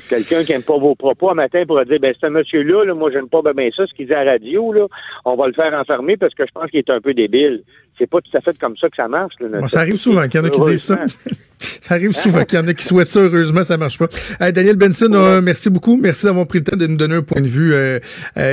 Quelqu'un 0.09 0.43
qui 0.43 0.51
aime 0.53 0.63
pas 0.63 0.77
vos 0.77 0.95
propos 0.95 1.29
un 1.31 1.35
matin 1.35 1.63
pourrait 1.65 1.85
dire 1.85 1.99
ben 1.99 2.13
ce 2.19 2.27
monsieur-là, 2.27 2.85
là, 2.85 2.93
moi 2.93 3.11
j'aime 3.11 3.29
pas 3.29 3.41
bien 3.53 3.69
ça, 3.75 3.85
ce 3.87 3.93
qu'il 3.93 4.07
dit 4.07 4.13
à 4.13 4.23
la 4.23 4.33
radio, 4.33 4.73
là, 4.73 4.87
on 5.25 5.35
va 5.35 5.47
le 5.47 5.53
faire 5.53 5.73
enfermer 5.73 6.17
parce 6.17 6.33
que 6.33 6.45
je 6.45 6.51
pense 6.51 6.69
qu'il 6.69 6.79
est 6.79 6.89
un 6.89 7.01
peu 7.01 7.13
débile. 7.13 7.63
C'est 7.97 8.07
pas 8.07 8.19
tout 8.21 8.35
à 8.35 8.41
fait 8.41 8.57
comme 8.57 8.75
ça 8.77 8.89
que 8.89 8.95
ça 8.95 9.07
marche. 9.07 9.35
Là, 9.39 9.59
Bon, 9.59 9.67
ça 9.67 9.81
arrive 9.81 9.95
souvent 9.95 10.27
qu'il 10.27 10.39
y 10.39 10.43
en 10.43 10.47
a 10.47 10.49
qui 10.49 10.61
disent 10.61 10.83
ça. 10.83 11.05
ça 11.59 11.93
arrive 11.93 12.11
souvent 12.11 12.43
qu'il 12.43 12.57
y 12.57 12.61
en 12.61 12.67
a 12.67 12.73
qui 12.73 12.83
souhaitent 12.83 13.07
ça. 13.07 13.21
Heureusement, 13.21 13.63
ça 13.63 13.77
marche 13.77 13.99
pas. 13.99 14.07
Euh, 14.41 14.51
Daniel 14.51 14.77
Benson, 14.77 15.11
euh, 15.13 15.41
merci 15.41 15.69
beaucoup. 15.69 15.95
Merci 15.95 16.25
d'avoir 16.25 16.47
pris 16.47 16.59
le 16.59 16.63
temps 16.65 16.77
de 16.77 16.87
nous 16.87 16.97
donner 16.97 17.15
un 17.15 17.21
point 17.21 17.41
de 17.41 17.47
vue 17.47 17.73
euh, 17.75 17.99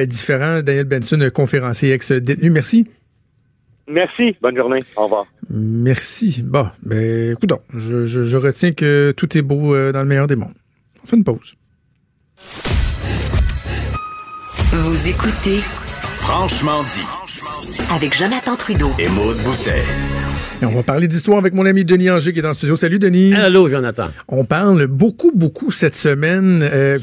différent. 0.05 0.61
Daniel 0.63 0.85
Benson, 0.85 1.19
conférencier 1.33 1.93
ex-détenu. 1.93 2.51
Merci. 2.51 2.87
Merci. 3.89 4.37
Bonne 4.43 4.57
journée. 4.57 4.81
Au 4.97 5.05
revoir. 5.05 5.25
Merci. 5.49 6.43
Bon, 6.45 6.67
ben, 6.83 7.33
écoute, 7.33 7.53
je, 7.77 8.05
je, 8.05 8.23
je 8.23 8.37
retiens 8.37 8.73
que 8.73 9.13
tout 9.13 9.37
est 9.37 9.43
beau 9.43 9.75
dans 9.93 10.01
le 10.01 10.05
meilleur 10.05 10.27
des 10.27 10.37
mondes. 10.37 10.60
On 11.03 11.07
fait 11.07 11.17
une 11.17 11.25
pause. 11.25 11.55
Vous 14.73 15.09
écoutez 15.09 15.61
Franchement 16.17 16.83
dit. 16.85 17.05
avec 17.93 18.17
Jonathan 18.17 18.57
Trudeau. 18.57 18.91
Et 18.99 19.09
Maude 19.09 19.39
Boutet. 19.43 19.83
Et 20.63 20.67
on 20.67 20.73
va 20.73 20.83
parler 20.83 21.09
d'histoire 21.09 21.39
avec 21.39 21.55
mon 21.55 21.65
ami 21.65 21.87
Denis 21.87 22.11
Anger 22.11 22.35
qui 22.35 22.41
est 22.41 22.43
dans 22.43 22.49
le 22.49 22.55
studio. 22.55 22.77
Salut 22.77 22.99
Denis. 22.99 23.33
Allô, 23.33 23.67
Jonathan. 23.67 24.09
On 24.29 24.45
parle 24.45 24.89
beaucoup, 24.89 25.33
beaucoup 25.35 25.71
cette 25.71 25.95
semaine. 25.95 26.61
Euh, 26.63 26.99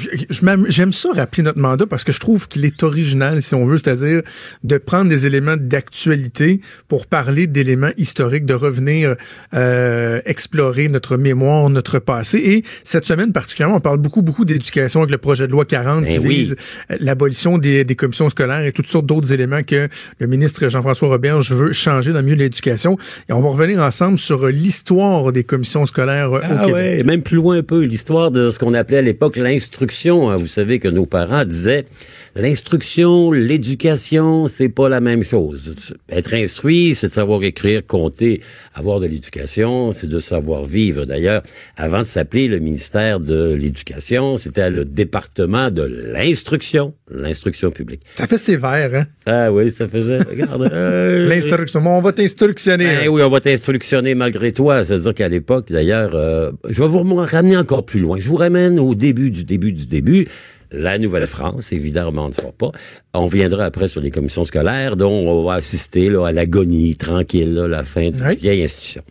J'aime 0.67 0.91
ça 0.91 1.09
rappeler 1.15 1.41
notre 1.41 1.57
mandat 1.57 1.87
parce 1.87 2.03
que 2.03 2.11
je 2.11 2.19
trouve 2.19 2.47
qu'il 2.47 2.65
est 2.65 2.83
original, 2.83 3.41
si 3.41 3.55
on 3.55 3.65
veut, 3.65 3.79
c'est-à-dire 3.79 4.21
de 4.63 4.77
prendre 4.77 5.09
des 5.09 5.25
éléments 5.25 5.55
d'actualité 5.57 6.61
pour 6.87 7.07
parler 7.07 7.47
d'éléments 7.47 7.89
historiques, 7.97 8.45
de 8.45 8.53
revenir 8.53 9.15
euh, 9.55 10.21
explorer 10.25 10.87
notre 10.87 11.17
mémoire, 11.17 11.71
notre 11.71 11.97
passé. 11.97 12.37
Et 12.37 12.63
cette 12.83 13.05
semaine 13.05 13.31
particulièrement, 13.31 13.77
on 13.77 13.81
parle 13.81 13.97
beaucoup, 13.97 14.21
beaucoup 14.21 14.45
d'éducation 14.45 14.99
avec 14.99 15.09
le 15.09 15.17
projet 15.17 15.47
de 15.47 15.51
loi 15.51 15.65
40 15.65 16.03
Ben 16.03 16.13
qui 16.21 16.27
oui. 16.27 16.35
vise 16.35 16.55
l'abolition 16.99 17.57
des, 17.57 17.83
des 17.85 17.95
commissions 17.95 18.29
scolaires 18.29 18.65
et 18.65 18.71
toutes 18.71 18.85
sortes 18.85 19.07
d'autres 19.07 19.33
éléments 19.33 19.63
que 19.63 19.87
le 20.19 20.27
ministre 20.27 20.69
Jean-François 20.69 21.07
Roberge 21.07 21.51
veut 21.53 21.73
changer 21.73 22.11
dans 22.11 22.19
le 22.19 22.25
milieu 22.25 22.37
de 22.37 22.43
l'éducation. 22.43 22.99
Et 23.29 23.33
on 23.33 23.41
va 23.41 23.46
revenir 23.51 23.79
ensemble 23.81 24.17
sur 24.17 24.45
euh, 24.45 24.51
l'histoire 24.51 25.31
des 25.31 25.43
commissions 25.43 25.85
scolaires 25.85 26.31
euh, 26.33 26.39
au 26.39 26.43
Ah 26.43 26.65
Québec. 26.65 26.73
ouais, 26.73 27.03
même 27.03 27.21
plus 27.21 27.37
loin 27.37 27.57
un 27.57 27.63
peu, 27.63 27.81
l'histoire 27.83 28.31
de 28.31 28.51
ce 28.51 28.59
qu'on 28.59 28.73
appelait 28.73 28.97
à 28.97 29.01
l'époque 29.01 29.37
l'instruction. 29.37 30.29
hein. 30.29 30.35
Vous 30.37 30.47
savez 30.47 30.79
que 30.79 30.87
nos 30.87 31.05
parents 31.05 31.45
disaient 31.45 31.85
l'instruction, 32.41 33.31
l'éducation, 33.31 34.47
c'est 34.47 34.69
pas 34.69 34.89
la 34.89 34.99
même 34.99 35.23
chose. 35.23 35.73
Être 36.09 36.35
instruit, 36.35 36.93
c'est 36.95 37.07
de 37.07 37.13
savoir 37.13 37.43
écrire, 37.43 37.85
compter, 37.85 38.41
avoir 38.75 38.99
de 38.99 39.07
l'éducation, 39.07 39.91
c'est 39.91 40.07
de 40.07 40.19
savoir 40.19 40.65
vivre. 40.65 41.05
D'ailleurs, 41.05 41.41
avant 41.75 42.01
de 42.01 42.07
s'appeler 42.07 42.47
le 42.47 42.59
ministère 42.59 43.19
de 43.19 43.53
l'Éducation, 43.53 44.38
c'était 44.38 44.69
le 44.69 44.85
département 44.85 45.71
de 45.71 45.83
l'instruction, 45.83 46.93
l'instruction 47.09 47.71
publique. 47.71 48.01
Ça 48.15 48.27
fait 48.27 48.38
sévère, 48.38 48.93
hein? 48.93 49.05
Ah 49.25 49.51
oui, 49.51 49.71
ça 49.71 49.88
faisait, 49.88 50.19
regarde. 50.19 50.61
euh, 50.71 51.27
L'instruction. 51.27 51.81
Bon, 51.81 51.97
on 51.97 52.01
va 52.01 52.11
t'instructionner. 52.11 52.88
Hein. 52.88 53.07
oui, 53.09 53.21
on 53.23 53.29
va 53.29 53.39
t'instructionner 53.39 54.15
malgré 54.15 54.51
toi. 54.51 54.85
C'est-à-dire 54.85 55.13
qu'à 55.13 55.27
l'époque, 55.27 55.71
d'ailleurs, 55.71 56.11
euh, 56.13 56.51
je 56.69 56.81
vais 56.81 56.88
vous 56.88 57.03
ramener 57.15 57.57
encore 57.57 57.85
plus 57.85 57.99
loin. 57.99 58.17
Je 58.19 58.27
vous 58.27 58.35
ramène 58.35 58.79
au 58.79 58.95
début 58.95 59.31
du 59.31 59.43
début 59.43 59.73
du 59.73 59.85
début. 59.85 60.27
La 60.72 60.97
Nouvelle-France, 60.97 61.72
évidemment, 61.72 62.26
on 62.26 62.30
ne 62.30 62.34
fera 62.34 62.51
pas. 62.51 62.72
On 63.13 63.28
viendra 63.28 63.65
après 63.65 63.88
sur 63.88 64.01
les 64.01 64.11
commissions 64.11 64.43
scolaires, 64.45 64.95
dont 64.97 65.11
on 65.11 65.43
va 65.43 65.53
assister 65.53 66.09
là, 66.09 66.26
à 66.28 66.32
l'agonie 66.32 66.95
tranquille, 66.95 67.53
là, 67.53 67.68
la 67.68 67.84
fin 67.84 68.09
d'une 68.09 68.26
Oui. 68.26 68.36
vieille 68.36 68.63
institution. 68.63 69.01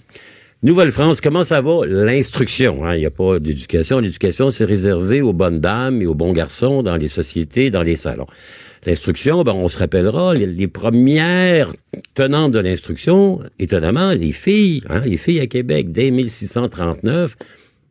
Nouvelle-France, 0.62 1.20
comment 1.20 1.44
ça 1.44 1.60
va? 1.60 1.80
L'instruction. 1.86 2.84
hein. 2.84 2.94
Il 2.96 3.00
n'y 3.00 3.06
a 3.06 3.10
pas 3.10 3.38
d'éducation. 3.38 4.00
L'éducation, 4.00 4.50
c'est 4.50 4.64
réservé 4.64 5.20
aux 5.22 5.32
bonnes 5.32 5.60
dames 5.60 6.02
et 6.02 6.06
aux 6.06 6.14
bons 6.14 6.32
garçons 6.32 6.82
dans 6.82 6.96
les 6.96 7.08
sociétés, 7.08 7.70
dans 7.70 7.82
les 7.82 7.96
salons. 7.96 8.26
L'instruction, 8.86 9.42
ben, 9.42 9.52
on 9.52 9.68
se 9.68 9.78
rappellera, 9.78 10.34
les, 10.34 10.46
les 10.46 10.68
premières 10.68 11.72
tenantes 12.14 12.52
de 12.52 12.58
l'instruction, 12.60 13.40
étonnamment, 13.58 14.12
les 14.12 14.32
filles, 14.32 14.82
hein, 14.88 15.02
les 15.04 15.16
filles 15.16 15.40
à 15.40 15.46
Québec, 15.46 15.90
dès 15.92 16.10
1639, 16.10 17.36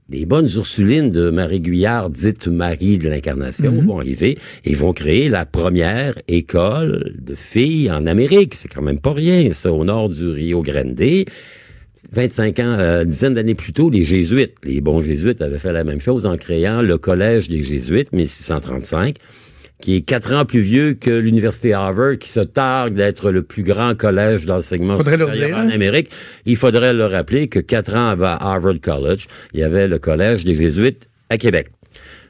les 0.10 0.26
bonnes 0.26 0.50
Ursulines 0.56 1.10
de 1.10 1.32
Marie 1.32 1.62
Guyard, 1.62 2.10
dite 2.10 2.48
Marie 2.48 3.00
de 3.00 3.10
l'Incarnation, 3.10 3.72
vont 3.72 4.00
arriver 4.00 4.38
et 4.64 4.76
vont 4.76 4.94
créer 4.94 5.30
la 5.30 5.46
première 5.46 6.16
école 6.28 7.14
de 7.20 7.34
filles 7.34 7.92
en 7.92 8.06
Amérique. 8.06 8.54
C'est 8.54 8.68
quand 8.68 8.84
même 8.84 9.00
pas 9.00 9.14
rien, 9.14 9.52
ça, 9.52 9.72
au 9.72 9.84
nord 9.84 10.10
du 10.10 10.28
Rio 10.28 10.62
Grande. 10.62 11.02
25 12.12 12.60
ans, 12.60 12.76
euh, 12.80 13.04
une 13.04 13.10
dizaine 13.10 13.34
d'années 13.34 13.56
plus 13.56 13.74
tôt, 13.74 13.90
les 13.90 14.06
Jésuites, 14.06 14.54
les 14.64 14.80
bons 14.80 15.02
Jésuites 15.02 15.42
avaient 15.42 15.58
fait 15.58 15.74
la 15.74 15.84
même 15.84 16.00
chose 16.00 16.28
en 16.28 16.38
créant 16.38 16.84
le 16.84 17.00
Collège 17.00 17.50
des 17.50 17.64
Jésuites, 17.64 18.14
1635, 18.14 19.16
qui 19.82 19.96
est 19.96 20.02
quatre 20.02 20.34
ans 20.34 20.46
plus 20.46 20.62
vieux 20.62 20.94
que 20.94 21.10
l'Université 21.10 21.74
Harvard, 21.74 22.18
qui 22.18 22.30
se 22.30 22.40
targue 22.40 22.94
d'être 22.94 23.32
le 23.32 23.44
plus 23.44 23.64
grand 23.64 23.96
collège 23.96 24.46
d'enseignement 24.46 24.98
supérieur 24.98 25.32
dire, 25.32 25.56
en 25.56 25.62
hein? 25.62 25.70
Amérique. 25.70 26.10
Il 26.46 26.56
faudrait 26.56 26.94
leur 26.94 27.12
rappeler 27.12 27.48
que 27.48 27.60
quatre 27.60 27.96
ans 27.96 28.08
avant 28.08 28.38
Harvard 28.38 28.80
College, 28.82 29.28
il 29.54 29.60
y 29.60 29.64
avait 29.64 29.88
le 29.88 30.00
Collège 30.00 30.46
des 30.46 30.56
Jésuites 30.56 31.08
à 31.30 31.38
Québec. 31.38 31.68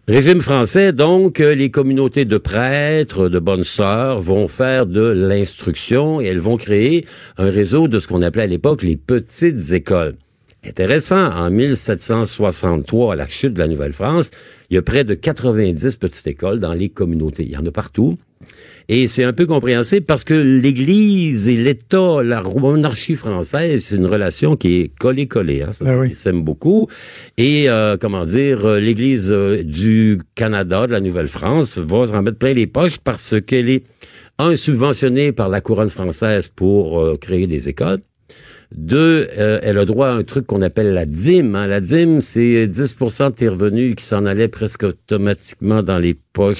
Régime 0.07 0.41
français, 0.41 0.93
donc, 0.93 1.39
euh, 1.39 1.55
les 1.55 1.71
communautés 1.71 2.25
de 2.25 2.37
prêtres, 2.37 3.27
de 3.27 3.39
bonnes 3.39 3.63
sœurs 3.63 4.21
vont 4.21 4.47
faire 4.47 4.85
de 4.85 5.01
l'instruction 5.01 6.21
et 6.21 6.25
elles 6.25 6.39
vont 6.39 6.57
créer 6.57 7.07
un 7.39 7.49
réseau 7.49 7.87
de 7.87 7.99
ce 7.99 8.07
qu'on 8.07 8.21
appelait 8.21 8.43
à 8.43 8.47
l'époque 8.47 8.83
les 8.83 8.97
petites 8.97 9.71
écoles. 9.71 10.15
Intéressant, 10.67 11.31
en 11.31 11.51
1763, 11.51 13.13
à 13.13 13.15
la 13.15 13.27
chute 13.27 13.53
de 13.53 13.59
la 13.59 13.67
Nouvelle-France, 13.67 14.31
il 14.69 14.75
y 14.75 14.77
a 14.77 14.81
près 14.81 15.03
de 15.03 15.13
90 15.13 15.97
petites 15.97 16.25
écoles 16.27 16.59
dans 16.59 16.73
les 16.73 16.89
communautés. 16.89 17.43
Il 17.43 17.51
y 17.51 17.57
en 17.57 17.65
a 17.65 17.71
partout. 17.71 18.17
Et 18.87 19.07
c'est 19.07 19.23
un 19.23 19.33
peu 19.33 19.45
compréhensible 19.45 20.05
parce 20.05 20.23
que 20.23 20.33
l'Église 20.33 21.47
et 21.47 21.55
l'État, 21.55 22.23
la 22.23 22.43
monarchie 22.43 23.15
française, 23.15 23.85
c'est 23.85 23.95
une 23.95 24.05
relation 24.05 24.55
qui 24.55 24.81
est 24.81 24.91
collée-collée. 24.99 25.63
Hein, 25.63 25.71
ça, 25.71 25.85
Ah 25.87 25.97
oui. 25.97 26.09
Ils 26.09 26.15
s'aiment 26.15 26.43
beaucoup. 26.43 26.87
Et, 27.37 27.69
euh, 27.69 27.97
comment 27.99 28.25
dire, 28.25 28.65
euh, 28.65 28.79
l'Église 28.79 29.31
euh, 29.31 29.63
du 29.63 30.19
Canada, 30.35 30.87
de 30.87 30.91
la 30.91 31.01
Nouvelle-France, 31.01 31.77
va 31.77 32.07
s'en 32.07 32.21
mettre 32.21 32.37
plein 32.37 32.53
les 32.53 32.67
poches 32.67 32.99
parce 32.99 33.35
qu'elle 33.41 33.69
est, 33.69 33.83
un, 34.37 34.55
subventionnée 34.55 35.31
par 35.31 35.49
la 35.49 35.61
couronne 35.61 35.89
française 35.89 36.51
pour 36.53 36.99
euh, 36.99 37.17
créer 37.17 37.47
des 37.47 37.69
écoles. 37.69 37.99
Deux, 38.71 39.27
euh, 39.37 39.59
elle 39.63 39.77
a 39.77 39.85
droit 39.85 40.07
à 40.07 40.11
un 40.11 40.23
truc 40.23 40.45
qu'on 40.45 40.61
appelle 40.61 40.93
la 40.93 41.05
dîme. 41.05 41.55
hein. 41.55 41.67
La 41.67 41.81
dîme, 41.81 42.21
c'est 42.21 42.67
10 42.67 42.95
de 42.97 43.29
tes 43.29 43.47
revenus 43.47 43.95
qui 43.95 44.03
s'en 44.03 44.25
allaient 44.25 44.47
presque 44.47 44.83
automatiquement 44.83 45.83
dans 45.83 45.97
les 45.99 46.17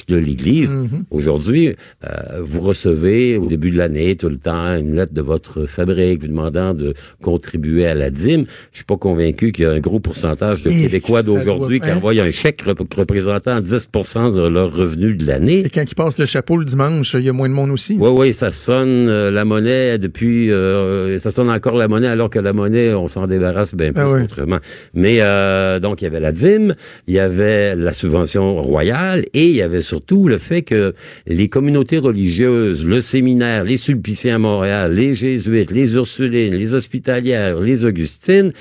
de 0.07 0.15
l'Église. 0.15 0.77
Aujourd'hui, 1.11 1.75
euh, 2.05 2.07
vous 2.41 2.61
recevez 2.61 3.37
au 3.37 3.45
début 3.47 3.71
de 3.71 3.77
l'année 3.77 4.15
tout 4.15 4.29
le 4.29 4.37
temps 4.37 4.77
une 4.77 4.95
lettre 4.95 5.13
de 5.13 5.21
votre 5.21 5.65
fabrique 5.65 6.21
vous 6.21 6.27
demandant 6.29 6.73
de 6.73 6.93
contribuer 7.21 7.85
à 7.85 7.93
la 7.93 8.09
dîme. 8.09 8.45
Je 8.71 8.77
suis 8.77 8.85
pas 8.85 8.95
convaincu 8.97 9.51
qu'il 9.51 9.65
y 9.65 9.67
a 9.67 9.71
un 9.71 9.79
gros 9.79 9.99
pourcentage 9.99 10.63
de 10.63 10.69
Québécois 10.69 11.23
d'aujourd'hui 11.23 11.79
qui 11.81 11.89
hein? 11.89 11.97
envoient 11.97 12.13
un 12.13 12.31
chèque 12.31 12.61
rep- 12.61 12.93
représentant 12.93 13.59
10% 13.59 14.33
de 14.33 14.47
leur 14.47 14.73
revenu 14.73 15.13
de 15.15 15.25
l'année. 15.27 15.59
Et 15.65 15.69
quand 15.69 15.83
ils 15.89 15.95
passent 15.95 16.19
le 16.19 16.25
chapeau 16.25 16.55
le 16.57 16.65
dimanche, 16.65 17.13
il 17.15 17.21
y 17.25 17.29
a 17.29 17.33
moins 17.33 17.49
de 17.49 17.53
monde 17.53 17.71
aussi. 17.71 17.97
Oui, 17.99 18.09
oui, 18.13 18.33
ça 18.33 18.51
sonne 18.51 19.09
euh, 19.09 19.29
la 19.29 19.43
monnaie 19.43 19.97
depuis, 19.97 20.51
euh, 20.51 21.19
ça 21.19 21.31
sonne 21.31 21.49
encore 21.49 21.75
la 21.75 21.87
monnaie 21.89 22.07
alors 22.07 22.29
que 22.29 22.39
la 22.39 22.53
monnaie, 22.53 22.93
on 22.93 23.09
s'en 23.09 23.27
débarrasse 23.27 23.75
bien 23.75 23.91
plus 23.91 24.03
Ah 24.03 24.11
oui. 24.11 24.21
autrement. 24.23 24.59
Mais 24.93 25.17
euh, 25.19 25.79
donc 25.81 26.01
il 26.01 26.05
y 26.05 26.07
avait 26.07 26.21
la 26.21 26.31
dîme, 26.31 26.75
il 27.07 27.13
y 27.13 27.19
avait 27.19 27.75
la 27.75 27.91
subvention 27.91 28.55
royale 28.61 29.25
et 29.33 29.49
il 29.49 29.55
y 29.55 29.61
avait 29.65 29.81
surtout 29.81 30.27
le 30.27 30.37
fait 30.37 30.61
que 30.61 30.93
les 31.27 31.49
communautés 31.49 31.97
religieuses, 31.97 32.85
le 32.85 33.01
séminaire, 33.01 33.63
les 33.63 33.77
Sulpiciens 33.77 34.35
à 34.35 34.39
Montréal, 34.39 34.93
les 34.93 35.15
Jésuites, 35.15 35.71
les 35.71 35.95
Ursulines, 35.95 36.55
les 36.55 36.73
Hospitalières, 36.73 37.59
les 37.59 37.83
Augustines, 37.85 38.53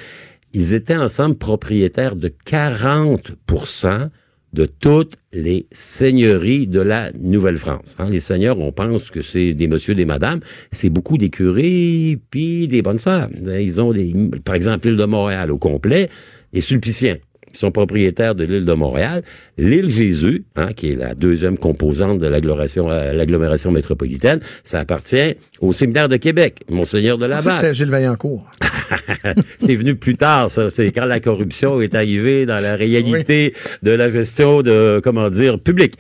ils 0.52 0.74
étaient 0.74 0.96
ensemble 0.96 1.36
propriétaires 1.36 2.16
de 2.16 2.32
40% 2.46 4.10
de 4.54 4.66
toutes 4.66 5.14
les 5.32 5.66
seigneuries 5.72 6.68
de 6.68 6.80
la 6.80 7.10
Nouvelle-France. 7.18 7.96
Hein, 7.98 8.08
les 8.08 8.20
seigneurs, 8.20 8.60
on 8.60 8.70
pense 8.70 9.10
que 9.10 9.20
c'est 9.20 9.52
des 9.52 9.66
messieurs, 9.66 9.96
des 9.96 10.04
madames. 10.04 10.40
C'est 10.70 10.90
beaucoup 10.90 11.18
des 11.18 11.28
curés, 11.28 12.18
puis 12.30 12.68
des 12.68 12.80
bonnes 12.80 12.98
sœurs. 12.98 13.28
Ils 13.34 13.80
ont 13.80 13.92
des, 13.92 14.12
par 14.44 14.54
exemple, 14.54 14.86
l'île 14.86 14.96
de 14.96 15.04
Montréal 15.04 15.50
au 15.50 15.58
complet, 15.58 16.08
les 16.52 16.60
Sulpiciens 16.60 17.16
qui 17.54 17.60
sont 17.60 17.70
propriétaires 17.70 18.34
de 18.34 18.44
l'île 18.44 18.64
de 18.64 18.72
Montréal, 18.72 19.22
l'île 19.56 19.90
Jésus, 19.90 20.44
hein, 20.56 20.72
qui 20.74 20.92
est 20.92 20.96
la 20.96 21.14
deuxième 21.14 21.56
composante 21.56 22.18
de 22.18 22.26
l'agglomération, 22.26 22.90
euh, 22.90 23.70
métropolitaine, 23.70 24.40
ça 24.64 24.80
appartient 24.80 25.36
au 25.60 25.72
séminaire 25.72 26.08
de 26.08 26.16
Québec, 26.16 26.64
Monseigneur 26.68 27.16
de 27.16 27.26
Laval. 27.26 27.54
C'était 27.56 27.74
Gilles 27.74 27.90
Vaillancourt. 27.90 28.50
c'est 29.58 29.76
venu 29.76 29.94
plus 29.94 30.16
tard, 30.16 30.50
ça. 30.50 30.68
C'est 30.68 30.90
quand 30.90 31.06
la 31.06 31.20
corruption 31.20 31.80
est 31.80 31.94
arrivée 31.94 32.44
dans 32.44 32.60
la 32.60 32.76
réalité 32.76 33.54
de 33.82 33.92
la 33.92 34.10
gestion 34.10 34.62
de, 34.62 35.00
comment 35.02 35.30
dire, 35.30 35.58
publique. 35.58 35.94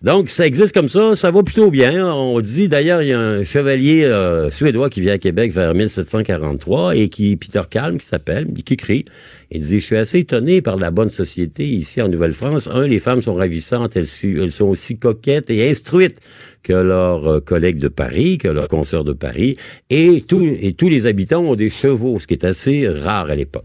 Donc, 0.00 0.28
ça 0.28 0.46
existe 0.46 0.72
comme 0.72 0.88
ça, 0.88 1.16
ça 1.16 1.32
va 1.32 1.42
plutôt 1.42 1.72
bien. 1.72 2.06
On 2.14 2.38
dit, 2.40 2.68
d'ailleurs, 2.68 3.02
il 3.02 3.08
y 3.08 3.12
a 3.12 3.18
un 3.18 3.42
chevalier 3.42 4.04
euh, 4.04 4.48
suédois 4.48 4.90
qui 4.90 5.00
vient 5.00 5.14
à 5.14 5.18
Québec 5.18 5.52
vers 5.52 5.74
1743 5.74 6.94
et 6.94 7.08
qui, 7.08 7.34
Peter 7.34 7.62
Kalm, 7.68 7.98
qui 7.98 8.06
s'appelle, 8.06 8.46
qui 8.64 8.74
écrit, 8.74 9.06
il 9.50 9.62
dit, 9.62 9.80
je 9.80 9.84
suis 9.84 9.96
assez 9.96 10.20
étonné 10.20 10.62
par 10.62 10.76
la 10.76 10.92
bonne 10.92 11.10
société 11.10 11.64
ici 11.64 12.00
en 12.00 12.08
Nouvelle-France. 12.08 12.68
Un, 12.72 12.86
les 12.86 13.00
femmes 13.00 13.22
sont 13.22 13.34
ravissantes, 13.34 13.96
elles, 13.96 14.52
sont 14.52 14.66
aussi 14.66 14.98
coquettes 14.98 15.50
et 15.50 15.68
instruites 15.68 16.20
que 16.62 16.74
leurs 16.74 17.26
euh, 17.26 17.40
collègues 17.40 17.78
de 17.78 17.88
Paris, 17.88 18.38
que 18.38 18.46
leurs 18.46 18.68
consoeurs 18.68 19.04
de 19.04 19.12
Paris, 19.12 19.56
et 19.90 20.22
tous 20.28 20.88
les 20.88 21.06
habitants 21.06 21.42
ont 21.42 21.56
des 21.56 21.70
chevaux, 21.70 22.20
ce 22.20 22.28
qui 22.28 22.34
est 22.34 22.44
assez 22.44 22.86
rare 22.86 23.30
à 23.30 23.34
l'époque 23.34 23.64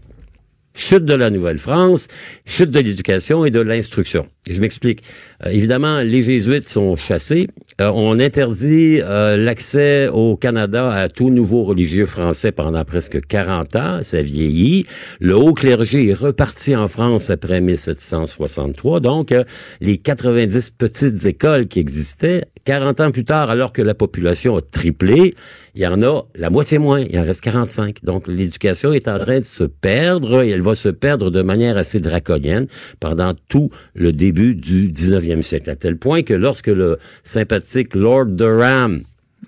chute 0.74 1.04
de 1.04 1.14
la 1.14 1.30
Nouvelle-France, 1.30 2.08
chute 2.44 2.70
de 2.70 2.80
l'éducation 2.80 3.44
et 3.44 3.50
de 3.50 3.60
l'instruction. 3.60 4.26
Je 4.48 4.60
m'explique. 4.60 5.02
Euh, 5.46 5.50
évidemment, 5.50 6.00
les 6.00 6.22
jésuites 6.22 6.68
sont 6.68 6.96
chassés. 6.96 7.46
Euh, 7.80 7.90
on 7.94 8.20
interdit 8.20 9.00
euh, 9.00 9.36
l'accès 9.36 10.08
au 10.08 10.36
Canada 10.36 10.92
à 10.92 11.08
tout 11.08 11.30
nouveau 11.30 11.62
religieux 11.62 12.06
français 12.06 12.52
pendant 12.52 12.84
presque 12.84 13.24
40 13.26 13.76
ans. 13.76 14.00
Ça 14.02 14.20
vieillit. 14.20 14.86
Le 15.20 15.34
haut 15.36 15.54
clergé 15.54 16.08
est 16.08 16.14
reparti 16.14 16.76
en 16.76 16.88
France 16.88 17.30
après 17.30 17.60
1763. 17.60 19.00
Donc, 19.00 19.34
les 19.80 19.96
90 19.96 20.72
petites 20.72 21.24
écoles 21.24 21.66
qui 21.66 21.80
existaient, 21.80 22.44
40 22.64 23.00
ans 23.00 23.10
plus 23.10 23.24
tard, 23.24 23.48
alors 23.48 23.72
que 23.72 23.82
la 23.82 23.94
population 23.94 24.56
a 24.56 24.60
triplé, 24.60 25.34
il 25.74 25.82
y 25.82 25.86
en 25.86 26.00
a 26.02 26.22
la 26.36 26.50
moitié 26.50 26.78
moins, 26.78 27.00
il 27.00 27.18
en 27.18 27.24
reste 27.24 27.40
45. 27.40 28.04
Donc 28.04 28.28
l'éducation 28.28 28.92
est 28.92 29.08
en 29.08 29.18
train 29.18 29.40
de 29.40 29.44
se 29.44 29.64
perdre 29.64 30.42
et 30.42 30.50
elle 30.50 30.62
va 30.62 30.74
se 30.74 30.88
perdre 30.88 31.30
de 31.30 31.42
manière 31.42 31.76
assez 31.76 31.98
draconienne 32.00 32.66
pendant 33.00 33.34
tout 33.48 33.70
le 33.94 34.12
début 34.12 34.54
du 34.54 34.88
19e 34.88 35.42
siècle, 35.42 35.70
à 35.70 35.76
tel 35.76 35.96
point 35.98 36.22
que 36.22 36.34
lorsque 36.34 36.68
le 36.68 36.98
sympathique 37.24 37.94
Lord 37.94 38.26
Durham 38.26 39.00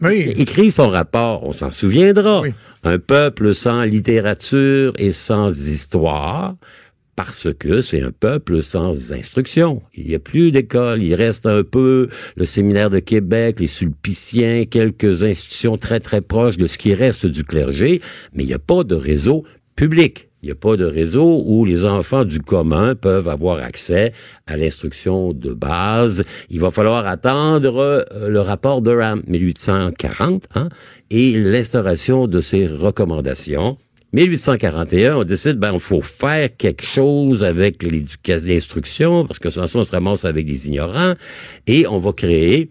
Oui. 0.03 0.33
écrit 0.37 0.72
son 0.72 0.89
rapport, 0.89 1.45
on 1.45 1.53
s'en 1.53 1.70
souviendra, 1.70 2.43
un 2.83 2.99
peuple 2.99 3.55
sans 3.55 3.85
littérature 3.85 4.93
et 4.99 5.12
sans 5.12 5.51
histoire, 5.68 6.57
parce 7.17 7.49
que 7.53 7.81
c'est 7.81 8.03
un 8.03 8.12
peuple 8.12 8.62
sans 8.62 9.12
instruction. 9.12 9.83
Il 9.95 10.07
n'y 10.07 10.14
a 10.14 10.19
plus 10.19 10.53
d'école, 10.53 11.03
il 11.03 11.14
reste 11.14 11.47
un 11.47 11.64
peu 11.64 12.09
le 12.37 12.45
séminaire 12.45 12.91
de 12.91 12.99
Québec, 12.99 13.59
les 13.59 13.69
sulpiciens, 13.69 14.67
quelques 14.67 15.23
institutions 15.23 15.79
très 15.79 15.99
très 15.99 16.21
proches 16.21 16.59
de 16.59 16.67
ce 16.67 16.79
qui 16.79 16.95
reste 16.95 17.27
du 17.27 17.43
clergé, 17.43 18.03
mais 18.35 18.45
il 18.45 18.47
n'y 18.47 18.55
a 18.55 18.59
pas 18.59 18.85
de 18.85 18.95
réseau 18.95 19.45
public. 19.75 20.29
Il 20.43 20.47
n'y 20.47 20.53
a 20.53 20.55
pas 20.55 20.77
de 20.77 20.85
réseau 20.85 21.43
où 21.45 21.64
les 21.64 21.85
enfants 21.85 22.25
du 22.25 22.41
commun 22.41 22.95
peuvent 22.95 23.29
avoir 23.29 23.59
accès 23.59 24.12
à 24.47 24.57
l'instruction 24.57 25.33
de 25.33 25.53
base. 25.55 26.23
Il 26.51 26.61
va 26.61 26.71
falloir 26.71 27.07
attendre 27.07 27.79
euh, 27.79 28.29
le 28.29 28.41
rapport 28.41 28.81
de 28.81 28.95
RAM 28.95 29.23
1840 29.27 30.45
hein, 30.55 30.69
et 31.11 31.33
l'instauration 31.37 32.29
de 32.29 32.41
ses 32.41 32.67
recommandations. 32.67 33.79
1841, 34.13 35.17
on 35.17 35.25
décide, 35.25 35.59
ben, 35.59 35.73
il 35.75 35.81
faut 35.81 36.01
faire 36.01 36.49
quelque 36.57 36.85
chose 36.85 37.43
avec 37.43 37.83
l'instruction, 37.83 39.27
parce 39.27 39.39
que 39.39 39.51
ça, 39.51 39.67
on 39.75 39.85
se 39.85 39.91
ramasse 39.91 40.25
avec 40.25 40.47
des 40.47 40.69
ignorants, 40.69 41.15
et 41.67 41.87
on 41.87 41.99
va 41.99 42.13
créer 42.13 42.71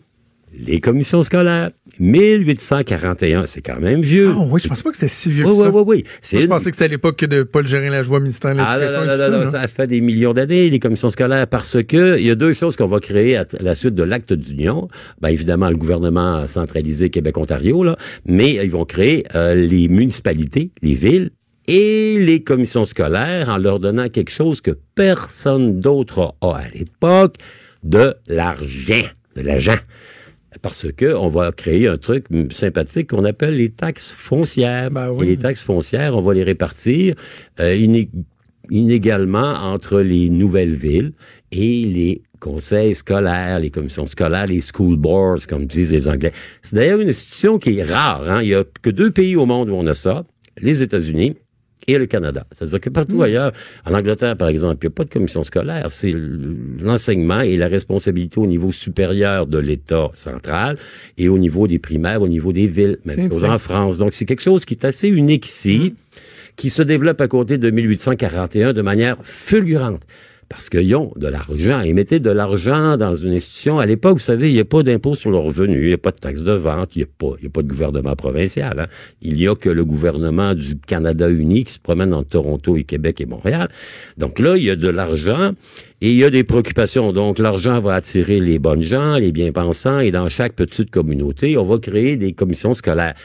les 0.57 0.79
commissions 0.79 1.23
scolaires. 1.23 1.69
1841, 1.99 3.45
c'est 3.45 3.61
quand 3.61 3.79
même 3.79 4.01
vieux. 4.01 4.29
Ah 4.31 4.45
oui, 4.49 4.59
je 4.61 4.67
pensais 4.67 4.83
pas 4.83 4.91
que 4.91 4.97
c'était 4.97 5.07
si 5.07 5.29
vieux 5.29 5.45
Oui, 5.45 5.51
que 5.51 5.57
oui, 5.57 5.63
ça. 5.63 5.71
oui, 5.71 5.83
oui. 5.87 6.03
Moi, 6.33 6.41
je 6.41 6.47
pensais 6.47 6.69
que 6.71 6.75
c'était 6.75 6.85
à 6.85 6.89
l'époque 6.89 7.23
de 7.23 7.43
Paul 7.43 7.67
Gérin-Lajoie, 7.67 8.19
ministère 8.19 8.55
de 8.55 8.61
ah, 8.61 8.77
l'Éducation. 8.77 9.05
non, 9.05 9.11
tout 9.13 9.17
non, 9.17 9.23
ça, 9.25 9.29
non, 9.29 9.39
là. 9.45 9.51
ça 9.51 9.67
fait 9.67 9.87
des 9.87 10.01
millions 10.01 10.33
d'années, 10.33 10.69
les 10.69 10.79
commissions 10.79 11.09
scolaires, 11.09 11.47
parce 11.47 11.81
que 11.83 12.19
il 12.19 12.25
y 12.25 12.31
a 12.31 12.35
deux 12.35 12.53
choses 12.53 12.75
qu'on 12.75 12.87
va 12.87 12.99
créer 12.99 13.37
à 13.37 13.45
la 13.59 13.75
suite 13.75 13.95
de 13.95 14.03
l'acte 14.03 14.33
d'union. 14.33 14.87
Ben, 15.21 15.29
évidemment, 15.29 15.69
le 15.69 15.77
gouvernement 15.77 16.45
centralisé 16.47 17.09
Québec-Ontario, 17.09 17.83
là, 17.83 17.95
mais 18.25 18.53
ils 18.55 18.71
vont 18.71 18.85
créer 18.85 19.25
euh, 19.35 19.53
les 19.55 19.87
municipalités, 19.87 20.71
les 20.81 20.95
villes, 20.95 21.31
et 21.67 22.17
les 22.19 22.43
commissions 22.43 22.85
scolaires 22.85 23.49
en 23.49 23.57
leur 23.57 23.79
donnant 23.79 24.09
quelque 24.09 24.31
chose 24.31 24.61
que 24.61 24.71
personne 24.93 25.79
d'autre 25.79 26.35
a 26.41 26.57
à 26.57 26.67
l'époque, 26.73 27.35
de 27.83 28.15
l'argent, 28.27 29.03
de 29.35 29.41
l'argent. 29.41 29.77
Parce 30.65 30.91
que 30.91 31.13
on 31.15 31.27
va 31.29 31.51
créer 31.51 31.87
un 31.87 31.97
truc 31.97 32.25
sympathique 32.51 33.11
qu'on 33.11 33.23
appelle 33.23 33.55
les 33.57 33.69
taxes 33.69 34.09
foncières. 34.11 34.89
Ben 34.91 35.11
Et 35.21 35.25
les 35.25 35.37
taxes 35.37 35.61
foncières, 35.61 36.15
on 36.17 36.21
va 36.21 36.33
les 36.33 36.43
répartir 36.43 37.13
euh, 37.59 37.75
iné- 37.75 38.09
inégalement 38.71 39.53
entre 39.73 40.01
les 40.01 40.29
nouvelles 40.29 40.73
villes 40.75 41.13
et 41.51 41.85
les 41.85 42.23
conseils 42.39 42.95
scolaires, 42.95 43.59
les 43.59 43.69
commissions 43.69 44.05
scolaires, 44.05 44.47
les 44.47 44.61
school 44.61 44.95
boards, 44.97 45.45
comme 45.47 45.65
disent 45.65 45.91
les 45.91 46.07
Anglais. 46.07 46.31
C'est 46.61 46.75
d'ailleurs 46.75 46.99
une 46.99 47.09
institution 47.09 47.57
qui 47.59 47.77
est 47.79 47.83
rare. 47.83 48.29
Hein? 48.29 48.41
Il 48.41 48.49
y 48.49 48.55
a 48.55 48.63
que 48.81 48.89
deux 48.89 49.11
pays 49.11 49.35
au 49.35 49.45
monde 49.45 49.69
où 49.69 49.73
on 49.75 49.87
a 49.87 49.93
ça, 49.95 50.25
les 50.61 50.81
États-Unis 50.83 51.35
et 51.87 51.97
le 51.97 52.05
Canada. 52.05 52.45
C'est-à-dire 52.51 52.79
que 52.79 52.89
partout 52.89 53.21
ailleurs, 53.21 53.51
en 53.85 53.93
Angleterre, 53.93 54.35
par 54.37 54.49
exemple, 54.49 54.77
il 54.81 54.87
n'y 54.87 54.93
a 54.93 54.95
pas 54.95 55.03
de 55.03 55.09
commission 55.09 55.43
scolaire. 55.43 55.87
C'est 55.89 56.13
l'enseignement 56.81 57.41
et 57.41 57.57
la 57.57 57.67
responsabilité 57.67 58.39
au 58.39 58.47
niveau 58.47 58.71
supérieur 58.71 59.47
de 59.47 59.57
l'État 59.57 60.09
central 60.13 60.77
et 61.17 61.29
au 61.29 61.37
niveau 61.37 61.67
des 61.67 61.79
primaires, 61.79 62.21
au 62.21 62.27
niveau 62.27 62.53
des 62.53 62.67
villes, 62.67 62.97
même 63.05 63.29
chose 63.29 63.45
en 63.45 63.59
France. 63.59 63.97
Donc, 63.97 64.13
c'est 64.13 64.25
quelque 64.25 64.43
chose 64.43 64.65
qui 64.65 64.73
est 64.73 64.85
assez 64.85 65.07
unique 65.07 65.45
ici, 65.47 65.95
qui 66.55 66.69
se 66.69 66.81
développe 66.81 67.21
à 67.21 67.27
côté 67.27 67.57
de 67.57 67.69
1841 67.69 68.73
de 68.73 68.81
manière 68.81 69.17
fulgurante. 69.23 70.01
Parce 70.47 70.69
qu'ils 70.69 70.95
ont 70.95 71.11
de 71.15 71.27
l'argent. 71.27 71.81
Ils 71.81 71.95
mettaient 71.95 72.19
de 72.19 72.29
l'argent 72.29 72.97
dans 72.97 73.15
une 73.15 73.33
institution. 73.33 73.79
À 73.79 73.85
l'époque, 73.87 74.13
vous 74.17 74.23
savez, 74.23 74.49
il 74.49 74.53
n'y 74.53 74.59
a 74.59 74.65
pas 74.65 74.83
d'impôt 74.83 75.15
sur 75.15 75.31
le 75.31 75.37
revenu, 75.37 75.81
il 75.81 75.87
n'y 75.87 75.93
a 75.93 75.97
pas 75.97 76.11
de 76.11 76.17
taxe 76.17 76.41
de 76.43 76.51
vente, 76.51 76.95
il 76.95 76.99
n'y 76.99 77.03
a, 77.03 77.49
pas- 77.49 77.61
de 77.63 77.67
gouvernement 77.67 78.15
provincial. 78.15 78.79
hein. 78.79 78.87
Il 79.21 79.37
n'y 79.37 79.47
a 79.47 79.55
que 79.55 79.69
le 79.69 79.83
gouvernement 79.83 80.53
du 80.53 80.75
Canada 80.77 81.29
uni 81.29 81.63
qui 81.63 81.73
se 81.73 81.79
promène 81.79 82.13
entre 82.13 82.29
Toronto 82.29 82.77
et 82.77 82.83
Québec 82.83 83.21
et 83.21 83.25
Montréal. 83.25 83.69
Donc 84.17 84.37
là, 84.39 84.55
il 84.55 84.63
y 84.63 84.69
a 84.69 84.75
de 84.75 84.87
l'argent 84.87 85.51
et 86.01 86.11
il 86.11 86.17
y 86.17 86.23
a 86.23 86.29
des 86.29 86.43
préoccupations. 86.43 87.11
Donc 87.11 87.39
l'argent 87.39 87.79
va 87.81 87.95
attirer 87.95 88.39
les 88.39 88.59
bonnes 88.59 88.83
gens, 88.83 89.17
les 89.17 89.31
bien-pensants, 89.31 89.99
et 89.99 90.11
dans 90.11 90.29
chaque 90.29 90.53
petite 90.53 90.91
communauté, 90.91 91.57
on 91.57 91.65
va 91.65 91.79
créer 91.79 92.17
des 92.17 92.33
commissions 92.33 92.75
scolaires. 92.75 93.15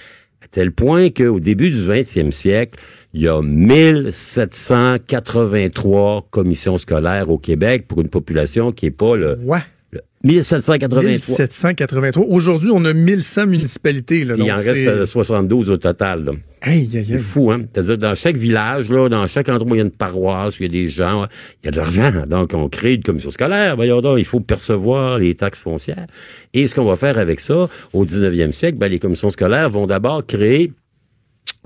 À 0.42 0.48
tel 0.48 0.72
point 0.72 1.10
qu'au 1.10 1.38
début 1.38 1.68
du 1.68 1.76
20e 1.82 2.30
siècle, 2.30 2.80
il 3.12 3.22
y 3.22 3.28
a 3.28 3.42
1783 3.42 6.26
commissions 6.30 6.78
scolaires 6.78 7.28
au 7.30 7.38
Québec 7.38 7.86
pour 7.88 8.00
une 8.00 8.08
population 8.08 8.72
qui 8.72 8.86
est 8.86 8.90
pas 8.90 9.16
le, 9.16 9.36
Ouais. 9.44 9.58
le 9.92 10.00
1783. 10.22 11.02
1783. 11.02 12.24
Aujourd'hui, 12.28 12.70
on 12.72 12.84
a 12.84 12.92
1100 12.94 13.46
municipalités. 13.46 14.24
Là, 14.24 14.34
Puis 14.34 14.44
il 14.44 14.48
donc 14.48 14.60
en 14.60 14.62
reste 14.62 14.74
c'est- 14.74 14.86
euh, 14.88 15.06
72 15.06 15.70
au 15.70 15.76
total. 15.76 16.24
là. 16.24 16.32
C'est 16.62 17.18
fou, 17.18 17.50
hein? 17.50 17.62
C'est-à-dire, 17.72 17.96
dans 17.96 18.14
chaque 18.14 18.36
village, 18.36 18.90
là, 18.90 19.08
dans 19.08 19.26
chaque 19.26 19.48
endroit 19.48 19.72
où 19.72 19.74
il 19.76 19.78
y 19.78 19.80
a 19.80 19.84
une 19.84 19.90
paroisse, 19.90 20.60
où 20.60 20.62
il 20.62 20.66
y 20.66 20.78
a 20.78 20.82
des 20.82 20.90
gens, 20.90 21.26
il 21.62 21.66
y 21.66 21.68
a 21.68 21.70
de 21.70 21.76
l'argent. 21.78 22.12
Donc, 22.28 22.50
on 22.52 22.68
crée 22.68 22.92
une 22.94 23.02
commission 23.02 23.30
scolaire. 23.30 23.76
Voyons 23.76 24.02
donc, 24.02 24.18
il 24.18 24.26
faut 24.26 24.40
percevoir 24.40 25.18
les 25.18 25.34
taxes 25.34 25.60
foncières. 25.60 26.06
Et 26.52 26.66
ce 26.66 26.74
qu'on 26.74 26.84
va 26.84 26.96
faire 26.96 27.16
avec 27.16 27.40
ça, 27.40 27.70
au 27.94 28.04
19e 28.04 28.52
siècle, 28.52 28.76
ben, 28.76 28.88
les 28.88 28.98
commissions 28.98 29.30
scolaires 29.30 29.70
vont 29.70 29.86
d'abord 29.86 30.26
créer 30.26 30.70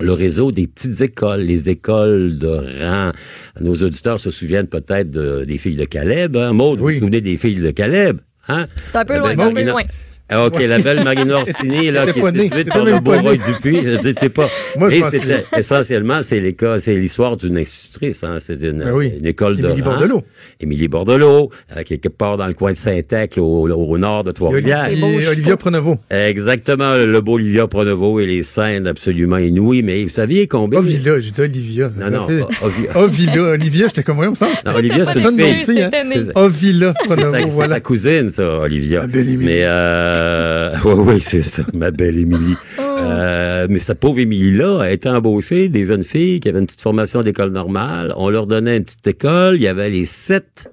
le 0.01 0.11
réseau 0.11 0.51
des 0.51 0.67
petites 0.67 1.01
écoles, 1.01 1.41
les 1.41 1.69
écoles 1.69 2.37
de 2.37 2.47
rang. 2.83 3.11
Nos 3.61 3.75
auditeurs 3.75 4.19
se 4.19 4.31
souviennent 4.31 4.67
peut-être 4.67 5.09
de- 5.09 5.45
des 5.45 5.57
filles 5.57 5.75
de 5.77 5.85
Caleb. 5.85 6.35
Hein? 6.35 6.53
Maud, 6.53 6.79
vous 6.79 6.87
vous 6.89 6.99
souvenez 6.99 7.21
des 7.21 7.37
filles 7.37 7.55
de 7.59 7.71
Caleb? 7.71 8.19
Hein? 8.47 8.67
T'es 8.91 8.99
un 8.99 9.05
peu 9.05 9.13
La 9.13 9.19
loin, 9.19 9.35
t'es 9.35 9.41
un 9.41 9.53
peu 9.53 9.63
loin. 9.63 9.83
Ah, 10.27 10.47
OK, 10.47 10.59
la 10.59 10.79
belle 10.79 11.03
Marina 11.03 11.35
Orsini, 11.41 11.91
là, 11.91 12.11
qui 12.11 12.19
est 12.19 12.31
T'étais 12.49 12.63
par 12.65 12.83
le 12.83 12.91
pas 12.93 12.99
Beau-Roy 12.99 13.33
né. 13.33 13.37
Dupuis. 13.47 13.79
Je 14.03 14.13
sais 14.19 14.29
pas. 14.29 14.49
Moi, 14.77 14.89
je 14.89 14.95
Mais 14.99 15.19
souviens. 15.19 15.41
essentiellement, 15.55 16.21
c'est 16.23 16.39
l'école, 16.39 16.81
c'est 16.81 16.95
l'histoire 16.95 17.37
d'une 17.37 17.57
institutrice, 17.59 18.23
hein. 18.23 18.37
C'est 18.39 18.59
une, 18.61 18.79
Ben 18.79 18.91
oui. 18.91 19.11
une 19.19 19.25
école 19.27 19.55
de 19.57 19.65
Émilie. 19.65 19.81
Bordelot. 19.83 20.23
Émilie 20.59 20.87
Bordelot, 20.87 21.51
euh, 21.77 21.83
quelque 21.83 22.09
part 22.09 22.37
dans 22.37 22.47
le 22.47 22.55
coin 22.55 22.71
de 22.71 22.77
Saint-Ecle, 22.77 23.39
au, 23.39 23.69
au 23.69 23.97
nord 23.99 24.23
de 24.23 24.31
Trois-Rivières. 24.31 24.87
Olivia, 25.29 25.57
Pronovo. 25.57 25.99
Exactement, 26.09 26.95
le 26.95 27.21
beau 27.21 27.33
Olivia 27.35 27.67
Pronovo 27.67 28.19
et 28.19 28.25
les 28.25 28.41
scènes 28.43 28.87
absolument 28.87 29.37
inouïes. 29.37 29.83
Mais 29.83 30.01
vous 30.03 30.09
saviez 30.09 30.47
combien... 30.47 30.79
Ovila, 30.79 31.19
j'ai 31.19 31.31
dit 31.31 31.41
Olivia. 31.41 31.91
ça 31.91 32.09
Non, 32.09 32.27
non, 32.27 32.47
Ovila. 32.63 32.97
Ovila. 32.97 33.41
Olivia, 33.51 33.87
j'étais 33.89 34.03
comme, 34.03 34.19
on 34.19 34.31
me 34.31 34.35
semble. 34.35 34.51
Non, 34.65 34.73
Olivia, 34.73 35.05
c'est 35.05 35.21
une 35.21 35.39
fille. 35.55 35.89
Ovila 36.33 36.93
Pronovo, 36.93 37.31
sa- 37.33 37.39
c'est 37.43 37.49
voilà. 37.49 37.75
sa 37.75 37.79
cousine, 37.81 38.29
ça, 38.31 38.59
Olivia. 38.61 39.05
Belle 39.05 39.29
Émilie. 39.29 39.45
Mais 39.45 39.63
euh, 40.15 40.75
oui, 40.85 40.93
oui, 41.13 41.19
c'est 41.19 41.41
ça, 41.41 41.63
ma 41.73 41.91
belle 41.91 42.17
Émilie. 42.17 42.55
Oh. 42.79 42.81
Euh, 42.81 43.67
mais 43.69 43.79
cette 43.79 43.99
pauvre 43.99 44.19
Émilie-là 44.19 44.81
a 44.81 44.89
été 44.91 45.09
embauchée 45.09 45.69
des 45.69 45.85
jeunes 45.85 46.03
filles 46.03 46.39
qui 46.39 46.49
avaient 46.49 46.59
une 46.59 46.65
petite 46.65 46.81
formation 46.81 47.21
d'école 47.21 47.51
normale. 47.51 48.13
On 48.17 48.29
leur 48.29 48.47
donnait 48.47 48.77
une 48.77 48.83
petite 48.85 49.05
école. 49.07 49.55
Il 49.55 49.61
y 49.61 49.67
avait 49.67 49.89
les 49.89 50.05
sept 50.05 50.71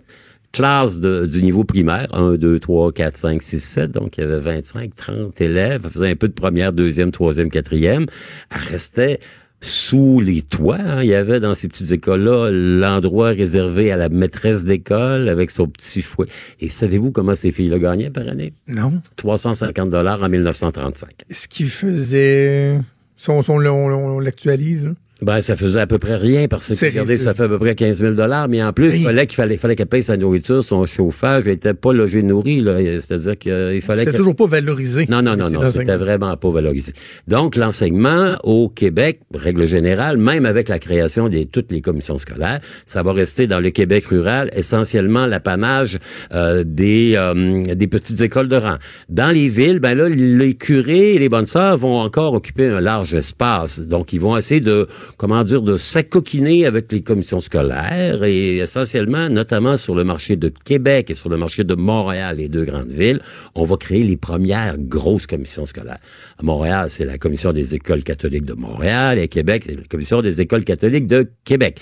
classes 0.53 0.99
de- 1.01 1.27
du 1.27 1.43
niveau 1.43 1.65
primaire. 1.65 2.07
1, 2.13 2.35
2, 2.35 2.59
3, 2.61 2.93
4, 2.93 3.17
5, 3.17 3.43
6, 3.43 3.59
7. 3.61 3.91
Donc, 3.91 4.19
il 4.19 4.21
y 4.21 4.25
avait 4.25 4.39
25, 4.39 4.95
30 4.95 5.41
élèves. 5.41 5.83
Elle 5.85 5.91
faisait 5.91 6.11
un 6.11 6.17
peu 6.17 6.29
de 6.29 6.35
première, 6.35 6.73
deuxième, 6.73 7.11
troisième, 7.11 7.51
quatrième. 7.51 8.07
Elle 8.51 8.73
restait 8.73 9.19
sous 9.65 10.21
les 10.21 10.43
toits. 10.43 10.77
hein. 10.79 11.03
Il 11.03 11.09
y 11.09 11.15
avait 11.15 11.39
dans 11.41 11.55
ces 11.55 11.69
petites 11.69 11.91
écoles-là 11.93 12.51
l'endroit 12.51 13.29
réservé 13.29 13.93
à 13.93 13.97
la 13.97 14.09
maîtresse 14.09 14.65
d'école 14.65 15.29
avec 15.29 15.51
son 15.51 15.69
petit 15.69 16.03
fouet. 16.03 16.27
Et 16.61 16.69
savez-vous 16.69 17.13
comment 17.13 17.37
ces 17.37 17.53
filles-là 17.53 17.79
gagnaient 17.79 18.11
par 18.11 18.27
année? 18.29 18.53
Non. 18.67 19.01
350 19.17 19.89
dollars 19.89 20.23
en 20.23 20.29
1935. 20.29 21.11
Ce 21.31 21.47
qui 21.49 21.65
faisait. 21.65 22.79
Si 23.17 23.31
on, 23.31 23.41
on, 23.49 23.65
on- 23.67 24.17
on 24.17 24.21
l'actualise. 24.21 24.93
Ben, 25.23 25.41
ça 25.41 25.57
faisait 25.57 25.81
à 25.81 25.87
peu 25.87 25.99
près 25.99 26.17
rien 26.17 26.49
parce 26.49 26.69
que, 26.69 26.85
regardez, 26.85 27.17
ça 27.19 27.33
fait 27.35 27.45
à 27.45 27.49
peu 27.49 27.59
près 27.59 27.75
15 27.75 27.99
000 27.99 28.15
mais 28.49 28.63
en 28.63 28.73
plus, 28.73 28.89
il 28.89 28.95
Hey. 28.95 29.03
fallait 29.05 29.27
qu'il 29.27 29.37
fallait, 29.37 29.57
fallait 29.57 29.77
qu'elle 29.77 29.87
paye 29.87 30.03
sa 30.03 30.17
nourriture, 30.17 30.65
son 30.65 30.85
chauffage, 30.87 31.45
elle 31.47 31.53
était 31.53 31.75
pas 31.75 31.93
logée 31.93 32.23
nourrie, 32.23 32.61
là. 32.61 32.79
C'est-à-dire 33.01 33.39
qu'il 33.39 33.81
fallait 33.83 34.05
C'était 34.05 34.17
toujours 34.19 34.37
pas 34.37 34.47
valorisé. 34.47 35.07
Non, 35.09 35.23
non, 35.23 35.37
non, 35.37 35.49
non, 35.49 35.61
c'était 35.71 35.97
vraiment 35.97 36.37
pas 36.37 36.51
valorisé. 36.51 36.93
Donc, 37.29 37.57
l'enseignement 37.57 38.37
au 38.43 38.69
Québec, 38.69 39.21
règle 39.35 39.69
générale, 39.69 40.17
même 40.19 40.45
avec 40.45 40.69
la 40.69 40.79
création 40.79 41.29
de 41.29 41.45
toutes 41.45 41.71
les 41.73 41.81
commissions 41.81 42.19
scolaires, 42.19 42.61
ça 42.87 43.03
va 43.03 43.13
rester 43.13 43.47
dans 43.47 43.61
le 43.61 43.71
Québec 43.71 44.05
rural 44.07 44.51
essentiellement 44.55 45.27
l'apanage 45.27 45.99
euh, 46.35 46.65
des 46.67 47.15
euh, 47.17 47.63
des 47.75 47.87
petites 47.87 48.21
écoles 48.21 48.49
de 48.49 48.57
rang. 48.57 48.77
Dans 49.09 49.31
les 49.33 49.49
villes, 49.49 49.79
ben 49.79 49.95
là, 49.97 50.09
les 50.09 50.55
curés 50.55 51.15
et 51.15 51.19
les 51.19 51.29
bonnes 51.29 51.47
sœurs 51.47 51.79
vont 51.79 52.01
encore 52.01 52.35
occuper 52.35 52.67
un 52.67 52.81
large 52.81 53.15
espace. 53.15 53.81
Donc, 53.81 54.13
ils 54.13 54.21
vont 54.21 54.37
essayer 54.37 54.61
de, 54.61 54.89
comment 55.17 55.45
dire, 55.45 55.63
de 55.63 55.77
s'acoquiner 55.77 56.67
avec 56.67 56.91
les 56.93 57.03
commissions 57.03 57.41
scolaires 57.41 58.25
et 58.25 58.59
essentiellement, 58.59 59.29
notamment 59.29 59.77
sur 59.77 59.95
le 59.95 60.05
marché 60.05 60.37
de 60.37 60.49
Québec 60.49 61.11
et 61.11 61.15
sur 61.15 61.29
le 61.29 61.37
marché 61.37 61.65
de 61.65 61.75
Montréal, 61.75 62.37
les 62.37 62.49
deux 62.49 62.65
grandes 62.65 62.91
villes, 62.91 63.21
on 63.55 63.65
va 63.65 63.77
créer 63.77 64.03
les 64.03 64.17
premières 64.17 64.79
grosses 64.79 65.27
commissions 65.27 65.67
scolaires. 65.67 65.99
À 66.39 66.43
Montréal, 66.43 66.89
c'est 66.91 67.05
la 67.05 67.19
commission 67.19 67.53
des 67.53 67.75
écoles 67.75 68.03
catholiques 68.03 68.45
de 68.45 68.55
Montréal 68.55 69.19
et 69.19 69.23
à 69.23 69.29
Québec, 69.29 69.65
c'est 69.67 69.77
la 69.77 69.83
commission 69.83 70.23
des 70.23 70.41
écoles 70.41 70.65
catholiques 70.65 71.07
de 71.07 71.31
Québec. 71.45 71.81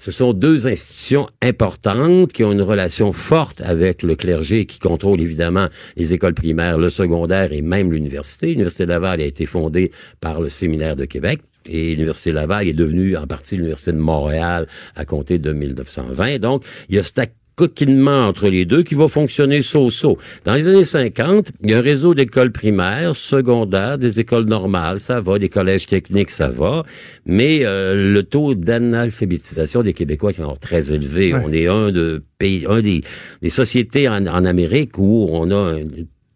Ce 0.00 0.12
sont 0.12 0.32
deux 0.32 0.68
institutions 0.68 1.28
importantes 1.42 2.32
qui 2.32 2.44
ont 2.44 2.52
une 2.52 2.62
relation 2.62 3.12
forte 3.12 3.60
avec 3.60 4.04
le 4.04 4.14
clergé 4.14 4.64
qui 4.64 4.78
contrôle 4.78 5.20
évidemment 5.20 5.66
les 5.96 6.14
écoles 6.14 6.34
primaires, 6.34 6.78
le 6.78 6.88
secondaire 6.88 7.52
et 7.52 7.62
même 7.62 7.90
l'université. 7.90 8.50
L'Université 8.50 8.86
Laval 8.86 9.20
a 9.20 9.24
été 9.24 9.44
fondée 9.44 9.90
par 10.20 10.40
le 10.40 10.50
Séminaire 10.50 10.94
de 10.94 11.04
Québec. 11.04 11.40
Et 11.68 11.90
l'Université 11.94 12.32
Laval 12.32 12.66
est 12.66 12.72
devenue 12.72 13.16
en 13.16 13.26
partie 13.26 13.56
l'Université 13.56 13.92
de 13.92 13.98
Montréal 13.98 14.66
à 14.96 15.04
compter 15.04 15.38
de 15.38 15.52
1920. 15.52 16.38
Donc, 16.38 16.64
il 16.88 16.96
y 16.96 16.98
a 16.98 17.02
cet 17.02 17.32
coquinement 17.58 18.26
entre 18.26 18.48
les 18.48 18.64
deux 18.64 18.84
qui 18.84 18.94
va 18.94 19.08
fonctionner 19.08 19.62
so-so. 19.62 20.16
Dans 20.44 20.54
les 20.54 20.68
années 20.68 20.84
50, 20.84 21.50
il 21.64 21.70
y 21.70 21.74
a 21.74 21.78
un 21.78 21.80
réseau 21.80 22.14
d'écoles 22.14 22.52
primaires, 22.52 23.16
secondaires, 23.16 23.98
des 23.98 24.20
écoles 24.20 24.44
normales, 24.44 25.00
ça 25.00 25.20
va, 25.20 25.40
des 25.40 25.48
collèges 25.48 25.86
techniques, 25.86 26.30
ça 26.30 26.48
va, 26.48 26.84
mais 27.26 27.62
euh, 27.64 28.12
le 28.12 28.22
taux 28.22 28.54
d'analphabétisation 28.54 29.82
des 29.82 29.92
Québécois 29.92 30.30
est 30.30 30.40
encore 30.40 30.60
très 30.60 30.92
élevé. 30.92 31.34
Ouais. 31.34 31.42
On 31.44 31.52
est 31.52 31.66
un 31.66 31.90
de 31.90 32.22
pays, 32.38 32.64
un 32.68 32.80
des, 32.80 33.00
des 33.42 33.50
sociétés 33.50 34.08
en, 34.08 34.24
en 34.28 34.44
Amérique 34.44 34.96
où 34.96 35.26
on 35.28 35.50
a 35.50 35.56
un 35.56 35.82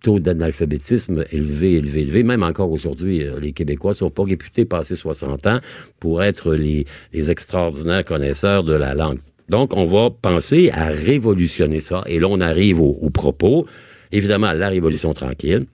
taux 0.03 0.19
d'analphabétisme 0.19 1.25
élevé, 1.33 1.75
élevé, 1.75 2.01
élevé. 2.03 2.23
Même 2.23 2.43
encore 2.43 2.71
aujourd'hui, 2.71 3.23
euh, 3.23 3.39
les 3.41 3.53
Québécois 3.53 3.95
sont 3.95 4.11
pas 4.11 4.25
réputés 4.25 4.65
passer 4.65 4.97
60 4.97 5.47
ans 5.47 5.61
pour 6.01 6.23
être 6.23 6.55
les, 6.55 6.85
les 7.13 7.31
extraordinaires 7.31 8.05
connaisseurs 8.05 8.65
de 8.65 8.75
la 8.75 8.95
langue. 8.95 9.19
Donc, 9.49 9.77
on 9.77 9.87
va 9.87 10.11
penser 10.11 10.71
à 10.73 10.87
révolutionner 10.87 11.81
ça. 11.81 12.03
Et 12.07 12.19
là, 12.19 12.29
on 12.29 12.41
arrive 12.41 12.81
au, 12.81 12.99
au 13.01 13.11
propos. 13.11 13.67
Évidemment, 14.11 14.53
la 14.53 14.69
révolution 14.69 15.15
tranquille. 15.15 15.67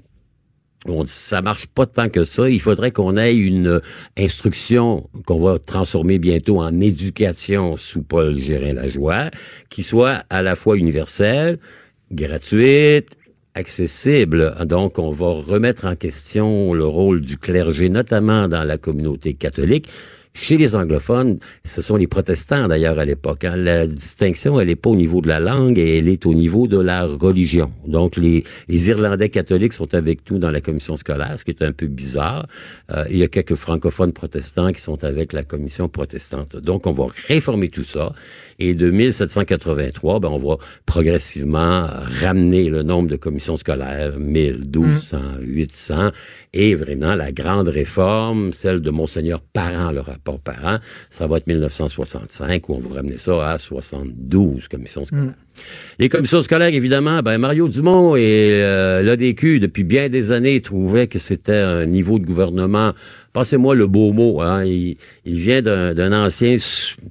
On 0.86 1.02
dit, 1.02 1.10
ça 1.10 1.42
marche 1.42 1.66
pas 1.66 1.86
tant 1.86 2.08
que 2.08 2.24
ça. 2.24 2.48
Il 2.48 2.60
faudrait 2.60 2.92
qu'on 2.92 3.16
ait 3.16 3.36
une 3.36 3.80
instruction 4.16 5.08
qu'on 5.26 5.40
va 5.40 5.58
transformer 5.58 6.18
bientôt 6.18 6.60
en 6.60 6.80
éducation 6.80 7.76
sous 7.76 8.02
Paul 8.02 8.38
Gérin-Lajoie, 8.38 9.30
qui 9.70 9.82
soit 9.82 10.22
à 10.30 10.42
la 10.42 10.54
fois 10.54 10.76
universelle, 10.76 11.58
gratuite, 12.12 13.16
accessible. 13.54 14.54
Donc, 14.64 14.98
on 14.98 15.10
va 15.10 15.26
remettre 15.26 15.86
en 15.86 15.96
question 15.96 16.72
le 16.74 16.84
rôle 16.84 17.20
du 17.20 17.36
clergé, 17.36 17.88
notamment 17.88 18.48
dans 18.48 18.64
la 18.64 18.78
communauté 18.78 19.34
catholique. 19.34 19.88
Chez 20.40 20.56
les 20.56 20.76
anglophones, 20.76 21.38
ce 21.64 21.82
sont 21.82 21.96
les 21.96 22.06
protestants 22.06 22.68
d'ailleurs 22.68 22.98
à 23.00 23.04
l'époque. 23.04 23.44
hein. 23.44 23.56
La 23.56 23.88
distinction, 23.88 24.60
elle 24.60 24.68
n'est 24.68 24.76
pas 24.76 24.90
au 24.90 24.94
niveau 24.94 25.20
de 25.20 25.26
la 25.26 25.40
langue, 25.40 25.78
elle 25.80 26.08
est 26.08 26.24
au 26.26 26.32
niveau 26.32 26.68
de 26.68 26.80
la 26.80 27.04
religion. 27.06 27.72
Donc 27.86 28.16
les, 28.16 28.44
les 28.68 28.88
Irlandais 28.88 29.30
catholiques 29.30 29.72
sont 29.72 29.92
avec 29.94 30.30
nous 30.30 30.38
dans 30.38 30.52
la 30.52 30.60
commission 30.60 30.96
scolaire, 30.96 31.34
ce 31.38 31.44
qui 31.44 31.50
est 31.50 31.62
un 31.62 31.72
peu 31.72 31.86
bizarre. 31.88 32.46
Euh, 32.92 33.04
il 33.10 33.16
y 33.18 33.24
a 33.24 33.28
quelques 33.28 33.56
francophones 33.56 34.12
protestants 34.12 34.70
qui 34.70 34.80
sont 34.80 35.02
avec 35.02 35.32
la 35.32 35.42
commission 35.42 35.88
protestante. 35.88 36.54
Donc 36.56 36.86
on 36.86 36.92
va 36.92 37.06
réformer 37.26 37.68
tout 37.68 37.84
ça. 37.84 38.12
Et 38.60 38.74
de 38.74 38.90
1783, 38.90 40.20
ben, 40.20 40.28
on 40.28 40.38
va 40.38 40.56
progressivement 40.86 41.88
ramener 42.20 42.70
le 42.70 42.84
nombre 42.84 43.08
de 43.10 43.16
commissions 43.16 43.56
scolaires, 43.56 44.18
1000, 44.18 44.66
1200, 44.72 45.18
800, 45.42 46.10
et 46.52 46.74
vraiment 46.74 47.14
la 47.14 47.32
grande 47.32 47.68
réforme, 47.68 48.52
celle 48.52 48.80
de 48.80 48.90
Monseigneur 48.90 49.40
Parent, 49.40 49.92
le 49.92 50.00
rapport 50.00 50.40
Parent, 50.40 50.78
ça 51.10 51.26
va 51.26 51.38
être 51.38 51.46
1965, 51.46 52.68
où 52.68 52.74
on 52.74 52.80
va 52.80 52.96
ramener 52.96 53.18
ça 53.18 53.50
à 53.50 53.58
72 53.58 54.68
commissions 54.68 55.04
scolaires. 55.04 55.34
Les 55.98 56.08
commissions 56.08 56.42
scolaires, 56.42 56.72
évidemment, 56.72 57.22
ben 57.22 57.38
Mario 57.38 57.68
Dumont 57.68 58.14
et 58.14 58.50
euh, 58.52 59.02
l'ADQ, 59.02 59.58
depuis 59.58 59.84
bien 59.84 60.08
des 60.08 60.30
années, 60.30 60.60
trouvaient 60.60 61.08
que 61.08 61.18
c'était 61.18 61.56
un 61.56 61.86
niveau 61.86 62.18
de 62.18 62.26
gouvernement 62.26 62.92
Passez-moi 63.38 63.74
le 63.74 63.86
beau 63.86 64.12
mot. 64.12 64.40
Hein, 64.40 64.64
il, 64.64 64.96
il 65.24 65.34
vient 65.38 65.60
d'un 65.62 66.12
ancien, 66.12 66.56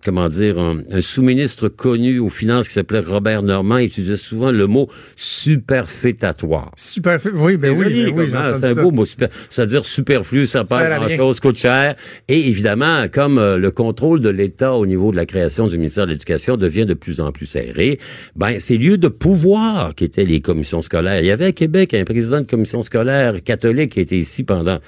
comment 0.04 0.28
dire, 0.28 0.60
un, 0.60 0.82
un 0.92 1.02
sous-ministre 1.02 1.70
connu 1.70 2.20
aux 2.20 2.30
finances 2.30 2.68
qui 2.68 2.74
s'appelait 2.74 3.00
Robert 3.00 3.44
Normand. 3.44 3.78
Il 3.78 3.86
utilisait 3.86 4.18
souvent 4.18 4.52
le 4.52 4.66
mot 4.68 4.90
superfétatoire. 5.16 6.72
Super. 6.76 7.20
Oui, 7.34 7.56
ben 7.56 7.78
oui, 7.78 8.12
ben 8.12 8.14
oui, 8.14 8.30
hein, 8.34 8.58
c'est 8.60 8.68
un 8.68 8.74
beau 8.74 8.92
mot, 8.92 9.06
c'est-à-dire 9.06 9.86
superflu, 9.86 10.48
ça 10.48 10.66
pas 10.66 10.80
rien. 10.80 10.98
grand-chose, 10.98 11.40
coûte 11.40 11.58
cher. 11.58 11.96
Et 12.28 12.50
évidemment, 12.50 13.06
comme 13.12 13.38
euh, 13.38 13.56
le 13.56 13.72
contrôle 13.72 14.20
de 14.20 14.30
l'État 14.30 14.74
au 14.74 14.86
niveau 14.86 15.12
de 15.12 15.18
la 15.18 15.26
création 15.26 15.68
du 15.68 15.78
ministère 15.78 16.08
de 16.08 16.12
l'Éducation 16.12 16.58
devient 16.58 16.86
de 16.86 16.96
plus 16.96 17.22
en 17.22 17.32
plus 17.32 17.46
serré, 17.46 18.00
ben 18.38 18.60
ces 18.60 18.78
lieux 18.78 18.98
de 18.98 19.08
pouvoir 19.08 19.96
qui 19.96 20.04
étaient 20.06 20.26
les 20.26 20.42
commissions 20.42 20.82
scolaires. 20.82 21.22
Il 21.22 21.26
y 21.26 21.32
avait 21.32 21.46
à 21.46 21.52
Québec 21.52 21.94
un 21.94 22.04
président 22.04 22.40
de 22.40 22.46
commission 22.46 22.84
scolaire 22.84 23.44
catholique 23.44 23.94
qui 23.94 24.00
était 24.00 24.18
ici 24.18 24.44
pendant 24.44 24.80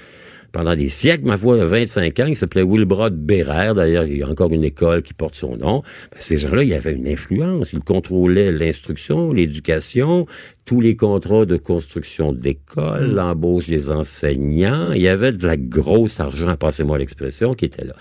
pendant 0.51 0.75
des 0.75 0.89
siècles, 0.89 1.25
ma 1.25 1.37
foi, 1.37 1.63
25 1.63 2.19
ans, 2.21 2.25
il 2.27 2.35
s'appelait 2.35 2.63
Wilbrod 2.63 3.15
Bérère. 3.15 3.75
D'ailleurs, 3.75 4.05
il 4.05 4.17
y 4.17 4.23
a 4.23 4.27
encore 4.27 4.51
une 4.51 4.63
école 4.63 5.03
qui 5.03 5.13
porte 5.13 5.35
son 5.35 5.57
nom. 5.57 5.83
Ben, 6.11 6.17
ces 6.19 6.39
gens-là, 6.39 6.63
il 6.63 6.69
y 6.69 6.73
avait 6.73 6.93
une 6.93 7.07
influence. 7.07 7.73
Ils 7.73 7.81
contrôlaient 7.81 8.51
l'instruction, 8.51 9.31
l'éducation, 9.31 10.25
tous 10.65 10.81
les 10.81 10.95
contrats 10.95 11.45
de 11.45 11.57
construction 11.57 12.33
d'école, 12.33 13.13
l'embauche 13.13 13.67
des 13.67 13.91
enseignants. 13.91 14.91
Il 14.93 15.01
y 15.01 15.07
avait 15.07 15.33
de 15.33 15.45
la 15.45 15.57
grosse 15.57 16.19
argent, 16.19 16.55
passez-moi 16.55 16.97
l'expression, 16.97 17.53
qui 17.53 17.65
était 17.65 17.85
là. 17.85 17.93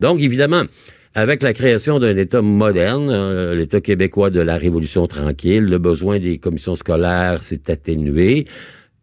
Donc, 0.00 0.20
évidemment, 0.20 0.64
avec 1.14 1.42
la 1.42 1.52
création 1.52 1.98
d'un 1.98 2.16
État 2.16 2.40
moderne, 2.40 3.10
euh, 3.10 3.54
l'État 3.54 3.80
québécois 3.80 4.30
de 4.30 4.40
la 4.40 4.56
Révolution 4.56 5.06
tranquille, 5.06 5.64
le 5.64 5.78
besoin 5.78 6.18
des 6.18 6.38
commissions 6.38 6.74
scolaires 6.74 7.42
s'est 7.42 7.70
atténué. 7.70 8.46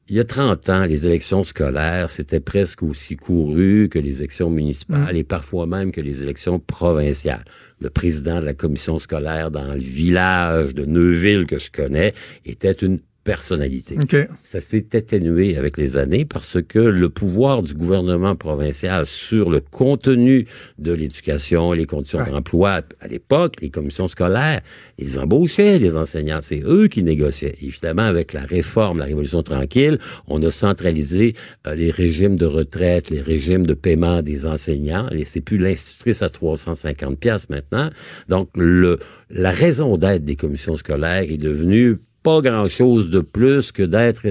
Il 0.08 0.16
y 0.16 0.20
a 0.20 0.24
30 0.24 0.70
ans, 0.70 0.86
les 0.86 1.06
élections 1.06 1.44
scolaires, 1.44 2.10
c'était 2.10 2.40
presque 2.40 2.82
aussi 2.82 3.16
couru 3.16 3.90
que 3.90 4.00
les 4.00 4.18
élections 4.18 4.50
municipales 4.50 5.16
et 5.16 5.24
parfois 5.24 5.68
même 5.68 5.92
que 5.92 6.02
les 6.02 6.24
élections 6.24 6.58
provinciales. 6.58 7.46
Le 7.80 7.92
président 7.92 8.40
de 8.40 8.46
la 8.46 8.56
commission 8.56 8.98
scolaire 8.98 9.52
dans 9.52 9.72
le 9.72 9.80
village 9.80 10.74
de 10.74 10.86
Neuville 10.86 11.46
que 11.46 11.60
je 11.60 11.70
connais 11.70 12.14
était 12.44 12.72
une 12.72 13.00
personnalité. 13.24 13.98
OK. 14.02 14.16
Ça 14.44 14.62
s'est 14.62 14.96
atténué 14.96 15.58
avec 15.58 15.78
les 15.78 15.98
années 15.98 16.26
parce 16.26 16.62
que 16.62 16.80
le 16.80 17.10
pouvoir 17.10 17.64
du 17.64 17.74
gouvernement 17.74 18.36
provincial 18.36 19.06
sur 19.06 19.50
le 19.50 19.60
contenu 19.60 20.48
de 20.78 20.94
l'éducation, 20.94 21.74
les 21.74 21.86
conditions 21.86 22.24
d'emploi, 22.24 22.82
à 23.00 23.08
l'époque, 23.08 23.56
les 23.62 23.70
commissions 23.70 24.08
scolaires, 24.08 24.62
ils 24.98 25.20
embauchaient 25.20 25.80
les 25.80 25.96
enseignants. 25.96 26.40
C'est 26.42 26.62
eux 26.64 26.88
qui 26.88 27.04
négociaient. 27.04 27.56
Évidemment, 27.62 28.04
avec 28.04 28.34
la 28.34 28.42
réforme, 28.42 29.00
la 29.00 29.06
Révolution 29.06 29.44
tranquille, 29.44 30.00
on 30.28 30.42
a 30.42 30.52
centralisé 30.52 31.36
euh, 31.68 31.76
les 31.76 31.92
régimes 31.92 32.36
de 32.36 32.46
retraite, 32.46 33.10
les 33.10 33.22
régimes 33.22 33.66
de 33.66 33.74
paiement 33.74 34.22
des 34.22 34.46
enseignants. 34.46 35.08
Et 35.12 35.26
c'est 35.26 35.42
plus 35.42 35.58
l'institutrice 35.58 36.22
à 36.22 36.30
350 36.30 37.20
pièces 37.20 37.50
maintenant. 37.50 37.90
Donc, 38.28 38.50
le, 38.56 39.00
la 39.30 39.52
raison 39.52 39.98
d'être 39.98 40.24
des 40.24 40.36
commissions 40.36 40.78
scolaires 40.78 41.26
est 41.30 41.38
devenue 41.38 41.98
pas 42.24 42.42
grand-chose 42.42 43.10
de 43.10 43.20
plus 43.22 43.72
que 43.72 43.84
d'être 43.84 44.26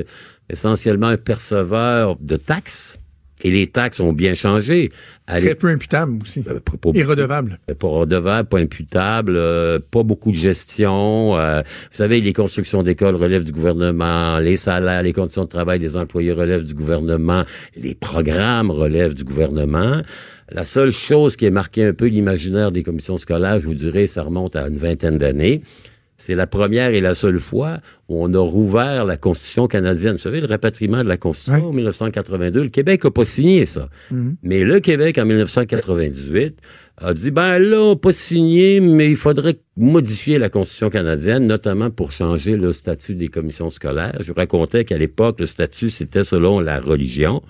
essentiellement 0.50 1.08
un 1.08 1.16
perceveur 1.16 2.16
de 2.20 2.36
taxes. 2.36 2.98
Et 3.44 3.52
les 3.52 3.68
taxes 3.68 4.00
ont 4.00 4.12
bien 4.12 4.34
changé. 4.34 4.90
À 5.28 5.38
Très 5.40 5.54
peu 5.54 5.68
imputable 5.68 6.18
aussi. 6.20 6.42
Euh, 6.48 6.58
pas- 6.58 6.90
Et 6.94 7.04
redevable. 7.04 7.60
pas 7.78 7.86
redevable, 7.86 8.48
pas 8.48 8.58
imputable, 8.58 9.34
euh, 9.36 9.78
pas 9.92 10.02
beaucoup 10.02 10.32
de 10.32 10.36
gestion. 10.36 11.36
euh, 11.38 11.60
vous 11.62 11.96
savez, 11.96 12.20
les 12.20 12.32
constructions 12.32 12.82
d'écoles 12.82 13.14
relèvent 13.14 13.44
du 13.44 13.52
gouvernement, 13.52 14.40
les 14.40 14.56
salaires, 14.56 15.04
les 15.04 15.12
conditions 15.12 15.44
de 15.44 15.48
travail 15.50 15.78
des 15.78 15.96
employés 15.96 16.32
relèvent 16.32 16.64
du 16.64 16.74
gouvernement, 16.74 17.44
les 17.76 17.94
programmes 17.94 18.72
relèvent 18.72 19.14
du 19.14 19.22
gouvernement. 19.22 20.02
La 20.50 20.64
seule 20.64 20.90
chose 20.92 21.36
qui 21.36 21.46
a 21.46 21.50
marqué 21.52 21.84
un 21.84 21.92
peu 21.92 22.06
l'imaginaire 22.06 22.72
des 22.72 22.82
commissions 22.82 23.18
scolaires, 23.18 23.60
je 23.60 23.66
vous 23.66 23.74
dirais, 23.74 24.08
ça 24.08 24.22
remonte 24.22 24.56
à 24.56 24.66
une 24.66 24.78
vingtaine 24.78 25.18
d'années. 25.18 25.60
C'est 26.20 26.34
la 26.34 26.48
première 26.48 26.90
et 26.90 27.00
la 27.00 27.14
seule 27.14 27.38
fois 27.38 27.78
où 28.08 28.22
on 28.22 28.34
a 28.34 28.38
rouvert 28.40 29.04
la 29.04 29.16
Constitution 29.16 29.68
canadienne. 29.68 30.12
Vous 30.12 30.18
savez, 30.18 30.40
le 30.40 30.48
rapatriement 30.48 31.04
de 31.04 31.08
la 31.08 31.16
Constitution 31.16 31.68
en 31.68 31.72
1982, 31.72 32.64
le 32.64 32.68
Québec 32.70 33.04
n'a 33.04 33.10
pas 33.12 33.24
signé 33.24 33.66
ça. 33.66 33.88
Mhm. 34.10 34.36
Mais 34.42 34.64
le 34.64 34.80
Québec, 34.80 35.16
en 35.18 35.24
1998, 35.24 36.60
a 36.96 37.14
dit, 37.14 37.30
ben 37.30 37.60
là, 37.60 37.80
on 37.80 37.90
n'a 37.90 37.96
pas 37.96 38.12
signé, 38.12 38.80
mais 38.80 39.08
il 39.08 39.16
faudrait 39.16 39.60
modifier 39.76 40.38
la 40.38 40.48
Constitution 40.48 40.90
canadienne, 40.90 41.46
notamment 41.46 41.90
pour 41.90 42.10
changer 42.10 42.56
le 42.56 42.72
statut 42.72 43.14
des 43.14 43.28
commissions 43.28 43.70
scolaires. 43.70 44.18
Je 44.20 44.32
vous 44.32 44.36
racontais 44.36 44.84
qu'à 44.84 44.98
l'époque, 44.98 45.38
le 45.38 45.46
statut, 45.46 45.88
c'était 45.88 46.24
selon 46.24 46.58
la 46.58 46.80
religion. 46.80 47.42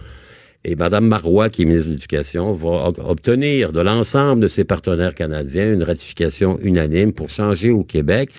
Et 0.64 0.74
Mme 0.74 1.06
Marois, 1.06 1.50
qui 1.50 1.62
est 1.62 1.64
ministre 1.64 1.88
de 1.88 1.94
l'Éducation, 1.94 2.52
va 2.52 2.92
obtenir 3.04 3.72
de 3.72 3.80
l'ensemble 3.80 4.42
de 4.42 4.48
ses 4.48 4.64
partenaires 4.64 5.14
canadiens 5.14 5.72
une 5.72 5.84
ratification 5.84 6.58
unanime 6.60 7.12
pour 7.12 7.30
changer 7.30 7.70
au 7.70 7.84
Québec 7.84 8.30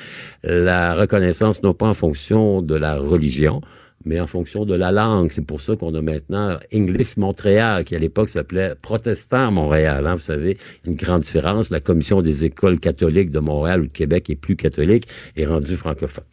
la 0.44 0.96
reconnaissance 0.96 1.64
non 1.64 1.74
pas 1.74 1.88
en 1.88 1.94
fonction 1.94 2.62
de 2.62 2.76
la 2.76 2.98
religion, 2.98 3.62
mais 4.06 4.20
en 4.20 4.28
fonction 4.28 4.66
de 4.66 4.76
la 4.76 4.92
langue. 4.92 5.30
C'est 5.32 5.46
pour 5.46 5.62
ça 5.62 5.76
qu'on 5.76 5.94
a 5.94 6.02
maintenant 6.02 6.58
English 6.74 7.18
Montréal, 7.18 7.84
qui 7.84 7.96
à 7.96 8.00
l'époque 8.00 8.30
s'appelait 8.30 8.74
Protestant 8.82 9.52
Montréal. 9.52 10.08
Hein, 10.08 10.16
vous 10.16 10.22
savez, 10.22 10.58
une 10.86 10.96
grande 10.96 11.22
différence. 11.22 11.70
La 11.70 11.80
commission 11.80 12.22
des 12.22 12.46
écoles 12.46 12.80
catholiques 12.80 13.32
de 13.32 13.40
Montréal 13.40 13.82
ou 13.82 13.88
de 13.88 13.92
Québec 13.92 14.30
est 14.30 14.36
plus 14.36 14.56
catholique 14.56 15.08
et 15.36 15.46
rendue 15.46 15.76
francophone. 15.76 16.24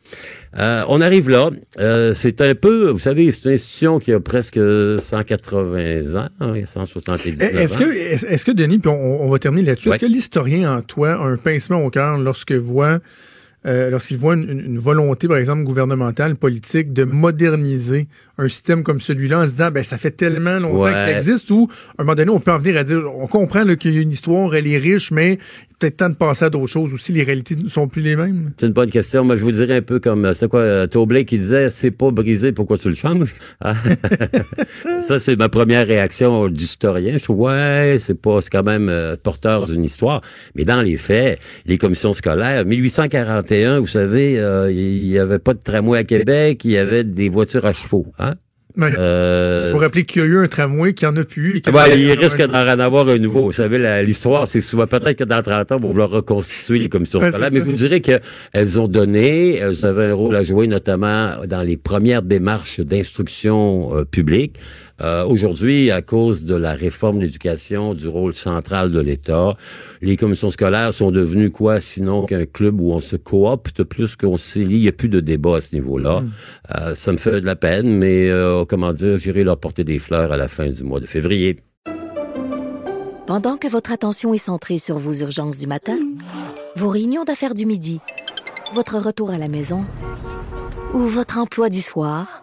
Euh, 0.58 0.84
on 0.88 1.00
arrive 1.00 1.28
là. 1.28 1.50
Euh, 1.78 2.14
c'est 2.14 2.40
un 2.40 2.54
peu, 2.54 2.88
vous 2.90 2.98
savez, 2.98 3.30
c'est 3.32 3.48
une 3.48 3.54
institution 3.54 3.98
qui 3.98 4.12
a 4.12 4.20
presque 4.20 4.58
180 4.98 6.14
ans, 6.16 6.28
hein, 6.40 6.54
170 6.64 7.42
ans. 7.42 7.46
Est-ce 7.46 7.76
que, 7.78 7.84
est-ce 7.84 8.44
que, 8.44 8.52
Denis, 8.52 8.78
puis 8.78 8.90
on, 8.90 9.22
on 9.22 9.28
va 9.28 9.38
terminer 9.38 9.66
là-dessus, 9.68 9.88
Ouais. 9.88 9.96
est-ce 9.96 10.06
que 10.06 10.10
l'historien 10.10 10.76
en 10.76 10.82
toi 10.82 11.12
a 11.14 11.18
un 11.24 11.36
pincement 11.36 11.84
au 11.84 11.90
cœur 11.90 12.18
lorsque 12.18 12.52
voit 12.52 13.00
euh, 13.66 13.90
lorsqu'il 13.90 14.18
voit 14.18 14.34
une, 14.34 14.48
une 14.48 14.78
volonté, 14.78 15.28
par 15.28 15.36
exemple, 15.38 15.64
gouvernementale, 15.64 16.36
politique, 16.36 16.92
de 16.92 17.04
moderniser 17.04 18.06
un 18.39 18.49
système 18.49 18.82
comme 18.82 19.01
celui-là 19.01 19.41
en 19.41 19.47
se 19.47 19.53
disant, 19.53 19.70
ben, 19.70 19.82
ça 19.82 19.99
fait 19.99 20.11
tellement 20.11 20.59
longtemps 20.59 20.80
Ouais. 20.82 20.93
que 20.93 20.99
ça 20.99 21.12
existe, 21.12 21.51
ou, 21.51 21.68
à 21.99 22.03
un 22.03 22.05
moment 22.05 22.14
donné, 22.14 22.30
on 22.30 22.41
peut 22.41 22.53
en 22.53 22.59
venir 22.59 22.76
à 22.78 22.84
dire, 22.84 23.03
on 23.16 23.26
comprend 23.26 23.64
qu'il 23.76 23.95
y 23.95 23.99
a 23.99 24.03
une 24.03 24.12
histoire, 24.12 24.55
elle 24.55 24.66
est 24.66 24.78
riche, 24.78 25.11
mais 25.11 25.39
peut-être 25.78 25.99
temps 25.99 26.09
de 26.09 26.14
passer 26.14 26.47
à 26.47 26.51
d'autres 26.51 26.66
choses 26.68 26.95
aussi. 26.95 27.12
Les 27.12 27.22
réalités 27.22 27.55
ne 27.55 27.68
sont 27.68 27.87
plus 27.87 28.01
les 28.01 28.16
mêmes. 28.16 28.53
C'est 28.57 28.66
une 28.66 28.72
bonne 28.72 28.89
question. 28.91 29.24
Moi, 29.24 29.37
je 29.37 29.43
vous 29.43 29.53
dirais 29.53 29.76
un 29.76 29.82
peu 29.82 30.01
comme, 30.01 30.24
euh, 30.24 30.32
c'est 30.34 30.49
quoi, 30.49 30.61
euh, 30.61 30.87
Tobley 30.87 31.24
qui 31.26 31.39
disait, 31.39 31.68
c'est 31.70 31.91
pas 31.91 32.11
brisé, 32.11 32.53
pourquoi 32.53 32.78
tu 32.78 32.89
le 32.89 32.95
changes? 32.95 33.34
Ah. 33.61 33.74
ça, 35.03 35.18
c'est 35.18 35.37
ma 35.37 35.49
première 35.49 35.87
réaction 35.87 36.49
d'historien. 36.49 37.16
Je 37.18 37.22
trouve, 37.24 37.41
ouais, 37.41 37.99
c'est 38.01 38.14
pas, 38.20 38.41
c'est 38.41 38.51
quand 38.51 38.62
même 38.62 38.89
euh, 38.89 39.16
porteur 39.22 39.66
d'une 39.66 39.84
histoire. 39.84 40.22
Mais 40.55 40.64
dans 40.64 40.80
les 40.82 40.97
faits, 40.97 41.39
les 41.66 41.78
commissions 41.78 42.12
scolaires, 42.14 42.64
1841, 42.64 43.80
vous 43.80 43.87
savez, 43.87 44.39
euh, 44.39 44.70
il 44.72 45.07
y 45.07 45.18
avait 45.18 45.39
pas 45.39 45.55
de 45.55 45.61
tramway 45.61 45.99
à 45.99 46.05
Québec, 46.05 46.64
il 46.64 46.72
y 46.72 46.78
avait 46.78 47.05
des 47.05 47.28
voitures 47.28 47.66
à 47.66 47.72
chevaux, 47.72 48.07
hein? 48.18 48.26
Ouais. 48.77 48.93
Euh, 48.99 49.72
Faut 49.72 49.79
rappeler 49.79 50.03
qu'il 50.03 50.20
y 50.20 50.24
a 50.24 50.29
eu 50.29 50.37
un 50.45 50.49
tramway 50.49 50.93
qui 50.93 51.07
en 51.07 51.16
a 51.16 51.24
plus 51.24 51.53
eu. 51.53 51.57
et 51.57 51.61
qui 51.62 51.70
a- 51.70 51.72
Ouais, 51.72 51.99
il 51.99 52.12
risque 52.12 52.43
d'en 52.47 52.53
avoir 52.79 53.09
un 53.09 53.18
nouveau. 53.18 53.43
Vous 53.45 53.53
savez, 53.53 54.03
l'histoire, 54.05 54.47
c'est 54.47 54.61
souvent 54.61 54.87
peut-être 54.87 55.14
que 55.14 55.24
dans 55.24 55.43
30 55.43 55.72
ans, 55.72 55.77
on 55.77 55.87
va 55.87 55.89
vouloir 55.89 56.11
reconstituer 56.11 56.79
les 56.81 56.89
commissions 56.91 57.18
Ouais, 57.20 57.31
scolaires. 57.31 57.49
Mais 57.53 57.61
vous 57.61 57.72
dirais 57.72 58.01
qu'elles 58.01 58.79
ont 58.81 58.89
donné, 58.89 59.57
elles 59.57 59.87
avaient 59.87 60.07
un 60.11 60.14
rôle 60.14 60.37
à 60.37 60.45
jouer, 60.45 60.66
notamment 60.66 61.37
dans 61.47 61.62
les 61.62 61.77
premières 61.79 62.22
démarches 62.22 62.81
d'instruction 62.81 63.97
euh, 63.97 64.05
publique. 64.05 64.57
Euh, 65.03 65.24
Aujourd'hui, 65.26 65.90
à 65.90 66.03
cause 66.03 66.44
de 66.44 66.55
la 66.55 66.72
réforme 66.72 67.18
de 67.18 67.24
l'éducation, 67.24 67.94
du 67.94 68.09
rôle 68.09 68.32
central 68.32 68.92
de 68.92 69.01
l'État, 69.01 69.57
les 70.01 70.16
commissions 70.16 70.51
scolaires 70.51 70.94
sont 70.94 71.11
devenues 71.11 71.51
quoi, 71.51 71.80
sinon 71.80 72.24
qu'un 72.24 72.47
club 72.47 72.80
où 72.80 72.92
on 72.92 73.01
se 73.01 73.16
coopte 73.16 73.82
plus 73.82 74.16
qu'on 74.16 74.36
se 74.36 74.59
lie? 74.59 74.76
Il 74.76 74.82
n'y 74.82 74.88
a 74.88 74.92
plus 74.92 75.09
de 75.09 75.20
débat 75.20 75.57
à 75.57 75.61
ce 75.61 75.74
niveau-là. 75.74 76.22
Euh, 76.74 76.94
ça 76.94 77.12
me 77.12 77.18
fait 77.18 77.40
de 77.40 77.47
la 77.47 77.57
peine, 77.57 77.88
mais 77.88 78.28
euh, 78.30 78.64
comment 78.64 78.92
dire, 78.92 79.18
j'irai 79.18 79.44
leur 79.44 79.59
porter 79.59 79.84
des 79.84 79.99
fleurs 79.99 80.32
à 80.32 80.36
la 80.36 80.49
fin 80.49 80.68
du 80.68 80.82
mois 80.82 81.01
de 81.01 81.07
février. 81.07 81.57
Pendant 83.26 83.57
que 83.57 83.66
votre 83.68 83.90
attention 83.90 84.32
est 84.34 84.38
centrée 84.38 84.78
sur 84.78 84.99
vos 84.99 85.12
urgences 85.12 85.59
du 85.59 85.66
matin, 85.66 85.99
vos 86.76 86.88
réunions 86.88 87.24
d'affaires 87.24 87.55
du 87.55 87.66
midi, 87.66 88.01
votre 88.72 88.99
retour 88.99 89.30
à 89.30 89.38
la 89.38 89.49
maison 89.49 89.80
ou 90.94 91.01
votre 91.01 91.38
emploi 91.38 91.68
du 91.68 91.80
soir, 91.80 92.42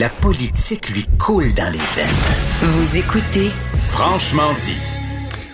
La 0.00 0.08
politique 0.08 0.88
lui 0.90 1.04
coule 1.18 1.52
dans 1.54 1.70
les 1.72 1.78
veines. 1.78 2.62
Vous 2.62 2.96
écoutez 2.96 3.48
Franchement 3.86 4.52
dit. 4.64 4.76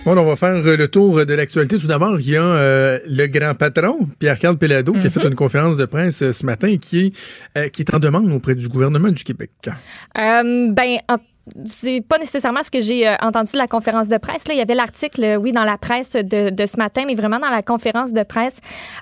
Bon, 0.05 0.17
on 0.17 0.25
va 0.25 0.35
faire 0.37 0.55
euh, 0.55 0.77
le 0.77 0.87
tour 0.87 1.25
de 1.25 1.33
l'actualité. 1.33 1.77
Tout 1.77 1.87
d'abord, 1.87 2.19
il 2.19 2.29
y 2.29 2.37
a 2.37 2.43
euh, 2.43 2.99
le 3.09 3.27
grand 3.27 3.55
patron, 3.55 4.07
Pierre-Carl 4.19 4.57
Pelado, 4.57 4.93
qui 4.93 5.07
a 5.07 5.09
fait 5.09 5.23
une 5.25 5.35
conférence 5.35 5.75
de 5.75 5.85
presse 5.85 6.21
euh, 6.21 6.31
ce 6.31 6.45
matin 6.45 6.67
et 6.69 6.77
qui 6.77 7.07
est, 7.07 7.13
euh, 7.57 7.67
qui 7.69 7.81
est 7.81 7.93
en 7.93 7.99
demande 7.99 8.31
auprès 8.31 8.55
du 8.55 8.69
gouvernement 8.69 9.09
du 9.09 9.23
Québec. 9.23 9.51
Euh, 9.67 10.71
ben, 10.71 10.97
en- 11.09 11.17
c'est 11.65 12.01
pas 12.01 12.17
nécessairement 12.17 12.63
ce 12.63 12.71
que 12.71 12.81
j'ai 12.81 13.07
euh, 13.07 13.15
entendu 13.21 13.51
de 13.53 13.57
la 13.57 13.67
conférence 13.67 14.09
de 14.09 14.17
presse. 14.17 14.47
Là. 14.47 14.53
Il 14.53 14.57
y 14.57 14.61
avait 14.61 14.75
l'article, 14.75 15.23
euh, 15.23 15.35
oui, 15.35 15.51
dans 15.51 15.63
la 15.63 15.77
presse 15.77 16.13
de, 16.13 16.65
ce 16.65 16.77
matin, 16.77 17.03
mais 17.05 17.15
vraiment 17.15 17.39
dans 17.39 17.49
la 17.49 17.61
conférence 17.61 18.13
de 18.13 18.23
presse, 18.23 18.59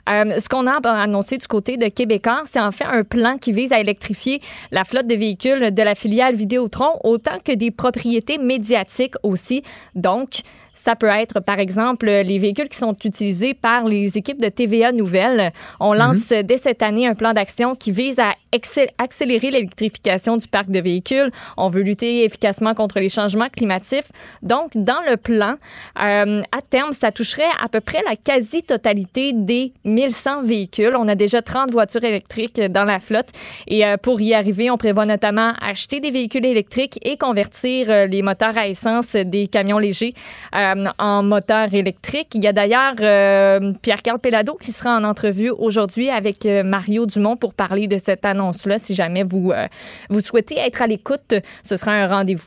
euh, 0.09 0.39
ce 0.39 0.49
qu'on 0.49 0.67
a 0.67 0.75
annoncé 0.87 1.37
du 1.37 1.47
côté 1.47 1.77
de 1.77 1.87
Québécois, 1.87 2.43
c'est 2.45 2.59
en 2.59 2.71
fait 2.71 2.85
un 2.85 3.03
plan 3.03 3.37
qui 3.37 3.51
vise 3.51 3.71
à 3.71 3.79
électrifier 3.79 4.41
la 4.71 4.83
flotte 4.83 5.07
de 5.07 5.15
véhicules 5.15 5.73
de 5.73 5.83
la 5.83 5.95
filiale 5.95 6.35
Vidéotron, 6.35 6.99
autant 7.03 7.39
que 7.43 7.51
des 7.51 7.71
propriétés 7.71 8.37
médiatiques 8.37 9.15
aussi. 9.23 9.63
Donc, 9.95 10.41
ça 10.75 10.95
peut 10.95 11.07
être, 11.07 11.39
par 11.39 11.59
exemple, 11.59 12.05
les 12.05 12.37
véhicules 12.37 12.69
qui 12.69 12.77
sont 12.77 12.95
utilisés 13.03 13.53
par 13.53 13.85
les 13.85 14.17
équipes 14.17 14.41
de 14.41 14.49
TVA 14.49 14.91
Nouvelles. 14.91 15.51
On 15.79 15.93
lance 15.93 16.31
euh, 16.31 16.43
dès 16.43 16.57
cette 16.57 16.83
année 16.83 17.07
un 17.07 17.15
plan 17.15 17.33
d'action 17.33 17.75
qui 17.75 17.91
vise 17.91 18.19
à 18.19 18.35
accélérer 18.97 19.51
l'électrification 19.51 20.37
du 20.37 20.47
parc 20.47 20.69
de 20.69 20.79
véhicules. 20.79 21.31
On 21.57 21.69
veut 21.69 21.81
lutter 21.81 22.23
efficacement 22.23 22.73
contre 22.73 22.99
les 22.99 23.09
changements 23.09 23.49
climatiques. 23.49 24.05
Donc, 24.41 24.71
dans 24.75 25.01
le 25.09 25.17
plan, 25.17 25.55
euh, 26.01 26.41
à 26.51 26.61
terme, 26.69 26.91
ça 26.91 27.11
toucherait 27.11 27.43
à 27.61 27.69
peu 27.69 27.81
près 27.81 28.01
la 28.07 28.15
quasi-totalité 28.15 29.33
des 29.33 29.73
1100 29.83 30.43
véhicules. 30.43 30.95
On 30.97 31.07
a 31.07 31.15
déjà 31.15 31.41
30 31.41 31.71
voitures 31.71 32.03
électriques 32.03 32.59
dans 32.59 32.85
la 32.85 32.99
flotte. 32.99 33.29
Et 33.67 33.85
euh, 33.85 33.97
pour 33.97 34.21
y 34.21 34.33
arriver, 34.33 34.69
on 34.69 34.77
prévoit 34.77 35.05
notamment 35.05 35.53
acheter 35.61 35.99
des 35.99 36.11
véhicules 36.11 36.45
électriques 36.45 36.99
et 37.03 37.17
convertir 37.17 37.89
euh, 37.89 38.07
les 38.07 38.21
moteurs 38.21 38.57
à 38.57 38.67
essence 38.67 39.13
des 39.13 39.47
camions 39.47 39.77
légers 39.77 40.13
euh, 40.73 40.85
en 40.97 41.23
moteurs 41.23 41.73
électriques. 41.73 42.29
Il 42.33 42.43
y 42.43 42.47
a 42.47 42.53
d'ailleurs 42.53 42.95
euh, 42.99 43.73
Pierre-Carl 43.81 44.19
Pelado 44.19 44.57
qui 44.61 44.71
sera 44.71 44.97
en 44.97 45.03
entrevue 45.03 45.49
aujourd'hui 45.49 46.09
avec 46.09 46.45
euh, 46.45 46.63
Mario 46.63 47.05
Dumont 47.05 47.37
pour 47.37 47.53
parler 47.53 47.87
de 47.87 47.97
cette 47.97 48.25
annonce-là. 48.25 48.77
Si 48.77 48.93
jamais 48.93 49.23
vous, 49.23 49.53
vous 50.09 50.21
souhaitez 50.21 50.57
être 50.59 50.81
à 50.81 50.87
l'écoute, 50.87 51.35
ce 51.63 51.75
sera 51.77 51.91
un 51.91 52.07
rendez-vous. 52.07 52.45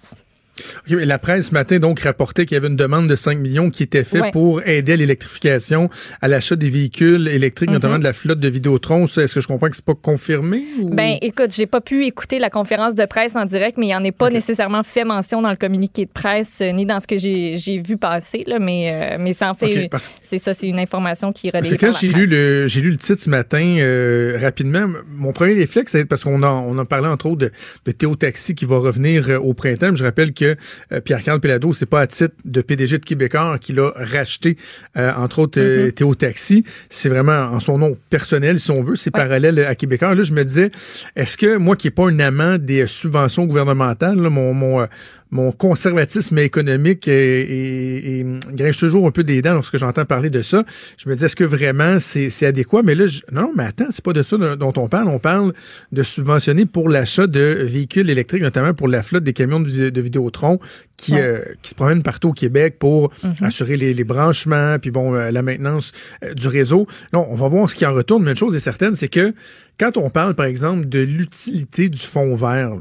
La 0.88 1.18
presse 1.18 1.48
ce 1.48 1.52
matin 1.54 1.78
donc 1.78 2.00
rapportait 2.00 2.46
qu'il 2.46 2.54
y 2.54 2.58
avait 2.58 2.68
une 2.68 2.76
demande 2.76 3.08
de 3.08 3.16
5 3.16 3.38
millions 3.38 3.70
qui 3.70 3.82
était 3.82 4.04
faite 4.04 4.22
Ouais. 4.22 4.30
pour 4.32 4.62
aider 4.66 4.92
à 4.92 4.96
l'électrification, 4.96 5.90
à 6.20 6.28
l'achat 6.28 6.56
des 6.56 6.70
véhicules 6.70 7.28
électriques, 7.28 7.70
notamment 7.70 7.94
Mhm. 7.94 8.00
de 8.00 8.04
la 8.04 8.12
flotte 8.12 8.40
de 8.40 8.48
Vidéotron. 8.48 9.04
Est-ce 9.04 9.34
que 9.34 9.40
je 9.40 9.46
comprends 9.46 9.68
que 9.68 9.76
c'est 9.76 9.84
pas 9.84 9.94
confirmé? 9.94 10.62
ou- 10.80 10.90
Ben, 10.90 11.16
écoute, 11.22 11.54
j'ai 11.54 11.66
pas 11.66 11.80
pu 11.80 12.04
écouter 12.06 12.38
la 12.38 12.50
conférence 12.50 12.94
de 12.94 13.04
presse 13.04 13.36
en 13.36 13.44
direct, 13.44 13.76
mais 13.78 13.88
il 13.88 13.94
en 13.94 14.04
est 14.04 14.12
pas 14.12 14.30
nécessairement 14.30 14.82
fait 14.82 15.04
mention 15.04 15.42
dans 15.42 15.50
le 15.50 15.56
communiqué 15.56 16.04
de 16.06 16.10
presse 16.10 16.60
euh, 16.60 16.72
ni 16.72 16.86
dans 16.86 17.00
ce 17.00 17.06
que 17.06 17.18
j'ai 17.18 17.78
vu 17.84 17.96
passer, 17.96 18.42
là, 18.46 18.58
mais, 18.58 18.90
euh, 18.92 19.16
mais 19.20 19.32
ça 19.34 19.50
en 19.50 19.54
fait. 19.54 19.88
Parce- 19.90 20.12
C'est 20.22 20.38
ça, 20.38 20.54
c'est 20.54 20.68
une 20.68 20.78
information 20.78 21.32
qui 21.32 21.50
relayée. 21.50 21.64
C'est 21.70 21.78
quand 21.78 21.92
j'ai 21.98 22.08
lu 22.08 22.26
le 22.26 22.66
lu 22.78 22.90
le 22.92 22.96
titre 22.96 23.20
ce 23.22 23.28
matin 23.30 23.76
euh, 23.78 24.38
rapidement, 24.40 24.86
mon 25.16 25.32
premier 25.32 25.54
réflexe 25.54 25.92
c'est 25.92 26.04
parce 26.04 26.22
qu'on 26.24 26.42
a 26.42 26.48
on 26.48 26.78
a 26.78 26.84
parlé 26.84 27.08
entre 27.08 27.26
autres 27.26 27.38
de, 27.38 27.50
de 27.86 27.90
Théo 27.92 28.14
Taxi 28.14 28.54
qui 28.54 28.64
va 28.64 28.78
revenir 28.78 29.38
au 29.44 29.52
printemps. 29.54 29.94
Je 29.94 30.04
rappelle 30.04 30.32
que 30.32 30.47
euh, 30.92 31.00
Pierre-Carl 31.00 31.40
Pelado, 31.40 31.72
c'est 31.72 31.86
pas 31.86 32.00
à 32.00 32.06
titre 32.06 32.34
de 32.44 32.60
PDG 32.60 32.98
de 32.98 33.04
Québécois 33.04 33.58
qu'il 33.60 33.78
a 33.80 33.90
racheté 33.96 34.56
euh, 34.96 35.12
entre 35.16 35.40
autres 35.40 35.60
euh, 35.60 35.90
Théo 35.90 36.14
Taxi, 36.14 36.64
c'est 36.88 37.08
vraiment 37.08 37.32
en 37.52 37.60
son 37.60 37.78
nom 37.78 37.96
personnel 38.10 38.58
si 38.60 38.70
on 38.70 38.82
veut, 38.82 38.96
c'est 38.96 39.08
Ouais. 39.14 39.22
parallèle 39.22 39.58
à 39.60 39.74
Québécois. 39.74 40.14
Là, 40.14 40.22
je 40.22 40.32
me 40.32 40.44
disais 40.44 40.70
est-ce 41.16 41.36
que 41.38 41.56
moi 41.56 41.76
qui 41.76 41.86
n'ai 41.86 41.90
pas 41.92 42.04
un 42.08 42.18
amant 42.20 42.58
des 42.58 42.86
subventions 42.86 43.46
gouvernementales, 43.46 44.20
là, 44.20 44.28
mon 44.30 44.52
mon 44.52 44.86
mon 45.30 45.52
conservatisme 45.52 46.38
économique 46.38 47.06
et, 47.08 48.24
grinche 48.52 48.78
toujours 48.78 49.06
un 49.06 49.10
peu 49.10 49.24
des 49.24 49.42
dents 49.42 49.54
lorsque 49.54 49.76
j'entends 49.76 50.04
parler 50.04 50.30
de 50.30 50.42
ça. 50.42 50.64
Je 50.96 51.08
me 51.08 51.14
dis, 51.14 51.24
est-ce 51.24 51.36
que 51.36 51.44
vraiment 51.44 51.98
c'est 52.00 52.46
adéquat? 52.46 52.82
Mais 52.82 52.94
là, 52.94 53.06
je, 53.06 53.20
non, 53.32 53.52
mais 53.56 53.64
attends, 53.64 53.86
c'est 53.90 54.04
pas 54.04 54.12
de 54.12 54.22
ça 54.22 54.36
dont 54.56 54.72
on 54.76 54.88
parle. 54.88 55.08
On 55.08 55.18
parle 55.18 55.52
de 55.92 56.02
subventionner 56.02 56.66
pour 56.66 56.88
l'achat 56.88 57.26
de 57.26 57.40
véhicules 57.62 58.08
électriques, 58.10 58.42
notamment 58.42 58.74
pour 58.74 58.88
la 58.88 59.02
flotte 59.02 59.24
des 59.24 59.32
camions 59.32 59.60
de, 59.60 59.90
de 59.90 60.00
Vidéotron 60.00 60.58
qui, 60.98 61.14
euh, 61.18 61.40
qui 61.62 61.70
se 61.70 61.74
promènent 61.74 62.02
partout 62.02 62.30
au 62.30 62.32
Québec 62.32 62.76
pour 62.78 63.12
mhm. 63.22 63.34
assurer 63.42 63.76
les, 63.76 64.04
branchements, 64.04 64.78
puis 64.78 64.90
bon, 64.90 65.14
euh, 65.14 65.30
la 65.30 65.42
maintenance 65.42 65.92
euh, 66.24 66.34
du 66.34 66.48
réseau. 66.48 66.86
Là, 67.12 67.20
on 67.20 67.34
va 67.34 67.48
voir 67.48 67.70
ce 67.70 67.76
qui 67.76 67.86
en 67.86 67.94
retourne, 67.94 68.24
mais 68.24 68.32
une 68.32 68.36
chose 68.36 68.54
est 68.56 68.60
certaine, 68.60 68.94
c'est 68.96 69.08
que 69.08 69.32
quand 69.78 69.96
on 69.96 70.10
parle, 70.10 70.34
par 70.34 70.46
exemple, 70.46 70.88
de 70.88 70.98
l'utilité 70.98 71.88
du 71.88 72.00
fonds 72.00 72.34
vert, 72.34 72.72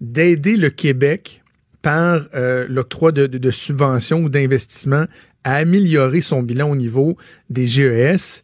d'aider 0.00 0.56
le 0.56 0.70
Québec 0.70 1.42
par 1.82 2.20
l'octroi 2.68 3.12
de, 3.12 3.26
de, 3.26 3.38
de 3.38 3.50
subventions 3.50 4.22
ou 4.22 4.28
d'investissements 4.28 5.06
à 5.44 5.54
améliorer 5.54 6.20
son 6.20 6.42
bilan 6.42 6.70
au 6.70 6.76
niveau 6.76 7.16
des 7.48 7.66
GES, 7.66 8.42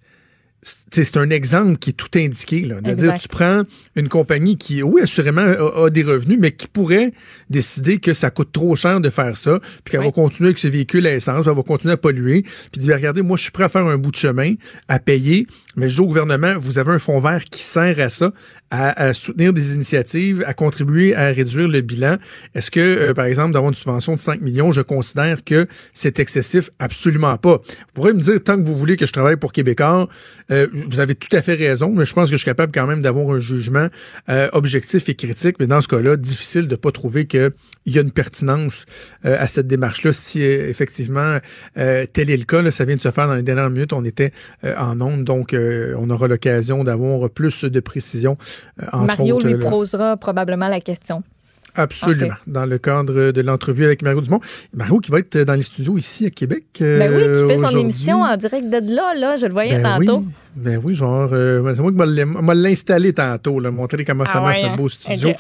c'est 0.91 1.17
un 1.17 1.31
exemple 1.31 1.77
qui 1.77 1.91
est 1.91 1.95
tout 1.95 2.19
indiqué. 2.19 2.67
C'est-à-dire, 2.67 3.15
tu 3.15 3.29
prends 3.29 3.63
une 3.97 4.09
compagnie 4.09 4.57
qui, 4.57 4.83
oui, 4.83 5.03
assurément, 5.03 5.43
a, 5.43 5.91
des 5.91 6.03
revenus, 6.03 6.39
mais 6.41 6.53
qui 6.53 6.67
pourrait 6.67 7.13
décider 7.51 7.99
que 7.99 8.13
ça 8.13 8.31
coûte 8.31 8.53
trop 8.53 8.75
cher 8.77 9.01
de 9.01 9.11
faire 9.11 9.37
ça, 9.37 9.61
puis 9.85 9.93
qu'elle 9.93 10.05
va 10.05 10.11
continuer 10.11 10.49
avec 10.49 10.59
ses 10.59 10.71
véhicules 10.71 11.07
à 11.07 11.15
essence, 11.15 11.47
elle 11.47 11.55
va 11.55 11.63
continuer 11.63 11.95
à 11.95 11.97
polluer, 11.97 12.43
puis 12.73 12.81
dire, 12.81 12.95
regardez, 12.95 13.23
moi, 13.23 13.37
je 13.37 13.43
suis 13.43 13.53
prêt 13.53 13.65
à 13.65 13.69
faire 13.69 13.87
un 13.87 13.99
bout 13.99 14.11
de 14.11 14.17
chemin, 14.17 14.55
à 14.89 14.99
payer, 14.99 15.47
mais 15.77 15.89
je 15.89 15.95
dis 15.95 16.01
au 16.01 16.07
gouvernement, 16.07 16.55
vous 16.59 16.79
avez 16.79 16.93
un 16.93 16.99
fonds 16.99 17.19
vert 17.19 17.45
qui 17.45 17.63
sert 17.63 17.99
à 18.01 18.09
ça, 18.09 18.33
à, 18.71 19.13
soutenir 19.13 19.53
des 19.53 19.75
initiatives, 19.75 20.43
à 20.47 20.55
contribuer 20.55 21.15
à 21.15 21.29
réduire 21.29 21.69
le 21.69 21.81
bilan. 21.81 22.17
Est-ce 22.55 22.71
que, 22.71 22.81
euh, 22.81 23.15
par 23.15 23.27
exemple, 23.27 23.53
d'avoir 23.53 23.71
une 23.71 23.77
subvention 23.77 24.15
de 24.15 24.19
5 24.19 24.41
millions, 24.41 24.73
je 24.73 24.81
considère 24.81 25.45
que 25.45 25.69
c'est 25.93 26.19
excessif? 26.19 26.71
Absolument 26.79 27.37
pas. 27.39 27.59
Vous 27.59 27.93
pourrez 27.95 28.13
me 28.13 28.21
dire, 28.21 28.43
tant 28.43 28.61
que 28.61 28.67
vous 28.67 28.77
voulez 28.77 28.97
que 28.97 29.07
je 29.07 29.13
travaille 29.13 29.37
pour 29.37 29.53
Québécois, 29.53 30.09
euh, 30.51 30.67
vous 30.89 30.99
avez 30.99 31.15
tout 31.15 31.35
à 31.37 31.43
fait 31.43 31.55
raison, 31.55 31.93
mais 31.95 32.05
je 32.05 32.15
pense 32.15 32.31
que 32.31 32.33
je 32.33 32.39
suis 32.39 32.47
capable 32.47 32.73
quand 32.73 32.87
même 32.87 33.01
d'avoir 33.01 33.35
un 33.37 33.39
jugement 33.39 33.89
euh, 34.29 34.49
objectif 34.53 35.09
et 35.09 35.15
critique. 35.15 35.57
Mais 35.61 35.67
dans 35.67 35.81
ce 35.81 35.89
cas-là, 35.89 36.17
difficile 36.17 36.67
de 36.67 36.77
pas 36.77 36.91
trouver 36.91 37.27
qu'il 37.27 37.53
y 37.87 37.99
a 37.99 38.03
une 38.03 38.13
pertinence 38.13 38.87
à 39.23 39.47
cette 39.47 39.67
démarche-là. 39.67 40.13
Si 40.13 40.43
effectivement 40.43 41.39
tel 41.75 42.31
est 42.31 42.37
le 42.37 42.45
cas, 42.45 42.69
ça 42.71 42.85
vient 42.85 42.97
de 42.97 43.01
se 43.01 43.11
faire 43.11 43.29
dans 43.29 43.35
les 43.35 43.43
dernières 43.43 43.71
minutes, 43.71 43.93
on 43.93 44.05
était 44.05 44.33
en 44.77 45.01
onde, 45.01 45.25
donc 45.25 45.55
on 45.99 46.11
aura 46.11 46.29
l'occasion 46.29 46.85
d'avoir 46.85 47.31
plus 47.31 47.65
de 47.65 47.81
précisions 47.81 48.37
euh, 48.83 48.99
Mario 48.99 49.39
lui 49.41 49.57
posera 49.59 50.17
probablement 50.17 50.69
la 50.69 50.81
question. 50.81 51.23
Absolument. 51.75 52.35
Dans 52.47 52.67
le 52.67 52.79
cadre 52.79 53.31
de 53.31 53.41
l'entrevue 53.41 53.85
avec 53.85 54.03
Mario 54.03 54.21
Dumont. 54.21 54.41
Mario 54.73 54.99
qui 54.99 55.11
va 55.11 55.19
être 55.19 55.39
dans 55.39 55.55
les 55.55 55.63
studios 55.63 55.99
ici 55.99 56.27
à 56.27 56.31
Québec. 56.31 56.65
ben 56.81 57.13
oui, 57.15 57.23
qui 57.23 57.47
fait 57.47 57.59
son 57.59 57.77
émission 57.77 58.23
en 58.23 58.37
direct 58.37 58.69
de 58.69 58.95
là, 58.95 59.15
là. 59.15 59.37
Je 59.37 59.47
le 59.47 59.53
voyais 59.53 59.81
ben 59.81 59.99
tantôt. 59.99 60.25
Ben 60.57 60.81
oui, 60.83 60.95
genre, 60.95 61.31
euh, 61.33 61.75
c'est 61.75 61.83
moi 61.83 61.91
qui 61.91 62.25
m'a 62.25 62.55
l'installé 62.55 63.13
tantôt, 63.13 63.59
là, 63.59 63.73
montrer 63.73 64.05
comment 64.05 64.25
ça 64.25 64.35
ah 64.37 64.41
marche, 64.41 64.63
notre 64.63 64.77
beau 64.77 64.87
hein? 64.87 64.89
studio 64.89 65.31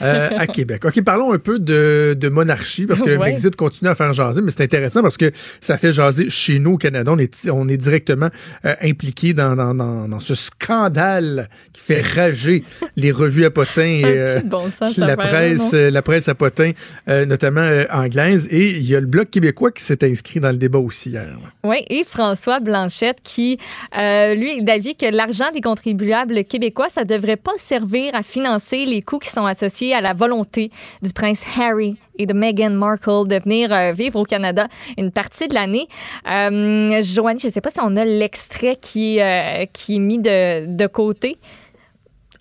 euh, 0.00 0.30
à 0.34 0.46
Québec. 0.46 0.82
OK, 0.86 1.02
parlons 1.02 1.32
un 1.32 1.38
peu 1.38 1.58
de, 1.58 2.16
de 2.18 2.28
monarchie, 2.30 2.86
parce 2.86 3.02
que 3.02 3.10
le 3.10 3.18
Brexit 3.18 3.54
continue 3.54 3.90
à 3.90 3.94
faire 3.94 4.14
jaser, 4.14 4.40
mais 4.40 4.50
c'est 4.50 4.62
intéressant 4.62 5.02
parce 5.02 5.18
que 5.18 5.30
ça 5.60 5.76
fait 5.76 5.92
jaser 5.92 6.30
chez 6.30 6.58
nous 6.58 6.72
au 6.72 6.78
Canada. 6.78 7.12
On 7.12 7.18
est, 7.18 7.50
on 7.50 7.68
est 7.68 7.76
directement 7.76 8.30
euh, 8.64 8.74
impliqué 8.80 9.34
dans, 9.34 9.56
dans, 9.56 9.74
dans, 9.74 10.08
dans, 10.08 10.20
ce 10.20 10.34
scandale 10.34 11.50
qui 11.74 11.82
fait 11.82 12.00
rager 12.00 12.64
les 12.96 13.12
revues 13.12 13.44
à 13.44 13.50
potins 13.50 13.82
et 13.82 14.40
la, 14.96 15.16
presse, 15.18 15.74
la 15.90 16.02
presse 16.02 16.28
à 16.28 16.34
potins, 16.34 16.72
notamment 17.06 17.68
anglaise. 17.90 18.48
Et 18.50 18.70
il 18.70 18.88
y 18.88 18.96
a 18.96 19.00
le 19.00 19.06
Bloc 19.06 19.30
québécois 19.30 19.70
qui 19.70 19.82
s'est 19.82 20.04
inscrit 20.04 20.40
dans 20.40 20.50
le 20.50 20.56
débat 20.56 20.78
aussi 20.78 21.10
hier. 21.10 21.36
Oui, 21.64 21.84
et 21.88 22.04
François 22.04 22.60
Blanchette 22.60 23.18
qui, 23.22 23.58
lui, 23.92 24.62
d'avis 24.64 24.96
que 24.96 25.06
l'argent 25.06 25.50
des 25.52 25.60
contribuables 25.60 26.44
québécois, 26.44 26.88
ça 26.88 27.04
devrait 27.04 27.36
pas 27.36 27.52
servir 27.56 28.14
à 28.14 28.22
financer 28.22 28.84
les 28.84 29.02
coûts 29.02 29.18
qui 29.18 29.30
sont 29.30 29.46
associés 29.46 29.94
à 29.94 30.00
la 30.00 30.14
volonté 30.14 30.70
du 31.02 31.12
prince 31.12 31.42
Harry 31.58 31.96
et 32.18 32.26
de 32.26 32.32
Meghan 32.32 32.70
Markle 32.70 33.26
de 33.26 33.40
venir 33.42 33.72
euh, 33.72 33.92
vivre 33.92 34.20
au 34.20 34.24
Canada 34.24 34.68
une 34.98 35.10
partie 35.10 35.48
de 35.48 35.54
l'année. 35.54 35.86
Euh, 36.28 37.02
Joanne, 37.02 37.38
je 37.38 37.46
ne 37.46 37.52
sais 37.52 37.60
pas 37.60 37.70
si 37.70 37.80
on 37.80 37.96
a 37.96 38.04
l'extrait 38.04 38.76
qui, 38.80 39.20
euh, 39.20 39.64
qui 39.72 39.96
est 39.96 40.00
mis 40.00 40.18
de, 40.18 40.66
de 40.66 40.86
côté 40.86 41.38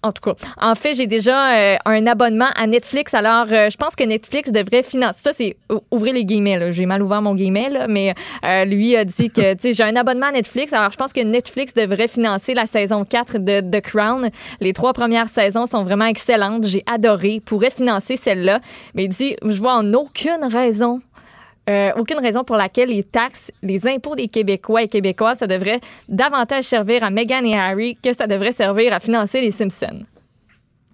en 0.03 0.11
tout 0.11 0.21
cas. 0.21 0.35
En 0.59 0.75
fait, 0.75 0.95
j'ai 0.95 1.07
déjà 1.07 1.55
euh, 1.55 1.77
un 1.85 2.05
abonnement 2.07 2.49
à 2.55 2.67
Netflix. 2.67 3.13
Alors, 3.13 3.45
euh, 3.51 3.69
je 3.69 3.77
pense 3.77 3.95
que 3.95 4.03
Netflix 4.03 4.51
devrait 4.51 4.83
financer. 4.83 5.21
Ça, 5.23 5.33
c'est 5.33 5.57
ouvrez 5.91 6.11
les 6.11 6.25
guillemets. 6.25 6.71
J'ai 6.71 6.85
mal 6.85 7.03
ouvert 7.03 7.21
mon 7.21 7.35
guillemet, 7.35 7.69
là, 7.69 7.87
mais 7.87 8.13
euh, 8.43 8.65
lui 8.65 8.95
a 8.95 9.05
dit 9.05 9.29
que 9.29 9.55
j'ai 9.63 9.83
un 9.83 9.95
abonnement 9.95 10.27
à 10.27 10.31
Netflix. 10.31 10.73
Alors, 10.73 10.91
je 10.91 10.97
pense 10.97 11.13
que 11.13 11.21
Netflix 11.21 11.73
devrait 11.73 12.07
financer 12.07 12.53
la 12.53 12.65
saison 12.65 13.05
4 13.05 13.37
de 13.37 13.61
The 13.61 13.81
Crown. 13.81 14.29
Les 14.59 14.73
trois 14.73 14.93
premières 14.93 15.29
saisons 15.29 15.65
sont 15.65 15.83
vraiment 15.83 16.05
excellentes. 16.05 16.65
J'ai 16.65 16.83
adoré. 16.85 17.41
Pourrait 17.45 17.69
financer 17.69 18.17
celle-là. 18.17 18.59
Mais 18.95 19.05
il 19.05 19.09
dit, 19.09 19.35
je 19.43 19.57
vois 19.57 19.75
en 19.75 19.93
aucune 19.93 20.43
raison 20.49 20.99
euh, 21.71 21.91
aucune 21.95 22.19
raison 22.19 22.43
pour 22.43 22.57
laquelle 22.57 22.89
les 22.89 23.03
taxes, 23.03 23.51
les 23.63 23.87
impôts 23.87 24.15
des 24.15 24.27
Québécois 24.27 24.83
et 24.83 24.87
Québécoises, 24.87 25.39
ça 25.39 25.47
devrait 25.47 25.79
davantage 26.09 26.65
servir 26.65 27.03
à 27.03 27.09
Meghan 27.09 27.45
et 27.45 27.55
Harry 27.55 27.97
que 28.01 28.13
ça 28.13 28.27
devrait 28.27 28.51
servir 28.51 28.93
à 28.93 28.99
financer 28.99 29.39
les 29.41 29.51
Simpsons. 29.51 30.05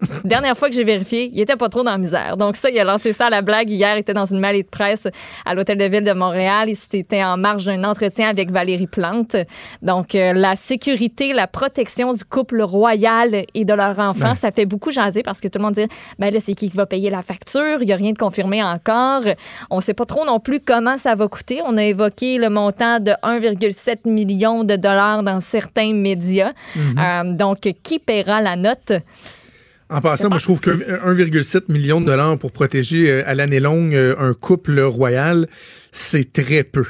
Dernière 0.24 0.56
fois 0.56 0.68
que 0.68 0.74
j'ai 0.74 0.84
vérifié, 0.84 1.30
il 1.32 1.40
était 1.40 1.56
pas 1.56 1.68
trop 1.68 1.82
dans 1.82 1.90
la 1.90 1.98
misère. 1.98 2.36
Donc 2.36 2.56
ça, 2.56 2.70
il 2.70 2.78
a 2.78 2.84
lancé 2.84 3.12
ça 3.12 3.26
à 3.26 3.30
la 3.30 3.42
blague. 3.42 3.68
Hier, 3.68 3.96
il 3.96 4.00
était 4.00 4.14
dans 4.14 4.26
une 4.26 4.38
mallette 4.38 4.66
de 4.66 4.70
presse 4.70 5.08
à 5.44 5.54
l'Hôtel 5.54 5.78
de 5.78 5.84
Ville 5.84 6.04
de 6.04 6.12
Montréal. 6.12 6.68
Il 6.68 6.98
était 6.98 7.24
en 7.24 7.36
marge 7.36 7.64
d'un 7.64 7.82
entretien 7.84 8.28
avec 8.28 8.50
Valérie 8.50 8.86
Plante. 8.86 9.36
Donc 9.82 10.14
euh, 10.14 10.32
la 10.32 10.56
sécurité, 10.56 11.32
la 11.32 11.46
protection 11.46 12.12
du 12.12 12.24
couple 12.24 12.62
royal 12.62 13.44
et 13.54 13.64
de 13.64 13.74
leur 13.74 13.98
enfant, 13.98 14.34
ça 14.34 14.52
fait 14.52 14.66
beaucoup 14.66 14.90
jaser 14.90 15.22
parce 15.22 15.40
que 15.40 15.48
tout 15.48 15.58
le 15.58 15.64
monde 15.64 15.74
dit, 15.74 15.86
ben 16.18 16.32
là, 16.32 16.40
c'est 16.40 16.54
qui 16.54 16.70
qui 16.70 16.76
va 16.76 16.86
payer 16.86 17.10
la 17.10 17.22
facture? 17.22 17.78
Il 17.80 17.86
n'y 17.86 17.92
a 17.92 17.96
rien 17.96 18.12
de 18.12 18.18
confirmé 18.18 18.62
encore. 18.62 19.22
On 19.70 19.80
sait 19.80 19.94
pas 19.94 20.04
trop 20.04 20.24
non 20.24 20.38
plus 20.38 20.60
comment 20.60 20.96
ça 20.96 21.14
va 21.14 21.26
coûter. 21.28 21.60
On 21.66 21.76
a 21.76 21.84
évoqué 21.84 22.38
le 22.38 22.50
montant 22.50 23.00
de 23.00 23.12
1,7 23.22 24.08
million 24.08 24.64
de 24.64 24.76
dollars 24.76 25.22
dans 25.22 25.40
certains 25.40 25.92
médias. 25.92 26.52
Mm-hmm. 26.76 26.98
Euh, 26.98 27.32
donc, 27.32 27.68
qui 27.82 27.98
paiera 27.98 28.40
la 28.40 28.56
note? 28.56 28.92
En 29.90 30.00
passant, 30.00 30.28
moi, 30.28 30.38
je 30.38 30.44
trouve 30.44 30.60
que 30.60 30.70
1,7 30.70 31.62
million 31.68 32.00
de 32.00 32.06
dollars 32.06 32.38
pour 32.38 32.52
protéger 32.52 33.10
euh, 33.10 33.22
à 33.26 33.34
l'année 33.34 33.60
longue 33.60 33.94
euh, 33.94 34.14
un 34.18 34.34
couple 34.34 34.80
royal, 34.80 35.48
c'est 35.92 36.32
très 36.32 36.62
peu. 36.62 36.84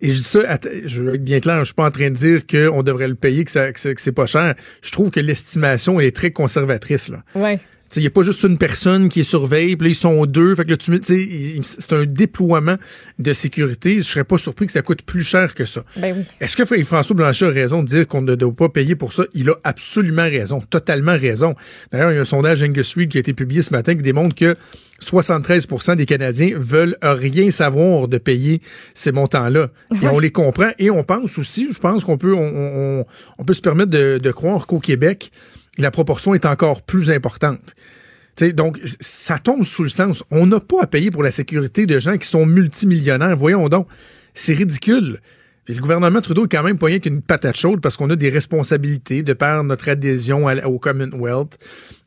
Et 0.00 0.10
je 0.10 0.14
dis 0.14 0.22
ça, 0.22 0.58
je 0.84 1.02
veux 1.02 1.14
être 1.16 1.24
bien 1.24 1.40
clair, 1.40 1.58
je 1.60 1.64
suis 1.64 1.74
pas 1.74 1.86
en 1.86 1.90
train 1.90 2.10
de 2.10 2.14
dire 2.14 2.46
qu'on 2.46 2.84
devrait 2.84 3.08
le 3.08 3.16
payer, 3.16 3.44
que, 3.44 3.50
ça, 3.50 3.72
que 3.72 3.80
c'est 3.80 4.12
pas 4.12 4.26
cher. 4.26 4.54
Je 4.80 4.92
trouve 4.92 5.10
que 5.10 5.18
l'estimation, 5.18 5.98
elle 5.98 6.06
est 6.06 6.14
très 6.14 6.30
conservatrice. 6.30 7.08
Là. 7.08 7.24
Ouais. 7.34 7.58
Il 7.96 8.00
n'y 8.00 8.06
a 8.06 8.10
pas 8.10 8.22
juste 8.22 8.42
une 8.42 8.58
personne 8.58 9.08
qui 9.08 9.20
est 9.20 9.24
surveille, 9.24 9.76
puis 9.76 9.88
là, 9.88 9.90
ils 9.90 9.94
sont 9.94 10.26
deux. 10.26 10.54
Fait 10.54 10.64
que 10.64 10.74
c'est 10.78 11.92
un 11.92 12.04
déploiement 12.04 12.76
de 13.18 13.32
sécurité. 13.32 13.96
Je 13.96 14.02
serais 14.02 14.24
pas 14.24 14.38
surpris 14.38 14.66
que 14.66 14.72
ça 14.72 14.82
coûte 14.82 15.02
plus 15.02 15.22
cher 15.22 15.54
que 15.54 15.64
ça. 15.64 15.82
Ben 15.96 16.14
oui. 16.16 16.24
Est-ce 16.40 16.56
que 16.56 16.64
François 16.84 17.16
Blanchet 17.16 17.46
a 17.46 17.50
raison 17.50 17.82
de 17.82 17.88
dire 17.88 18.06
qu'on 18.06 18.22
ne 18.22 18.34
doit 18.34 18.52
pas 18.54 18.68
payer 18.68 18.94
pour 18.94 19.12
ça? 19.12 19.24
Il 19.32 19.48
a 19.50 19.54
absolument 19.64 20.22
raison, 20.22 20.60
totalement 20.60 21.16
raison. 21.16 21.54
D'ailleurs, 21.90 22.12
il 22.12 22.16
y 22.16 22.18
a 22.18 22.22
un 22.22 22.26
sondage 22.26 22.62
Angus 22.62 22.94
Reid 22.94 23.10
qui 23.10 23.16
a 23.16 23.20
été 23.20 23.32
publié 23.32 23.62
ce 23.62 23.72
matin 23.72 23.94
qui 23.94 24.02
démontre 24.02 24.34
que 24.34 24.54
73% 25.02 25.96
des 25.96 26.06
Canadiens 26.06 26.50
veulent 26.56 26.96
rien 27.02 27.50
savoir 27.50 28.08
de 28.08 28.18
payer 28.18 28.60
ces 28.94 29.12
montants-là. 29.12 29.70
Et 30.02 30.08
on 30.08 30.18
les 30.18 30.32
comprend. 30.32 30.70
Et 30.78 30.90
on 30.90 31.04
pense 31.04 31.38
aussi, 31.38 31.68
je 31.72 31.78
pense 31.78 32.04
qu'on 32.04 32.18
peut, 32.18 32.34
on, 32.34 33.44
peut 33.44 33.54
se 33.54 33.60
permettre 33.60 33.90
de, 33.90 34.18
de 34.22 34.30
croire 34.30 34.66
qu'au 34.66 34.80
Québec, 34.80 35.30
la 35.78 35.90
proportion 35.90 36.34
est 36.34 36.44
encore 36.44 36.82
plus 36.82 37.10
importante. 37.10 37.74
donc, 38.54 38.78
ça 39.00 39.38
tombe 39.38 39.64
sous 39.64 39.82
le 39.82 39.88
sens. 39.88 40.24
On 40.30 40.46
n'a 40.46 40.60
pas 40.60 40.82
à 40.82 40.86
payer 40.86 41.10
pour 41.10 41.22
la 41.22 41.30
sécurité 41.30 41.86
de 41.86 41.98
gens 41.98 42.18
qui 42.18 42.28
sont 42.28 42.46
multimillionnaires. 42.46 43.36
Voyons 43.36 43.68
donc. 43.68 43.88
C'est 44.34 44.54
ridicule 44.54 45.20
le 45.74 45.80
gouvernement 45.80 46.20
Trudeau 46.22 46.46
est 46.46 46.48
quand 46.48 46.62
même 46.62 46.78
pas 46.78 46.86
rien 46.86 46.98
qu'une 46.98 47.20
patate 47.20 47.56
chaude 47.56 47.80
parce 47.80 47.96
qu'on 47.96 48.08
a 48.08 48.16
des 48.16 48.30
responsabilités 48.30 49.22
de 49.22 49.32
par 49.34 49.62
notre 49.64 49.88
adhésion 49.90 50.46
au 50.64 50.78
Commonwealth. 50.78 51.58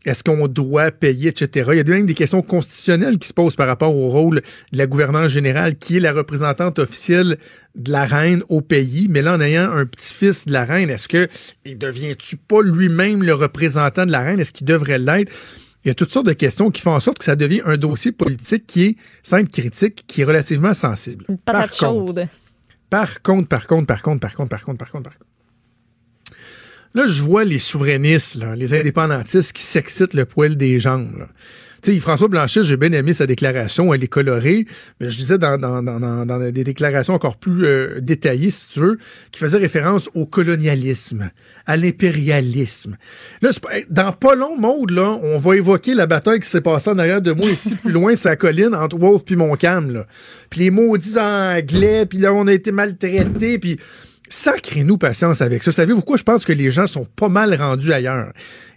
Est-ce 0.04 0.24
qu'on 0.24 0.48
doit 0.48 0.90
payer, 0.90 1.30
etc. 1.30 1.70
Il 1.74 1.78
y 1.78 1.80
a 1.80 1.84
même 1.84 2.08
des 2.08 2.16
questions 2.16 2.42
constitutionnelles 2.42 3.20
qui 3.20 3.28
se 3.28 3.34
posent 3.34 3.56
par 3.56 3.68
rapport 3.68 3.96
au 3.96 4.10
rôle 4.10 4.42
de 4.72 4.78
la 4.78 4.88
gouvernance 4.88 5.30
générale, 5.30 5.78
qui 5.78 5.98
est 5.98 6.00
la 6.00 6.12
représentante 6.12 6.80
officielle 6.80 7.38
de 7.76 7.92
la 7.92 8.06
reine 8.06 8.42
au 8.50 8.62
pays. 8.62 9.08
Mais 9.12 9.22
là, 9.22 9.36
en 9.36 9.42
ayant 9.42 9.72
un 9.72 9.86
petit-fils 9.86 10.48
de 10.48 10.54
la 10.54 10.66
reine, 10.66 10.90
est-ce 10.90 11.08
que 11.08 11.28
il 11.64 11.78
devient-tu 11.78 12.38
pas 12.38 12.64
lui-même 12.64 13.22
le 13.22 13.36
représentant 13.36 14.08
de 14.08 14.12
la 14.12 14.22
reine? 14.22 14.40
Est-ce 14.40 14.54
qu'il 14.54 14.66
devrait 14.66 14.98
l'être? 14.98 15.32
Il 15.86 15.88
y 15.88 15.92
a 15.92 15.94
toutes 15.94 16.12
sortes 16.12 16.28
de 16.28 16.34
questions 16.34 16.72
qui 16.72 16.82
font 16.82 16.94
en 16.94 17.00
sorte 17.00 17.20
que 17.20 17.26
ça 17.26 17.36
devient 17.36 17.62
un 17.66 17.78
dossier 17.78 18.12
politique 18.12 18.66
qui 18.66 18.86
est, 18.86 18.96
sans 19.22 19.38
être 19.38 19.52
critique, 19.52 20.04
qui 20.08 20.22
est 20.22 20.26
relativement 20.26 20.74
sensible. 20.74 21.26
Une 21.30 21.38
patate 21.38 21.76
chaude. 21.76 22.28
Par 22.92 23.22
contre, 23.22 23.48
par 23.48 23.68
contre, 23.68 23.88
par 23.88 24.02
contre, 24.04 24.20
par 24.20 24.34
contre, 24.34 24.50
par 24.50 24.64
contre, 24.64 24.78
par 24.78 24.92
contre, 24.92 25.04
par 25.04 25.18
contre. 25.18 25.32
Là, 26.94 27.08
je 27.08 27.24
vois 27.24 27.46
les 27.46 27.58
souverainistes, 27.58 28.38
les 28.58 28.74
indépendantistes 28.74 29.54
qui 29.54 29.64
s'excitent 29.64 30.14
le 30.14 30.26
poil 30.26 30.58
des 30.58 30.78
jambes. 30.78 31.28
Sais, 31.84 32.00
François 32.00 32.28
Blanchet, 32.28 32.62
j'ai 32.62 32.78
bien 32.78 32.92
aimé 32.92 33.12
sa 33.12 33.26
déclaration, 33.26 33.92
elle 33.92 34.04
est 34.04 34.08
colorée, 34.08 34.68
mais 35.00 35.10
je 35.10 35.18
disais 35.18 35.38
dans, 35.40 35.58
des 36.52 36.64
déclarations 36.64 37.16
encore 37.16 37.38
plus 37.38 37.66
euh, 37.66 38.00
détaillées, 38.02 38.52
si 38.52 38.68
tu 38.68 38.82
veux, 38.82 39.00
qui 39.32 39.40
faisaient 39.40 39.58
référence 39.58 40.08
au 40.14 40.28
colonialisme, 40.28 41.32
à 41.66 41.78
l'impérialisme. 41.78 42.98
Là, 43.42 43.50
dans 43.90 44.12
pas 44.12 44.36
long, 44.36 44.58
mode, 44.58 44.92
là, 44.92 45.18
on 45.24 45.38
va 45.38 45.56
évoquer 45.56 45.96
la 45.96 46.06
bataille 46.06 46.40
qui 46.40 46.50
s'est 46.50 46.62
passée 46.62 46.92
en 46.92 47.00
arrière 47.00 47.22
de 47.22 47.32
moi, 47.32 47.50
ici, 47.50 47.74
plus 47.74 47.92
loin, 47.92 48.14
sa 48.14 48.36
colline, 48.36 48.76
entre 48.76 48.98
Wolf 48.98 49.24
puis 49.26 49.36
Montcalm. 49.36 50.06
Puis 50.52 50.60
les 50.60 50.70
maudits 50.70 51.18
anglais, 51.18 52.06
puis 52.06 52.20
là, 52.20 52.32
on 52.32 52.46
a 52.46 52.54
été 52.54 52.72
maltraités, 52.72 53.58
puis 53.58 53.80
Sacrez-nous 54.32 54.98
patience 54.98 55.42
avec 55.42 55.62
ça. 55.62 55.74
Savez-vous 55.74 56.04
quoi? 56.04 56.16
Je 56.16 56.24
pense 56.24 56.46
que 56.46 56.54
les 56.54 56.72
gens 56.72 56.88
sont 56.88 57.04
pas 57.04 57.28
mal 57.28 57.54
rendus 57.54 57.92
ailleurs. 57.92 58.32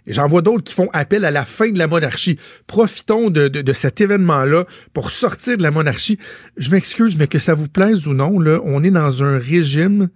J'en 0.05 0.27
vois 0.27 0.41
d'autres 0.41 0.65
qui 0.65 0.73
font 0.73 0.89
appel 0.91 1.23
à 1.23 1.31
la 1.31 1.45
fin 1.45 1.69
de 1.69 1.79
la 1.79 1.87
monarchie. 1.87 2.37
Profitons 2.67 3.29
de, 3.29 3.47
de, 3.47 3.73
cet 3.73 4.01
événement-là 4.01 4.65
pour 4.91 5.11
sortir 5.11 5.55
de 5.55 5.63
la 5.63 5.71
monarchie. 5.71 6.19
Je 6.57 6.71
m'excuse, 6.71 7.15
mais 7.15 7.27
que 7.27 7.39
ça 7.39 7.53
vous 7.53 7.69
plaise 7.69 8.05
ou 8.05 8.13
non, 8.13 8.37
là, 8.37 8.59
on 8.65 8.83
est 8.83 8.91
dans 8.91 9.23
un 9.23 9.37
régime 9.37 10.09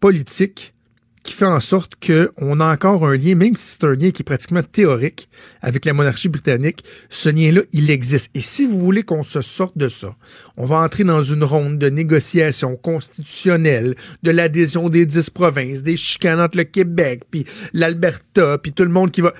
politique 0.00 0.72
qui 1.22 1.34
fait 1.34 1.44
en 1.44 1.60
sorte 1.60 1.94
qu'on 2.04 2.60
a 2.60 2.72
encore 2.72 3.06
un 3.06 3.16
lien, 3.16 3.34
même 3.34 3.54
si 3.54 3.72
c'est 3.72 3.84
un 3.84 3.94
lien 3.94 4.10
qui 4.10 4.22
est 4.22 4.24
pratiquement 4.24 4.62
théorique 4.62 5.28
avec 5.60 5.84
la 5.84 5.92
monarchie 5.92 6.28
britannique, 6.28 6.82
ce 7.10 7.28
lien-là, 7.28 7.62
il 7.72 7.90
existe. 7.90 8.30
Et 8.34 8.40
si 8.40 8.64
vous 8.64 8.78
voulez 8.78 9.02
qu'on 9.02 9.22
se 9.22 9.42
sorte 9.42 9.76
de 9.76 9.88
ça, 9.88 10.16
on 10.56 10.64
va 10.64 10.76
entrer 10.76 11.04
dans 11.04 11.22
une 11.22 11.44
ronde 11.44 11.78
de 11.78 11.90
négociations 11.90 12.76
constitutionnelles, 12.76 13.94
de 14.22 14.30
l'adhésion 14.30 14.88
des 14.88 15.04
dix 15.04 15.28
provinces, 15.28 15.82
des 15.82 15.96
chicanes 15.96 16.40
entre 16.40 16.56
le 16.56 16.64
Québec, 16.64 17.22
puis 17.30 17.44
l'Alberta, 17.74 18.58
puis 18.58 18.72
tout 18.72 18.84
le 18.84 18.90
monde 18.90 19.10
qui 19.10 19.20
va... 19.20 19.34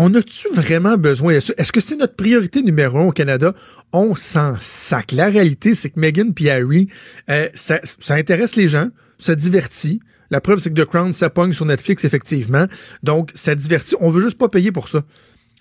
On 0.00 0.14
a-tu 0.14 0.48
vraiment 0.52 0.96
besoin 0.96 1.34
de 1.34 1.40
ça? 1.40 1.52
Est-ce 1.56 1.72
que 1.72 1.80
c'est 1.80 1.96
notre 1.96 2.14
priorité 2.14 2.62
numéro 2.62 2.98
un 2.98 3.06
au 3.06 3.12
Canada? 3.12 3.52
On 3.92 4.14
s'en 4.14 4.56
sac. 4.60 5.10
La 5.10 5.26
réalité, 5.26 5.74
c'est 5.74 5.90
que 5.90 5.98
Meghan 5.98 6.30
et 6.38 6.50
Harry, 6.50 6.88
euh, 7.30 7.48
ça, 7.54 7.80
ça 7.82 8.14
intéresse 8.14 8.54
les 8.54 8.68
gens, 8.68 8.90
ça 9.18 9.34
divertit, 9.34 9.98
la 10.30 10.40
preuve, 10.40 10.58
c'est 10.58 10.72
que 10.72 10.80
The 10.80 10.84
Crown, 10.84 11.12
ça 11.12 11.30
pogne 11.30 11.52
sur 11.52 11.64
Netflix, 11.64 12.04
effectivement. 12.04 12.66
Donc, 13.02 13.30
ça 13.34 13.54
divertit. 13.54 13.94
On 14.00 14.10
veut 14.10 14.22
juste 14.22 14.38
pas 14.38 14.48
payer 14.48 14.72
pour 14.72 14.88
ça. 14.88 15.02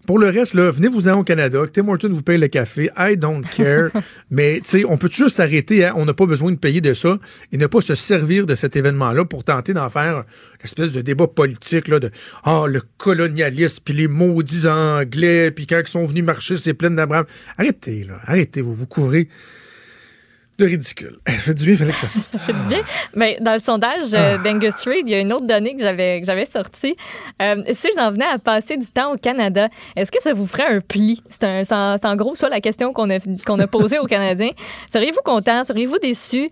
Pour 0.08 0.20
le 0.20 0.30
reste, 0.30 0.54
là, 0.54 0.72
venez-vous-en 0.72 1.20
au 1.20 1.24
Canada. 1.26 1.66
Tim 1.72 1.90
Horton 1.90 2.08
vous 2.10 2.22
paye 2.22 2.38
le 2.38 2.48
café. 2.48 2.90
I 2.98 3.18
don't 3.18 3.44
care. 3.44 3.90
Mais, 4.32 4.62
tu 4.64 4.70
sais, 4.70 4.86
on 4.86 4.98
peut 4.98 5.10
juste 5.12 5.36
s'arrêter. 5.36 5.84
Hein? 5.84 5.94
On 5.98 6.06
n'a 6.06 6.14
pas 6.14 6.26
besoin 6.26 6.50
de 6.50 6.58
payer 6.58 6.80
de 6.80 6.94
ça 6.94 7.20
et 7.52 7.58
ne 7.58 7.68
pas 7.68 7.82
se 7.82 7.94
servir 7.94 8.46
de 8.46 8.56
cet 8.56 8.78
événement-là 8.78 9.26
pour 9.26 9.44
tenter 9.44 9.74
d'en 9.74 9.90
faire 9.90 10.20
une 10.20 10.64
espèce 10.64 10.94
de 10.94 11.02
débat 11.02 11.28
politique, 11.28 11.90
là, 11.90 12.00
de 12.00 12.10
Ah, 12.46 12.68
le 12.70 12.82
colonialisme, 12.98 13.84
puis 13.84 13.96
les 13.96 14.08
maudits 14.08 14.66
Anglais, 14.66 15.52
puis 15.52 15.68
quand 15.68 15.82
ils 15.82 15.90
sont 15.90 16.06
venus 16.06 16.24
marcher, 16.24 16.56
c'est 16.56 16.74
plein 16.74 16.92
d'Abraham. 16.92 17.26
Arrêtez, 17.58 18.06
là. 18.06 18.18
Arrêtez, 18.24 18.62
vous 18.62 18.74
vous 18.74 18.88
couvrez 18.88 19.28
de 20.58 20.66
ridicule. 20.66 21.18
Ça 21.28 21.34
fait 21.34 21.54
du 21.54 21.66
bien, 21.66 21.74
il 21.74 21.78
fallait 21.78 21.92
que 21.92 21.98
ça 21.98 22.08
sorte. 22.08 22.26
ça 22.32 22.40
fait 22.40 22.54
du 22.54 22.66
bien. 22.66 22.82
Mais 23.16 23.38
dans 23.42 23.54
le 23.54 23.60
sondage 23.60 24.14
euh, 24.14 24.36
ah. 24.36 24.44
d'Angus 24.44 24.74
Street, 24.76 25.02
il 25.06 25.10
y 25.10 25.14
a 25.14 25.20
une 25.20 25.32
autre 25.32 25.46
donnée 25.46 25.76
que 25.76 25.82
j'avais, 25.82 26.20
que 26.20 26.26
j'avais 26.26 26.46
sortie. 26.46 26.96
Euh, 27.42 27.62
si 27.72 27.88
j'en 27.96 28.12
venais 28.12 28.26
à 28.26 28.40
passer 28.40 28.78
du 28.78 28.88
temps 28.88 29.14
au 29.14 29.18
Canada, 29.18 29.70
est-ce 29.96 30.12
que 30.12 30.22
ça 30.22 30.34
vous 30.34 30.48
ferait 30.48 30.66
un 30.66 30.82
pli? 30.82 31.22
C'est, 31.30 31.44
un, 31.44 31.64
c'est 31.64 32.06
en 32.06 32.16
gros 32.16 32.36
ça 32.36 32.50
la 32.50 32.60
question 32.60 32.92
qu'on 32.92 33.10
a, 33.10 33.20
qu'on 33.46 33.60
a 33.60 33.68
posée 33.68 34.00
aux 34.00 34.08
Canadiens. 34.08 34.52
Seriez-vous 34.92 35.22
content? 35.24 35.64
Seriez-vous 35.64 36.00
déçu? 36.00 36.50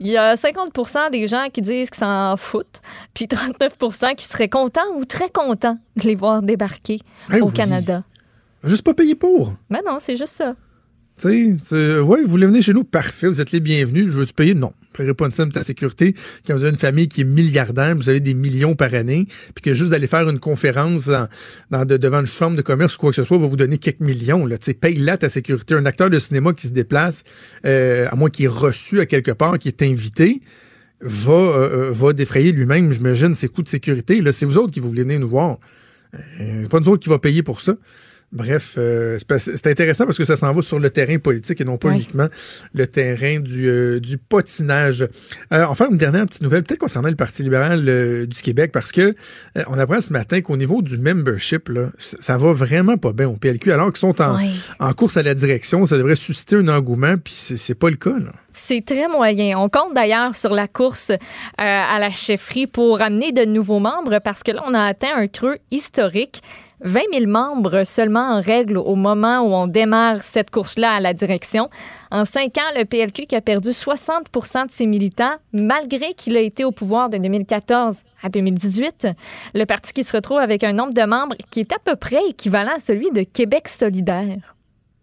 Il 0.00 0.08
y 0.08 0.16
a 0.16 0.34
50% 0.34 1.10
des 1.10 1.28
gens 1.28 1.46
qui 1.52 1.60
disent 1.60 1.90
qu'ils 1.90 2.00
s'en 2.00 2.36
foutent, 2.36 2.80
puis 3.14 3.26
39% 3.26 4.16
qui 4.16 4.24
seraient 4.24 4.48
contents 4.48 4.80
ou 4.96 5.04
très 5.04 5.30
contents 5.30 5.78
de 5.96 6.02
les 6.04 6.16
voir 6.16 6.42
débarquer 6.42 6.98
ben 7.28 7.42
au 7.42 7.50
Canada. 7.50 8.02
Juste 8.64 8.82
pas 8.82 8.94
payer 8.94 9.14
pour. 9.14 9.54
Ben 9.70 9.80
non, 9.86 9.98
c'est 10.00 10.16
juste 10.16 10.34
ça. 10.34 10.54
Tu 11.20 11.56
sais, 11.56 11.98
ouais, 12.00 12.22
vous 12.22 12.28
voulez 12.28 12.46
venir 12.46 12.62
chez 12.62 12.72
nous, 12.72 12.84
parfait, 12.84 13.28
vous 13.28 13.40
êtes 13.40 13.52
les 13.52 13.60
bienvenus. 13.60 14.06
Je 14.06 14.18
veux 14.18 14.26
te 14.26 14.32
payer? 14.32 14.54
Non. 14.54 14.72
paierai 14.92 15.14
pas 15.14 15.26
une 15.26 15.32
somme 15.32 15.50
de 15.50 15.54
ta 15.54 15.62
sécurité. 15.62 16.14
Quand 16.46 16.54
vous 16.54 16.62
avez 16.62 16.70
une 16.70 16.76
famille 16.76 17.06
qui 17.06 17.20
est 17.20 17.24
milliardaire, 17.24 17.94
vous 17.94 18.08
avez 18.08 18.18
des 18.18 18.34
millions 18.34 18.74
par 18.74 18.94
année, 18.94 19.26
puis 19.54 19.62
que 19.62 19.74
juste 19.74 19.90
d'aller 19.90 20.06
faire 20.06 20.28
une 20.28 20.40
conférence 20.40 21.10
devant 21.70 22.20
une 22.20 22.26
chambre 22.26 22.56
de 22.56 22.62
commerce 22.62 22.96
ou 22.96 22.98
quoi 22.98 23.10
que 23.10 23.16
ce 23.16 23.24
soit 23.24 23.38
va 23.38 23.46
vous 23.46 23.56
donner 23.56 23.78
quelques 23.78 24.00
millions. 24.00 24.46
Là. 24.46 24.56
sais, 24.58 24.74
paye 24.74 24.96
là 24.96 25.16
ta 25.18 25.28
sécurité. 25.28 25.74
Un 25.74 25.86
acteur 25.86 26.08
de 26.08 26.18
cinéma 26.18 26.54
qui 26.54 26.66
se 26.66 26.72
déplace, 26.72 27.24
euh, 27.66 28.08
à 28.10 28.16
moins 28.16 28.30
qu'il 28.30 28.46
ait 28.46 28.48
reçu 28.48 29.00
à 29.00 29.06
quelque 29.06 29.32
part, 29.32 29.58
qui 29.58 29.68
est 29.68 29.82
invité, 29.82 30.40
va, 31.02 31.32
euh, 31.32 31.88
euh, 31.88 31.90
va 31.92 32.14
défrayer 32.14 32.52
lui-même, 32.52 32.90
j'imagine, 32.90 33.34
ses 33.34 33.48
coûts 33.48 33.62
de 33.62 33.68
sécurité. 33.68 34.20
Là, 34.22 34.32
c'est 34.32 34.46
vous 34.46 34.56
autres 34.56 34.72
qui 34.72 34.80
vous 34.80 34.90
venir 34.90 35.20
nous 35.20 35.28
voir. 35.28 35.58
c'est 36.38 36.70
pas 36.70 36.80
nous 36.80 36.88
autres 36.88 37.02
qui 37.02 37.10
va 37.10 37.18
payer 37.18 37.42
pour 37.42 37.60
ça. 37.60 37.76
Bref, 38.32 38.76
euh, 38.78 39.18
c'est 39.36 39.66
intéressant 39.66 40.06
parce 40.06 40.16
que 40.16 40.24
ça 40.24 40.36
s'en 40.36 40.54
va 40.54 40.62
sur 40.62 40.78
le 40.78 40.88
terrain 40.88 41.18
politique 41.18 41.60
et 41.60 41.64
non 41.64 41.76
pas 41.76 41.90
uniquement 41.90 42.28
le 42.72 42.86
terrain 42.86 43.40
du, 43.40 43.68
euh, 43.68 44.00
du 44.00 44.16
potinage. 44.16 45.06
Euh, 45.52 45.66
enfin, 45.68 45.88
une 45.90 45.98
dernière 45.98 46.24
petite 46.24 46.40
nouvelle, 46.40 46.62
peut-être 46.62 46.80
concernant 46.80 47.10
le 47.10 47.14
Parti 47.14 47.42
libéral 47.42 47.84
du 48.26 48.42
Québec, 48.42 48.72
parce 48.72 48.90
que 48.90 49.14
on 49.66 49.78
apprend 49.78 50.00
ce 50.00 50.14
matin 50.14 50.40
qu'au 50.40 50.56
niveau 50.56 50.80
du 50.80 50.96
membership, 50.96 51.68
là, 51.68 51.90
ça 51.98 52.38
va 52.38 52.54
vraiment 52.54 52.96
pas 52.96 53.12
bien 53.12 53.28
au 53.28 53.36
PLQ, 53.36 53.70
alors 53.70 53.92
qu'ils 53.92 54.00
sont 54.00 54.22
en, 54.22 54.38
en 54.80 54.92
course 54.94 55.18
à 55.18 55.22
la 55.22 55.34
direction. 55.34 55.84
Ça 55.84 55.98
devrait 55.98 56.16
susciter 56.16 56.56
un 56.56 56.68
engouement, 56.68 57.16
puis 57.22 57.34
c'est 57.34 57.74
pas 57.74 57.90
le 57.90 57.96
cas. 57.96 58.18
Là. 58.18 58.32
C'est 58.52 58.84
très 58.84 59.08
moyen. 59.08 59.58
On 59.58 59.68
compte 59.68 59.94
d'ailleurs 59.94 60.34
sur 60.34 60.54
la 60.54 60.68
course 60.68 61.12
à 61.58 61.98
la 61.98 62.10
chefferie 62.10 62.66
pour 62.66 63.02
amener 63.02 63.32
de 63.32 63.44
nouveaux 63.44 63.78
membres 63.78 64.20
parce 64.24 64.42
que 64.42 64.52
là, 64.52 64.62
on 64.66 64.72
a 64.72 64.84
atteint 64.84 65.14
un 65.16 65.26
creux 65.26 65.58
historique. 65.70 66.42
20 66.84 67.00
000 67.12 67.26
membres 67.26 67.84
seulement 67.84 68.36
en 68.36 68.40
règle 68.40 68.78
au 68.78 68.94
moment 68.94 69.40
où 69.40 69.54
on 69.54 69.66
démarre 69.66 70.22
cette 70.22 70.50
course-là 70.50 70.94
à 70.94 71.00
la 71.00 71.14
direction. 71.14 71.68
En 72.10 72.24
cinq 72.24 72.58
ans, 72.58 72.76
le 72.76 72.84
PLQ 72.84 73.26
qui 73.26 73.36
a 73.36 73.40
perdu 73.40 73.70
60% 73.70 74.66
de 74.66 74.72
ses 74.72 74.86
militants, 74.86 75.34
malgré 75.52 76.14
qu'il 76.14 76.36
a 76.36 76.40
été 76.40 76.64
au 76.64 76.72
pouvoir 76.72 77.08
de 77.08 77.18
2014 77.18 78.02
à 78.22 78.28
2018. 78.28 79.08
Le 79.54 79.64
parti 79.64 79.92
qui 79.92 80.04
se 80.04 80.14
retrouve 80.16 80.38
avec 80.38 80.64
un 80.64 80.72
nombre 80.72 80.94
de 80.94 81.02
membres 81.02 81.36
qui 81.50 81.60
est 81.60 81.72
à 81.72 81.78
peu 81.84 81.96
près 81.96 82.20
équivalent 82.28 82.72
à 82.76 82.78
celui 82.78 83.10
de 83.10 83.22
Québec 83.22 83.68
solidaire. 83.68 84.56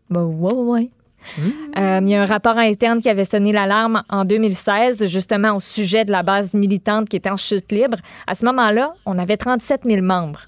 Ben 0.10 0.24
ouais, 0.24 0.54
ouais. 0.54 0.90
Mmh. 1.38 1.42
Euh, 1.78 2.00
il 2.02 2.10
y 2.10 2.16
a 2.16 2.22
un 2.22 2.26
rapport 2.26 2.58
interne 2.58 3.02
qui 3.02 3.10
avait 3.10 3.26
sonné 3.26 3.52
l'alarme 3.52 4.04
en 4.10 4.24
2016, 4.24 5.06
justement 5.08 5.58
au 5.58 5.60
sujet 5.60 6.06
de 6.06 6.12
la 6.12 6.24
base 6.24 6.54
militante 6.54 7.10
qui 7.10 7.18
était 7.18 7.30
en 7.30 7.38
chute 7.38 7.72
libre. 7.72 7.98
À 8.26 8.36
ce 8.36 8.46
moment-là, 8.46 8.94
on 9.06 9.18
avait 9.18 9.38
37 9.38 9.82
000 9.86 10.02
membres. 10.02 10.48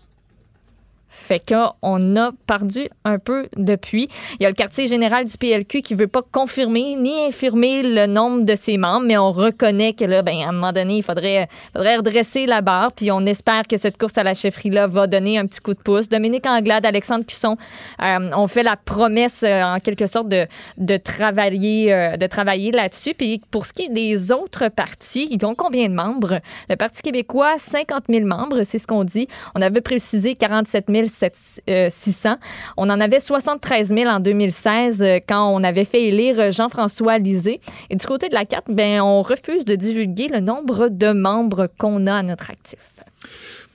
Fait 1.14 1.42
qu'on 1.46 2.16
a 2.16 2.32
perdu 2.48 2.88
un 3.04 3.20
peu 3.20 3.48
depuis. 3.58 4.08
Il 4.40 4.44
y 4.44 4.46
a 4.46 4.50
le 4.50 4.56
quartier 4.56 4.88
général 4.88 5.26
du 5.26 5.38
PLQ 5.38 5.82
qui 5.82 5.94
veut 5.94 6.08
pas 6.08 6.22
confirmer 6.22 6.96
ni 6.96 7.26
infirmer 7.28 7.84
le 7.84 8.06
nombre 8.06 8.46
de 8.46 8.56
ses 8.56 8.78
membres, 8.78 9.06
mais 9.06 9.18
on 9.18 9.34
reconnaît 9.34 9.92
que 9.92 10.06
là, 10.06 10.22
ben, 10.22 10.38
à 10.40 10.48
un 10.48 10.52
moment 10.54 10.72
donné, 10.72 10.98
il 10.98 11.04
faudrait, 11.04 11.50
redresser 11.76 12.46
la 12.46 12.62
barre. 12.62 12.94
Puis 12.94 13.12
on 13.12 13.26
espère 13.26 13.68
que 13.68 13.76
cette 13.76 13.98
course 13.98 14.18
à 14.18 14.24
la 14.24 14.34
chefferie-là 14.34 14.88
va 14.88 15.06
donner 15.06 15.38
un 15.38 15.46
petit 15.46 15.60
coup 15.60 15.74
de 15.74 15.82
pouce. 15.82 16.08
Dominique 16.08 16.46
Anglade, 16.46 16.86
Alexandre 16.86 17.26
Cusson 17.26 17.58
euh, 18.02 18.32
ont 18.34 18.48
fait 18.48 18.64
la 18.64 18.78
promesse, 18.78 19.44
euh, 19.44 19.64
en 19.64 19.80
quelque 19.80 20.08
sorte, 20.08 20.30
de, 20.30 20.98
travailler, 20.98 21.94
euh, 21.94 22.16
travailler 22.30 22.72
là-dessus. 22.72 23.16
Puis 23.16 23.42
pour 23.52 23.66
ce 23.66 23.74
qui 23.74 23.84
est 23.84 23.90
des 23.90 24.32
autres 24.32 24.70
partis, 24.70 25.28
ils 25.30 25.46
ont 25.46 25.56
combien 25.56 25.90
de 25.90 25.94
membres? 25.94 26.40
Le 26.70 26.78
Parti 26.78 27.02
québécois, 27.02 27.58
50 27.58 28.06
000 28.08 28.26
membres, 28.26 28.64
c'est 28.64 28.78
ce 28.78 28.88
qu'on 28.88 29.04
dit. 29.04 29.28
On 29.56 29.62
avait 29.62 29.82
précisé 29.82 30.36
47 30.36 30.86
000 30.88 31.01
600. 31.08 32.30
Euh, 32.30 32.36
on 32.78 32.90
en 32.90 33.00
avait 33.00 33.20
73 33.20 33.90
000 33.90 34.10
en 34.10 34.20
2016 34.20 35.02
euh, 35.02 35.20
quand 35.28 35.50
on 35.50 35.64
avait 35.64 35.86
fait 35.86 36.04
élire 36.04 36.52
Jean-François 36.52 37.18
Lisée. 37.18 37.60
Et 37.90 37.96
du 37.96 38.06
côté 38.06 38.30
de 38.30 38.34
la 38.34 38.46
carte, 38.46 38.68
ben, 38.70 39.02
on 39.02 39.22
refuse 39.22 39.66
de 39.66 39.76
divulguer 39.76 40.28
le 40.28 40.40
nombre 40.40 40.90
de 40.90 41.12
membres 41.12 41.70
qu'on 41.78 42.06
a 42.06 42.16
à 42.16 42.24
notre 42.24 42.50
actif. 42.50 42.80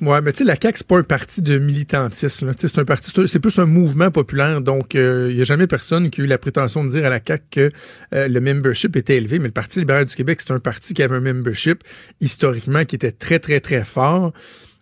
Oui, 0.01 0.19
mais 0.23 0.33
tu 0.33 0.39
sais, 0.39 0.45
la 0.45 0.57
CAQ, 0.61 0.79
c'est 0.79 0.87
pas 0.87 0.99
un 0.99 1.03
parti 1.05 1.41
de 1.41 1.59
militantisme. 1.59 2.53
C'est 2.57 2.79
un 2.79 2.85
parti, 2.85 3.13
c'est 3.27 3.39
plus 3.39 3.59
un 3.59 3.65
mouvement 3.65 4.11
populaire. 4.11 4.61
Donc, 4.61 4.93
il 4.95 5.01
euh, 5.01 5.33
n'y 5.33 5.41
a 5.41 5.45
jamais 5.45 5.67
personne 5.67 6.11
qui 6.11 6.21
a 6.21 6.25
eu 6.25 6.27
la 6.27 6.37
prétention 6.37 6.85
de 6.85 6.91
dire 6.91 7.07
à 7.07 7.11
la 7.11 7.21
CAQ 7.25 7.45
que 7.51 7.71
le 8.13 8.41
membership 8.41 8.97
était 8.97 9.17
élevé. 9.17 9.39
Mais 9.39 9.47
le 9.47 9.53
Parti 9.53 9.79
libéral 9.79 10.05
du 10.05 10.15
Québec, 10.15 10.41
c'est 10.43 10.53
un 10.53 10.59
parti 10.59 10.93
qui 10.93 11.03
avait 11.03 11.17
un 11.17 11.21
membership 11.21 11.83
historiquement 12.21 12.85
qui 12.85 12.97
était 12.97 13.13
très, 13.13 13.39
très, 13.39 13.61
très 13.61 13.85
fort. 13.85 14.33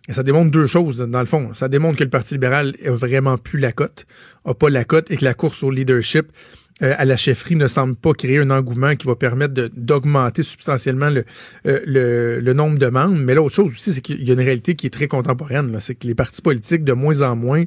Ça 0.09 0.21
démontre 0.21 0.51
deux 0.51 0.67
choses, 0.67 0.99
dans 0.99 1.19
le 1.19 1.25
fond. 1.25 1.53
Ça 1.53 1.67
démontre 1.67 1.97
que 1.97 2.03
le 2.03 2.09
Parti 2.09 2.35
libéral 2.35 2.75
a 2.85 2.91
vraiment 2.91 3.37
plus 3.37 3.59
la 3.59 3.71
cote, 3.71 4.05
a 4.45 4.53
pas 4.53 4.69
la 4.69 4.83
cote, 4.83 5.09
et 5.09 5.17
que 5.17 5.25
la 5.25 5.33
course 5.33 5.63
au 5.63 5.71
leadership 5.71 6.27
euh, 6.83 6.93
à 6.97 7.05
la 7.05 7.15
chefferie 7.15 7.55
ne 7.55 7.67
semble 7.67 7.95
pas 7.95 8.13
créer 8.13 8.37
un 8.37 8.51
engouement 8.51 8.95
qui 8.95 9.07
va 9.07 9.15
permettre 9.15 9.53
d'augmenter 9.75 10.43
substantiellement 10.43 11.09
le, 11.09 11.23
euh, 11.65 11.79
le, 11.85 12.39
le, 12.41 12.53
nombre 12.53 12.77
de 12.77 12.87
membres. 12.87 13.15
Mais 13.15 13.33
l'autre 13.33 13.55
chose 13.55 13.71
aussi, 13.71 13.93
c'est 13.93 14.01
qu'il 14.01 14.21
y 14.21 14.29
a 14.29 14.33
une 14.33 14.41
réalité 14.41 14.75
qui 14.75 14.85
est 14.85 14.91
très 14.91 15.07
contemporaine. 15.07 15.75
C'est 15.79 15.95
que 15.95 16.05
les 16.05 16.15
partis 16.15 16.41
politiques, 16.41 16.83
de 16.83 16.93
moins 16.93 17.21
en 17.21 17.35
moins, 17.35 17.63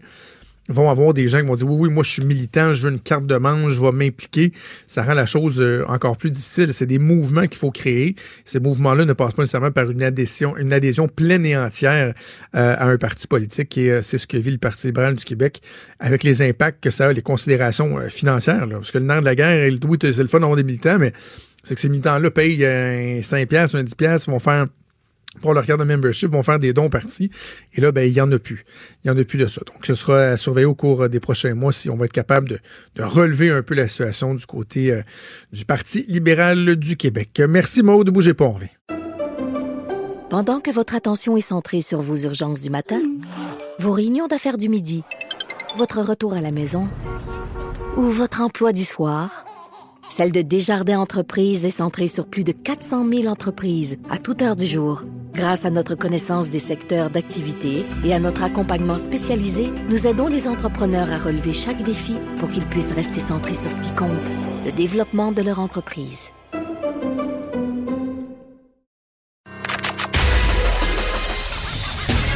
vont 0.69 0.90
avoir 0.90 1.15
des 1.15 1.28
gens 1.28 1.40
qui 1.40 1.47
vont 1.47 1.55
dire 1.55 1.69
oui, 1.69 1.89
oui, 1.89 1.90
moi 1.90 2.03
je 2.03 2.11
suis 2.11 2.24
militant, 2.24 2.74
je 2.74 2.86
veux 2.86 2.93
une 2.93 3.01
carte 3.01 3.27
de 3.27 3.36
manche, 3.36 3.73
je 3.73 3.81
vais 3.81 3.93
m'impliquer. 3.93 4.53
Ça 4.86 5.03
rend 5.03 5.15
la 5.15 5.27
chose 5.27 5.61
euh, 5.61 5.85
encore 5.89 6.16
plus 6.16 6.31
difficile. 6.31 6.73
C'est 6.73 6.86
des 6.86 6.99
mouvements 6.99 7.47
qu'il 7.47 7.57
faut 7.57 7.70
créer. 7.70 8.15
Ces 8.45 8.61
mouvements-là 8.61 9.05
ne 9.05 9.12
passent 9.12 9.32
pas 9.32 9.43
nécessairement 9.43 9.70
par 9.70 9.90
une 9.90 10.03
adhésion, 10.03 10.57
une 10.57 10.73
adhésion 10.73 11.09
pleine 11.09 11.47
et 11.47 11.57
entière 11.57 12.15
euh, 12.55 12.74
à 12.77 12.86
un 12.86 12.99
parti 12.99 13.27
politique. 13.27 13.77
Et 13.78 13.90
euh, 13.90 14.03
c'est 14.03 14.19
ce 14.19 14.27
que 14.27 14.36
vit 14.36 14.51
le 14.51 14.59
Parti 14.59 14.89
libéral 14.89 15.15
du 15.15 15.24
Québec 15.24 15.62
avec 16.01 16.23
les 16.23 16.43
impacts 16.43 16.82
que 16.82 16.90
ça 16.90 17.07
a, 17.07 17.12
les 17.12 17.23
considérations 17.23 17.97
financières. 18.09 18.66
Parce 18.69 18.90
que 18.90 18.99
le 18.99 19.05
nerf 19.05 19.20
de 19.20 19.24
la 19.24 19.35
guerre, 19.35 19.70
oui, 19.89 19.99
c'est 20.01 20.19
le 20.19 20.27
fun 20.27 20.40
d'avoir 20.40 20.57
des 20.57 20.65
militants, 20.65 20.99
mais 20.99 21.12
c'est 21.65 21.74
que 21.74 21.81
ces 21.81 21.89
militants-là 21.89 22.31
payent 22.31 23.23
5 23.23 23.49
pièces, 23.49 23.74
10 23.74 23.95
pièces, 23.95 24.28
vont 24.28 24.39
faire 24.39 24.66
pour 25.40 25.55
leur 25.55 25.65
carte 25.65 25.81
de 25.81 25.85
membership, 25.85 26.31
vont 26.31 26.43
faire 26.43 26.59
des 26.59 26.73
dons 26.73 26.90
partis. 26.90 27.31
Et 27.74 27.81
là, 27.81 27.93
ben, 27.93 28.02
il 28.02 28.12
n'y 28.12 28.20
en 28.20 28.31
a 28.32 28.39
plus. 28.39 28.65
Il 29.05 29.10
n'y 29.10 29.16
en 29.16 29.20
a 29.20 29.24
plus 29.24 29.39
de 29.39 29.47
ça. 29.47 29.60
Donc, 29.66 29.86
ce 29.86 29.94
sera 29.94 30.20
à 30.20 30.36
surveiller 30.36 30.66
au 30.66 30.74
cours 30.74 31.09
des 31.09 31.20
prochains 31.20 31.55
mois 31.55 31.73
si 31.73 31.90
on 31.90 31.97
va 31.97 32.06
être 32.06 32.12
capable 32.12 32.48
de, 32.48 32.59
relever 33.02 33.51
un 33.51 33.62
peu 33.62 33.74
la 33.74 33.86
situation 33.89 34.35
du 34.35 34.44
côté 34.44 34.93
euh, 34.93 35.02
du 35.52 35.65
Parti 35.65 36.05
libéral 36.09 36.77
du 36.77 36.97
Québec. 36.97 37.40
Merci, 37.48 37.82
Maude. 37.82 38.10
Bougez 38.10 38.35
pas, 38.35 38.44
on 38.44 38.52
revient. 38.52 38.69
Pendant 40.31 40.60
que 40.60 40.70
votre 40.70 40.94
attention 40.94 41.36
est 41.36 41.40
centrée 41.40 41.81
sur 41.81 42.02
vos 42.02 42.16
urgences 42.16 42.60
du 42.60 42.69
matin, 42.69 43.01
vos 43.78 43.93
réunions 43.93 44.27
d'affaires 44.27 44.59
du 44.59 44.69
midi, 44.69 45.02
votre 45.77 46.02
retour 46.02 46.35
à 46.35 46.40
la 46.40 46.51
maison 46.51 46.85
ou 47.97 48.02
votre 48.02 48.43
emploi 48.43 48.73
du 48.73 48.85
soir, 48.85 49.47
celle 50.10 50.32
de 50.32 50.43
Desjardins 50.43 50.98
Entreprises 50.98 51.64
est 51.64 51.70
centrée 51.70 52.09
sur 52.09 52.26
plus 52.26 52.44
de 52.44 52.52
400 52.52 53.06
000 53.09 53.26
entreprises 53.26 53.98
à 54.10 54.18
toute 54.18 54.43
heure 54.43 54.56
du 54.56 54.66
jour. 54.66 55.05
Grâce 55.35 55.64
à 55.64 55.70
notre 55.70 55.94
connaissance 55.94 56.51
des 56.51 56.59
secteurs 56.59 57.10
d'activité 57.10 57.85
et 58.05 58.12
à 58.12 58.18
notre 58.18 58.43
accompagnement 58.43 58.98
spécialisé, 58.98 59.70
nous 59.89 60.06
aidons 60.06 60.26
les 60.26 60.48
entrepreneurs 60.48 61.12
à 61.12 61.18
relever 61.18 61.52
chaque 61.52 61.82
défi 61.82 62.14
pour 62.39 62.48
qu'ils 62.51 62.66
puissent 62.66 62.93
rester 62.93 63.20
centrés 63.20 63.55
sur 63.55 63.70
ce 63.70 63.80
qui 63.80 63.93
compte, 63.93 64.10
le 64.66 64.72
développement 64.72 65.30
de 65.30 65.43
leur 65.43 65.60
entreprise. 65.60 66.30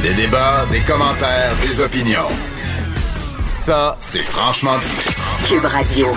Des 0.01 0.13
débats, 0.13 0.65
des 0.71 0.81
commentaires, 0.81 1.55
des 1.61 1.81
opinions. 1.81 2.29
Ça, 3.45 3.97
c'est 4.01 4.23
franchement 4.23 4.77
dit. 4.77 5.47
Cube 5.47 5.65
Radio. 5.65 6.07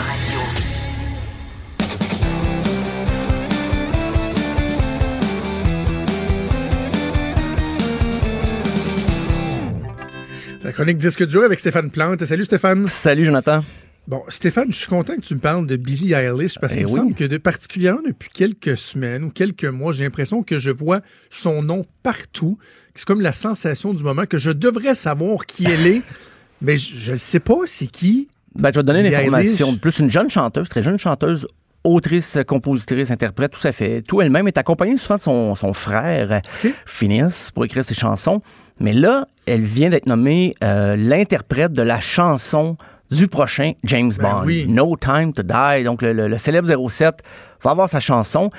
La 10.67 10.73
chronique 10.73 10.97
Disque 10.97 11.25
dur 11.25 11.45
avec 11.45 11.61
Stéphane 11.61 11.93
Plante. 11.93 12.25
Salut 12.25 12.45
Stéphane. 12.45 12.89
Salut 12.89 13.25
Jonathan. 13.25 13.63
Bon, 14.09 14.25
Stéphane, 14.27 14.73
je 14.73 14.77
suis 14.77 14.89
content 14.89 15.15
que 15.15 15.21
tu 15.21 15.37
me 15.37 15.39
parles 15.39 15.65
de 15.65 15.77
Billie 15.77 16.13
Eilish 16.13 16.59
parce 16.61 16.73
eh 16.73 16.79
qu'il 16.79 16.87
me 16.87 16.91
semble 16.91 17.15
que 17.15 17.23
de, 17.23 17.37
particulièrement 17.39 18.03
depuis 18.05 18.29
quelques 18.29 18.77
semaines 18.77 19.23
ou 19.23 19.31
quelques 19.31 19.67
mois, 19.67 19.93
j'ai 19.93 20.03
l'impression 20.03 20.43
que 20.43 20.59
je 20.59 20.73
vois 20.73 21.03
son 21.31 21.63
nom 21.63 21.85
partout. 22.03 22.59
C'est 22.97 23.05
comme 23.05 23.21
la 23.21 23.33
sensation 23.33 23.95
du 23.95 24.03
moment 24.03 24.27
que 24.27 24.39
je 24.39 24.51
devrais 24.51 24.97
savoir 24.97 25.47
qui 25.47 25.67
elle 25.67 25.87
est, 25.87 26.03
mais 26.61 26.79
je 26.79 27.13
ne 27.13 27.17
sais 27.17 27.39
pas 27.39 27.59
c'est 27.67 27.87
qui. 27.87 28.29
Ben, 28.57 28.71
je 28.71 28.81
vais 28.81 28.83
te 28.83 28.87
donner 28.89 29.07
une 29.07 29.15
information. 29.15 29.77
Plus 29.77 30.01
une 30.01 30.11
jeune 30.11 30.31
chanteuse, 30.31 30.69
très 30.69 30.83
jeune 30.83 30.99
chanteuse, 30.99 31.47
autrice, 31.85 32.39
compositrice, 32.45 33.13
interprète, 33.13 33.53
tout 33.53 33.61
ça 33.61 33.71
fait. 33.71 34.03
Tout 34.03 34.21
elle-même 34.21 34.49
est 34.49 34.59
accompagnée 34.59 34.97
souvent 34.97 35.19
de 35.19 35.23
son, 35.23 35.55
son 35.55 35.73
frère, 35.75 36.41
Phineas, 36.87 37.53
pour 37.55 37.65
écrire 37.65 37.85
ses 37.85 37.95
chansons. 37.95 38.43
Mais 38.81 38.93
là, 38.93 39.29
elle 39.47 39.63
vient 39.65 39.91
d'être 39.91 40.07
nommée 40.07 40.55
euh, 40.63 40.97
l'interprète 40.97 41.73
de 41.73 41.83
la 41.83 42.01
chanson 42.01 42.77
du 43.11 43.29
prochain 43.29 43.73
James 43.85 44.13
Ben 44.19 44.31
Bond, 44.41 44.43
oui. 44.45 44.67
No 44.69 44.97
Time 44.97 45.33
to 45.33 45.43
Die. 45.43 45.85
Donc, 45.85 46.03
le, 46.03 46.13
le- 46.13 46.27
le 46.29 46.39
célèbre 46.39 46.69
07 46.91 47.23
va 47.63 47.71
avoir 47.71 47.89
sa 47.89 48.01
chanson. 48.01 48.51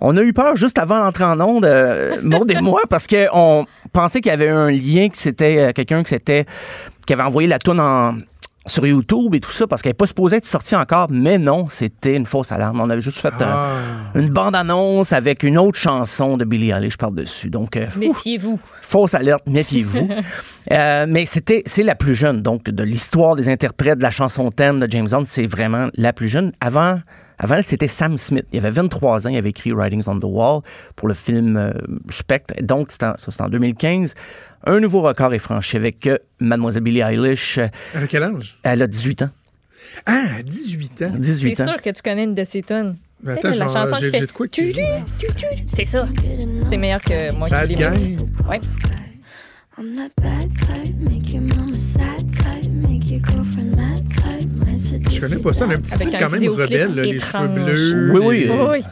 On 0.00 0.16
a 0.16 0.22
eu 0.22 0.32
peur 0.32 0.56
juste 0.56 0.78
avant 0.78 1.00
d'entrer 1.00 1.24
en 1.24 1.40
onde, 1.40 1.64
euh, 1.64 2.18
Maud 2.22 2.48
et 2.52 2.60
moi, 2.60 2.82
parce 2.88 3.08
qu'on 3.08 3.66
pensait 3.92 4.20
qu'il 4.20 4.30
y 4.30 4.32
avait 4.32 4.48
un 4.48 4.70
lien, 4.70 5.08
que 5.08 5.16
c'était 5.16 5.58
euh, 5.58 5.72
quelqu'un 5.72 6.04
qui 6.04 6.10
s'était 6.10 6.44
qui 7.04 7.12
avait 7.14 7.22
envoyé 7.24 7.48
la 7.48 7.58
toune 7.58 7.80
en 7.80 8.14
sur 8.68 8.86
YouTube 8.86 9.34
et 9.34 9.40
tout 9.40 9.50
ça 9.50 9.66
parce 9.66 9.82
qu'elle 9.82 9.90
n'est 9.90 9.94
pas 9.94 10.06
supposée 10.06 10.36
être 10.36 10.46
sortie 10.46 10.76
encore, 10.76 11.08
mais 11.10 11.38
non, 11.38 11.66
c'était 11.70 12.14
une 12.16 12.26
fausse 12.26 12.52
alarme. 12.52 12.80
On 12.80 12.88
avait 12.90 13.00
juste 13.02 13.18
fait 13.18 13.32
Ah. 13.40 13.70
une 14.14 14.30
bande-annonce 14.30 15.12
avec 15.12 15.42
une 15.42 15.58
autre 15.58 15.78
chanson 15.78 16.36
de 16.36 16.44
Billie 16.44 16.70
Eilish 16.70 16.96
par-dessus. 16.96 17.50
Donc, 17.50 17.76
euh, 17.76 17.86
Méfiez-vous. 17.96 18.58
Fausse 18.82 19.14
alerte, 19.14 19.44
méfiez-vous. 19.46 20.08
Euh, 20.70 21.06
mais 21.08 21.24
c'était, 21.24 21.62
c'est 21.64 21.82
la 21.82 21.94
plus 21.94 22.14
jeune, 22.14 22.42
donc, 22.42 22.64
de 22.64 22.84
l'histoire 22.84 23.36
des 23.36 23.48
interprètes 23.48 23.96
de 23.96 24.02
la 24.02 24.10
chanson 24.10 24.50
thème 24.50 24.78
de 24.80 24.86
James 24.90 25.08
Bond, 25.10 25.24
c'est 25.26 25.46
vraiment 25.46 25.88
la 25.96 26.12
plus 26.12 26.28
jeune. 26.28 26.52
Avant, 26.60 27.00
avant 27.38 27.60
c'était 27.62 27.88
Sam 27.88 28.18
Smith. 28.18 28.46
Il 28.52 28.58
avait 28.58 28.70
23 28.70 29.26
ans, 29.26 29.30
il 29.30 29.36
avait 29.36 29.50
écrit 29.50 29.72
Writings 29.72 30.04
on 30.08 30.18
the 30.18 30.24
Wall 30.24 30.60
pour 30.96 31.08
le 31.08 31.14
film 31.14 31.56
euh, 31.56 31.72
Spectre. 32.10 32.54
Donc, 32.62 32.90
c'était 32.90 33.06
en, 33.06 33.12
ça, 33.18 33.30
c'était 33.30 33.42
en 33.42 33.48
2015. 33.48 34.14
Un 34.66 34.80
nouveau 34.80 35.02
record 35.02 35.32
est 35.34 35.38
franchi 35.38 35.76
avec 35.76 36.06
euh, 36.06 36.16
Mademoiselle 36.40 36.82
Billie 36.82 37.00
Eilish. 37.00 37.58
Euh, 37.58 37.68
Avec 37.94 38.10
quel 38.10 38.22
âge? 38.24 38.58
Elle 38.64 38.82
a 38.82 38.86
18 38.86 39.22
ans. 39.22 39.30
Ah, 40.06 40.42
18 40.44 41.02
ans. 41.02 41.12
18 41.16 41.54
C'est 41.54 41.62
ans. 41.62 41.72
sûr 41.72 41.80
que 41.82 41.90
tu 41.90 42.02
connais 42.02 42.24
une 42.24 42.34
de 42.34 42.44
ces 42.44 42.62
tunes. 42.62 42.96
Mais 43.22 43.34
Tu 43.36 43.40
sais, 43.42 43.48
attends, 43.48 43.58
la 43.58 43.68
chanson 43.68 43.96
j'ai- 44.00 44.10
de 44.20 44.26
quoi 44.32 44.46
tu- 44.48 44.72
tu- 44.72 44.80
tu- 45.18 45.26
tu- 45.34 45.46
C'est 45.74 45.84
ça. 45.84 46.06
C'est 46.68 46.76
meilleur 46.76 47.00
que 47.00 47.32
moi 47.34 47.48
Bad 47.48 47.66
qui 47.68 47.74
l'ai 47.76 47.86
Ouais. 48.48 48.60
I'm 49.78 49.94
that 49.96 50.10
bad 50.20 50.50
type, 50.50 50.96
make 51.00 51.32
your 51.32 51.42
mama 51.42 51.74
sad 51.74 52.18
type, 52.32 52.70
make 52.72 53.08
your 53.10 53.20
girlfriend 53.24 53.76
mad 53.76 54.02
Je 55.10 55.20
connais 55.20 55.36
pas 55.36 55.52
ça, 55.52 55.66
mais 55.66 55.74
un 55.76 55.78
quand 56.18 56.30
même 56.30 56.48
rebelle, 56.50 56.94
là, 56.94 57.02
les 57.02 57.18
cheveux 57.18 57.48
bleus. 57.48 58.12
Oui, 58.12 58.20
oui. 58.24 58.38
les- 58.44 58.50
Oui. 58.50 58.84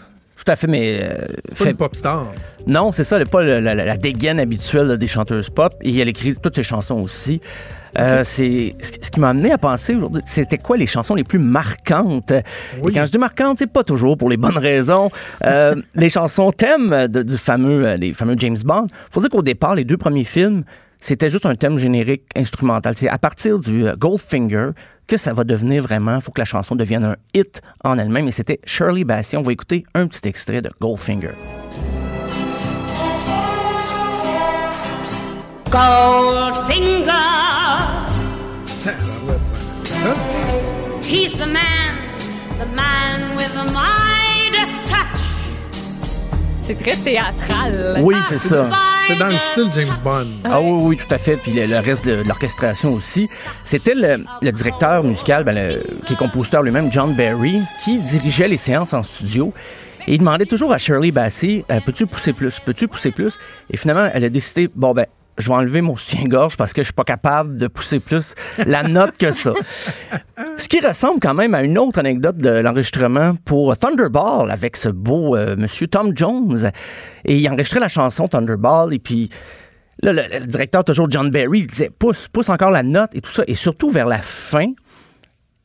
Tout 0.44 0.52
à 0.52 0.56
fait, 0.56 0.66
mais. 0.66 1.00
euh, 1.02 1.14
C'est 1.48 1.58
pas 1.58 1.64
fait- 1.64 1.70
une 1.70 1.76
pop 1.76 1.96
star. 1.96 2.26
Non, 2.66 2.92
c'est 2.92 3.04
ça, 3.04 3.16
elle 3.16 3.22
n'est 3.24 3.28
pas 3.28 3.42
le- 3.42 3.58
la, 3.58 3.74
la- 3.74 3.84
la 3.84 3.96
dégaine 3.96 4.38
habituelle 4.38 4.86
là, 4.86 4.96
des 4.96 5.06
chanteuses 5.08 5.50
pop. 5.50 5.74
Et 5.82 5.98
elle 5.98 6.08
écrit 6.08 6.34
toutes 6.36 6.54
ses 6.54 6.62
chansons 6.62 6.96
aussi. 7.00 7.40
Euh, 7.98 8.22
c'est 8.24 8.74
ce 8.80 9.10
qui 9.10 9.18
m'a 9.20 9.30
amené 9.30 9.50
à 9.52 9.58
penser 9.58 9.94
aujourd'hui, 9.94 10.20
c'était 10.26 10.58
quoi 10.58 10.76
les 10.76 10.86
chansons 10.86 11.14
les 11.14 11.24
plus 11.24 11.38
marquantes? 11.38 12.32
Oui. 12.82 12.92
Et 12.92 12.94
quand 12.94 13.06
je 13.06 13.10
dis 13.12 13.18
marquantes, 13.18 13.58
c'est 13.58 13.72
pas 13.72 13.82
toujours 13.84 14.18
pour 14.18 14.28
les 14.28 14.36
bonnes 14.36 14.58
raisons. 14.58 15.10
Euh, 15.44 15.74
les 15.94 16.10
chansons 16.10 16.52
thèmes 16.52 17.06
de- 17.08 17.22
du 17.22 17.38
fameux, 17.38 17.86
euh, 17.88 17.96
les 17.96 18.12
fameux 18.12 18.34
James 18.38 18.58
Bond. 18.64 18.86
Faut 19.10 19.20
dire 19.20 19.30
qu'au 19.30 19.42
départ, 19.42 19.74
les 19.74 19.84
deux 19.84 19.96
premiers 19.96 20.24
films, 20.24 20.64
c'était 21.00 21.30
juste 21.30 21.46
un 21.46 21.54
thème 21.54 21.78
générique 21.78 22.24
instrumental. 22.36 22.94
C'est 22.96 23.08
à 23.08 23.18
partir 23.18 23.58
du 23.58 23.86
Goldfinger 23.98 24.68
que 25.06 25.16
ça 25.16 25.32
va 25.32 25.44
devenir 25.44 25.82
vraiment. 25.82 26.16
Il 26.16 26.22
faut 26.22 26.32
que 26.32 26.40
la 26.40 26.44
chanson 26.44 26.74
devienne 26.74 27.04
un 27.04 27.16
hit 27.34 27.60
en 27.84 27.98
elle-même. 27.98 28.28
Et 28.28 28.32
c'était 28.32 28.60
Shirley 28.64 29.04
Bassey. 29.04 29.36
On 29.36 29.42
va 29.42 29.52
écouter 29.52 29.84
un 29.94 30.06
petit 30.06 30.26
extrait 30.28 30.62
de 30.62 30.70
Goldfinger. 30.80 31.32
Goldfinger. 35.70 37.12
Ça? 38.66 38.92
he's 41.02 41.38
the 41.38 41.46
man, 41.46 41.75
C'est 46.66 46.74
très 46.74 46.96
théâtral. 46.96 48.00
Oui, 48.02 48.16
c'est 48.28 48.40
ça. 48.40 48.64
C'est 49.06 49.14
dans 49.14 49.28
le 49.28 49.38
style 49.38 49.68
James 49.72 49.94
Bond. 50.02 50.26
Ah 50.42 50.60
oui, 50.60 50.72
oui, 50.82 50.96
tout 50.96 51.14
à 51.14 51.18
fait. 51.18 51.36
Puis 51.36 51.52
le, 51.52 51.64
le 51.64 51.78
reste 51.78 52.04
de, 52.04 52.24
l'orchestration 52.26 52.92
aussi. 52.92 53.28
C'était 53.62 53.94
le, 53.94 54.24
le 54.42 54.50
directeur 54.50 55.04
musical, 55.04 55.44
ben, 55.44 55.54
le- 55.54 56.00
qui 56.04 56.14
est 56.14 56.16
compositeur 56.16 56.64
lui-même, 56.64 56.90
John 56.90 57.14
Barry, 57.14 57.60
qui 57.84 58.00
dirigeait 58.00 58.48
les 58.48 58.56
séances 58.56 58.94
en 58.94 59.04
studio. 59.04 59.52
Et 60.08 60.14
il 60.14 60.18
demandait 60.18 60.44
toujours 60.44 60.72
à 60.72 60.78
Shirley 60.78 61.12
Bassey, 61.12 61.64
euh, 61.70 61.78
peux-tu 61.86 62.04
pousser 62.04 62.32
plus, 62.32 62.58
peux-tu 62.58 62.88
pousser 62.88 63.12
plus? 63.12 63.38
Et 63.72 63.76
finalement, 63.76 64.08
elle 64.12 64.24
a 64.24 64.28
décidé, 64.28 64.68
bon 64.74 64.92
ben, 64.92 65.06
je 65.38 65.48
vais 65.48 65.54
enlever 65.54 65.80
mon 65.80 65.96
soutien-gorge 65.96 66.56
parce 66.56 66.72
que 66.72 66.82
je 66.82 66.86
suis 66.86 66.94
pas 66.94 67.04
capable 67.04 67.56
de 67.56 67.68
pousser 67.68 68.00
plus 68.00 68.34
la 68.66 68.82
note 68.82 69.16
que 69.18 69.32
ça. 69.32 69.52
Ce 70.56 70.68
qui 70.68 70.80
ressemble 70.80 71.20
quand 71.20 71.34
même 71.34 71.54
à 71.54 71.62
une 71.62 71.78
autre 71.78 71.98
anecdote 71.98 72.38
de 72.38 72.50
l'enregistrement 72.50 73.36
pour 73.44 73.76
Thunderball 73.76 74.50
avec 74.50 74.76
ce 74.76 74.88
beau 74.88 75.36
euh, 75.36 75.56
monsieur 75.56 75.86
Tom 75.86 76.12
Jones. 76.14 76.70
Et 77.24 77.36
il 77.36 77.48
enregistrait 77.48 77.80
la 77.80 77.88
chanson 77.88 78.28
Thunderball 78.28 78.94
et 78.94 78.98
puis 78.98 79.28
là, 80.02 80.12
le, 80.12 80.22
le 80.40 80.46
directeur, 80.46 80.84
toujours 80.84 81.10
John 81.10 81.30
Barry, 81.30 81.60
il 81.60 81.66
disait 81.66 81.90
pousse, 81.90 82.28
pousse 82.28 82.48
encore 82.48 82.70
la 82.70 82.82
note 82.82 83.14
et 83.14 83.20
tout 83.20 83.30
ça. 83.30 83.42
Et 83.46 83.54
surtout 83.54 83.90
vers 83.90 84.06
la 84.06 84.22
fin, 84.22 84.72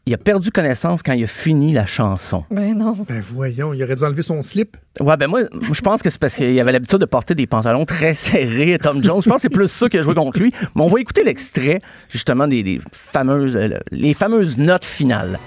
il 0.08 0.14
a 0.14 0.18
perdu 0.18 0.52
connaissance 0.52 1.04
quand 1.04 1.14
il 1.14 1.24
a 1.24 1.28
fini 1.28 1.74
la 1.74 1.86
chanson. 1.86 2.44
Ben 2.50 2.76
non. 2.76 2.96
Ben 3.08 3.22
voyons, 3.22 3.74
il 3.74 3.84
aurait 3.84 3.96
dû 3.96 4.04
enlever 4.04 4.24
son 4.24 4.42
slip. 4.42 4.76
Ouais, 5.00 5.16
ben 5.16 5.28
moi, 5.28 5.42
moi, 5.54 5.70
je 5.74 5.82
pense 5.82 6.02
que 6.02 6.10
c'est 6.10 6.20
parce 6.20 6.36
qu'il 6.36 6.60
avait 6.60 6.72
l'habitude 6.72 6.98
de 6.98 7.06
porter 7.06 7.36
des 7.36 7.46
pantalons 7.48 7.86
très 7.86 8.14
serrés, 8.16 8.78
Tom 8.82 9.04
Jones. 9.04 9.22
Je 9.24 9.30
pense 9.30 9.38
que 9.38 9.42
c'est 9.44 9.50
plus 9.50 9.68
ça 9.68 9.90
qui 9.90 9.98
a 9.98 10.02
joué 10.02 10.16
contre 10.16 10.40
lui. 10.40 10.52
Mais 10.76 10.82
on 10.82 10.88
va 10.88 11.00
écouter 11.00 11.24
l'extrait, 11.24 11.82
justement, 12.10 12.48
des, 12.48 12.64
des 12.64 12.82
fameuses, 12.92 13.56
euh, 13.56 13.78
les 13.92 14.14
fameuses 14.14 14.58
notes 14.58 14.86
finales. 14.86 15.40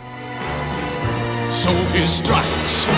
So 1.51 1.70
he 1.94 2.06
strikes 2.06 2.89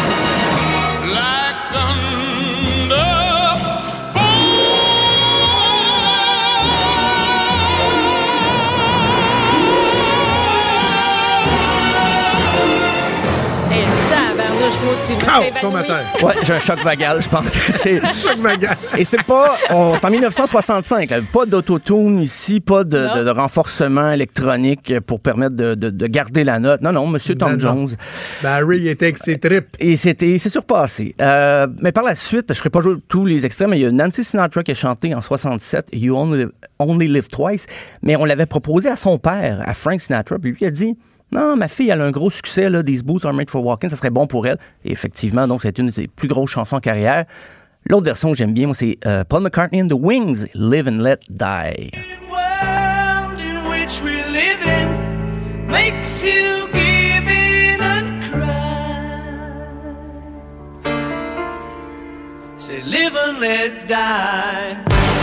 aussi. 14.96 15.12
Moi. 15.62 15.82
Ouais, 16.22 16.34
j'ai 16.42 16.54
un 16.54 16.60
choc 16.60 16.82
vagal, 16.82 17.20
je 17.22 17.28
pense. 17.28 17.46
c'est- 17.48 17.98
Choc 18.00 18.38
vagal. 18.38 18.76
Et 18.96 19.04
c'est 19.04 19.22
pas. 19.22 19.56
on- 19.70 19.94
C'est 19.96 20.06
en 20.06 20.10
1965. 20.10 21.10
là. 21.10 21.18
Pas 21.32 21.46
d'autotune 21.46 22.20
ici, 22.20 22.60
pas 22.60 22.84
de, 22.84 22.98
Non. 23.06 23.16
de- 23.16 23.24
de 23.24 23.30
renforcement 23.30 24.10
électronique 24.10 25.00
pour 25.06 25.20
permettre 25.20 25.54
de, 25.56 25.74
de- 25.74 25.90
de 25.90 26.06
garder 26.06 26.44
la 26.44 26.58
note. 26.58 26.80
Non, 26.82 26.92
non, 26.92 27.06
Monsieur 27.06 27.34
Tom 27.34 27.52
non. 27.52 27.58
Jones. 27.58 27.88
Barry 28.42 28.78
il 28.78 28.88
était 28.88 29.06
avec 29.06 29.18
ses 29.18 29.38
tripes. 29.38 29.68
Et 29.78 29.96
c'était, 29.96 30.28
il 30.30 30.40
s'est 30.40 30.48
surpassé. 30.48 31.14
Euh, 31.20 31.66
mais 31.80 31.92
par 31.92 32.04
la 32.04 32.14
suite, 32.14 32.46
je 32.48 32.52
ne 32.52 32.56
ferai 32.56 32.70
pas 32.70 32.80
jouer 32.80 32.96
tous 33.08 33.24
les 33.24 33.44
extraits, 33.46 33.68
mais 33.68 33.78
il 33.78 33.82
y 33.82 33.86
a 33.86 33.90
Nancy 33.90 34.24
Sinatra 34.24 34.62
qui 34.62 34.72
a 34.72 34.74
chanté 34.74 35.14
en 35.14 35.22
67 35.22 35.88
You 35.92 36.16
Only 36.16 36.38
Live, 36.38 36.50
Only 36.78 37.08
Live 37.08 37.28
Twice. 37.28 37.66
Mais 38.02 38.16
on 38.16 38.24
l'avait 38.24 38.46
proposé 38.46 38.88
à 38.88 38.96
son 38.96 39.18
père, 39.18 39.60
à 39.64 39.74
Frank 39.74 40.00
Sinatra, 40.00 40.38
puis 40.38 40.52
lui 40.52 40.66
a 40.66 40.70
dit 40.70 40.96
Non, 41.32 41.56
ma 41.56 41.68
fille, 41.68 41.90
elle 41.90 42.00
a 42.00 42.04
un 42.04 42.12
gros 42.12 42.30
succès, 42.30 42.70
là, 42.70 42.82
These 42.82 43.02
Boots 43.02 43.24
Are 43.24 43.32
Made 43.32 43.50
for 43.50 43.64
Walking, 43.64 43.90
ça 43.90 43.96
serait 43.96 44.10
bon 44.10 44.26
pour 44.26 44.46
elle. 44.46 44.58
Et 44.84 44.92
effectivement, 44.92 45.46
donc, 45.48 45.62
c'est 45.62 45.78
une 45.78 45.86
de 45.86 45.90
ses 45.90 46.06
plus 46.06 46.28
grosses 46.28 46.50
chansons 46.50 46.76
en 46.76 46.80
carrière. 46.80 47.24
L'autre 47.88 48.04
version 48.04 48.30
que 48.30 48.36
j'aime 48.36 48.52
bien, 48.52 48.72
c'est 48.74 48.96
euh, 49.06 49.24
Paul 49.24 49.42
McCartney 49.42 49.82
and 49.82 49.88
the 49.88 49.92
Wings, 49.92 50.46
Live 50.54 50.88
and 50.88 51.02
Let 51.02 51.18
Die. 51.30 51.90
Say, 62.58 62.82
live 62.82 63.14
and 63.14 63.38
let 63.38 63.86
die. 63.86 65.15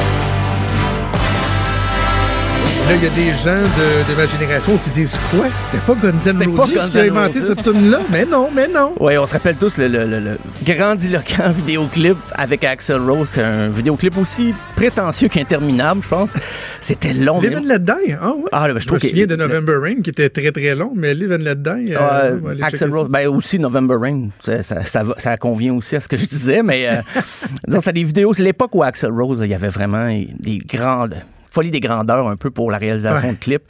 Là, 2.90 2.96
il 2.96 3.04
y 3.04 3.08
a 3.08 3.10
des 3.12 3.32
gens 3.38 3.56
de, 3.56 4.12
de 4.12 4.18
ma 4.18 4.26
génération 4.26 4.78
qui 4.78 4.90
disent 4.90 5.18
quoi? 5.32 5.46
C'était 5.54 5.78
pas 5.86 5.94
Guns 5.96 6.18
C'est 6.20 6.44
N' 6.44 6.54
pas 6.54 6.64
Roses 6.64 6.90
qui 6.92 6.98
a 7.00 7.02
inventé 7.04 7.40
cette 7.40 7.64
tune-là? 7.64 8.00
Mais 8.12 8.26
non, 8.26 8.50
mais 8.54 8.68
non. 8.68 8.94
Oui, 9.00 9.18
on 9.18 9.26
se 9.26 9.34
rappelle 9.34 9.56
tous 9.56 9.78
le, 9.78 9.88
le- 9.88 10.06
le- 10.06 10.20
le 10.20 10.38
grandiloquent 10.66 11.50
vidéoclip 11.56 12.18
avec 12.36 12.66
Axel 12.66 12.98
Rose. 13.00 13.30
C'est 13.30 13.42
un 13.42 13.70
vidéoclip 13.70 14.18
aussi 14.18 14.54
prétentieux 14.76 15.30
qu'interminable, 15.30 16.02
je 16.04 16.10
pense. 16.10 16.34
C'était 16.82 17.14
long. 17.14 17.40
Live 17.40 17.58
and 17.58 17.68
Let 17.68 17.80
Die, 17.80 18.16
ah 18.22 18.34
ouais. 18.36 18.50
Ah, 18.52 18.68
là, 18.68 18.74
ben, 18.74 18.80
je 18.80 18.84
je 18.84 18.88
trouve 18.88 19.02
me 19.02 19.08
souviens 19.08 19.28
de 19.28 19.36
November 19.38 19.76
Rain 19.82 20.02
qui 20.04 20.10
était 20.10 20.30
très 20.30 20.52
très 20.52 20.76
long, 20.76 20.92
mais 20.94 21.14
Live 21.16 21.32
and 21.32 21.44
Let 21.44 21.56
Die. 21.56 21.94
euh, 21.96 21.98
Euh, 22.00 22.50
aller 22.52 22.64
Axel 22.64 22.94
Rose, 22.94 23.08
ben 23.10 23.28
aussi 23.30 23.60
November 23.60 23.96
Rain, 23.98 24.28
ça, 24.42 24.62
ça, 24.62 25.04
ça 25.18 25.38
convient 25.38 25.74
aussi 25.74 25.96
à 25.96 26.02
ce 26.02 26.10
que 26.10 26.18
je 26.18 26.26
disais, 26.26 26.62
mais 26.62 26.90
euh, 26.90 26.96
disons, 27.68 27.80
c'est 27.80 27.94
des 27.94 28.04
vidéos, 28.04 28.34
c'est 28.34 28.44
l'époque 28.44 28.76
où 28.76 28.84
Axel 28.84 29.12
Rose, 29.12 29.40
il 29.42 29.50
y 29.50 29.54
avait 29.56 29.70
vraiment 29.70 30.10
des 30.10 30.58
grandes 30.58 31.16
folie 31.54 31.72
des 31.72 31.80
grandeurs 31.80 32.28
un 32.28 32.36
peu 32.36 32.50
pour 32.50 32.72
la 32.72 32.78
réalisation 32.80 33.28
Ouais. 33.30 33.34
de 33.36 33.40
clips. 33.40 33.64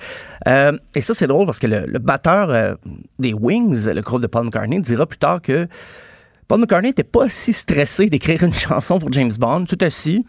Euh, 0.47 0.71
et 0.95 1.01
ça, 1.01 1.13
c'est 1.13 1.27
drôle 1.27 1.45
parce 1.45 1.59
que 1.59 1.67
le, 1.67 1.85
le 1.85 1.99
batteur 1.99 2.49
euh, 2.49 2.75
des 3.19 3.33
Wings, 3.33 3.87
le 3.89 4.01
groupe 4.01 4.21
de 4.21 4.27
Paul 4.27 4.45
McCartney, 4.45 4.79
dira 4.81 5.05
plus 5.05 5.17
tard 5.19 5.41
que 5.41 5.67
Paul 6.47 6.59
McCartney 6.61 6.89
n'était 6.89 7.03
pas 7.03 7.27
si 7.29 7.51
stressé 7.51 8.07
d'écrire 8.09 8.41
une 8.43 8.53
chanson 8.67 8.99
pour 8.99 9.11
James 9.11 9.31
Bond, 9.37 9.65
tout 9.65 9.77
assis. 9.81 10.25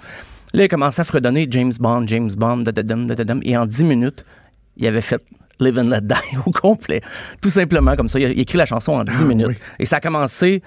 Là, 0.52 0.64
il 0.64 0.68
commençait 0.68 1.01
à 1.02 1.05
fredonner 1.05 1.47
James 1.51 1.72
Bond, 1.78 2.06
James 2.06 2.31
Bond, 2.36 2.59
da-da-dum, 2.59 3.06
da-da-dum, 3.06 3.40
et 3.44 3.56
en 3.56 3.66
10 3.66 3.85
minutes, 3.85 4.24
il 4.76 4.86
avait 4.86 5.01
fait 5.01 5.20
Live 5.60 5.78
and 5.78 5.85
Let 5.89 6.01
Die 6.02 6.36
au 6.47 6.51
complet. 6.51 7.01
Tout 7.40 7.51
simplement 7.51 7.94
comme 7.97 8.09
ça. 8.09 8.18
Il 8.18 8.26
a, 8.26 8.31
écrit 8.31 8.59
la 8.59 8.66
chanson 8.66 8.93
en 8.93 9.05
10 9.05 9.12
Ah, 9.16 9.24
minutes. 9.24 9.47
oui. 9.48 9.55
Et 9.78 9.86
ça 9.86 9.97
a 9.97 10.01
commencé 10.01 10.62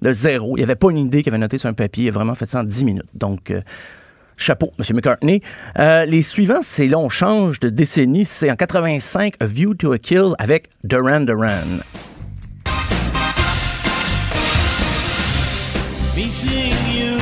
de 0.00 0.12
zéro. 0.12 0.56
Il 0.56 0.60
n'y 0.60 0.64
avait 0.64 0.74
pas 0.74 0.90
une 0.90 0.98
idée 0.98 1.22
qu'il 1.22 1.30
avait 1.32 1.38
noté 1.38 1.58
sur 1.58 1.68
un 1.70 1.72
papier. 1.74 2.04
Il 2.04 2.08
a 2.08 2.12
vraiment 2.12 2.34
fait 2.34 2.50
ça 2.50 2.60
en 2.60 2.64
10 2.64 2.84
minutes. 2.84 3.04
Donc, 3.14 3.50
euh, 3.52 3.60
chapeau, 4.36 4.72
M. 4.78 4.96
McCartney. 4.96 5.42
Euh, 5.78 6.04
les 6.04 6.22
suivants, 6.22 6.62
c'est 6.62 6.86
là, 6.86 6.98
on 6.98 7.08
change 7.08 7.60
de 7.60 7.68
décennie. 7.68 8.24
C'est 8.24 8.50
en 8.50 8.56
85, 8.56 9.34
A 9.40 9.46
View 9.46 9.74
to 9.74 9.92
a 9.92 9.98
Kill 9.98 10.34
avec 10.38 10.68
Duran 10.84 11.20
Duran. 11.20 11.80
Meeting 16.14 16.74
you 16.92 17.16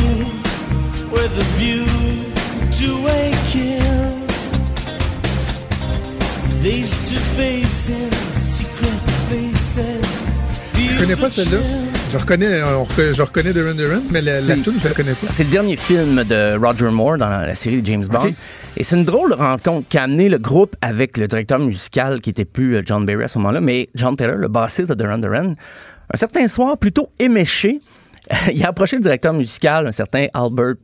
with 1.12 1.30
a 1.38 1.44
view 1.58 1.84
to 2.72 3.06
a 3.06 3.30
kill. 3.48 4.26
Face 6.62 6.98
to 7.08 7.16
face 7.36 7.88
in 7.90 8.10
secret 8.34 8.90
places. 9.28 10.26
Je 10.74 10.98
connais 10.98 11.16
pas 11.16 11.30
celle-là? 11.30 11.89
Je 12.10 12.18
reconnais, 12.18 12.46
euh, 12.46 12.76
on 12.78 12.86
je 12.86 13.22
reconnais 13.22 13.52
Duran 13.52 13.72
Duran, 13.74 14.00
mais 14.10 14.20
la, 14.20 14.34
la 14.34 14.40
C'est- 14.40 14.56
tune, 14.62 14.74
je 14.82 14.88
la 14.88 14.94
connais 14.94 15.12
pas. 15.14 15.28
C'est 15.30 15.44
le 15.44 15.50
dernier 15.50 15.76
film 15.76 16.24
de 16.24 16.56
Roger 16.58 16.90
Moore 16.90 17.18
dans 17.18 17.28
la 17.28 17.54
série 17.54 17.80
de 17.82 17.86
James 17.86 18.04
Bond. 18.06 18.32
Et 18.76 18.82
c'est 18.82 18.96
une 18.96 19.04
drôle 19.04 19.30
de 19.30 19.36
rencontre 19.36 19.88
qui 19.88 19.96
a 19.96 20.02
amené 20.04 20.28
le 20.28 20.38
groupe 20.38 20.74
avec 20.80 21.16
le 21.16 21.28
directeur 21.28 21.60
musical 21.60 22.20
qui 22.20 22.30
était 22.30 22.44
plus 22.44 22.76
euh, 22.76 22.82
John 22.84 23.06
Barry 23.06 23.22
à 23.24 23.28
ce 23.28 23.38
moment-là, 23.38 23.60
mais 23.60 23.88
John 23.94 24.16
Taylor, 24.16 24.36
le 24.36 24.48
bassiste 24.48 24.88
de 24.88 24.94
Duran 24.94 25.18
Duran. 25.18 25.54
Un 26.12 26.16
certain 26.16 26.48
soir, 26.48 26.76
plutôt 26.78 27.10
éméché, 27.20 27.80
il 28.52 28.64
a 28.64 28.68
approché 28.68 28.96
le 28.96 29.02
directeur 29.02 29.32
musical, 29.32 29.86
un 29.86 29.92
certain 29.92 30.26
Albert 30.34 30.74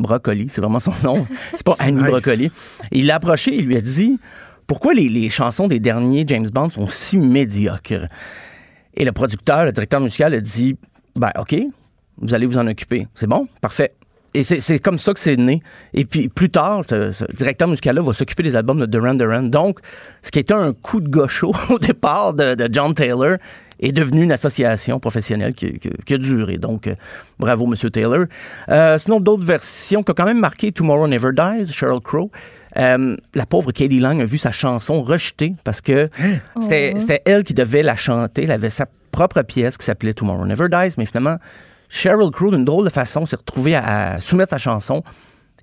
Broccoli, 0.00 0.48
c'est 0.50 0.60
vraiment 0.60 0.80
son 0.80 0.92
nom. 1.04 1.26
C'est 1.54 1.64
pas 1.64 1.76
Annie 1.78 1.98
Nice. 2.02 2.10
Broccoli. 2.10 2.50
Il 2.90 3.06
l'a 3.06 3.14
approché, 3.16 3.54
il 3.54 3.66
lui 3.66 3.76
a 3.76 3.80
dit 3.80 4.18
Pourquoi 4.66 4.94
les, 4.94 5.08
les 5.08 5.30
chansons 5.30 5.68
des 5.68 5.78
derniers 5.80 6.24
James 6.26 6.48
Bond 6.52 6.70
sont 6.70 6.88
si 6.88 7.16
médiocres 7.18 8.06
Et 8.96 9.04
le 9.04 9.12
producteur, 9.12 9.64
le 9.64 9.72
directeur 9.72 10.00
musical, 10.00 10.34
a 10.34 10.40
dit 10.40 10.76
Ben, 11.14 11.30
OK, 11.38 11.54
vous 12.18 12.34
allez 12.34 12.46
vous 12.46 12.58
en 12.58 12.66
occuper. 12.66 13.06
C'est 13.14 13.26
bon? 13.26 13.48
Parfait. 13.60 13.92
Et 14.34 14.44
c'est 14.44 14.78
comme 14.80 14.98
ça 14.98 15.14
que 15.14 15.20
c'est 15.20 15.36
né. 15.36 15.62
Et 15.94 16.04
puis 16.04 16.28
plus 16.28 16.50
tard, 16.50 16.82
ce, 16.86 17.24
directeur 17.32 17.68
musical-là 17.68 18.02
va 18.02 18.12
s'occuper 18.12 18.42
des 18.42 18.54
albums 18.54 18.78
de 18.78 18.84
Duran 18.84 19.14
Duran. 19.14 19.44
Donc, 19.44 19.78
ce 20.20 20.30
qui 20.30 20.38
était 20.38 20.52
un 20.52 20.74
coup 20.74 21.00
de 21.00 21.08
gaucho 21.08 21.54
au 21.70 21.78
départ 21.78 22.34
de 22.34 22.68
John 22.70 22.92
Taylor 22.92 23.38
est 23.80 23.92
devenu 23.92 24.22
une 24.22 24.32
association 24.32 24.98
professionnelle 25.00 25.54
qui, 25.54 25.78
qui- 25.78 25.90
qui 26.04 26.14
a 26.14 26.18
duré. 26.18 26.56
Donc, 26.58 26.86
euh, 26.86 26.94
bravo, 27.38 27.66
Monsieur 27.66 27.90
Taylor. 27.90 28.24
Euh, 28.68 28.98
sinon, 28.98 29.20
d'autres 29.20 29.44
versions 29.44 30.02
qui 30.02 30.10
ont 30.10 30.14
quand 30.14 30.24
même 30.24 30.40
marqué 30.40 30.72
Tomorrow 30.72 31.06
Never 31.08 31.30
Dies, 31.32 31.72
Sheryl 31.72 32.00
Crow. 32.00 32.30
Euh, 32.78 33.16
la 33.34 33.46
pauvre 33.46 33.72
Katie 33.72 33.98
Lang 34.00 34.20
a 34.20 34.24
vu 34.24 34.36
sa 34.38 34.52
chanson 34.52 35.02
rejetée 35.02 35.54
parce 35.64 35.80
que 35.80 36.08
c'était 36.60 36.92
Oh. 36.94 36.98
c'était 37.00 37.22
elle 37.24 37.42
qui 37.44 37.54
devait 37.54 37.82
la 37.82 37.96
chanter. 37.96 38.44
Elle 38.44 38.50
avait 38.50 38.70
sa 38.70 38.86
propre 39.12 39.40
pièce 39.42 39.78
qui 39.78 39.84
s'appelait 39.86 40.12
Tomorrow 40.12 40.44
Never 40.44 40.68
Dies, 40.68 40.94
mais 40.98 41.06
finalement, 41.06 41.36
Sheryl 41.88 42.30
Crow, 42.30 42.50
d'une 42.50 42.64
drôle 42.64 42.84
de 42.84 42.90
façon, 42.90 43.24
s'est 43.26 43.36
retrouvée 43.36 43.74
à, 43.76 44.14
à 44.14 44.20
soumettre 44.20 44.50
sa 44.50 44.58
chanson. 44.58 45.02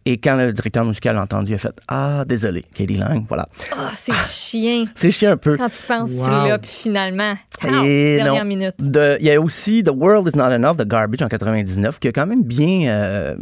Et 0.05 0.17
quand 0.17 0.35
le 0.35 0.51
directeur 0.51 0.83
musical 0.83 1.15
l'a 1.15 1.21
entendu, 1.21 1.51
il 1.53 1.55
a 1.55 1.57
fait 1.57 1.71
Ah, 1.87 2.23
désolé, 2.27 2.63
Katie 2.73 2.97
Lang, 2.97 3.23
voilà. 3.27 3.47
Ah, 3.71 3.89
c'est 3.93 4.13
chien. 4.25 4.85
C'est 4.95 5.11
chiant 5.11 5.31
un 5.31 5.37
peu. 5.37 5.55
Quand 5.55 5.69
tu 5.69 5.81
penses 5.83 6.11
que 6.11 6.15
tu 6.15 6.29
Wow. 6.29 6.47
l'as, 6.49 6.59
puis 6.59 6.69
finalement, 6.71 7.33
pow, 7.61 7.67
Et 7.85 8.15
dernière 8.17 8.43
non. 8.43 8.49
minute. 8.49 8.75
De- 8.79 9.15
Il 9.21 9.25
y 9.25 9.31
a 9.31 9.39
aussi 9.39 9.81
The 9.81 9.91
World 9.95 10.27
Is 10.27 10.37
Not 10.37 10.51
Enough 10.51 10.75
de 10.75 10.83
Garbage 10.83 11.21
en 11.21 11.29
99, 11.29 11.99
qui 11.99 12.09
a 12.09 12.11
quand 12.11 12.25
même 12.25 12.43
bien. 12.43 12.89
euh, 12.91 13.35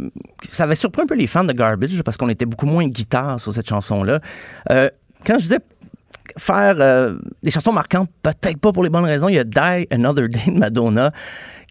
ça 0.48 0.62
avait 0.64 0.76
surpris 0.76 1.02
un 1.02 1.06
peu 1.06 1.14
les 1.16 1.26
fans 1.26 1.42
de 1.44 1.52
Garbage 1.52 2.00
parce 2.04 2.16
qu'on 2.16 2.28
était 2.28 2.46
beaucoup 2.46 2.66
moins 2.66 2.86
guitare 2.86 3.40
sur 3.40 3.52
cette 3.52 3.68
chanson-là. 3.68 4.20
Euh, 4.70 4.88
quand 5.26 5.38
je 5.38 5.42
disais 5.44 5.58
faire 6.38 6.76
euh, 6.78 7.18
des 7.42 7.50
chansons 7.50 7.72
marquantes, 7.72 8.08
peut-être 8.22 8.58
pas 8.58 8.72
pour 8.72 8.84
les 8.84 8.88
bonnes 8.90 9.04
raisons, 9.04 9.28
il 9.28 9.34
y 9.34 9.38
a 9.38 9.44
Die 9.44 9.86
Another 9.90 10.28
Day 10.28 10.42
de 10.46 10.58
Madonna 10.58 11.10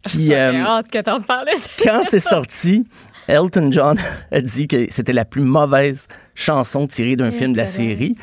qui. 0.04 0.26
J'ai 0.28 0.36
euh, 0.36 0.64
hâte 0.66 0.90
que 0.92 1.00
t'en 1.02 1.22
parles. 1.22 1.48
quand 1.84 2.04
c'est 2.06 2.20
sorti, 2.20 2.86
Elton 3.28 3.72
John 3.72 3.98
a 4.32 4.42
dit 4.42 4.68
que 4.68 4.88
c'était 4.90 5.14
la 5.14 5.26
plus 5.26 5.42
mauvaise 5.42 6.08
chanson 6.36 6.88
tirée 6.88 7.16
d'un 7.16 7.32
film 7.32 7.54
de 7.54 7.58
la 7.58 7.68
série. 7.68 8.16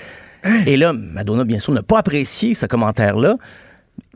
Et 0.66 0.76
là, 0.76 0.92
Madonna, 0.92 1.44
bien 1.44 1.58
sûr, 1.58 1.72
n'a 1.72 1.82
pas 1.82 1.98
apprécié 1.98 2.54
ce 2.54 2.66
commentaire-là, 2.66 3.36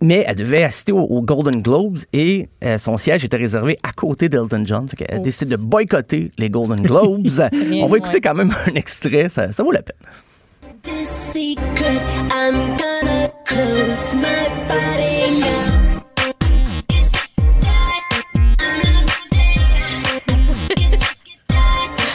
mais 0.00 0.24
elle 0.26 0.36
devait 0.36 0.62
assister 0.62 0.92
aux, 0.92 1.00
aux 1.00 1.22
Golden 1.22 1.62
Globes 1.62 1.98
et 2.12 2.48
euh, 2.64 2.78
son 2.78 2.96
siège 2.96 3.24
était 3.24 3.36
réservé 3.36 3.76
à 3.82 3.92
côté 3.92 4.28
d'Elton 4.28 4.62
John. 4.64 4.88
Fait 4.88 4.96
qu'elle 4.96 5.16
a 5.16 5.18
décidé 5.18 5.56
de 5.56 5.60
boycotter 5.60 6.30
les 6.38 6.50
Golden 6.50 6.82
Globes. 6.82 7.26
On 7.72 7.86
va 7.86 7.96
écouter 7.98 8.20
quand 8.20 8.34
même 8.34 8.54
un 8.66 8.74
extrait, 8.74 9.28
ça, 9.28 9.52
ça 9.52 9.62
vaut 9.62 9.72
la 9.72 9.82
peine. 9.82 9.96
This 10.82 11.08
secret, 11.32 12.02
I'm 12.32 12.76
gonna 12.76 13.28
close 13.44 14.14
my 14.14 14.48
body 14.68 15.21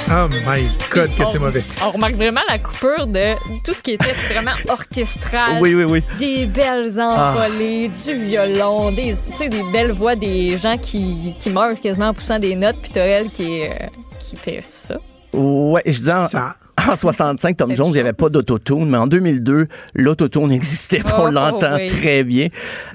Oh 0.10 0.30
my 0.30 0.70
God, 0.90 1.14
que 1.16 1.26
c'est 1.30 1.38
mauvais. 1.38 1.66
On 1.84 1.92
remarque 1.92 2.16
vraiment 2.16 2.40
la 2.48 2.58
coupure 2.60 3.08
de 3.08 3.34
tout 3.62 3.74
ce 3.74 3.84
qui 3.84 3.92
était 3.92 4.14
vraiment 4.14 4.54
orchestral. 4.70 5.58
Oui, 5.60 5.76
oui, 5.76 5.84
oui. 5.84 6.02
Des 6.18 6.46
belles 6.46 7.00
envolées, 7.02 7.90
du 7.90 8.14
violon, 8.16 8.92
des, 8.92 9.16
tu 9.30 9.36
sais, 9.36 9.50
des 9.50 9.64
belles 9.74 9.92
voix 9.92 10.16
des 10.16 10.58
gens 10.58 10.78
qui, 10.78 11.34
qui 11.42 11.50
meurent 11.50 11.78
quasiment 11.82 12.08
en 12.08 12.14
poussant 12.14 12.40
des 12.40 12.56
notes, 12.56 12.78
puis 12.82 12.92
t'as 12.94 13.02
elle 13.02 13.30
qui, 13.32 13.64
euh, 13.64 13.74
qui 14.20 14.38
fait 14.38 14.62
ça. 14.62 14.96
Ouais, 15.34 15.84
je 15.86 16.00
dis 16.02 16.10
en, 16.10 16.28
Ça. 16.30 16.56
en 16.90 16.96
65, 16.96 17.58
Tom 17.58 17.76
Jones, 17.76 17.88
il 17.88 17.94
n'y 17.94 18.00
avait 18.00 18.14
pas 18.14 18.30
d'autotune, 18.30 18.90
mais 18.90 18.98
en 18.98 19.08
2002, 19.08 19.68
l'autotune 19.94 20.54
existait. 20.54 21.02
Oh, 21.06 21.24
on 21.24 21.32
l'entend 21.32 21.76
oui. 21.76 21.88
très 21.88 22.24
bien. 22.24 22.48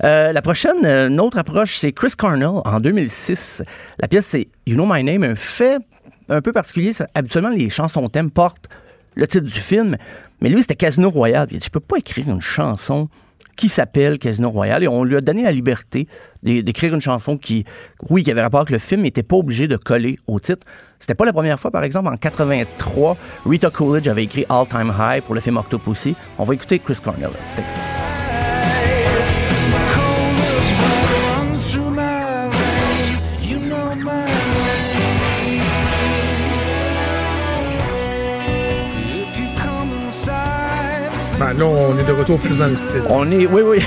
Euh, 0.02 0.32
la 0.32 0.40
prochaine, 0.40 0.84
euh, 0.86 1.08
une 1.08 1.20
autre 1.20 1.36
approche, 1.36 1.76
c'est 1.76 1.92
Chris 1.92 2.12
Cornell 2.16 2.62
en 2.64 2.80
2006. 2.80 3.62
La 4.00 4.08
pièce, 4.08 4.24
c'est 4.24 4.48
You 4.66 4.76
Know 4.76 4.86
My 4.90 5.04
Name, 5.04 5.24
un 5.24 5.34
fait 5.34 5.76
un 6.36 6.40
peu 6.40 6.52
particulier. 6.52 6.92
ça. 6.92 7.06
Habituellement, 7.14 7.50
les 7.50 7.70
chansons 7.70 8.08
thème 8.08 8.30
portent 8.30 8.68
le 9.14 9.26
titre 9.26 9.44
du 9.44 9.60
film, 9.60 9.96
mais 10.40 10.48
lui, 10.48 10.60
c'était 10.62 10.74
Casino 10.76 11.10
Royale. 11.10 11.48
Il 11.50 11.56
a 11.56 11.60
dit, 11.60 11.70
peux 11.70 11.80
pas 11.80 11.98
écrire 11.98 12.28
une 12.30 12.40
chanson 12.40 13.08
qui 13.54 13.68
s'appelle 13.68 14.18
Casino 14.18 14.48
Royale 14.48 14.82
et 14.82 14.88
on 14.88 15.04
lui 15.04 15.14
a 15.16 15.20
donné 15.20 15.42
la 15.42 15.52
liberté 15.52 16.08
d'é- 16.42 16.62
d'écrire 16.62 16.94
une 16.94 17.02
chanson 17.02 17.36
qui, 17.36 17.64
oui, 18.08 18.24
qui 18.24 18.30
avait 18.30 18.40
rapport 18.42 18.60
avec 18.60 18.70
le 18.70 18.78
film, 18.78 19.02
mais 19.02 19.08
n'était 19.08 19.22
pas 19.22 19.36
obligé 19.36 19.68
de 19.68 19.76
coller 19.76 20.16
au 20.26 20.40
titre. 20.40 20.66
C'était 20.98 21.14
pas 21.14 21.26
la 21.26 21.32
première 21.34 21.60
fois, 21.60 21.70
par 21.70 21.84
exemple, 21.84 22.08
en 22.08 22.16
83, 22.16 23.16
Rita 23.44 23.70
Coolidge 23.70 24.08
avait 24.08 24.24
écrit 24.24 24.46
All 24.48 24.66
Time 24.68 24.92
High 24.98 25.22
pour 25.22 25.34
le 25.34 25.40
film 25.42 25.58
Octopussy. 25.58 26.14
On 26.38 26.44
va 26.44 26.54
écouter 26.54 26.78
Chris 26.78 26.98
Cornell, 27.04 27.30
cet 27.46 27.58
extrait. 27.60 28.21
Ben, 41.42 41.54
là, 41.54 41.66
on 41.66 41.98
est 41.98 42.04
de 42.04 42.12
retour 42.12 42.38
plus 42.38 42.56
dans 42.56 42.68
le 42.68 42.76
style. 42.76 43.02
On 43.08 43.28
est, 43.28 43.46
oui, 43.46 43.62
oui, 43.64 43.78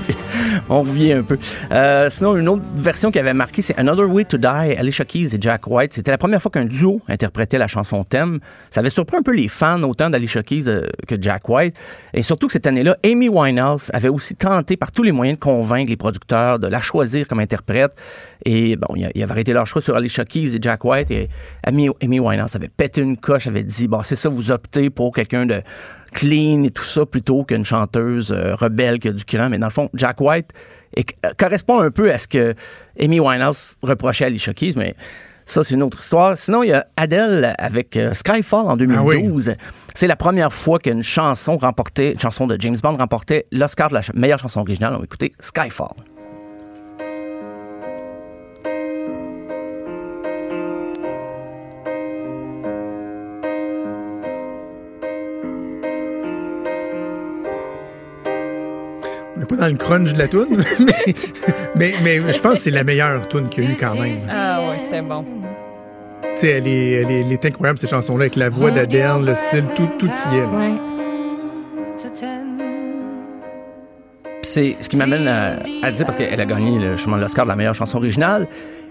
on 0.70 0.80
revient 0.80 1.12
un 1.12 1.22
peu. 1.22 1.36
Euh, 1.70 2.08
sinon, 2.08 2.38
une 2.38 2.48
autre 2.48 2.62
version 2.74 3.10
qui 3.10 3.18
avait 3.18 3.34
marqué, 3.34 3.60
c'est 3.60 3.78
Another 3.78 4.08
Way 4.08 4.24
to 4.24 4.38
Die, 4.38 4.46
Alicia 4.46 5.04
Keys 5.04 5.34
et 5.34 5.38
Jack 5.38 5.66
White. 5.66 5.92
C'était 5.92 6.10
la 6.10 6.16
première 6.16 6.40
fois 6.40 6.50
qu'un 6.50 6.64
duo 6.64 7.02
interprétait 7.06 7.58
la 7.58 7.68
chanson 7.68 8.02
thème. 8.02 8.38
Ça 8.70 8.80
avait 8.80 8.88
surpris 8.88 9.18
un 9.18 9.22
peu 9.22 9.34
les 9.34 9.48
fans, 9.48 9.82
autant 9.82 10.08
d'Alicia 10.08 10.42
Keys 10.42 10.68
euh, 10.68 10.86
que 11.06 11.20
Jack 11.20 11.46
White. 11.50 11.76
Et 12.14 12.22
surtout 12.22 12.46
que 12.46 12.54
cette 12.54 12.66
année-là, 12.66 12.96
Amy 13.04 13.28
Winehouse 13.28 13.90
avait 13.92 14.08
aussi 14.08 14.34
tenté 14.34 14.78
par 14.78 14.90
tous 14.90 15.02
les 15.02 15.12
moyens 15.12 15.38
de 15.38 15.44
convaincre 15.44 15.90
les 15.90 15.98
producteurs 15.98 16.58
de 16.58 16.66
la 16.66 16.80
choisir 16.80 17.28
comme 17.28 17.40
interprète. 17.40 17.92
Et 18.46 18.76
bon, 18.76 18.96
ils 18.96 19.22
avaient 19.22 19.32
arrêté 19.32 19.52
leur 19.52 19.66
choix 19.66 19.82
sur 19.82 19.96
Alicia 19.96 20.24
Keys 20.24 20.56
et 20.56 20.58
Jack 20.62 20.82
White. 20.82 21.10
Et 21.10 21.28
Amy, 21.62 21.90
Amy 22.02 22.20
Winehouse 22.20 22.56
avait 22.56 22.70
pété 22.70 23.02
une 23.02 23.18
coche, 23.18 23.46
avait 23.46 23.64
dit, 23.64 23.86
bon, 23.86 24.02
c'est 24.02 24.16
ça, 24.16 24.30
vous 24.30 24.50
optez 24.50 24.88
pour 24.88 25.14
quelqu'un 25.14 25.44
de 25.44 25.60
clean 26.12 26.62
et 26.64 26.70
tout 26.70 26.84
ça 26.84 27.04
plutôt 27.06 27.44
qu'une 27.44 27.64
chanteuse 27.64 28.32
euh, 28.32 28.54
rebelle 28.54 28.98
qui 28.98 29.08
a 29.08 29.12
du 29.12 29.24
cran. 29.24 29.48
Mais 29.50 29.58
dans 29.58 29.66
le 29.66 29.72
fond, 29.72 29.88
Jack 29.94 30.20
White 30.20 30.50
euh, 30.98 31.02
correspond 31.38 31.80
un 31.80 31.90
peu 31.90 32.10
à 32.12 32.18
ce 32.18 32.26
que 32.28 32.54
Amy 33.00 33.20
Winehouse 33.20 33.74
reprochait 33.82 34.24
à 34.24 34.26
Alicia 34.28 34.54
Keys, 34.54 34.74
mais 34.76 34.94
ça, 35.48 35.62
c'est 35.62 35.74
une 35.74 35.82
autre 35.84 36.00
histoire. 36.00 36.36
Sinon, 36.36 36.64
il 36.64 36.70
y 36.70 36.72
a 36.72 36.86
Adele 36.96 37.54
avec 37.58 37.96
euh, 37.96 38.14
Skyfall 38.14 38.66
en 38.66 38.76
2012. 38.76 39.54
C'est 39.94 40.08
la 40.08 40.16
première 40.16 40.52
fois 40.52 40.78
qu'une 40.80 41.04
chanson 41.04 41.56
remportait, 41.56 42.12
une 42.12 42.18
chanson 42.18 42.46
de 42.48 42.56
James 42.58 42.76
Bond 42.82 42.96
remportait 42.96 43.46
l'Oscar 43.52 43.88
de 43.88 43.94
la 43.94 44.02
ch- 44.02 44.14
meilleure 44.16 44.40
chanson 44.40 44.60
originale. 44.60 44.94
On 44.94 44.98
va 44.98 45.04
écouter 45.04 45.32
Skyfall. 45.38 45.94
Pas 59.48 59.56
dans 59.56 59.66
le 59.68 59.74
crunch 59.74 60.12
de 60.12 60.18
la 60.18 60.28
toune, 60.28 60.64
mais, 60.80 61.14
mais, 61.76 61.94
mais 62.02 62.32
je 62.32 62.40
pense 62.40 62.54
que 62.54 62.58
c'est 62.60 62.70
la 62.70 62.84
meilleure 62.84 63.26
toune 63.28 63.48
qu'il 63.48 63.64
y 63.64 63.66
a 63.66 63.70
eu 63.70 63.76
quand 63.76 63.94
même. 63.94 64.18
Ah 64.30 64.60
ouais, 64.68 64.78
c'est 64.90 65.02
bon. 65.02 65.24
Tu 66.22 66.40
sais, 66.40 66.48
elle 66.48 66.66
est, 66.66 66.90
elle, 66.92 67.10
est, 67.10 67.20
elle 67.20 67.32
est 67.32 67.44
incroyable, 67.44 67.78
cette 67.78 67.90
chanson-là, 67.90 68.22
avec 68.24 68.36
la 68.36 68.48
voix 68.48 68.70
d'Adèle, 68.70 69.22
le 69.24 69.34
style, 69.34 69.64
tout, 69.74 69.88
tout 69.98 70.06
y 70.32 70.36
est. 70.36 70.40
là. 70.40 70.96
C'est 74.42 74.76
ce 74.80 74.88
qui 74.88 74.96
m'amène 74.96 75.26
à, 75.28 75.58
à 75.82 75.90
dire, 75.90 76.06
parce 76.06 76.16
qu'elle 76.18 76.40
a 76.40 76.44
gagné 76.44 76.78
le, 76.78 76.92
justement 76.96 77.16
l'Oscar 77.16 77.44
de 77.44 77.50
la 77.50 77.56
meilleure 77.56 77.74
chanson 77.74 77.98
originale. 77.98 78.46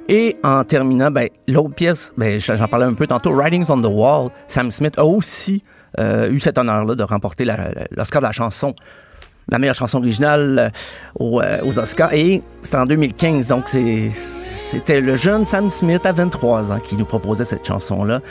Et 0.08 0.38
en 0.44 0.64
terminant, 0.64 1.10
ben, 1.10 1.28
l'autre 1.48 1.74
pièce, 1.74 2.14
ben, 2.18 2.40
j'en 2.40 2.68
parlais 2.68 2.86
un 2.86 2.94
peu 2.94 3.08
tantôt, 3.08 3.32
Writings 3.32 3.66
on 3.70 3.82
the 3.82 3.88
Wall, 3.90 4.30
Sam 4.48 4.70
Smith 4.70 4.94
a 4.98 5.06
aussi 5.06 5.64
euh, 6.00 6.30
eu 6.30 6.40
cet 6.40 6.58
honneur-là 6.58 6.96
de 6.96 7.04
remporter 7.04 7.46
l'Oscar 7.92 8.22
de 8.22 8.28
la 8.28 8.32
chanson, 8.32 8.76
la 9.50 9.60
meilleure 9.60 9.76
chanson 9.76 10.00
originale 10.00 10.60
euh, 10.60 10.70
aux, 11.20 11.42
euh, 11.42 11.60
aux 11.64 11.78
Oscars. 11.80 12.14
Et 12.14 12.42
c'était 12.62 12.78
en 12.78 12.86
2015, 12.86 13.48
donc 13.48 13.68
c'était 13.68 15.02
le 15.02 15.16
jeune 15.16 15.46
Sam 15.46 15.70
Smith 15.70 16.06
à 16.06 16.12
23 16.12 16.72
ans 16.72 16.80
qui 16.80 16.96
nous 16.96 17.06
proposait 17.06 17.46
cette 17.46 17.66
chanson-là. 17.66 18.22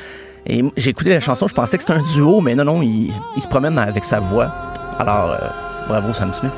Et 0.47 0.63
j'ai 0.77 0.91
écouté 0.91 1.11
la 1.11 1.21
chanson, 1.21 1.49
je 1.49 1.55
pensais 1.55 1.79
que 1.79 1.83
c'était 1.83 1.99
un 1.99 2.03
duo, 2.03 2.41
mais 2.41 2.55
non, 2.55 2.65
non, 2.65 2.83
il, 2.83 3.13
se 3.39 3.49
promène 3.49 3.79
avec 3.79 4.05
sa 4.05 4.21
voix. 4.21 4.53
Alors, 4.99 5.31
euh, 5.31 5.49
bravo 5.89 6.13
Sam 6.13 6.35
Smith. 6.35 6.53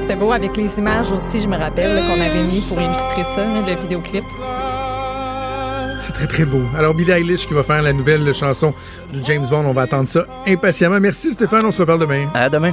C'était 0.00 0.16
beau 0.16 0.32
avec 0.32 0.56
les 0.56 0.78
images 0.78 1.12
aussi, 1.12 1.40
je 1.40 1.48
me 1.48 1.56
rappelle, 1.56 2.02
qu'on 2.06 2.20
avait 2.20 2.42
mis 2.42 2.60
pour 2.62 2.80
illustrer 2.80 3.22
ça, 3.22 3.44
là, 3.44 3.62
le 3.64 3.80
vidéoclip. 3.80 4.24
C'est 6.02 6.12
très, 6.12 6.26
très 6.26 6.44
beau. 6.44 6.62
Alors, 6.76 6.94
Billie 6.94 7.12
Eilish 7.12 7.46
qui 7.46 7.54
va 7.54 7.62
faire 7.62 7.80
la 7.80 7.92
nouvelle 7.92 8.34
chanson 8.34 8.74
du 9.12 9.22
James 9.22 9.46
Bond. 9.48 9.64
On 9.64 9.72
va 9.72 9.82
attendre 9.82 10.08
ça 10.08 10.26
impatiemment. 10.48 10.98
Merci, 10.98 11.30
Stéphane. 11.32 11.64
On 11.64 11.70
se 11.70 11.80
reparle 11.80 12.00
demain. 12.00 12.28
À 12.34 12.50
demain. 12.50 12.72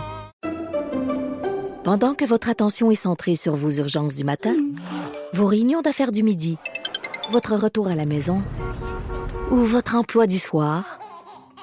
Pendant 1.83 2.15
que 2.15 2.25
votre 2.25 2.49
attention 2.49 2.89
est 2.89 2.95
centrée 2.95 3.35
sur 3.35 3.55
vos 3.55 3.69
urgences 3.69 4.15
du 4.15 4.23
matin, 4.23 4.55
vos 5.33 5.45
réunions 5.45 5.81
d'affaires 5.81 6.11
du 6.11 6.23
midi, 6.23 6.57
votre 7.29 7.55
retour 7.55 7.87
à 7.87 7.93
la 7.93 8.05
maison 8.05 8.41
ou 9.51 9.57
votre 9.57 9.95
emploi 9.95 10.25
du 10.25 10.39
soir, 10.39 10.99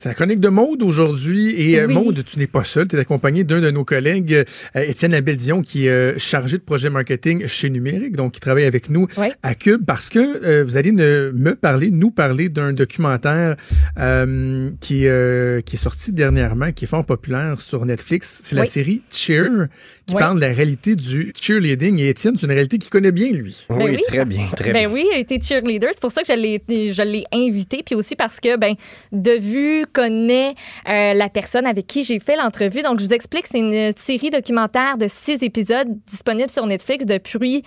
C'est 0.00 0.08
la 0.08 0.14
chronique 0.14 0.40
de 0.40 0.48
Maude 0.48 0.82
aujourd'hui. 0.82 1.54
Et 1.60 1.80
euh, 1.80 1.88
Maude, 1.88 2.24
tu 2.24 2.38
n'es 2.38 2.46
pas 2.46 2.62
seul. 2.64 2.86
Tu 2.86 2.96
es 2.96 3.00
accompagné 3.00 3.44
d'un 3.44 3.60
de 3.60 3.70
nos 3.70 3.84
collègues, 3.84 4.44
euh, 4.76 4.80
Étienne 4.80 5.12
Labelle-Dion, 5.12 5.62
qui 5.62 5.86
est 5.86 5.90
euh, 5.90 6.18
chargé 6.18 6.56
de 6.58 6.62
projet 6.62 6.88
marketing 6.90 7.46
chez 7.48 7.68
Numérique, 7.70 8.14
donc 8.16 8.32
qui 8.32 8.40
travaille 8.40 8.64
avec 8.64 8.90
nous 8.90 9.06
à 9.42 9.54
Cube, 9.54 9.84
parce 9.84 10.08
que 10.08 10.18
euh, 10.44 10.62
vous 10.64 10.76
allez 10.76 10.92
ne- 10.92 11.30
me 11.34 11.54
parler, 11.54 11.90
nous 11.90 12.10
parler 12.10 12.48
d'un 12.48 12.72
documentaire 12.72 13.56
euh, 13.98 14.70
qui, 14.80 15.06
euh, 15.06 15.60
qui 15.62 15.76
est 15.76 15.78
sorti 15.78 16.12
dernièrement, 16.12 16.72
qui 16.72 16.84
est 16.84 16.88
fort 16.88 17.04
populaire 17.04 17.60
sur 17.60 17.84
Netflix. 17.84 18.40
C'est 18.44 18.54
la 18.54 18.62
Oui. 18.62 18.68
série 18.68 19.02
Cheer, 19.10 19.66
qui 20.06 20.14
Oui. 20.14 20.20
parle 20.20 20.36
de 20.36 20.40
la 20.46 20.52
réalité 20.52 20.94
du 20.96 21.32
cheerleading. 21.38 21.98
Et 22.00 22.08
Étienne, 22.10 22.34
c'est 22.36 22.46
une 22.46 22.52
réalité 22.52 22.78
qu'il 22.78 22.90
connaît 22.90 23.12
bien, 23.12 23.30
lui. 23.32 23.66
Ben 23.68 23.96
très 24.06 24.24
bien, 24.24 24.46
très 24.56 24.72
ben 24.72 24.88
oui, 24.92 25.04
il 25.12 25.16
a 25.16 25.18
été 25.18 25.40
cheerleader. 25.40 25.90
C'est 25.92 26.00
pour 26.00 26.12
ça 26.12 26.22
que 26.22 26.28
je 26.32 26.38
l'ai, 26.38 26.92
je 26.92 27.02
l'ai 27.02 27.24
invité. 27.32 27.82
Puis 27.84 27.94
aussi 27.94 28.14
parce 28.16 28.40
que, 28.40 28.56
ben, 28.56 28.74
de 29.12 29.32
vue, 29.32 29.84
connaît 29.92 30.54
euh, 30.88 31.14
la 31.14 31.28
personne 31.28 31.66
avec 31.66 31.86
qui 31.86 32.02
j'ai 32.02 32.18
fait 32.18 32.36
l'entrevue. 32.36 32.82
Donc, 32.82 33.00
je 33.00 33.04
vous 33.04 33.14
explique, 33.14 33.46
c'est 33.46 33.58
une 33.58 33.92
série 33.96 34.30
documentaire 34.30 34.96
de 34.96 35.06
six 35.08 35.42
épisodes 35.42 35.88
disponible 36.06 36.50
sur 36.50 36.66
Netflix 36.66 37.06
depuis 37.06 37.62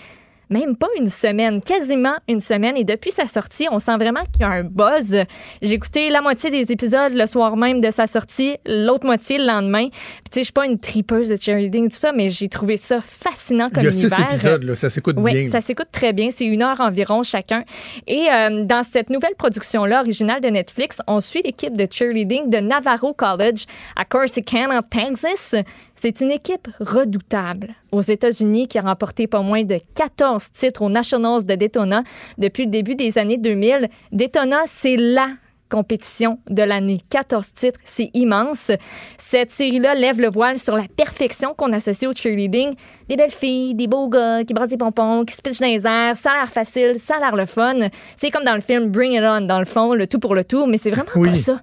même 0.51 0.75
pas 0.75 0.87
une 0.97 1.09
semaine, 1.09 1.61
quasiment 1.61 2.15
une 2.27 2.39
semaine. 2.41 2.77
Et 2.77 2.83
depuis 2.83 3.11
sa 3.11 3.27
sortie, 3.27 3.67
on 3.71 3.79
sent 3.79 3.95
vraiment 3.97 4.21
qu'il 4.31 4.41
y 4.41 4.45
a 4.45 4.49
un 4.49 4.63
buzz. 4.63 5.17
J'ai 5.61 5.73
écouté 5.73 6.09
la 6.09 6.21
moitié 6.21 6.49
des 6.49 6.71
épisodes 6.71 7.13
le 7.13 7.25
soir 7.25 7.55
même 7.57 7.81
de 7.81 7.89
sa 7.89 8.05
sortie, 8.05 8.57
l'autre 8.65 9.05
moitié 9.05 9.37
le 9.37 9.45
lendemain. 9.47 9.87
Puis, 9.89 9.99
tu 10.31 10.33
sais, 10.35 10.39
je 10.41 10.43
suis 10.45 10.53
pas 10.53 10.65
une 10.65 10.79
tripeuse 10.79 11.29
de 11.29 11.37
cheerleading, 11.37 11.89
tout 11.89 11.95
ça, 11.97 12.11
mais 12.11 12.29
j'ai 12.29 12.49
trouvé 12.49 12.77
ça 12.77 12.99
fascinant 13.01 13.69
comme 13.69 13.83
Il 13.83 13.85
y 13.85 13.89
a 13.89 13.91
six 13.91 14.03
univers. 14.07 14.25
épisodes, 14.27 14.63
là, 14.63 14.75
ça 14.75 14.89
s'écoute 14.89 15.15
Oui, 15.17 15.31
bien. 15.43 15.49
ça 15.51 15.61
s'écoute 15.61 15.87
très 15.91 16.13
bien. 16.13 16.29
C'est 16.31 16.45
une 16.45 16.61
heure 16.61 16.79
environ 16.81 17.23
chacun. 17.23 17.63
Et 18.07 18.27
euh, 18.31 18.65
dans 18.65 18.83
cette 18.83 19.09
nouvelle 19.09 19.35
production-là, 19.37 20.01
originale 20.01 20.41
de 20.41 20.49
Netflix, 20.49 20.99
on 21.07 21.21
suit 21.21 21.41
l'équipe 21.43 21.75
de 21.77 21.87
cheerleading 21.89 22.49
de 22.49 22.57
Navarro 22.57 23.13
College 23.13 23.65
à 23.95 24.03
Corsicana, 24.05 24.81
Texas. 24.89 25.55
C'est 26.01 26.19
une 26.19 26.31
équipe 26.31 26.67
redoutable 26.79 27.75
aux 27.91 28.01
États-Unis 28.01 28.67
qui 28.67 28.79
a 28.79 28.81
remporté 28.81 29.27
pas 29.27 29.43
moins 29.43 29.63
de 29.63 29.79
14 29.93 30.51
titres 30.51 30.81
aux 30.81 30.89
Nationals 30.89 31.45
de 31.45 31.53
Daytona 31.53 32.01
depuis 32.39 32.65
le 32.65 32.71
début 32.71 32.95
des 32.95 33.19
années 33.19 33.37
2000. 33.37 33.87
Daytona, 34.11 34.61
c'est 34.65 34.95
la 34.97 35.27
compétition 35.71 36.37
de 36.49 36.61
l'année. 36.61 36.99
14 37.09 37.53
titres, 37.53 37.79
c'est 37.85 38.11
immense. 38.13 38.71
Cette 39.17 39.49
série-là 39.49 39.95
lève 39.95 40.19
le 40.21 40.29
voile 40.29 40.59
sur 40.59 40.75
la 40.75 40.83
perfection 40.95 41.53
qu'on 41.55 41.71
associe 41.71 42.09
au 42.11 42.13
cheerleading. 42.13 42.73
Des 43.09 43.15
belles 43.15 43.31
filles, 43.31 43.73
des 43.73 43.87
beaux 43.87 44.09
gars 44.09 44.43
qui 44.43 44.53
brassent 44.53 44.69
des 44.69 44.77
pompons, 44.77 45.23
qui 45.25 45.33
se 45.35 45.41
pitchent 45.41 45.59
dans 45.59 45.67
les 45.67 45.87
airs. 45.87 46.15
Ça 46.17 46.31
a 46.31 46.35
l'air 46.41 46.49
facile, 46.51 46.99
ça 46.99 47.15
a 47.15 47.19
l'air 47.19 47.35
le 47.35 47.45
fun. 47.45 47.73
C'est 48.17 48.29
comme 48.29 48.43
dans 48.43 48.55
le 48.55 48.61
film 48.61 48.91
Bring 48.91 49.13
It 49.13 49.23
On, 49.23 49.41
dans 49.41 49.59
le 49.59 49.65
fond, 49.65 49.93
le 49.93 50.05
tout 50.07 50.19
pour 50.19 50.35
le 50.35 50.43
tout, 50.43 50.65
mais 50.65 50.77
c'est 50.77 50.91
vraiment 50.91 51.09
Oui. 51.15 51.29
pas 51.29 51.35
ça. 51.37 51.61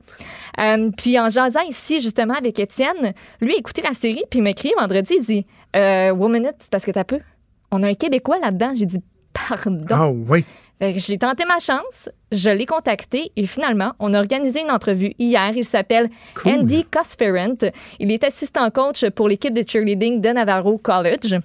Euh, 0.58 0.90
puis 0.96 1.18
en 1.20 1.28
jasant 1.30 1.60
ici, 1.68 2.00
justement, 2.00 2.34
avec 2.34 2.58
Étienne, 2.58 3.12
lui 3.40 3.54
a 3.54 3.58
écouté 3.58 3.82
la 3.82 3.92
série, 3.92 4.24
puis 4.30 4.40
il 4.40 4.42
m'a 4.42 4.50
écrit 4.50 4.72
vendredi, 4.78 5.14
il 5.18 5.22
dit 5.24 5.46
euh, 5.76 6.10
One 6.10 6.32
minute, 6.32 6.54
c'est 6.58 6.70
parce 6.72 6.84
que 6.84 6.90
t'as 6.90 7.04
peu. 7.04 7.20
On 7.70 7.82
a 7.82 7.88
un 7.88 7.94
Québécois 7.94 8.38
là-dedans. 8.42 8.72
J'ai 8.74 8.86
dit 8.86 8.98
Pardon. 9.48 9.80
Ah 9.90 10.08
oui. 10.08 10.44
J'ai 10.80 11.18
tenté 11.18 11.44
ma 11.44 11.58
chance, 11.58 12.08
je 12.30 12.50
l'ai 12.50 12.66
contacté 12.66 13.32
et 13.34 13.46
finalement, 13.46 13.92
on 13.98 14.14
a 14.14 14.18
organisé 14.18 14.60
une 14.60 14.70
entrevue 14.70 15.12
hier. 15.18 15.52
Il 15.56 15.64
s'appelle 15.64 16.08
Andy 16.44 16.84
Cosferent. 16.84 17.70
Il 17.98 18.12
est 18.12 18.22
assistant 18.22 18.70
coach 18.70 19.08
pour 19.10 19.28
l'équipe 19.28 19.54
de 19.54 19.68
cheerleading 19.68 20.20
de 20.20 20.28
Navarro 20.28 20.78
College. 20.78 21.40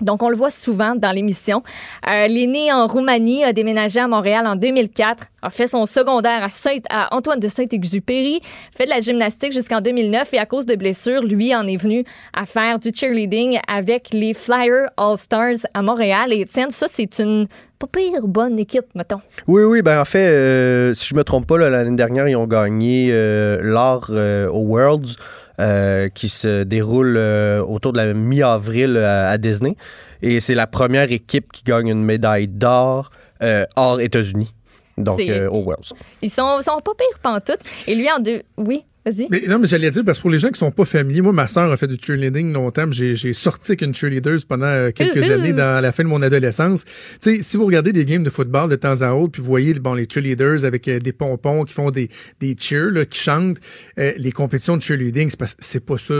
Donc, 0.00 0.22
on 0.22 0.28
le 0.28 0.36
voit 0.36 0.50
souvent 0.50 0.94
dans 0.94 1.10
l'émission. 1.10 1.62
Euh, 2.08 2.26
il 2.28 2.38
est 2.38 2.46
né 2.46 2.72
en 2.72 2.86
Roumanie, 2.86 3.44
a 3.44 3.52
déménagé 3.52 4.00
à 4.00 4.08
Montréal 4.08 4.46
en 4.46 4.56
2004, 4.56 5.24
a 5.42 5.50
fait 5.50 5.66
son 5.66 5.86
secondaire 5.86 6.42
à, 6.42 6.48
Saint, 6.48 6.78
à 6.90 7.14
Antoine 7.14 7.40
de 7.40 7.48
Saint-Exupéry, 7.48 8.40
fait 8.76 8.84
de 8.84 8.90
la 8.90 9.00
gymnastique 9.00 9.52
jusqu'en 9.52 9.80
2009 9.80 10.34
et 10.34 10.38
à 10.38 10.46
cause 10.46 10.66
de 10.66 10.74
blessures, 10.74 11.22
lui 11.22 11.54
en 11.54 11.66
est 11.66 11.76
venu 11.76 12.04
à 12.32 12.46
faire 12.46 12.78
du 12.78 12.90
cheerleading 12.94 13.58
avec 13.68 14.10
les 14.12 14.34
Flyers 14.34 14.88
All-Stars 14.96 15.66
à 15.74 15.82
Montréal. 15.82 16.32
Et 16.32 16.44
tiens, 16.46 16.70
ça, 16.70 16.86
c'est 16.88 17.18
une 17.18 17.46
pas 17.78 17.86
pire 17.86 18.26
bonne 18.26 18.58
équipe, 18.58 18.86
mettons. 18.94 19.20
Oui, 19.46 19.62
oui, 19.64 19.82
ben 19.82 20.00
en 20.00 20.04
fait, 20.04 20.28
euh, 20.28 20.94
si 20.94 21.08
je 21.08 21.14
me 21.14 21.24
trompe 21.24 21.46
pas, 21.46 21.58
l'année 21.58 21.96
dernière, 21.96 22.26
ils 22.28 22.36
ont 22.36 22.46
gagné 22.46 23.08
euh, 23.10 23.58
l'or 23.62 24.06
euh, 24.10 24.48
aux 24.48 24.64
Worlds. 24.64 25.16
Euh, 25.58 26.08
qui 26.10 26.28
se 26.28 26.64
déroule 26.64 27.16
euh, 27.16 27.62
autour 27.62 27.92
de 27.92 27.98
la 27.98 28.12
mi-avril 28.12 28.96
euh, 28.96 29.30
à 29.30 29.38
Disney. 29.38 29.76
Et 30.20 30.40
c'est 30.40 30.54
la 30.54 30.66
première 30.66 31.10
équipe 31.10 31.50
qui 31.52 31.64
gagne 31.64 31.88
une 31.88 32.04
médaille 32.04 32.46
d'or 32.46 33.10
hors 33.76 34.00
États-Unis, 34.00 34.54
donc 34.96 35.20
aux 35.20 35.62
Worlds. 35.62 35.92
Ils 36.22 36.30
sont, 36.30 36.62
sont 36.62 36.80
pas 36.80 36.92
pires 36.96 37.18
pantoute. 37.22 37.60
Et 37.86 37.94
lui, 37.94 38.10
en 38.10 38.18
deux... 38.18 38.42
Oui, 38.56 38.84
vas-y. 39.06 39.28
Mais 39.30 39.42
non, 39.48 39.58
mais 39.58 39.66
j'allais 39.66 39.90
dire, 39.90 40.04
parce 40.04 40.18
que 40.18 40.22
pour 40.22 40.30
les 40.30 40.38
gens 40.38 40.48
qui 40.50 40.58
sont 40.58 40.70
pas 40.70 40.84
familiers, 40.84 41.20
moi, 41.22 41.32
ma 41.32 41.46
sœur 41.46 41.70
a 41.70 41.76
fait 41.76 41.86
du 41.86 41.96
cheerleading 42.00 42.52
longtemps. 42.52 42.86
J'ai, 42.90 43.32
sorti 43.32 43.72
avec 43.72 43.82
une 43.82 43.94
cheerleader 43.94 44.36
pendant 44.48 44.66
euh, 44.66 44.90
quelques 44.90 45.16
Uhou. 45.26 45.32
années 45.32 45.52
dans 45.52 45.82
la 45.82 45.92
fin 45.92 46.02
de 46.02 46.08
mon 46.08 46.20
adolescence. 46.22 46.84
Tu 46.84 47.36
sais, 47.36 47.42
si 47.42 47.56
vous 47.56 47.66
regardez 47.66 47.92
des 47.92 48.04
games 48.04 48.22
de 48.22 48.30
football 48.30 48.68
de 48.68 48.76
temps 48.76 49.00
à 49.02 49.12
autre, 49.12 49.32
puis 49.32 49.42
vous 49.42 49.48
voyez 49.48 49.74
bon, 49.74 49.94
les 49.94 50.06
cheerleaders 50.12 50.64
avec 50.64 50.88
euh, 50.88 50.98
des 50.98 51.12
pompons 51.12 51.64
qui 51.64 51.72
font 51.74 51.90
des, 51.90 52.08
des 52.40 52.56
cheers, 52.58 52.90
là, 52.90 53.04
qui 53.04 53.18
chantent, 53.18 53.58
euh, 53.98 54.12
les 54.16 54.32
compétitions 54.32 54.76
de 54.76 54.82
cheerleading, 54.82 55.30
c'est, 55.58 55.84
pas 55.84 55.98
ça. 55.98 56.14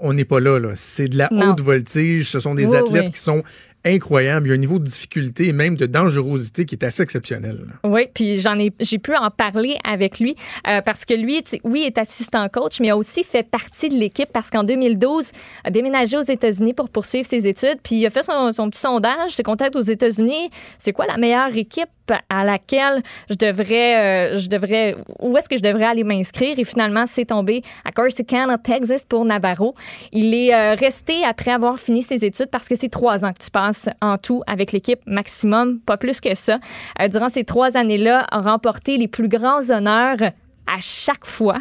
On- 0.00 0.12
n'est 0.12 0.24
pas 0.24 0.40
là, 0.40 0.58
là. 0.58 0.70
C'est 0.74 1.08
de 1.08 1.16
la 1.18 1.28
Non. 1.30 1.50
haute 1.52 1.60
voltige. 1.60 2.28
Ce 2.30 2.40
sont 2.40 2.54
des 2.54 2.66
Oui, 2.66 2.76
athlètes 2.76 3.04
oui. 3.06 3.12
qui 3.12 3.20
sont 3.20 3.42
incroyables. 3.84 4.46
Il 4.46 4.50
y 4.50 4.52
a 4.52 4.54
un 4.54 4.58
niveau 4.58 4.78
de 4.78 4.84
difficulté 4.84 5.48
et 5.48 5.52
même 5.52 5.76
de 5.76 5.86
dangerosité 5.86 6.64
qui 6.64 6.74
est 6.74 6.84
assez 6.84 7.02
exceptionnel. 7.02 7.66
Oui, 7.84 8.06
puis 8.12 8.40
j'en 8.40 8.58
ai, 8.58 8.72
j'ai 8.80 8.98
pu 8.98 9.14
en 9.14 9.30
parler 9.30 9.76
avec 9.84 10.20
lui 10.20 10.34
euh, 10.66 10.80
parce 10.82 11.04
que 11.04 11.14
lui, 11.14 11.42
oui, 11.64 11.82
est 11.82 11.98
assistant 11.98 12.48
coach, 12.48 12.80
mais 12.80 12.90
a 12.90 12.96
aussi 12.96 13.24
fait 13.24 13.48
partie 13.48 13.88
de 13.88 13.94
l'équipe 13.94 14.28
parce 14.32 14.50
qu'en 14.50 14.64
2012, 14.64 15.32
a 15.64 15.70
déménagé 15.70 16.16
aux 16.16 16.22
États-Unis 16.22 16.74
pour 16.74 16.90
poursuivre 16.90 17.26
ses 17.26 17.46
études, 17.46 17.78
puis 17.82 17.96
il 17.96 18.06
a 18.06 18.10
fait 18.10 18.22
son, 18.22 18.52
son 18.52 18.70
petit 18.70 18.80
sondage, 18.80 19.30
ses 19.30 19.42
contacts 19.42 19.76
aux 19.76 19.80
États-Unis. 19.80 20.50
C'est 20.78 20.92
quoi 20.92 21.06
la 21.06 21.16
meilleure 21.16 21.54
équipe 21.56 21.88
à 22.28 22.44
laquelle 22.44 23.02
je 23.28 23.34
devrais, 23.34 24.32
euh, 24.32 24.36
je 24.38 24.48
devrais, 24.48 24.96
où 25.20 25.36
est-ce 25.36 25.48
que 25.48 25.56
je 25.56 25.62
devrais 25.62 25.84
aller 25.84 26.04
m'inscrire? 26.04 26.58
Et 26.58 26.64
finalement, 26.64 27.04
c'est 27.06 27.26
tombé 27.26 27.62
à 27.84 27.92
Corsicana, 27.92 28.58
Texas 28.58 29.04
pour 29.08 29.24
Navarro. 29.24 29.74
Il 30.12 30.34
est 30.34 30.54
euh, 30.54 30.74
resté 30.74 31.24
après 31.24 31.50
avoir 31.50 31.78
fini 31.78 32.02
ses 32.02 32.24
études 32.24 32.50
parce 32.50 32.68
que 32.68 32.74
c'est 32.74 32.88
trois 32.88 33.24
ans 33.24 33.32
que 33.32 33.44
tu 33.44 33.50
passes 33.50 33.88
en 34.00 34.18
tout 34.18 34.42
avec 34.46 34.72
l'équipe 34.72 35.00
maximum, 35.06 35.80
pas 35.80 35.96
plus 35.96 36.20
que 36.20 36.34
ça. 36.34 36.58
Euh, 37.00 37.08
durant 37.08 37.28
ces 37.28 37.44
trois 37.44 37.76
années-là, 37.76 38.26
a 38.30 38.40
remporté 38.40 38.96
les 38.96 39.08
plus 39.08 39.28
grands 39.28 39.70
honneurs 39.70 40.20
à 40.66 40.80
chaque 40.80 41.26
fois. 41.26 41.58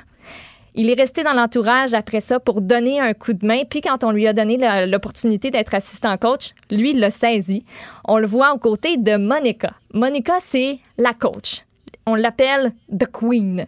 Il 0.79 0.91
est 0.91 0.93
resté 0.93 1.23
dans 1.23 1.33
l'entourage 1.33 1.95
après 1.95 2.21
ça 2.21 2.39
pour 2.39 2.61
donner 2.61 2.99
un 2.99 3.15
coup 3.15 3.33
de 3.33 3.43
main. 3.43 3.63
Puis 3.67 3.81
quand 3.81 4.03
on 4.03 4.11
lui 4.11 4.27
a 4.27 4.33
donné 4.33 4.59
l'opportunité 4.85 5.49
d'être 5.49 5.73
assistant 5.73 6.15
coach, 6.17 6.51
lui, 6.69 6.91
il 6.91 6.99
l'a 6.99 7.09
saisi. 7.09 7.65
On 8.05 8.19
le 8.19 8.27
voit 8.27 8.53
aux 8.53 8.59
côtés 8.59 8.95
de 8.95 9.17
Monica. 9.17 9.73
Monica, 9.95 10.35
c'est 10.39 10.77
la 10.99 11.15
coach. 11.15 11.66
On 12.09 12.15
l'appelle 12.15 12.71
The 12.89 13.05
Queen. 13.11 13.65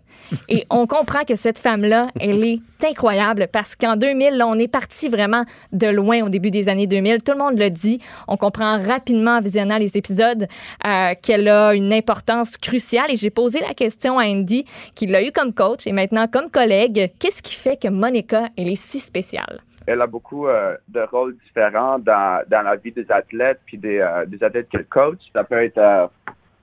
Et 0.47 0.63
on 0.69 0.87
comprend 0.87 1.25
que 1.25 1.35
cette 1.35 1.57
femme-là, 1.57 2.07
elle 2.21 2.41
est 2.45 2.61
incroyable 2.81 3.47
parce 3.51 3.75
qu'en 3.75 3.97
2000, 3.97 4.37
là, 4.37 4.47
on 4.47 4.55
est 4.55 4.71
parti 4.71 5.09
vraiment 5.09 5.43
de 5.73 5.87
loin 5.87 6.23
au 6.23 6.29
début 6.29 6.49
des 6.49 6.69
années 6.69 6.87
2000. 6.87 7.21
Tout 7.21 7.33
le 7.33 7.37
monde 7.37 7.59
le 7.59 7.69
dit. 7.69 7.99
On 8.29 8.37
comprend 8.37 8.77
rapidement 8.77 9.31
en 9.31 9.39
visionnant 9.41 9.77
les 9.77 9.97
épisodes 9.97 10.47
euh, 10.87 11.15
qu'elle 11.21 11.49
a 11.49 11.73
une 11.73 11.91
importance 11.91 12.55
cruciale. 12.55 13.11
Et 13.11 13.17
j'ai 13.17 13.29
posé 13.29 13.59
la 13.59 13.73
question 13.73 14.17
à 14.17 14.23
Andy, 14.23 14.63
qui 14.95 15.05
l'a 15.05 15.21
eu 15.21 15.33
comme 15.33 15.53
coach 15.53 15.85
et 15.85 15.91
maintenant 15.91 16.27
comme 16.27 16.49
collègue. 16.49 17.11
Qu'est-ce 17.19 17.43
qui 17.43 17.55
fait 17.55 17.75
que 17.75 17.89
Monica, 17.89 18.47
elle 18.57 18.69
est 18.69 18.81
si 18.81 18.99
spéciale? 18.99 19.59
elle 19.85 20.03
a 20.03 20.07
beaucoup 20.07 20.47
euh, 20.47 20.77
de 20.87 21.01
rôles 21.01 21.35
différents 21.43 21.97
dans, 21.97 22.43
dans 22.47 22.61
la 22.61 22.75
vie 22.75 22.91
des 22.91 23.11
athlètes 23.11 23.59
puis 23.65 23.75
des, 23.75 23.97
euh, 23.97 24.23
des 24.27 24.43
athlètes 24.43 24.69
qu'elle 24.69 24.85
coach. 24.85 25.17
Ça 25.33 25.43
peut 25.43 25.63
être 25.63 26.11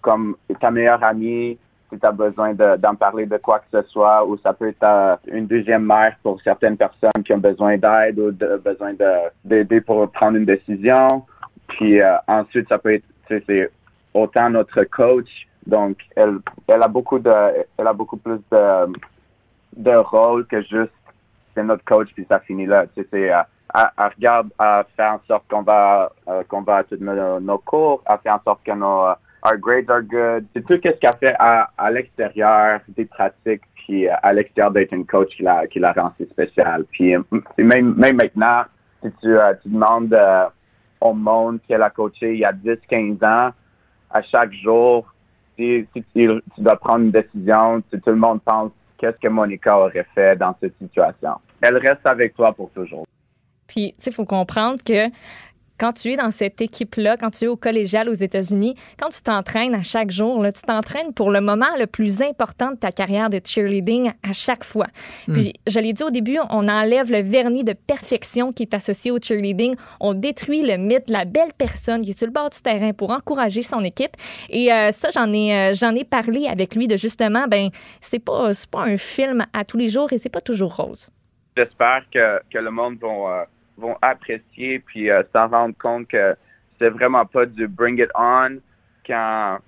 comme 0.00 0.36
ta 0.60 0.70
meilleure 0.70 1.02
amie 1.02 1.58
si 1.90 1.98
tu 1.98 2.06
as 2.06 2.12
besoin 2.12 2.54
de- 2.54 2.76
d'en 2.76 2.94
parler 2.94 3.26
de 3.26 3.36
quoi 3.36 3.60
que 3.60 3.66
ce 3.72 3.88
soit, 3.88 4.24
ou 4.26 4.36
ça 4.38 4.52
peut 4.52 4.68
être 4.68 4.82
euh, 4.82 5.16
une 5.28 5.46
deuxième 5.46 5.84
mère 5.84 6.16
pour 6.22 6.40
certaines 6.42 6.76
personnes 6.76 7.22
qui 7.24 7.32
ont 7.32 7.38
besoin 7.38 7.76
d'aide 7.76 8.18
ou 8.18 8.30
de, 8.32 8.56
besoin 8.64 8.94
de- 8.94 9.30
d'aider 9.44 9.80
pour 9.80 10.10
prendre 10.10 10.36
une 10.36 10.44
décision. 10.44 11.24
Puis 11.68 12.00
euh, 12.00 12.16
ensuite, 12.26 12.68
ça 12.68 12.78
peut 12.78 12.94
être, 12.94 13.04
c'est 13.28 13.70
autant 14.14 14.50
notre 14.50 14.84
coach. 14.84 15.28
Donc, 15.66 15.98
elle, 16.14 16.38
elle 16.68 16.82
a 16.82 16.88
beaucoup 16.88 17.18
de, 17.18 17.32
elle 17.76 17.86
a 17.86 17.92
beaucoup 17.92 18.16
plus 18.16 18.38
de, 18.50 18.92
de 19.76 19.96
rôle 19.96 20.46
que 20.46 20.60
juste 20.62 20.92
c'est 21.54 21.64
notre 21.64 21.84
coach 21.84 22.08
puis 22.14 22.26
ça 22.28 22.38
finit 22.40 22.66
là. 22.66 22.86
Tu 22.86 23.02
sais, 23.02 23.08
c'est, 23.10 23.32
euh, 23.32 23.40
elle, 23.74 23.90
elle 23.98 24.12
regarde 24.16 24.48
à 24.58 24.84
faire 24.96 25.14
en 25.14 25.20
sorte 25.26 25.44
qu'on 25.50 25.62
va 25.62 26.12
euh, 26.28 26.42
qu'on 26.48 26.62
va 26.62 26.76
à 26.76 26.84
tous 26.84 26.98
nos, 27.00 27.40
nos 27.40 27.58
cours, 27.58 28.02
à 28.06 28.18
faire 28.18 28.34
en 28.34 28.42
sorte 28.44 28.62
que 28.64 28.72
nos 28.72 29.06
euh, 29.06 29.14
our 29.46 29.56
grades 29.56 29.90
are 29.90 30.02
good. 30.02 30.46
C'est 30.54 30.64
tout 30.66 30.74
ce 30.74 30.90
qu'elle 30.90 31.16
fait 31.20 31.34
à, 31.38 31.70
à 31.78 31.90
l'extérieur 31.90 32.80
des 32.88 33.04
pratiques 33.04 33.62
puis 33.74 34.08
à 34.08 34.32
l'extérieur 34.32 34.72
d'être 34.72 34.92
une 34.92 35.06
coach 35.06 35.36
qui 35.36 35.42
la 35.42 35.66
qui 35.66 35.78
la 35.78 35.92
rend 35.92 36.12
si 36.18 36.26
spéciale. 36.26 36.84
Puis 36.90 37.14
euh, 37.14 37.22
même 37.58 37.94
même 37.94 38.16
maintenant 38.16 38.62
si 39.02 39.10
tu 39.22 39.28
euh, 39.28 39.54
tu 39.62 39.68
demandes 39.68 40.12
euh, 40.12 40.46
au 41.00 41.12
monde 41.12 41.60
qu'elle 41.66 41.82
a 41.82 41.90
coaché 41.90 42.32
il 42.32 42.40
y 42.40 42.44
a 42.44 42.52
10 42.52 42.78
15 42.88 43.22
ans 43.22 43.50
à 44.10 44.22
chaque 44.22 44.52
jour 44.52 45.12
si, 45.58 45.86
si 45.94 46.04
tu, 46.14 46.28
tu 46.54 46.60
dois 46.60 46.76
prendre 46.76 47.04
une 47.04 47.10
décision, 47.10 47.82
si 47.92 48.00
tout 48.00 48.10
le 48.10 48.16
monde 48.16 48.40
pense 48.44 48.70
qu'est-ce 48.98 49.18
que 49.18 49.28
Monica 49.28 49.78
aurait 49.78 50.06
fait 50.14 50.36
dans 50.36 50.54
cette 50.60 50.74
situation. 50.78 51.32
Elle 51.60 51.78
reste 51.78 52.04
avec 52.04 52.34
toi 52.34 52.52
pour 52.52 52.70
toujours. 52.70 53.06
Puis, 53.66 53.92
tu 53.92 54.04
sais, 54.04 54.10
il 54.10 54.14
faut 54.14 54.24
comprendre 54.24 54.78
que 54.84 55.08
quand 55.78 55.92
tu 55.92 56.12
es 56.12 56.16
dans 56.16 56.30
cette 56.30 56.60
équipe-là, 56.60 57.16
quand 57.16 57.30
tu 57.30 57.44
es 57.44 57.48
au 57.48 57.56
collégial 57.56 58.08
aux 58.08 58.14
États-Unis, 58.14 58.74
quand 58.98 59.08
tu 59.08 59.22
t'entraînes 59.22 59.74
à 59.74 59.82
chaque 59.82 60.10
jour, 60.10 60.42
là, 60.42 60.52
tu 60.52 60.62
t'entraînes 60.62 61.12
pour 61.12 61.30
le 61.30 61.40
moment 61.40 61.66
le 61.78 61.86
plus 61.86 62.22
important 62.22 62.70
de 62.72 62.76
ta 62.76 62.92
carrière 62.92 63.28
de 63.28 63.40
cheerleading 63.44 64.12
à 64.22 64.32
chaque 64.32 64.64
fois. 64.64 64.86
Puis, 65.32 65.54
je 65.66 65.80
l'ai 65.80 65.92
dit 65.92 66.02
au 66.02 66.10
début, 66.10 66.38
on 66.50 66.68
enlève 66.68 67.10
le 67.10 67.20
vernis 67.20 67.64
de 67.64 67.72
perfection 67.72 68.52
qui 68.52 68.62
est 68.62 68.74
associé 68.74 69.10
au 69.10 69.18
cheerleading. 69.20 69.74
On 70.00 70.14
détruit 70.14 70.62
le 70.62 70.76
mythe 70.76 71.08
de 71.08 71.12
la 71.12 71.24
belle 71.24 71.52
personne 71.56 72.02
qui 72.02 72.10
est 72.10 72.18
sur 72.18 72.26
le 72.26 72.32
bord 72.32 72.50
du 72.50 72.60
terrain 72.60 72.92
pour 72.92 73.10
encourager 73.10 73.62
son 73.62 73.84
équipe. 73.84 74.16
Et 74.48 74.72
euh, 74.72 74.90
ça, 74.92 75.08
j'en 75.12 75.32
ai, 75.32 75.54
euh, 75.54 75.74
j'en 75.74 75.94
ai 75.94 76.04
parlé 76.04 76.46
avec 76.46 76.74
lui 76.74 76.88
de 76.88 76.96
justement, 76.96 77.46
ben, 77.48 77.68
c'est 78.00 78.18
pas, 78.18 78.54
c'est 78.54 78.70
pas 78.70 78.82
un 78.82 78.96
film 78.96 79.44
à 79.52 79.64
tous 79.64 79.76
les 79.76 79.88
jours 79.88 80.12
et 80.12 80.18
c'est 80.18 80.28
pas 80.28 80.40
toujours 80.40 80.76
rose. 80.76 81.10
J'espère 81.56 82.04
que, 82.12 82.40
que 82.50 82.58
le 82.58 82.70
monde 82.70 82.98
vont, 83.00 83.30
euh, 83.30 83.42
vont 83.76 83.96
apprécier 84.02 84.78
puis 84.80 85.10
euh, 85.10 85.22
s'en 85.32 85.48
rendre 85.48 85.74
compte 85.78 86.08
que 86.08 86.36
c'est 86.78 86.90
vraiment 86.90 87.24
pas 87.24 87.46
du 87.46 87.68
bring 87.68 88.00
it 88.00 88.10
on 88.14 88.58
quand, 89.06 89.58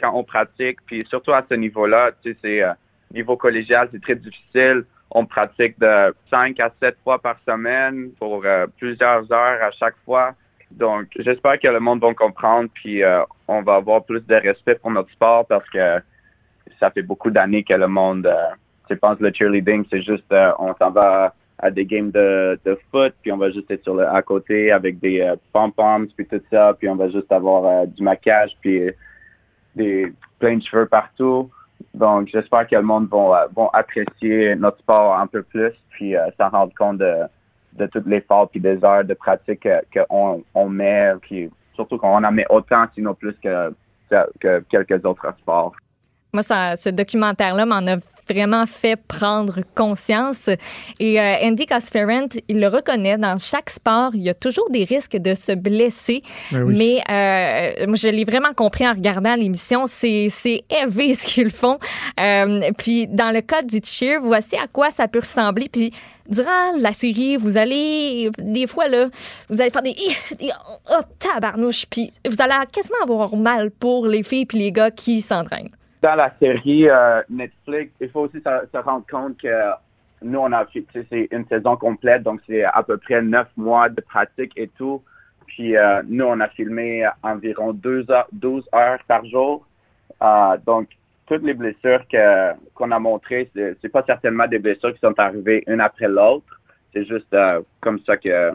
quand 0.00 0.12
on 0.14 0.24
pratique. 0.24 0.78
Puis 0.86 1.02
surtout 1.08 1.32
à 1.32 1.44
ce 1.48 1.54
niveau-là, 1.54 2.12
tu 2.22 2.32
sais, 2.32 2.38
c'est 2.42 2.62
euh, 2.62 2.72
niveau 3.12 3.36
collégial, 3.36 3.88
c'est 3.92 4.02
très 4.02 4.16
difficile. 4.16 4.84
On 5.10 5.24
pratique 5.24 5.78
de 5.78 6.14
5 6.30 6.60
à 6.60 6.70
7 6.82 6.96
fois 7.02 7.18
par 7.18 7.36
semaine 7.46 8.10
pour 8.18 8.44
euh, 8.44 8.66
plusieurs 8.78 9.30
heures 9.32 9.62
à 9.62 9.70
chaque 9.70 9.96
fois. 10.04 10.34
Donc, 10.70 11.06
j'espère 11.18 11.58
que 11.58 11.68
le 11.68 11.80
monde 11.80 12.00
va 12.00 12.12
comprendre, 12.12 12.68
puis 12.74 13.02
euh, 13.02 13.22
on 13.46 13.62
va 13.62 13.76
avoir 13.76 14.04
plus 14.04 14.20
de 14.26 14.34
respect 14.34 14.74
pour 14.74 14.90
notre 14.90 15.10
sport 15.12 15.46
parce 15.46 15.68
que 15.70 16.00
ça 16.78 16.90
fait 16.90 17.02
beaucoup 17.02 17.30
d'années 17.30 17.64
que 17.64 17.74
le 17.74 17.88
monde, 17.88 18.26
euh, 18.26 18.34
tu 18.86 18.94
sais, 18.94 18.96
pense 18.96 19.18
le 19.20 19.32
cheerleading, 19.32 19.86
c'est 19.90 20.02
juste, 20.02 20.30
euh, 20.32 20.52
on 20.58 20.74
s'en 20.74 20.90
va 20.90 21.34
à 21.58 21.70
des 21.70 21.84
games 21.84 22.10
de, 22.10 22.58
foot, 22.90 23.14
puis 23.20 23.32
on 23.32 23.36
va 23.36 23.50
juste 23.50 23.70
être 23.70 23.82
sur 23.82 23.94
le, 23.94 24.06
à 24.06 24.22
côté 24.22 24.70
avec 24.70 25.00
des 25.00 25.20
euh, 25.20 25.36
pom-poms, 25.52 26.06
puis 26.16 26.26
tout 26.26 26.40
ça, 26.50 26.74
puis 26.78 26.88
on 26.88 26.94
va 26.96 27.08
juste 27.08 27.30
avoir 27.32 27.64
euh, 27.64 27.86
du 27.86 28.02
maquillage, 28.02 28.56
puis 28.60 28.90
des 29.74 30.12
plein 30.38 30.56
de 30.56 30.62
cheveux 30.62 30.86
partout. 30.86 31.50
Donc, 31.94 32.28
j'espère 32.28 32.66
que 32.66 32.76
le 32.76 32.82
monde 32.82 33.08
va, 33.10 33.42
euh, 33.44 33.48
vont 33.54 33.68
apprécier 33.68 34.54
notre 34.54 34.78
sport 34.78 35.18
un 35.18 35.26
peu 35.26 35.42
plus, 35.42 35.72
puis 35.90 36.16
euh, 36.16 36.28
s'en 36.38 36.48
rendre 36.48 36.72
compte 36.78 36.98
de, 36.98 37.14
de 37.72 37.86
tout 37.86 38.02
l'effort 38.06 38.48
puis 38.48 38.60
des 38.60 38.82
heures 38.84 39.04
de 39.04 39.14
pratique 39.14 39.60
que- 39.60 40.06
qu'on 40.08 40.44
on 40.54 40.68
met, 40.68 41.12
puis 41.22 41.50
surtout 41.74 41.98
qu'on 41.98 42.22
en 42.22 42.32
met 42.32 42.46
autant, 42.50 42.86
sinon 42.94 43.14
plus 43.14 43.34
que, 43.42 43.72
que 44.40 44.60
quelques 44.68 45.04
autres 45.04 45.34
sports. 45.38 45.72
Moi, 46.32 46.42
ça, 46.42 46.76
ce 46.76 46.90
documentaire-là 46.90 47.64
m'en 47.64 47.86
a 47.86 47.96
vraiment 48.28 48.66
fait 48.66 48.96
prendre 48.96 49.60
conscience. 49.74 50.48
Et 51.00 51.20
euh, 51.20 51.34
Andy 51.42 51.66
Cosferent, 51.66 52.28
il 52.48 52.60
le 52.60 52.68
reconnaît, 52.68 53.18
dans 53.18 53.38
chaque 53.38 53.70
sport, 53.70 54.10
il 54.14 54.22
y 54.22 54.28
a 54.28 54.34
toujours 54.34 54.70
des 54.70 54.84
risques 54.84 55.16
de 55.16 55.34
se 55.34 55.52
blesser. 55.52 56.22
Ben 56.52 56.62
oui. 56.62 56.74
Mais 56.76 57.02
euh, 57.10 57.86
moi, 57.86 57.96
je 57.96 58.08
l'ai 58.08 58.24
vraiment 58.24 58.52
compris 58.54 58.86
en 58.86 58.92
regardant 58.92 59.34
l'émission. 59.34 59.86
C'est 59.86 60.28
heavy 60.70 61.14
ce 61.14 61.26
qu'ils 61.26 61.50
font. 61.50 61.78
Euh, 62.20 62.70
puis 62.76 63.06
dans 63.06 63.30
le 63.32 63.40
cas 63.40 63.62
du 63.62 63.80
cheer, 63.82 64.20
voici 64.20 64.56
à 64.56 64.66
quoi 64.66 64.90
ça 64.90 65.08
peut 65.08 65.20
ressembler. 65.20 65.68
Puis 65.68 65.92
durant 66.28 66.76
la 66.78 66.92
série, 66.92 67.36
vous 67.36 67.56
allez, 67.56 68.30
des 68.38 68.66
fois, 68.66 68.88
là, 68.88 69.08
vous 69.48 69.60
allez 69.60 69.70
faire 69.70 69.82
des, 69.82 69.96
des 70.38 70.50
oh, 70.90 71.02
tabarnouche, 71.18 71.86
puis 71.86 72.12
vous 72.28 72.36
allez 72.38 72.54
quasiment 72.70 72.98
avoir 73.02 73.34
mal 73.36 73.70
pour 73.70 74.06
les 74.06 74.22
filles 74.22 74.46
puis 74.46 74.58
les 74.58 74.72
gars 74.72 74.90
qui 74.90 75.22
s'entraînent. 75.22 75.70
Dans 76.00 76.14
la 76.14 76.32
série 76.40 76.88
euh, 76.88 77.22
Netflix, 77.28 77.92
il 78.00 78.08
faut 78.10 78.20
aussi 78.20 78.40
se, 78.40 78.78
rendre 78.78 79.04
compte 79.10 79.36
que 79.40 79.70
nous, 80.22 80.38
on 80.38 80.52
a 80.52 80.64
fait, 80.66 80.84
c'est 81.10 81.28
une 81.32 81.46
saison 81.48 81.76
complète, 81.76 82.22
donc 82.22 82.40
c'est 82.46 82.62
à 82.64 82.82
peu 82.84 82.98
près 82.98 83.20
neuf 83.20 83.48
mois 83.56 83.88
de 83.88 84.00
pratique 84.00 84.52
et 84.56 84.68
tout. 84.68 85.02
Puis 85.46 85.76
euh, 85.76 86.02
nous, 86.06 86.24
on 86.24 86.38
a 86.40 86.48
filmé 86.48 87.08
environ 87.22 87.76
heures, 87.84 88.28
12 88.32 88.68
heures 88.74 89.00
par 89.08 89.24
jour. 89.24 89.66
Euh, 90.22 90.56
donc, 90.64 90.88
toutes 91.26 91.42
les 91.42 91.54
blessures 91.54 92.06
que, 92.10 92.52
qu'on 92.74 92.92
a 92.92 92.98
montrées, 93.00 93.50
c'est, 93.54 93.76
c'est 93.82 93.88
pas 93.88 94.04
certainement 94.04 94.46
des 94.46 94.60
blessures 94.60 94.94
qui 94.94 95.00
sont 95.00 95.18
arrivées 95.18 95.64
une 95.66 95.80
après 95.80 96.08
l'autre. 96.08 96.60
C'est 96.92 97.04
juste 97.06 97.36
comme 97.80 97.98
ça 98.06 98.16
que 98.16 98.52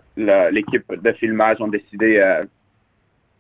l'équipe 0.51 0.91
de 0.91 1.11
filmage 1.13 1.61
ont 1.61 1.67
décidé 1.67 2.41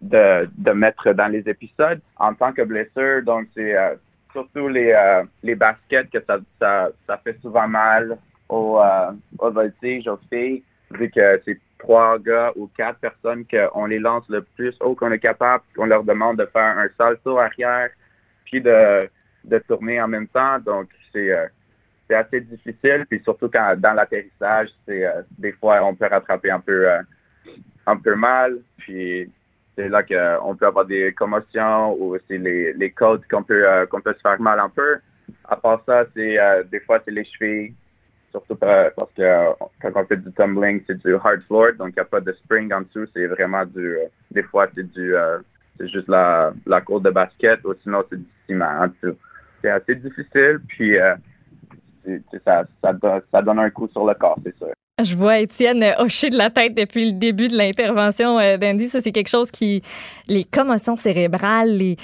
de, 0.03 0.49
de 0.57 0.71
mettre 0.71 1.13
dans 1.13 1.27
les 1.27 1.47
épisodes. 1.47 2.01
En 2.17 2.33
tant 2.33 2.51
que 2.51 2.61
blessure, 2.61 3.23
donc 3.23 3.47
c'est 3.55 3.75
euh, 3.75 3.95
surtout 4.31 4.67
les, 4.67 4.91
euh, 4.91 5.23
les 5.43 5.55
baskets 5.55 6.09
que 6.09 6.21
ça, 6.27 6.37
ça, 6.59 6.89
ça 7.07 7.17
fait 7.23 7.37
souvent 7.41 7.67
mal 7.67 8.17
au, 8.49 8.79
euh, 8.79 9.11
au 9.39 9.51
voltige, 9.51 10.07
aux 10.07 10.19
filles, 10.31 10.63
vu 10.91 11.09
que 11.09 11.41
c'est 11.45 11.59
trois 11.79 12.17
gars 12.19 12.51
ou 12.55 12.69
quatre 12.77 12.99
personnes 12.99 13.45
qu'on 13.45 13.85
les 13.85 13.99
lance 13.99 14.25
le 14.29 14.41
plus 14.41 14.75
haut 14.81 14.95
qu'on 14.95 15.11
est 15.11 15.19
capable, 15.19 15.63
qu'on 15.75 15.85
leur 15.85 16.03
demande 16.03 16.37
de 16.37 16.45
faire 16.45 16.77
un 16.77 16.87
salto 16.97 17.37
arrière, 17.37 17.89
puis 18.45 18.61
de, 18.61 19.09
de 19.43 19.59
tourner 19.59 20.01
en 20.01 20.07
même 20.07 20.27
temps. 20.27 20.59
Donc, 20.59 20.87
c'est 21.11 21.31
euh, 21.31 21.47
c'est 22.07 22.15
assez 22.15 22.41
difficile, 22.41 23.05
puis 23.09 23.21
surtout 23.23 23.49
quand 23.49 23.75
dans 23.77 23.93
l'atterrissage, 23.93 24.69
c'est 24.85 25.05
euh, 25.05 25.21
des 25.37 25.53
fois 25.53 25.81
on 25.83 25.95
peut 25.95 26.07
rattraper 26.07 26.51
un 26.51 26.59
peu 26.59 26.89
euh, 26.89 27.01
un 27.85 27.97
peu 27.97 28.15
mal, 28.15 28.57
puis 28.77 29.31
c'est 29.75 29.89
là 29.89 30.03
qu'on 30.03 30.55
peut 30.55 30.67
avoir 30.67 30.85
des 30.85 31.13
commotions 31.13 31.95
ou 31.99 32.17
c'est 32.27 32.37
les, 32.37 32.73
les 32.73 32.91
côtes 32.91 33.27
qu'on 33.29 33.43
peut 33.43 33.67
euh, 33.67 33.85
qu'on 33.85 34.01
peut 34.01 34.13
se 34.13 34.21
faire 34.21 34.39
mal 34.39 34.59
un 34.59 34.69
peu. 34.69 34.97
À 35.45 35.55
part 35.55 35.81
ça, 35.85 36.05
c'est 36.15 36.39
euh, 36.39 36.63
des 36.63 36.79
fois 36.81 37.01
c'est 37.03 37.11
les 37.11 37.23
chevilles, 37.25 37.73
surtout 38.31 38.57
euh, 38.63 38.89
parce 38.95 39.11
que 39.13 39.21
euh, 39.21 39.51
quand 39.81 39.91
on 39.95 40.05
fait 40.05 40.17
du 40.17 40.31
tumbling, 40.33 40.83
c'est 40.85 40.97
du 41.03 41.15
hard 41.15 41.41
floor, 41.47 41.73
donc 41.77 41.89
il 41.89 41.95
n'y 41.95 42.01
a 42.01 42.05
pas 42.05 42.21
de 42.21 42.31
spring 42.33 42.71
en 42.73 42.81
dessous, 42.81 43.07
c'est 43.13 43.27
vraiment 43.27 43.65
du 43.65 43.97
euh, 43.97 44.05
des 44.31 44.43
fois 44.43 44.67
c'est 44.75 44.89
du 44.91 45.15
euh, 45.15 45.39
c'est 45.77 45.87
juste 45.87 46.07
la, 46.07 46.53
la 46.65 46.81
courte 46.81 47.03
de 47.03 47.09
basket 47.09 47.63
ou 47.65 47.73
sinon 47.81 48.03
c'est 48.09 48.17
du 48.17 48.27
ciment 48.47 48.65
en 48.65 48.87
dessous. 48.87 49.17
C'est 49.61 49.69
assez 49.69 49.95
difficile, 49.95 50.59
puis 50.67 50.99
euh, 50.99 51.15
ça, 52.45 52.65
ça, 52.83 52.93
donne, 52.93 53.21
ça 53.31 53.41
donne 53.41 53.59
un 53.59 53.69
coup 53.69 53.87
sur 53.87 54.05
le 54.05 54.13
corps, 54.13 54.37
c'est 54.43 54.55
sûr. 54.57 54.73
Je 55.03 55.15
vois 55.15 55.39
Étienne 55.39 55.83
hocher 55.99 56.29
de 56.29 56.37
la 56.37 56.49
tête 56.49 56.75
depuis 56.75 57.07
le 57.07 57.11
début 57.13 57.47
de 57.47 57.57
l'intervention 57.57 58.39
euh, 58.39 58.57
d'Andy. 58.57 58.89
Ça, 58.89 59.01
c'est 59.01 59.11
quelque 59.11 59.29
chose 59.29 59.51
qui. 59.51 59.81
Les 60.27 60.43
commotions 60.43 60.95
cérébrales, 60.95 61.75
les, 61.75 61.97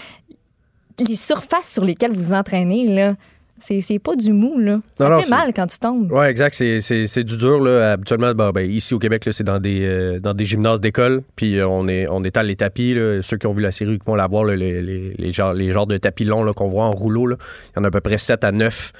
les 1.08 1.16
surfaces 1.16 1.72
sur 1.74 1.86
lesquelles 1.86 2.12
vous 2.12 2.34
entraînez, 2.34 2.88
là, 2.88 3.16
c'est 3.62 4.00
pas 4.00 4.16
du 4.16 4.32
mou, 4.32 4.58
là. 4.58 4.80
Ça 4.98 5.10
Non, 5.10 5.22
fait 5.22 5.30
mal 5.30 5.54
quand 5.54 5.68
tu 5.68 5.78
tombes. 5.80 6.12
Oui, 6.12 6.26
exact. 6.26 6.54
C'est, 6.54 7.24
du 7.24 7.38
dur. 7.38 7.60
Là. 7.60 7.92
Habituellement, 7.92 8.34
ben, 8.34 8.62
ici 8.70 8.94
au 8.94 9.00
Québec, 9.00 9.28
c'est 9.32 9.44
dans 9.44 9.60
des, 9.60 9.82
euh, 9.84 10.20
dans 10.20 10.34
des 10.34 10.46
gymnases 10.46 10.82
d'école. 10.82 11.24
Puis 11.36 11.58
euh, 11.58 11.68
on, 11.68 11.88
est, 11.88 12.08
on 12.08 12.24
étale 12.24 12.48
les 12.48 12.56
tapis. 12.56 12.94
là. 12.94 13.22
Ceux 13.22 13.38
qui 13.38 13.48
ont 13.48 13.54
vu 13.54 13.62
la 13.62 13.72
série 13.72 14.00
qui 14.00 14.06
vont 14.06 14.16
la 14.16 14.28
voir, 14.28 14.46
là, 14.46 14.56
les, 14.56 14.82
les, 14.82 15.14
les 15.18 15.32
genres, 15.32 15.54
les 15.54 15.72
genres 15.72 15.88
de 15.88 15.98
tapis 15.98 16.26
longs 16.26 16.46
qu'on 16.54 16.68
voit 16.68 16.86
en 16.86 16.92
rouleau. 16.92 17.28
Là. 17.28 17.36
Il 17.76 17.80
y 17.80 17.82
en 17.82 17.84
a 17.84 17.88
à 17.88 17.92
peu 17.92 18.02
près 18.02 18.18
7 18.18 18.44
à 18.44 18.52
9 18.52 18.92
euh, 18.94 18.98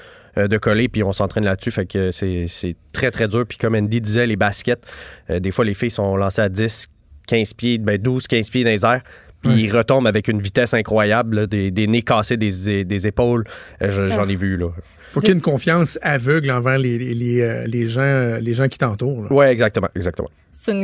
de 0.48 0.58
collés. 0.58 0.88
Puis 0.88 1.02
on 1.02 1.12
s'entraîne 1.12 1.44
là-dessus. 1.44 1.70
Fait 1.70 1.86
que 1.86 2.10
c'est, 2.10 2.46
c'est 2.48 2.76
très, 2.92 3.10
très 3.10 3.28
dur. 3.28 3.44
Puis 3.48 3.58
comme 3.58 3.74
Andy 3.74 4.00
disait, 4.00 4.26
les 4.26 4.36
baskets, 4.36 4.84
euh, 5.30 5.40
des 5.40 5.50
fois, 5.50 5.64
les 5.64 5.74
filles 5.74 5.90
sont 5.90 6.16
lancées 6.16 6.42
à 6.42 6.48
10, 6.48 6.88
15 7.26 7.54
pieds, 7.54 7.78
ben 7.78 7.98
12, 7.98 8.26
15 8.26 8.50
pieds 8.50 8.64
dans 8.64 8.70
les 8.70 8.84
airs. 8.84 9.02
Puis 9.42 9.62
ils 9.62 9.74
retombent 9.74 10.06
avec 10.06 10.28
une 10.28 10.40
vitesse 10.42 10.74
incroyable, 10.74 11.34
là, 11.36 11.46
des, 11.46 11.70
des 11.70 11.86
nez 11.86 12.02
cassés, 12.02 12.36
des, 12.36 12.84
des 12.84 13.06
épaules. 13.06 13.44
Euh, 13.80 13.90
je- 13.90 14.06
j'en 14.06 14.28
ai 14.28 14.36
vu. 14.36 14.58
là. 14.58 14.68
Faut 15.12 15.20
qu'il 15.20 15.30
y 15.30 15.32
ait 15.32 15.34
une 15.34 15.40
confiance 15.40 15.98
aveugle 16.02 16.50
envers 16.50 16.76
les, 16.76 16.98
les, 16.98 17.14
les, 17.14 17.40
euh, 17.40 17.64
les 17.66 17.88
gens, 17.88 18.02
euh, 18.02 18.38
les 18.38 18.52
gens 18.52 18.68
qui 18.68 18.76
t'entourent. 18.76 19.26
Oui, 19.30 19.46
exactement. 19.46 19.88
exactement. 19.96 20.28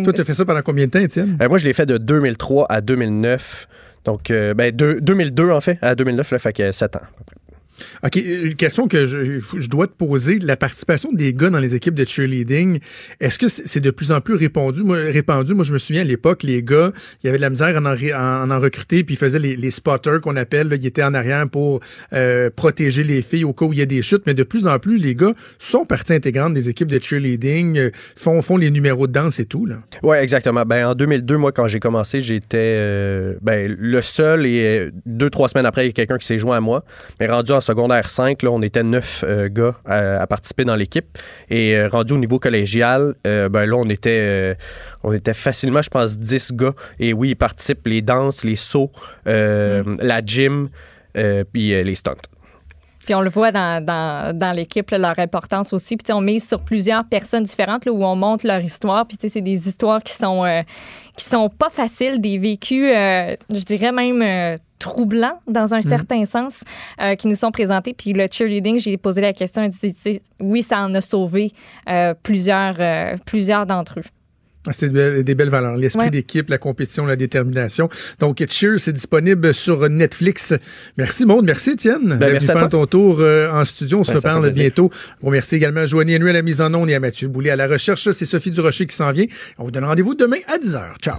Toi, 0.04 0.12
tu 0.14 0.20
as 0.22 0.24
fait 0.24 0.32
ça 0.32 0.46
pendant 0.46 0.62
combien 0.62 0.86
de 0.86 0.90
temps, 0.90 0.98
Étienne? 1.00 1.36
Euh, 1.42 1.48
moi, 1.50 1.58
je 1.58 1.66
l'ai 1.66 1.74
fait 1.74 1.84
de 1.84 1.98
2003 1.98 2.66
à 2.70 2.80
2009. 2.80 3.68
Donc, 4.06 4.30
euh, 4.30 4.54
ben, 4.54 4.74
deux- 4.74 5.00
2002, 5.02 5.50
en 5.50 5.60
fait, 5.60 5.76
à 5.82 5.94
2009, 5.94 6.30
là, 6.30 6.38
fait 6.38 6.52
que 6.54 6.72
7 6.72 6.96
ans. 6.96 7.00
OK, 8.04 8.16
une 8.16 8.54
question 8.54 8.88
que 8.88 9.06
je, 9.06 9.68
dois 9.68 9.86
te 9.86 9.92
poser. 9.92 10.38
La 10.38 10.56
participation 10.56 11.12
des 11.12 11.32
gars 11.32 11.50
dans 11.50 11.58
les 11.58 11.74
équipes 11.74 11.94
de 11.94 12.04
cheerleading, 12.04 12.78
est-ce 13.20 13.38
que 13.38 13.48
c'est 13.48 13.80
de 13.80 13.90
plus 13.90 14.12
en 14.12 14.20
plus 14.20 14.34
répandu? 14.34 14.82
Moi, 14.82 14.98
répandu? 14.98 15.54
Moi, 15.54 15.64
je 15.64 15.72
me 15.72 15.78
souviens 15.78 16.02
à 16.02 16.04
l'époque, 16.04 16.42
les 16.42 16.62
gars, 16.62 16.92
il 17.22 17.26
y 17.26 17.28
avait 17.28 17.38
de 17.38 17.42
la 17.42 17.50
misère 17.50 17.76
à 17.76 17.80
en, 17.80 17.86
en, 17.86 18.50
en 18.50 18.60
recruter, 18.60 19.04
puis 19.04 19.14
ils 19.14 19.18
faisaient 19.18 19.38
les, 19.38 19.56
les 19.56 19.70
spotters 19.70 20.20
qu'on 20.20 20.36
appelle. 20.36 20.68
Ils 20.72 20.86
étaient 20.86 21.02
en 21.02 21.14
arrière 21.14 21.48
pour 21.48 21.80
euh, 22.12 22.50
protéger 22.54 23.04
les 23.04 23.22
filles 23.22 23.44
au 23.44 23.52
cas 23.52 23.66
où 23.66 23.72
il 23.72 23.78
y 23.78 23.82
a 23.82 23.86
des 23.86 24.02
chutes. 24.02 24.22
Mais 24.26 24.34
de 24.34 24.42
plus 24.42 24.66
en 24.66 24.78
plus, 24.78 24.98
les 24.98 25.14
gars 25.14 25.34
sont 25.58 25.84
partie 25.84 26.12
intégrante 26.12 26.54
des 26.54 26.68
équipes 26.68 26.90
de 26.90 27.02
cheerleading, 27.02 27.78
euh, 27.78 27.90
font, 28.16 28.40
font 28.42 28.56
les 28.56 28.70
numéros 28.70 29.06
de 29.06 29.12
danse 29.12 29.40
et 29.40 29.44
tout. 29.44 29.66
Oui, 30.02 30.16
exactement. 30.18 30.64
Ben, 30.64 30.88
en 30.88 30.94
2002, 30.94 31.36
moi, 31.36 31.52
quand 31.52 31.68
j'ai 31.68 31.80
commencé, 31.80 32.20
j'étais 32.20 32.56
euh, 32.58 33.34
ben, 33.42 33.74
le 33.78 34.02
seul 34.02 34.46
et 34.46 34.90
deux, 35.04 35.30
trois 35.30 35.48
semaines 35.48 35.66
après, 35.66 35.84
il 35.84 35.88
y 35.88 35.90
a 35.90 35.92
quelqu'un 35.92 36.18
qui 36.18 36.26
s'est 36.26 36.38
joint 36.38 36.56
à 36.56 36.60
moi. 36.60 36.84
Mais 37.20 37.26
rendu 37.26 37.52
en 37.52 37.60
secondaire 37.66 38.08
5, 38.08 38.42
là, 38.42 38.50
on 38.50 38.62
était 38.62 38.82
neuf 38.82 39.24
euh, 39.26 39.48
gars 39.48 39.74
à, 39.84 40.20
à 40.22 40.26
participer 40.26 40.64
dans 40.64 40.76
l'équipe. 40.76 41.18
Et 41.50 41.76
euh, 41.76 41.88
rendu 41.88 42.12
au 42.12 42.18
niveau 42.18 42.38
collégial, 42.38 43.14
euh, 43.26 43.48
ben, 43.48 43.66
là, 43.66 43.76
on 43.76 43.88
était, 43.88 44.56
on 45.02 45.12
était 45.12 45.34
facilement, 45.34 45.82
je 45.82 45.90
pense, 45.90 46.18
10 46.18 46.52
gars. 46.54 46.72
Et 46.98 47.12
oui, 47.12 47.30
ils 47.30 47.36
participent 47.36 47.86
les 47.86 48.02
danses, 48.02 48.44
les 48.44 48.56
sauts, 48.56 48.90
euh, 49.26 49.82
la 50.00 50.20
gym, 50.24 50.68
puis 51.52 51.82
les 51.82 51.94
stunts. 51.94 52.14
Puis 53.06 53.14
on 53.14 53.20
le 53.20 53.30
voit 53.30 53.52
dans, 53.52 53.82
dans, 53.82 54.36
dans 54.36 54.50
l'équipe, 54.50 54.90
leur 54.90 55.16
importance 55.20 55.72
aussi. 55.72 55.96
Puis 55.96 56.12
on 56.12 56.20
mise 56.20 56.46
sur 56.46 56.60
plusieurs 56.60 57.04
personnes 57.04 57.44
différentes 57.44 57.84
là, 57.86 57.92
où 57.92 58.04
on 58.04 58.16
montre 58.16 58.44
leur 58.44 58.60
histoire. 58.60 59.06
Puis 59.06 59.16
c'est 59.20 59.40
des 59.40 59.68
histoires 59.68 60.02
qui 60.02 60.12
sont, 60.12 60.44
euh, 60.44 60.62
qui 61.16 61.24
sont 61.24 61.48
pas 61.48 61.70
faciles, 61.70 62.20
des 62.20 62.36
vécus, 62.36 62.90
euh, 62.92 63.36
je 63.48 63.62
dirais 63.62 63.92
même 63.92 64.20
euh, 64.22 64.56
troublants 64.78 65.40
dans 65.46 65.74
un 65.74 65.78
Mhm. 65.78 65.82
certain 65.88 66.24
sens, 66.26 66.62
euh, 67.00 67.14
qui 67.14 67.28
nous 67.28 67.36
sont 67.36 67.50
présentés. 67.50 67.94
Puis 67.96 68.12
le 68.12 68.26
cheerleading, 68.30 68.78
j'ai 68.78 68.96
posé 68.96 69.20
la 69.20 69.32
question, 69.32 69.62
elle 69.62 69.70
dit, 69.70 70.20
oui, 70.40 70.62
ça 70.62 70.80
en 70.80 70.92
a 70.94 71.00
sauvé 71.00 71.52
euh, 71.88 72.14
plusieurs, 72.22 72.76
euh, 72.80 73.14
plusieurs 73.24 73.66
d'entre 73.66 74.00
eux. 74.00 74.04
Ah, 74.68 74.72
C'est 74.72 74.90
des 75.22 75.34
belles, 75.36 75.48
valeurs. 75.48 75.76
L'esprit 75.76 76.06
Ouais. 76.06 76.10
d'équipe, 76.10 76.48
la 76.48 76.58
compétition, 76.58 77.06
la 77.06 77.14
détermination. 77.14 77.88
Donc, 78.18 78.44
Cheers, 78.50 78.80
c'est 78.80 78.92
disponible 78.92 79.54
sur 79.54 79.88
Netflix. 79.88 80.54
Merci, 80.96 81.24
Maud. 81.24 81.44
Merci, 81.44 81.70
Étienne. 81.70 82.16
Ben, 82.18 82.32
merci 82.32 82.50
à 82.50 82.54
toi. 82.54 82.68
ton 82.68 82.84
tour 82.86 83.18
euh, 83.20 83.48
en 83.52 83.64
studio. 83.64 84.00
On 84.00 84.04
se 84.04 84.10
Ben, 84.10 84.16
reparle 84.16 84.50
bientôt. 84.52 84.90
On 85.22 85.26
remercie 85.28 85.54
également 85.54 85.82
à 85.82 85.86
Joanie 85.86 86.16
Henry 86.16 86.30
à 86.30 86.32
la 86.32 86.42
mise 86.42 86.60
en 86.60 86.74
onde 86.74 86.90
et 86.90 86.96
à 86.96 87.00
Mathieu 87.00 87.28
Boulay 87.28 87.50
à 87.50 87.56
la 87.56 87.68
recherche. 87.68 88.10
C'est 88.10 88.24
Sophie 88.24 88.50
Durocher 88.50 88.86
qui 88.86 88.96
s'en 88.96 89.12
vient. 89.12 89.26
On 89.58 89.62
vous 89.64 89.70
donne 89.70 89.84
rendez-vous 89.84 90.16
demain 90.16 90.38
à 90.48 90.58
10h. 90.58 90.96
Ciao. 91.00 91.18